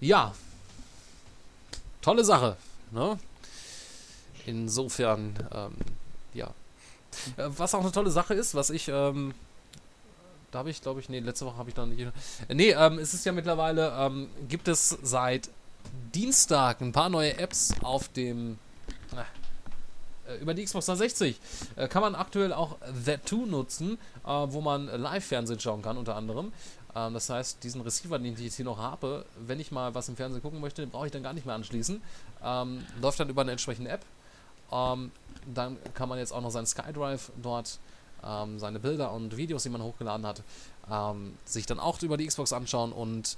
Ja. 0.00 0.34
Tolle 2.02 2.24
Sache, 2.24 2.58
ne? 2.90 3.18
Insofern, 4.44 5.34
ähm, 5.50 5.72
ja. 6.34 6.48
Äh, 7.38 7.48
Was 7.56 7.74
auch 7.74 7.80
eine 7.80 7.92
tolle 7.92 8.10
Sache 8.10 8.34
ist, 8.34 8.54
was 8.54 8.68
ich, 8.68 8.88
ähm, 8.88 9.32
da 10.50 10.58
habe 10.58 10.68
ich, 10.68 10.82
glaube 10.82 11.00
ich, 11.00 11.08
nee, 11.08 11.20
letzte 11.20 11.46
Woche 11.46 11.56
habe 11.56 11.70
ich 11.70 11.74
da 11.74 11.86
nicht. 11.86 12.00
Äh, 12.00 12.54
nee, 12.54 12.72
ähm, 12.72 12.98
es 12.98 13.14
ist 13.14 13.24
ja 13.24 13.32
mittlerweile, 13.32 13.94
ähm, 13.98 14.28
gibt 14.46 14.68
es 14.68 14.90
seit 15.02 15.48
Dienstag 16.14 16.82
ein 16.82 16.92
paar 16.92 17.08
neue 17.08 17.38
Apps 17.38 17.72
auf 17.82 18.08
dem, 18.08 18.58
über 20.40 20.54
die 20.54 20.64
Xbox 20.64 20.86
360. 20.86 21.38
Äh, 21.76 21.88
kann 21.88 22.02
man 22.02 22.14
aktuell 22.14 22.52
auch 22.52 22.76
The2 23.04 23.46
nutzen, 23.46 23.98
äh, 24.24 24.28
wo 24.28 24.60
man 24.60 24.86
Live-Fernsehen 24.86 25.60
schauen 25.60 25.82
kann, 25.82 25.96
unter 25.96 26.16
anderem. 26.16 26.52
Ähm, 26.94 27.14
das 27.14 27.28
heißt, 27.28 27.62
diesen 27.62 27.80
Receiver, 27.82 28.18
den 28.18 28.34
ich 28.34 28.40
jetzt 28.40 28.56
hier 28.56 28.64
noch 28.64 28.78
habe, 28.78 29.24
wenn 29.46 29.60
ich 29.60 29.72
mal 29.72 29.94
was 29.94 30.08
im 30.08 30.16
Fernsehen 30.16 30.42
gucken 30.42 30.60
möchte, 30.60 30.82
den 30.82 30.90
brauche 30.90 31.06
ich 31.06 31.12
dann 31.12 31.22
gar 31.22 31.32
nicht 31.32 31.46
mehr 31.46 31.54
anschließen. 31.54 32.02
Ähm, 32.42 32.84
läuft 33.00 33.20
dann 33.20 33.28
über 33.28 33.42
eine 33.42 33.52
entsprechende 33.52 33.90
App. 33.90 34.04
Ähm, 34.72 35.12
dann 35.52 35.76
kann 35.94 36.08
man 36.08 36.18
jetzt 36.18 36.32
auch 36.32 36.40
noch 36.40 36.50
seinen 36.50 36.66
SkyDrive 36.66 37.30
dort, 37.42 37.78
seine 38.56 38.80
Bilder 38.80 39.12
und 39.12 39.36
Videos, 39.36 39.64
die 39.64 39.68
man 39.68 39.82
hochgeladen 39.82 40.24
hat, 40.26 40.42
sich 41.44 41.66
dann 41.66 41.78
auch 41.78 42.00
über 42.00 42.16
die 42.16 42.26
Xbox 42.26 42.54
anschauen. 42.54 42.90
Und 42.90 43.36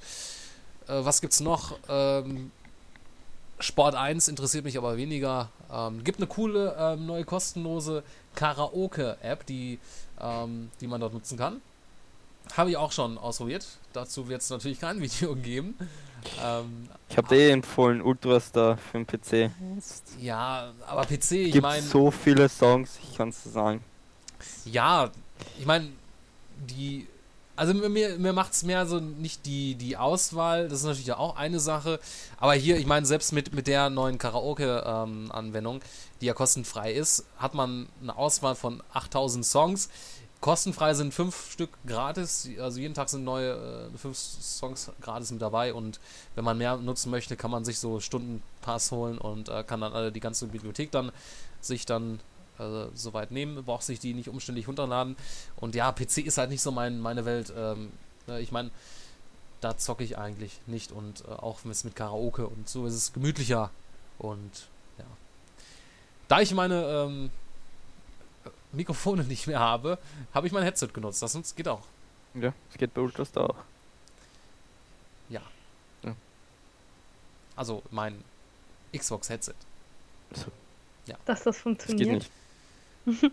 äh, 0.87 1.05
was 1.05 1.21
gibt's 1.21 1.41
noch? 1.41 1.77
Ähm, 1.89 2.53
Sport 3.59 3.95
1 3.95 4.29
interessiert 4.29 4.65
mich 4.65 4.77
aber 4.77 4.97
weniger. 4.97 5.49
Ähm, 5.73 6.05
gibt 6.05 6.19
eine 6.19 6.27
coole 6.27 6.77
ähm, 6.79 7.07
neue 7.07 7.25
kostenlose 7.25 8.03
Karaoke-App, 8.35 9.47
die, 9.47 9.79
ähm, 10.21 10.71
die 10.81 10.87
man 10.87 11.01
dort 11.01 11.15
nutzen 11.15 11.39
kann. 11.39 11.61
Habe 12.57 12.71
ich 12.71 12.77
auch 12.77 12.93
schon 12.93 13.19
ausprobiert. 13.19 13.67
Dazu 13.93 14.29
wird 14.29 14.43
es 14.43 14.51
natürlich 14.51 14.79
kein 14.79 15.01
Video 15.01 15.35
geben. 15.35 15.75
Ähm, 16.45 16.89
Ich 17.09 17.17
habe 17.17 17.29
dir 17.29 17.37
eh 17.37 17.51
empfohlen, 17.51 18.03
Ultrastar 18.03 18.77
für 18.77 18.99
den 19.03 19.07
PC. 19.07 19.51
ja, 20.21 20.73
aber 20.87 21.03
PC, 21.05 21.33
ich 21.33 21.53
Gibt 21.53 21.63
meine. 21.63 21.83
so 21.83 22.11
viele 22.11 22.49
Songs, 22.49 22.99
ich 23.03 23.17
kann 23.17 23.31
es 23.31 23.43
sagen. 23.45 23.83
Ja, 24.65 25.11
ich 25.59 25.67
meine, 25.67 25.89
die. 26.57 27.07
Also 27.57 27.73
mir, 27.73 28.19
mir, 28.19 28.33
macht 28.35 28.53
es 28.53 28.65
mehr 28.65 28.87
so 28.87 29.01
nicht 29.01 29.47
die, 29.47 29.75
die 29.77 29.97
Auswahl, 29.97 30.69
das 30.69 30.81
ist 30.81 30.85
natürlich 30.85 31.13
auch 31.13 31.37
eine 31.37 31.59
Sache. 31.59 31.99
Aber 32.37 32.53
hier, 32.53 32.77
ich 32.77 32.87
meine, 32.87 33.07
selbst 33.07 33.33
mit, 33.33 33.55
mit 33.55 33.67
der 33.67 33.89
neuen 33.89 34.19
Karaoke-Anwendung, 34.19 35.81
die 36.21 36.27
ja 36.27 36.35
kostenfrei 36.35 36.93
ist, 36.93 37.25
hat 37.39 37.55
man 37.55 37.89
eine 38.03 38.15
Auswahl 38.15 38.57
von 38.57 38.83
8000 38.93 39.45
Songs. 39.45 39.89
Kostenfrei 40.41 40.93
sind 40.93 41.15
fünf 41.15 41.51
Stück 41.51 41.71
gratis, 41.87 42.49
also 42.61 42.79
jeden 42.79 42.93
Tag 42.93 43.09
sind 43.09 43.25
neue 43.25 43.53
äh, 43.95 43.99
fünf 43.99 44.19
Songs 44.19 44.91
gratis 45.01 45.31
mit 45.31 45.41
dabei 45.41 45.73
und 45.73 45.99
wenn 46.35 46.45
man 46.45 46.59
mehr 46.59 46.77
nutzen 46.77 47.11
möchte, 47.11 47.37
kann 47.37 47.51
man 47.51 47.65
sich 47.65 47.79
so 47.79 48.01
Stundenpass 48.01 48.93
holen 48.93 49.17
und 49.17 49.49
äh, 49.49 49.65
kann 49.65 49.81
dann 49.81 49.95
alle 49.95 50.13
die 50.13 50.21
ganze 50.21 50.47
Bibliothek 50.47 50.91
dann 50.91 51.11
sich 51.63 51.87
dann 51.87 52.21
äh, 52.59 52.87
soweit 52.95 53.31
nehmen, 53.31 53.65
braucht 53.65 53.85
sich 53.85 54.01
die 54.01 54.15
nicht 54.15 54.29
umständlich 54.29 54.69
runterladen. 54.69 55.17
Und 55.57 55.75
ja, 55.75 55.93
PC 55.93 56.19
ist 56.19 56.39
halt 56.39 56.51
nicht 56.51 56.63
so 56.63 56.71
mein, 56.73 57.01
meine 57.01 57.25
Welt. 57.25 57.53
Ähm, 57.57 57.93
ne, 58.27 58.41
ich 58.41 58.53
meine, 58.53 58.71
da 59.61 59.77
zocke 59.77 60.05
ich 60.05 60.19
eigentlich 60.19 60.61
nicht 60.67 60.93
und 60.93 61.25
äh, 61.27 61.33
auch 61.33 61.65
mit, 61.65 61.83
mit 61.85 61.97
Karaoke 61.97 62.47
und 62.47 62.69
so 62.69 62.87
ist 62.87 62.95
es 62.95 63.13
gemütlicher. 63.13 63.71
Und 64.19 64.69
ja. 64.99 65.05
Da 66.29 66.41
ich 66.41 66.53
meine 66.55 66.85
ähm, 66.87 67.31
Mikrofone 68.73 69.25
nicht 69.29 69.47
mehr 69.47 69.61
habe, 69.61 69.99
habe 70.35 70.47
ich 70.47 70.53
mein 70.53 70.63
Headset 70.63 70.89
genutzt. 70.93 71.23
Das 71.23 71.33
sonst 71.33 71.57
geht 71.57 71.69
auch. 71.69 71.83
Ja, 72.35 72.53
es 72.71 72.79
geht 72.79 72.93
bei 72.93 73.01
Ultrastar 73.01 73.51
auch. 73.51 73.57
Ja. 75.29 75.41
Ja. 76.03 76.15
Also 77.57 77.83
mein 77.91 78.23
Xbox-Headset. 78.97 79.55
So. 80.33 80.47
Ja. 81.07 81.17
Dass 81.25 81.39
das 81.39 81.45
Das 81.45 81.59
funktioniert. 81.59 82.09
geht 82.11 82.19
nicht. 82.19 82.31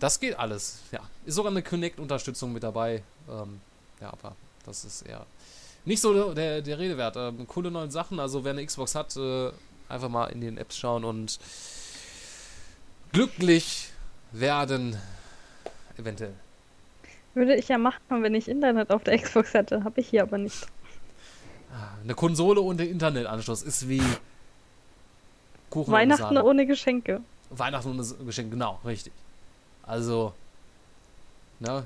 Das 0.00 0.20
geht 0.20 0.38
alles, 0.38 0.80
ja. 0.92 1.00
Ist 1.24 1.36
sogar 1.36 1.50
eine 1.50 1.62
Connect-Unterstützung 1.62 2.52
mit 2.52 2.62
dabei. 2.62 3.02
Ähm, 3.30 3.60
ja, 4.00 4.08
aber 4.08 4.36
das 4.66 4.84
ist 4.84 5.02
eher 5.02 5.24
nicht 5.84 6.00
so 6.00 6.34
der, 6.34 6.62
der, 6.62 6.78
Rede 6.78 6.98
wert. 6.98 7.16
Ähm, 7.16 7.46
coole 7.46 7.70
neue 7.70 7.90
Sachen. 7.90 8.18
Also 8.20 8.44
wer 8.44 8.52
eine 8.52 8.64
Xbox 8.64 8.94
hat, 8.94 9.16
äh, 9.16 9.50
einfach 9.88 10.08
mal 10.08 10.26
in 10.26 10.40
den 10.40 10.58
Apps 10.58 10.76
schauen 10.76 11.04
und 11.04 11.38
glücklich 13.12 13.90
werden. 14.32 14.98
Eventuell. 15.96 16.34
Würde 17.34 17.54
ich 17.54 17.68
ja 17.68 17.78
machen, 17.78 18.22
wenn 18.22 18.34
ich 18.34 18.48
Internet 18.48 18.90
auf 18.90 19.04
der 19.04 19.18
Xbox 19.18 19.54
hätte. 19.54 19.84
Habe 19.84 20.00
ich 20.00 20.08
hier 20.08 20.22
aber 20.22 20.38
nicht. 20.38 20.66
Eine 22.02 22.14
Konsole 22.14 22.76
der 22.76 22.88
Internetanschluss 22.88 23.62
ist 23.62 23.88
wie 23.88 24.02
Kuchen 25.70 25.92
Weihnachten 25.92 26.38
ohne 26.38 26.66
Geschenke. 26.66 27.20
Weihnachten 27.58 27.90
ohne 27.90 28.04
Geschenk, 28.26 28.50
genau, 28.50 28.80
richtig. 28.84 29.12
Also, 29.82 30.32
ne? 31.60 31.84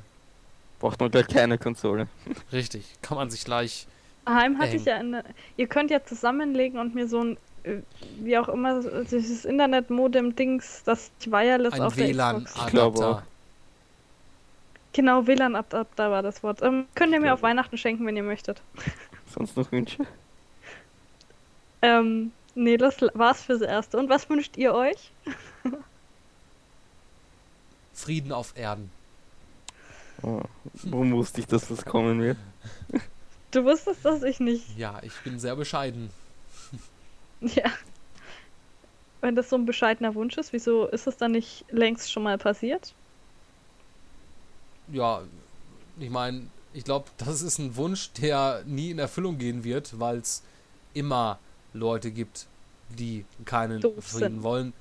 Braucht 0.78 1.00
man 1.00 1.10
gleich 1.10 1.26
keine 1.26 1.58
Konsole. 1.58 2.06
Richtig, 2.52 2.84
kann 3.02 3.16
man 3.16 3.30
sich 3.30 3.44
gleich. 3.44 3.88
Daheim 4.24 4.58
hatte 4.58 4.76
ich 4.76 4.84
ja 4.84 4.96
eine. 4.96 5.24
Ihr 5.56 5.66
könnt 5.66 5.90
ja 5.90 6.04
zusammenlegen 6.04 6.78
und 6.78 6.94
mir 6.94 7.08
so 7.08 7.20
ein, 7.20 7.36
äh, 7.64 7.78
wie 8.20 8.38
auch 8.38 8.48
immer, 8.48 8.80
dieses 9.04 9.44
Internet-Modem-Dings, 9.44 10.82
das 10.84 11.10
ich 11.18 11.30
wireless 11.30 11.72
Ein 11.72 11.82
auf 11.82 11.96
der 11.96 12.10
Xbox. 12.10 12.54
Ich 12.54 12.66
glaube 12.66 12.98
WLAN-Adapter. 12.98 13.26
Genau, 14.92 15.26
WLAN-Adapter 15.26 16.10
war 16.10 16.22
das 16.22 16.42
Wort. 16.42 16.62
Ähm, 16.62 16.86
könnt 16.94 17.12
ihr 17.12 17.20
mir 17.20 17.34
auf 17.34 17.42
Weihnachten 17.42 17.76
schenken, 17.76 18.06
wenn 18.06 18.16
ihr 18.16 18.22
möchtet. 18.22 18.62
Sonst 19.34 19.56
noch 19.56 19.70
Wünsche? 19.72 20.06
Ähm, 21.82 22.32
nee, 22.54 22.76
das 22.76 22.96
war's 23.14 23.42
fürs 23.42 23.62
Erste. 23.62 23.98
Und 23.98 24.08
was 24.08 24.28
wünscht 24.28 24.56
ihr 24.56 24.74
euch? 24.74 25.10
Frieden 27.98 28.32
auf 28.32 28.56
Erden. 28.56 28.90
Oh, 30.22 30.42
warum 30.84 31.12
wusste 31.12 31.40
ich, 31.40 31.46
dass 31.46 31.68
das 31.68 31.84
kommen 31.84 32.20
wird? 32.22 32.38
Du 33.50 33.64
wusstest 33.64 34.04
das, 34.04 34.22
ich 34.22 34.40
nicht. 34.40 34.76
Ja, 34.76 35.00
ich 35.02 35.14
bin 35.24 35.38
sehr 35.38 35.56
bescheiden. 35.56 36.10
Ja. 37.40 37.70
Wenn 39.20 39.36
das 39.36 39.48
so 39.48 39.54
ein 39.54 39.64
bescheidener 39.64 40.16
Wunsch 40.16 40.36
ist, 40.38 40.52
wieso 40.52 40.86
ist 40.86 41.06
es 41.06 41.16
dann 41.16 41.30
nicht 41.30 41.64
längst 41.70 42.10
schon 42.10 42.24
mal 42.24 42.36
passiert? 42.36 42.94
Ja, 44.92 45.22
ich 46.00 46.10
meine, 46.10 46.48
ich 46.74 46.82
glaube, 46.82 47.06
das 47.18 47.42
ist 47.42 47.58
ein 47.58 47.76
Wunsch, 47.76 48.10
der 48.14 48.64
nie 48.66 48.90
in 48.90 48.98
Erfüllung 48.98 49.38
gehen 49.38 49.62
wird, 49.62 50.00
weil 50.00 50.18
es 50.18 50.42
immer 50.94 51.38
Leute 51.74 52.10
gibt, 52.10 52.46
die 52.88 53.24
keinen 53.44 53.80
Doof 53.80 53.94
Frieden 54.04 54.34
sind. 54.34 54.42
wollen, 54.42 54.72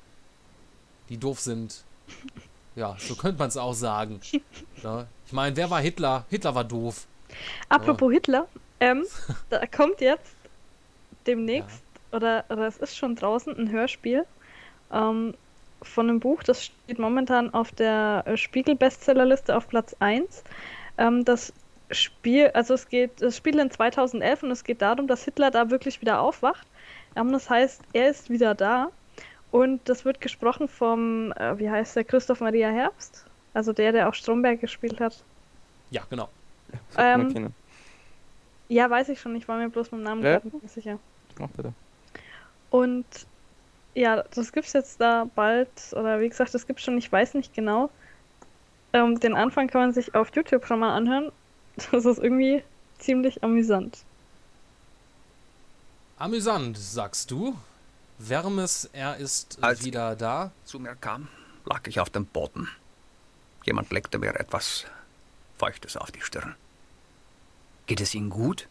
die 1.09 1.17
doof 1.17 1.39
sind. 1.39 1.83
Ja, 2.77 2.95
so 2.99 3.15
könnte 3.15 3.39
man 3.39 3.47
es 3.49 3.57
auch 3.57 3.73
sagen. 3.73 4.21
Ja. 4.83 5.07
Ich 5.25 5.33
meine, 5.33 5.57
wer 5.57 5.71
war 5.71 5.81
Hitler? 5.81 6.23
Hitler 6.29 6.53
war 6.53 6.63
doof. 6.63 7.07
Apropos 7.67 8.13
Hitler, 8.13 8.47
ähm, 8.79 9.03
da 9.49 9.65
kommt 9.65 10.01
jetzt 10.01 10.35
demnächst, 11.25 11.81
oder, 12.11 12.45
oder 12.49 12.67
es 12.67 12.77
ist 12.77 12.95
schon 12.95 13.15
draußen, 13.15 13.57
ein 13.57 13.71
Hörspiel 13.71 14.23
ähm, 14.93 15.33
von 15.81 16.09
einem 16.09 16.19
Buch, 16.19 16.43
das 16.43 16.65
steht 16.65 16.99
momentan 16.99 17.51
auf 17.55 17.71
der 17.71 18.23
äh, 18.27 18.37
Spiegel-Bestsellerliste 18.37 19.57
auf 19.57 19.67
Platz 19.67 19.95
1. 19.99 20.43
Ähm, 20.99 21.25
das 21.25 21.51
Spiel, 21.89 22.51
also 22.53 22.75
es 22.75 22.87
geht, 22.87 23.19
das 23.19 23.35
Spiel 23.35 23.57
in 23.57 23.71
2011 23.71 24.43
und 24.43 24.51
es 24.51 24.63
geht 24.63 24.83
darum, 24.83 25.07
dass 25.07 25.23
Hitler 25.25 25.49
da 25.49 25.71
wirklich 25.71 25.99
wieder 26.01 26.21
aufwacht. 26.21 26.67
Ähm, 27.15 27.31
das 27.31 27.49
heißt, 27.49 27.81
er 27.93 28.09
ist 28.11 28.29
wieder 28.29 28.53
da 28.53 28.91
und 29.51 29.81
das 29.89 30.05
wird 30.05 30.21
gesprochen 30.21 30.67
vom, 30.67 31.31
äh, 31.33 31.57
wie 31.59 31.69
heißt 31.69 31.95
der, 31.95 32.03
Christoph 32.03 32.41
Maria 32.41 32.69
Herbst? 32.69 33.25
Also 33.53 33.73
der, 33.73 33.91
der 33.91 34.09
auch 34.09 34.13
Stromberg 34.13 34.61
gespielt 34.61 34.99
hat. 34.99 35.23
Ja, 35.89 36.03
genau. 36.09 36.29
Ähm, 36.97 37.33
kennen. 37.33 37.55
Ja, 38.69 38.89
weiß 38.89 39.09
ich 39.09 39.19
schon. 39.21 39.35
Ich 39.35 39.47
war 39.47 39.57
mir 39.57 39.69
bloß 39.69 39.91
mit 39.91 40.01
dem 40.01 40.03
Namen 40.03 40.23
Ja. 40.23 40.39
gerade 40.39 40.57
nicht 40.57 40.73
sicher. 40.73 40.99
Mach 41.39 41.49
bitte. 41.49 41.71
Und 42.69 43.05
ja, 43.95 44.23
das 44.35 44.51
gibt's 44.51 44.73
jetzt 44.73 44.99
da 45.01 45.27
bald, 45.33 45.69
oder 45.93 46.19
wie 46.19 46.29
gesagt, 46.29 46.53
das 46.53 46.67
gibt's 46.67 46.83
schon, 46.83 46.97
ich 46.97 47.11
weiß 47.11 47.33
nicht 47.33 47.53
genau. 47.53 47.89
Ähm, 48.93 49.19
den 49.19 49.35
Anfang 49.35 49.67
kann 49.67 49.81
man 49.81 49.93
sich 49.93 50.13
auf 50.13 50.29
YouTube 50.35 50.65
schon 50.67 50.79
mal 50.79 50.95
anhören. 50.95 51.31
Das 51.91 52.05
ist 52.05 52.17
irgendwie 52.19 52.63
ziemlich 52.99 53.43
amüsant. 53.43 53.99
Amüsant, 56.19 56.77
sagst 56.77 57.29
du. 57.31 57.55
Wärmes, 58.19 58.89
er 58.93 59.17
ist 59.17 59.59
Als 59.61 59.83
wieder 59.83 60.15
da. 60.15 60.51
zu 60.65 60.79
mir 60.79 60.95
kam, 60.95 61.27
lag 61.65 61.85
ich 61.87 61.99
auf 61.99 62.09
dem 62.09 62.25
Boden. 62.25 62.67
Jemand 63.63 63.91
legte 63.91 64.17
mir 64.17 64.39
etwas 64.39 64.85
Feuchtes 65.57 65.97
auf 65.97 66.11
die 66.11 66.21
Stirn. 66.21 66.55
Geht 67.85 68.01
es 68.01 68.13
Ihnen 68.15 68.29
gut? 68.29 68.67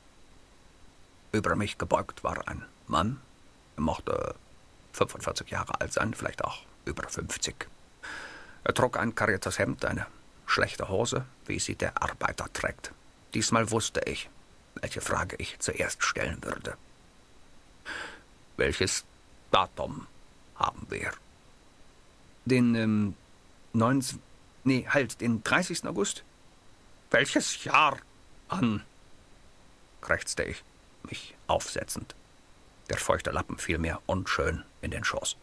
Über 1.32 1.54
mich 1.54 1.78
gebeugt 1.78 2.24
war 2.24 2.48
ein 2.48 2.64
Mann. 2.86 3.20
Er 3.76 3.82
mochte 3.82 4.34
45 4.92 5.48
Jahre 5.50 5.80
alt 5.80 5.92
sein, 5.92 6.14
vielleicht 6.14 6.42
auch 6.44 6.62
über 6.84 7.08
50. 7.08 7.54
Er 8.64 8.74
trug 8.74 8.98
ein 8.98 9.14
kariertes 9.14 9.58
Hemd, 9.58 9.84
eine 9.84 10.06
schlechte 10.46 10.88
Hose, 10.88 11.24
wie 11.46 11.60
sie 11.60 11.74
der 11.74 12.02
Arbeiter 12.02 12.52
trägt. 12.52 12.92
Diesmal 13.34 13.70
wusste 13.70 14.00
ich, 14.06 14.28
welche 14.76 15.00
Frage 15.00 15.36
ich 15.36 15.58
zuerst 15.58 16.02
stellen 16.02 16.42
würde. 16.42 16.76
Welches 18.56 19.04
Datum 19.56 20.06
haben 20.56 20.86
wir? 20.90 21.12
Den 22.44 22.74
ähm, 22.74 23.14
19. 23.72 24.20
Nee, 24.64 24.86
halt, 24.86 25.22
den 25.22 25.42
30. 25.42 25.86
August? 25.86 26.24
Welches 27.10 27.64
Jahr? 27.64 27.96
An, 28.48 28.84
krächzte 30.02 30.44
ich, 30.44 30.62
mich 31.04 31.34
aufsetzend. 31.46 32.14
Der 32.90 32.98
feuchte 32.98 33.30
Lappen 33.30 33.56
fiel 33.56 33.78
mir 33.78 33.98
unschön 34.04 34.62
in 34.82 34.90
den 34.90 35.04
Schoß. 35.04 35.36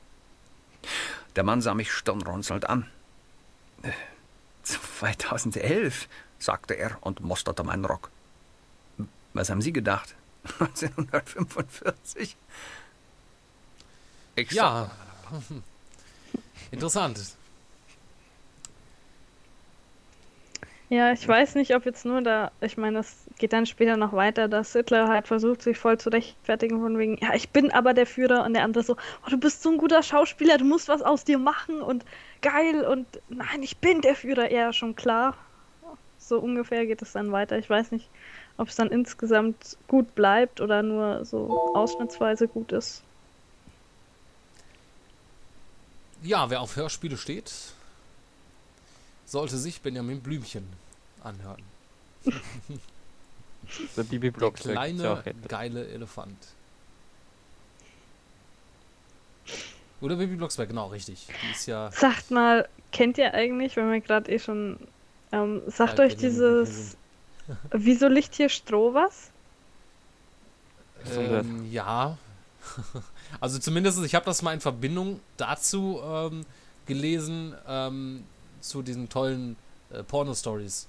Der 1.36 1.44
Mann 1.44 1.64
sah 1.64 1.74
mich 1.74 1.92
stirnrunzelnd 1.92 2.70
an. 2.70 2.88
Äh, 3.82 3.94
2011, 4.62 6.08
sagte 6.38 6.76
er 6.76 7.00
und 7.02 7.22
musterte 7.22 7.64
meinen 7.64 7.86
Rock. 7.86 8.12
Was 9.34 9.50
haben 9.50 9.64
Sie 9.64 9.74
gedacht? 9.74 10.14
1945? 10.60 12.38
Ich 14.36 14.52
Ja. 14.52 14.90
Interessant. 16.72 17.20
Ja, 20.90 21.12
ich 21.12 21.28
weiß 21.28 21.56
nicht, 21.56 21.76
ob 21.76 21.86
jetzt 21.86 22.06
nur 22.06 22.22
da, 22.22 22.52
ich 22.62 22.78
meine, 22.78 22.98
das 22.98 23.26
geht 23.40 23.52
dann 23.52 23.66
später 23.66 23.98
noch 23.98 24.14
weiter, 24.14 24.48
dass 24.48 24.74
Hitler 24.74 25.08
halt 25.08 25.28
versucht, 25.28 25.64
sich 25.64 25.78
voll 25.78 25.98
zu 25.98 26.10
rechtfertigen 26.10 26.82
von 26.82 27.00
wegen, 27.00 27.18
ja, 27.18 27.34
ich 27.34 27.50
bin 27.50 27.72
aber 27.72 27.96
der 27.96 28.06
Führer 28.06 28.46
und 28.46 28.54
der 28.54 28.64
andere 28.64 28.84
so, 28.84 28.94
oh, 29.26 29.30
du 29.30 29.40
bist 29.40 29.64
so 29.64 29.72
ein 29.72 29.80
guter 29.80 30.04
Schauspieler, 30.04 30.60
du 30.60 30.66
musst 30.66 30.90
was 30.90 31.02
aus 31.02 31.24
dir 31.24 31.40
machen 31.40 31.82
und 31.82 32.06
geil 32.44 32.86
und 32.86 33.08
nein, 33.30 33.64
ich 33.64 33.78
bin 33.78 34.02
der 34.02 34.16
Führer, 34.16 34.52
ja, 34.52 34.72
schon 34.72 34.96
klar. 34.96 35.36
So 36.20 36.40
ungefähr 36.40 36.86
geht 36.86 37.02
es 37.02 37.14
dann 37.14 37.32
weiter. 37.32 37.58
Ich 37.58 37.70
weiß 37.70 37.92
nicht, 37.92 38.08
ob 38.58 38.68
es 38.68 38.76
dann 38.76 38.90
insgesamt 38.90 39.78
gut 39.88 40.14
bleibt 40.16 40.62
oder 40.62 40.84
nur 40.84 41.26
so 41.26 41.72
ausschnittsweise 41.74 42.48
gut 42.48 42.72
ist. 42.72 43.04
Ja, 46.24 46.50
wer 46.50 46.62
auf 46.62 46.76
Hörspiele 46.76 47.18
steht, 47.18 47.52
sollte 49.26 49.58
sich 49.58 49.82
Benjamin 49.82 50.22
Blümchen 50.22 50.68
anhören. 51.24 51.64
Der 53.98 54.04
Bibi 54.04 54.32
Der 54.32 54.52
kleine, 54.52 55.24
geile 55.48 55.88
Elefant. 55.88 56.38
Oder 60.02 60.18
Bibi 60.18 60.36
Blocksberg, 60.36 60.68
genau, 60.68 60.88
richtig. 60.88 61.28
Die 61.42 61.52
ist 61.52 61.66
ja. 61.66 61.90
Sagt 61.92 62.30
mal, 62.30 62.68
kennt 62.92 63.18
ihr 63.18 63.34
eigentlich, 63.34 63.78
wenn 63.78 63.90
wir 63.90 64.02
gerade 64.02 64.30
eh 64.30 64.40
schon, 64.40 64.78
ähm, 65.32 65.62
sagt 65.68 65.98
Ja, 65.98 66.06
euch 66.06 66.18
dieses, 66.18 66.98
wieso 67.72 68.08
liegt 68.08 68.36
hier 68.36 68.50
Stroh 68.50 68.94
was? 68.94 69.30
Ähm, 71.16 71.72
ja. 71.72 72.18
Also 73.40 73.60
zumindest, 73.60 74.04
ich 74.04 74.16
habe 74.16 74.26
das 74.26 74.42
mal 74.42 74.54
in 74.54 74.62
Verbindung 74.62 75.20
dazu 75.38 76.00
ähm, 76.06 76.46
gelesen, 76.86 77.54
ähm, 77.68 78.24
zu 78.62 78.82
diesen 78.82 79.10
tollen 79.10 79.56
äh, 79.92 80.04
Porno-Stories. 80.04 80.88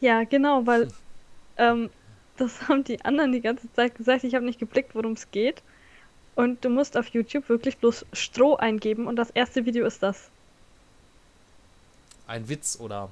Ja, 0.00 0.24
genau, 0.24 0.66
weil 0.66 0.88
ähm, 1.56 1.90
das 2.36 2.68
haben 2.68 2.84
die 2.84 3.04
anderen 3.04 3.32
die 3.32 3.40
ganze 3.40 3.72
Zeit 3.72 3.94
gesagt. 3.94 4.24
Ich 4.24 4.34
habe 4.34 4.44
nicht 4.44 4.58
geblickt, 4.58 4.94
worum 4.94 5.12
es 5.12 5.30
geht. 5.30 5.62
Und 6.34 6.64
du 6.64 6.68
musst 6.68 6.96
auf 6.96 7.08
YouTube 7.08 7.48
wirklich 7.48 7.78
bloß 7.78 8.06
Stroh 8.12 8.56
eingeben 8.56 9.06
und 9.06 9.16
das 9.16 9.30
erste 9.30 9.66
Video 9.66 9.86
ist 9.86 10.02
das. 10.02 10.28
Ein 12.26 12.48
Witz 12.48 12.78
oder. 12.80 13.08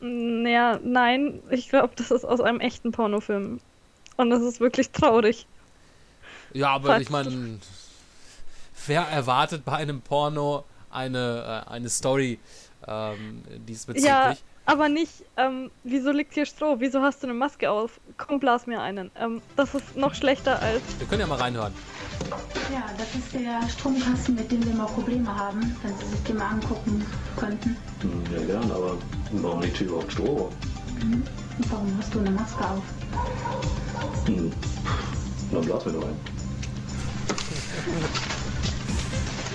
Naja, 0.00 0.78
nein, 0.82 1.42
ich 1.50 1.68
glaube, 1.68 1.92
das 1.96 2.10
ist 2.10 2.24
aus 2.24 2.40
einem 2.40 2.60
echten 2.60 2.92
Pornofilm. 2.92 3.60
Und 4.16 4.30
das 4.30 4.42
ist 4.42 4.60
wirklich 4.60 4.90
traurig. 4.90 5.46
Ja, 6.52 6.70
aber 6.70 6.88
Falls 6.88 7.02
ich 7.02 7.10
meine, 7.10 7.58
wer 8.86 9.02
erwartet 9.02 9.64
bei 9.64 9.76
einem 9.76 10.00
Porno 10.00 10.64
eine, 10.90 11.64
äh, 11.66 11.70
eine 11.70 11.88
Story 11.88 12.38
ähm, 12.86 13.42
diesbezüglich? 13.66 14.08
Ja, 14.08 14.34
aber 14.68 14.90
nicht, 14.90 15.24
ähm, 15.38 15.70
wieso 15.82 16.10
liegt 16.10 16.34
hier 16.34 16.44
Stroh? 16.44 16.76
Wieso 16.78 17.00
hast 17.00 17.22
du 17.22 17.26
eine 17.26 17.34
Maske 17.34 17.70
auf? 17.70 18.00
Komm, 18.18 18.38
blas 18.38 18.66
mir 18.66 18.82
einen. 18.82 19.10
Ähm, 19.18 19.40
das 19.56 19.74
ist 19.74 19.96
noch 19.96 20.14
schlechter 20.14 20.60
als. 20.60 20.82
Wir 20.98 21.06
können 21.06 21.22
ja 21.22 21.26
mal 21.26 21.38
reinhören. 21.38 21.72
Ja, 22.70 22.84
das 22.98 23.14
ist 23.14 23.32
der 23.32 23.66
Stromkasten, 23.66 24.34
mit 24.34 24.52
dem 24.52 24.62
wir 24.64 24.72
immer 24.72 24.84
Probleme 24.84 25.34
haben, 25.34 25.74
wenn 25.82 25.96
Sie 25.96 26.04
sich 26.04 26.22
den 26.24 26.36
mal 26.36 26.48
angucken 26.48 27.04
könnten. 27.36 27.76
Ja, 28.30 28.44
gern, 28.44 28.70
aber 28.70 28.98
warum 29.32 29.62
liegt 29.62 29.78
hier 29.78 29.86
überhaupt 29.86 30.12
Stroh? 30.12 30.50
Mhm. 31.02 31.22
Und 31.56 31.72
warum 31.72 31.98
hast 31.98 32.14
du 32.14 32.18
eine 32.20 32.30
Maske 32.30 32.64
auf? 32.64 32.82
Hm. 34.26 34.52
Na, 35.50 35.60
blas 35.60 35.86
mir 35.86 35.92
doch 35.92 36.04
ein. 36.04 36.37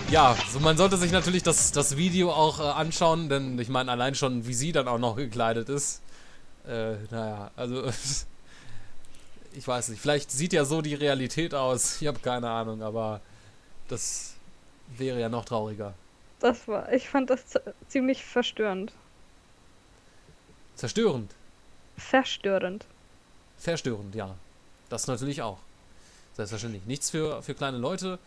Ja, 0.09 0.37
so 0.51 0.59
man 0.59 0.77
sollte 0.77 0.97
sich 0.97 1.11
natürlich 1.11 1.41
das, 1.43 1.71
das 1.71 1.97
Video 1.97 2.31
auch 2.31 2.59
äh, 2.59 2.63
anschauen, 2.63 3.29
denn 3.29 3.57
ich 3.57 3.69
meine, 3.69 3.91
allein 3.91 4.13
schon, 4.15 4.45
wie 4.45 4.53
sie 4.53 4.71
dann 4.71 4.87
auch 4.87 4.99
noch 4.99 5.15
gekleidet 5.15 5.69
ist, 5.69 6.01
Äh, 6.67 6.95
naja, 7.11 7.51
also 7.57 7.83
ich 9.53 9.67
weiß 9.67 9.89
nicht. 9.89 10.01
Vielleicht 10.01 10.31
sieht 10.31 10.53
ja 10.53 10.65
so 10.65 10.81
die 10.81 10.95
Realität 10.95 11.53
aus. 11.53 12.01
Ich 12.01 12.07
habe 12.07 12.19
keine 12.19 12.49
Ahnung, 12.49 12.81
aber 12.83 13.21
das 13.89 14.35
wäre 14.97 15.19
ja 15.19 15.29
noch 15.29 15.45
trauriger. 15.45 15.93
Das 16.39 16.67
war, 16.67 16.91
ich 16.93 17.09
fand 17.09 17.29
das 17.29 17.41
ziemlich 17.87 18.23
verstörend. 18.25 18.93
Zerstörend. 20.75 21.31
Verstörend. 21.97 22.85
Verstörend, 23.57 24.15
ja. 24.15 24.35
Das 24.89 25.07
natürlich 25.07 25.41
auch. 25.41 25.59
Selbstverständlich. 26.33 26.85
Nichts 26.85 27.09
für, 27.09 27.41
für 27.41 27.53
kleine 27.53 27.77
Leute. 27.77 28.19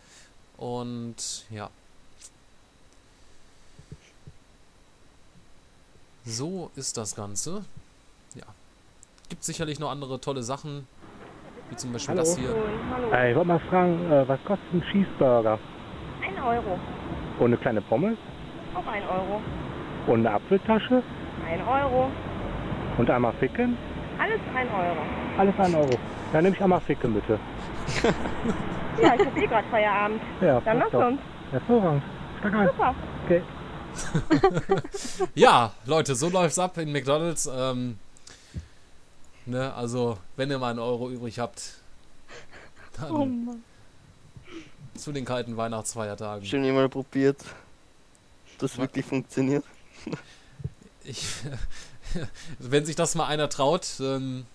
Und 0.56 1.44
ja. 1.50 1.68
So 6.24 6.70
ist 6.76 6.96
das 6.96 7.14
Ganze. 7.14 7.64
Ja. 8.34 8.44
Gibt 9.28 9.44
sicherlich 9.44 9.78
noch 9.78 9.90
andere 9.90 10.20
tolle 10.20 10.42
Sachen. 10.42 10.86
Wie 11.70 11.76
zum 11.76 11.92
Beispiel 11.92 12.14
Hallo. 12.16 12.20
das 12.20 12.36
hier. 12.36 12.54
Äh, 13.12 13.30
ich 13.30 13.36
wollte 13.36 13.48
mal 13.48 13.60
fragen, 13.60 14.10
äh, 14.10 14.28
was 14.28 14.38
kostet 14.44 14.72
ein 14.72 14.82
Cheeseburger? 14.92 15.58
Ein 16.22 16.42
Euro. 16.42 16.78
Und 17.38 17.46
eine 17.46 17.56
kleine 17.56 17.80
Pommes? 17.82 18.16
Auch 18.74 18.86
ein 18.86 19.02
Euro. 19.02 19.40
Und 20.06 20.26
eine 20.26 20.32
Apfeltasche? 20.32 21.02
Ein 21.44 21.60
Euro. 21.66 22.10
Und 22.98 23.10
einmal 23.10 23.32
Ficken? 23.34 23.76
Alles 24.18 24.40
ein 24.54 24.68
Euro. 24.68 24.96
Alles 25.38 25.54
ein 25.58 25.74
Euro. 25.74 25.98
Dann 26.32 26.44
nehme 26.44 26.56
ich 26.56 26.62
einmal 26.62 26.80
Ficken, 26.80 27.14
bitte. 27.14 27.38
Ja, 29.02 29.14
ich 29.14 29.26
hab 29.26 29.36
eh 29.36 29.46
gerade 29.46 29.68
Feierabend. 29.68 30.22
Ja, 30.40 30.58
Dann 30.62 30.78
lass 30.78 30.94
uns. 30.94 31.20
Hervorragend. 31.50 32.02
Stark 32.38 32.54
ein. 32.54 32.66
Super. 32.68 32.94
Okay. 33.26 33.42
ja, 35.34 35.74
Leute, 35.84 36.14
so 36.14 36.30
läuft's 36.30 36.58
ab 36.58 36.78
in 36.78 36.92
McDonalds. 36.92 37.46
Ähm, 37.54 37.98
ne, 39.44 39.74
also, 39.74 40.16
wenn 40.36 40.50
ihr 40.50 40.58
mal 40.58 40.70
einen 40.70 40.78
Euro 40.78 41.10
übrig 41.10 41.38
habt, 41.38 41.74
dann 42.98 43.10
Oh 43.10 43.56
zu 44.96 45.12
den 45.12 45.24
kalten 45.24 45.56
Weihnachtsfeiertagen. 45.56 46.44
Schon 46.46 46.64
jemand 46.64 46.90
probiert, 46.92 47.44
das 48.58 48.78
wirklich 48.78 49.04
funktioniert. 49.04 49.64
Ich, 51.04 51.24
wenn 52.58 52.84
sich 52.84 52.96
das 52.96 53.14
mal 53.14 53.26
einer 53.26 53.48
traut, 53.48 53.86
ähm, 54.00 54.46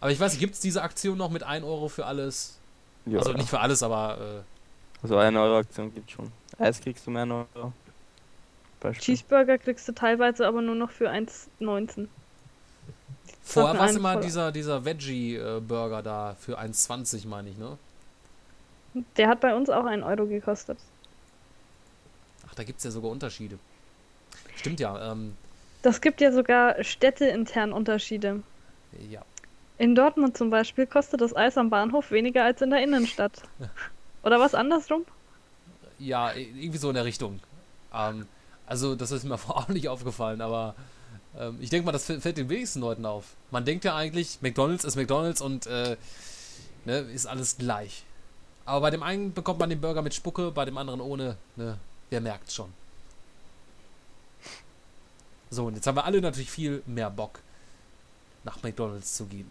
aber 0.00 0.10
ich 0.10 0.20
weiß 0.20 0.32
nicht, 0.32 0.40
gibt 0.40 0.54
es 0.54 0.60
diese 0.60 0.82
Aktion 0.82 1.16
noch 1.18 1.30
mit 1.30 1.42
1 1.42 1.64
Euro 1.64 1.88
für 1.88 2.06
alles? 2.06 2.58
Ja. 3.06 3.18
Also 3.18 3.32
nicht 3.32 3.48
für 3.48 3.60
alles, 3.60 3.82
aber 3.82 4.18
äh, 4.18 5.02
Also 5.02 5.16
eine 5.16 5.40
Euro 5.40 5.58
Aktion 5.58 5.92
gibt 5.94 6.10
schon. 6.10 6.30
Eis 6.58 6.80
kriegst 6.80 7.06
du 7.06 7.10
um 7.10 7.16
einen 7.16 7.32
Euro. 7.32 7.72
Beispiel. 8.80 9.16
Cheeseburger 9.16 9.58
kriegst 9.58 9.88
du 9.88 9.92
teilweise 9.92 10.46
aber 10.46 10.60
nur 10.62 10.74
noch 10.74 10.90
für 10.90 11.10
1,19. 11.10 12.06
vorher 13.42 13.78
war 13.78 13.88
es 13.88 13.96
immer 13.96 14.16
dieser, 14.20 14.52
dieser 14.52 14.84
Veggie-Burger 14.84 16.02
da 16.02 16.36
für 16.38 16.58
1,20 16.58 17.26
meine 17.26 17.50
ich, 17.50 17.56
ne? 17.58 17.78
Der 19.16 19.28
hat 19.28 19.40
bei 19.40 19.54
uns 19.54 19.70
auch 19.70 19.86
1 19.86 20.04
Euro 20.04 20.26
gekostet. 20.26 20.78
Ach, 22.48 22.54
da 22.54 22.62
gibt 22.62 22.78
es 22.78 22.84
ja 22.84 22.90
sogar 22.90 23.10
Unterschiede. 23.10 23.58
Stimmt 24.56 24.80
ja, 24.80 25.12
ähm, 25.12 25.34
Das 25.82 26.00
gibt 26.00 26.20
ja 26.20 26.30
sogar 26.30 26.82
städteintern 26.84 27.72
Unterschiede. 27.72 28.42
ja. 29.10 29.22
In 29.78 29.94
Dortmund 29.94 30.36
zum 30.36 30.50
Beispiel 30.50 30.86
kostet 30.86 31.20
das 31.20 31.34
Eis 31.34 31.58
am 31.58 31.70
Bahnhof 31.70 32.10
weniger 32.10 32.44
als 32.44 32.62
in 32.62 32.70
der 32.70 32.82
Innenstadt. 32.82 33.42
Oder 34.22 34.38
was 34.38 34.54
andersrum? 34.54 35.04
Ja, 35.98 36.32
irgendwie 36.32 36.78
so 36.78 36.88
in 36.88 36.94
der 36.94 37.04
Richtung. 37.04 37.40
Ähm, 37.92 38.26
also, 38.66 38.94
das 38.94 39.10
ist 39.10 39.24
mir 39.24 39.34
auch 39.48 39.68
nicht 39.68 39.88
aufgefallen, 39.88 40.40
aber 40.40 40.74
ähm, 41.38 41.58
ich 41.60 41.70
denke 41.70 41.86
mal, 41.86 41.92
das 41.92 42.04
fällt 42.04 42.36
den 42.36 42.48
wenigsten 42.48 42.80
Leuten 42.80 43.04
auf. 43.04 43.34
Man 43.50 43.64
denkt 43.64 43.84
ja 43.84 43.96
eigentlich, 43.96 44.38
McDonalds 44.40 44.84
ist 44.84 44.96
McDonalds 44.96 45.40
und 45.40 45.66
äh, 45.66 45.96
ne, 46.84 46.98
ist 46.98 47.26
alles 47.26 47.58
gleich. 47.58 48.04
Aber 48.64 48.80
bei 48.80 48.90
dem 48.90 49.02
einen 49.02 49.34
bekommt 49.34 49.58
man 49.58 49.68
den 49.68 49.80
Burger 49.80 50.02
mit 50.02 50.14
Spucke, 50.14 50.50
bei 50.50 50.64
dem 50.64 50.78
anderen 50.78 51.00
ohne. 51.00 51.36
Ne, 51.56 51.76
wer 52.10 52.20
merkt's 52.20 52.54
schon. 52.54 52.72
So, 55.50 55.66
und 55.66 55.74
jetzt 55.74 55.86
haben 55.86 55.96
wir 55.96 56.04
alle 56.04 56.20
natürlich 56.20 56.50
viel 56.50 56.82
mehr 56.86 57.10
Bock, 57.10 57.40
nach 58.44 58.62
McDonalds 58.62 59.14
zu 59.14 59.26
gehen. 59.26 59.48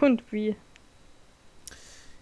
Und 0.00 0.22
wie? 0.30 0.56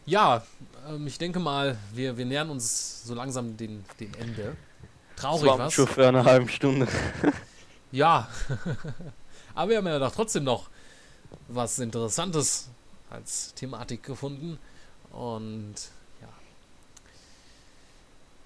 Ja, 0.07 0.43
ähm, 0.89 1.07
ich 1.07 1.19
denke 1.19 1.39
mal, 1.39 1.77
wir, 1.93 2.17
wir 2.17 2.25
nähern 2.25 2.51
uns 2.51 3.05
so 3.05 3.15
langsam 3.15 3.57
dem, 3.57 3.85
dem 3.99 4.13
Ende. 4.15 4.57
Traurig, 5.17 5.43
Das 5.43 5.51
war 5.51 5.59
was? 5.59 5.75
schon 5.75 5.87
für 5.87 6.09
eine 6.09 6.25
halbe 6.25 6.49
Stunde. 6.49 6.89
Ja. 7.93 8.29
Aber 9.57 9.71
wir 9.71 9.79
haben 9.79 9.87
ja 9.89 9.99
doch 9.99 10.15
trotzdem 10.15 10.45
noch 10.45 10.71
was 11.49 11.81
Interessantes 11.81 12.69
als 13.11 13.53
Thematik 13.55 14.05
gefunden. 14.05 14.61
Und 15.11 15.75
ja. 16.21 16.29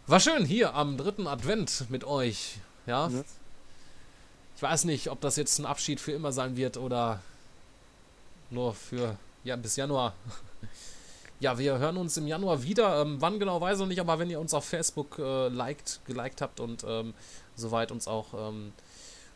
War 0.07 0.19
schön 0.19 0.47
hier 0.47 0.75
am 0.75 0.97
dritten 0.97 1.27
Advent 1.27 1.91
mit 1.91 2.05
euch. 2.05 2.57
Ja. 2.87 3.09
Ja. 3.09 3.23
Ich 4.57 4.63
weiß 4.63 4.85
nicht, 4.85 5.11
ob 5.11 5.21
das 5.21 5.37
jetzt 5.37 5.59
ein 5.59 5.67
Abschied 5.67 6.01
für 6.01 6.13
immer 6.13 6.33
sein 6.33 6.57
wird 6.57 6.79
oder 6.79 7.21
nur 8.51 8.75
für 8.75 9.17
ja 9.45 9.57
bis 9.57 9.77
Januar. 9.77 10.15
Ja, 11.41 11.59
wir 11.59 11.79
hören 11.79 11.97
uns 11.99 12.17
im 12.17 12.27
Januar 12.27 12.63
wieder. 12.63 13.03
Ähm, 13.03 13.17
wann 13.21 13.39
genau 13.39 13.61
weiß 13.61 13.81
ich 13.81 13.87
nicht, 13.89 14.01
aber 14.01 14.19
wenn 14.19 14.31
ihr 14.31 14.41
uns 14.41 14.55
auf 14.55 14.65
Facebook 14.65 15.19
äh, 15.19 15.49
liked, 15.49 16.01
geliked 16.07 16.41
habt 16.41 16.61
und 16.61 16.85
ähm, 16.89 17.13
soweit 17.57 17.91
uns 17.91 18.07
auch 18.07 18.33
ähm, 18.35 18.73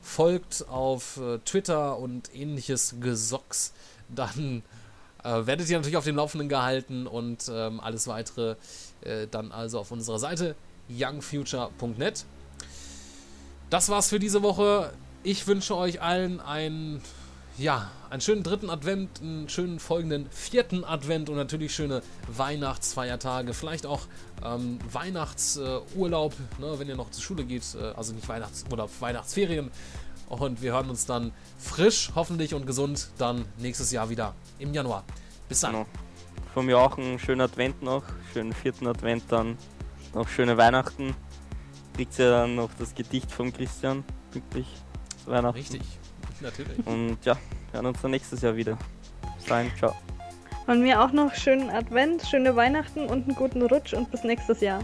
folgt 0.00 0.66
auf 0.68 1.18
äh, 1.18 1.38
Twitter 1.40 1.98
und 1.98 2.34
ähnliches 2.34 2.94
Gesocks, 3.00 3.74
dann 4.08 4.62
äh, 5.24 5.44
werdet 5.44 5.68
ihr 5.68 5.76
natürlich 5.76 5.96
auf 5.96 6.04
dem 6.04 6.16
Laufenden 6.16 6.48
gehalten 6.48 7.06
und 7.06 7.50
ähm, 7.52 7.80
alles 7.80 8.06
weitere 8.06 8.54
äh, 9.02 9.26
dann 9.26 9.52
also 9.52 9.80
auf 9.80 9.90
unserer 9.90 10.18
Seite 10.20 10.54
youngfuture.net. 10.88 12.24
Das 13.70 13.88
war's 13.88 14.08
für 14.08 14.18
diese 14.18 14.42
Woche. 14.42 14.92
Ich 15.22 15.46
wünsche 15.46 15.76
euch 15.76 16.00
allen 16.00 16.40
einen, 16.40 17.02
ja, 17.58 17.90
einen 18.08 18.20
schönen 18.20 18.42
dritten 18.42 18.70
Advent, 18.70 19.20
einen 19.20 19.48
schönen 19.48 19.80
folgenden 19.80 20.30
vierten 20.30 20.84
Advent 20.84 21.28
und 21.28 21.36
natürlich 21.36 21.74
schöne 21.74 22.02
Weihnachtsfeiertage. 22.28 23.52
Vielleicht 23.52 23.84
auch 23.84 24.02
ähm, 24.44 24.78
Weihnachtsurlaub, 24.90 26.34
ne, 26.58 26.78
wenn 26.78 26.88
ihr 26.88 26.96
noch 26.96 27.10
zur 27.10 27.22
Schule 27.22 27.44
geht. 27.44 27.64
Äh, 27.74 27.92
also 27.96 28.12
nicht 28.14 28.28
Weihnachts- 28.28 28.64
oder 28.72 28.88
Weihnachtsferien. 29.00 29.70
Und 30.28 30.62
wir 30.62 30.72
hören 30.72 30.90
uns 30.90 31.06
dann 31.06 31.32
frisch, 31.58 32.12
hoffentlich 32.14 32.54
und 32.54 32.66
gesund 32.66 33.10
dann 33.18 33.44
nächstes 33.58 33.90
Jahr 33.90 34.10
wieder 34.10 34.34
im 34.58 34.72
Januar. 34.74 35.04
Bis 35.48 35.60
dann. 35.60 35.72
Genau. 35.72 35.86
Von 36.54 36.66
mir 36.66 36.78
auch 36.78 36.98
einen 36.98 37.18
schönen 37.18 37.40
Advent 37.40 37.82
noch, 37.82 38.04
schönen 38.32 38.52
vierten 38.52 38.86
Advent 38.86 39.24
dann, 39.28 39.56
noch 40.14 40.28
schöne 40.28 40.56
Weihnachten. 40.56 41.14
Kriegt 41.94 42.18
ihr 42.18 42.30
dann 42.30 42.56
noch 42.56 42.70
das 42.78 42.94
Gedicht 42.94 43.30
von 43.30 43.52
Christian 43.52 44.04
pünktlich 44.30 44.66
zu 45.24 45.30
Weihnachten. 45.30 45.58
Richtig, 45.58 45.82
natürlich. 46.40 46.86
Und 46.86 47.18
ja, 47.24 47.36
hören 47.72 47.86
uns 47.86 48.00
dann 48.00 48.10
nächstes 48.10 48.42
Jahr 48.42 48.56
wieder. 48.56 48.78
Bis 49.36 49.46
dahin, 49.46 49.70
ciao. 49.76 49.94
Von 50.66 50.82
mir 50.82 51.02
auch 51.02 51.12
noch 51.12 51.34
schönen 51.34 51.70
Advent, 51.70 52.22
schöne 52.22 52.54
Weihnachten 52.54 53.06
und 53.06 53.24
einen 53.24 53.34
guten 53.34 53.62
Rutsch 53.62 53.94
und 53.94 54.10
bis 54.10 54.22
nächstes 54.24 54.60
Jahr. 54.60 54.80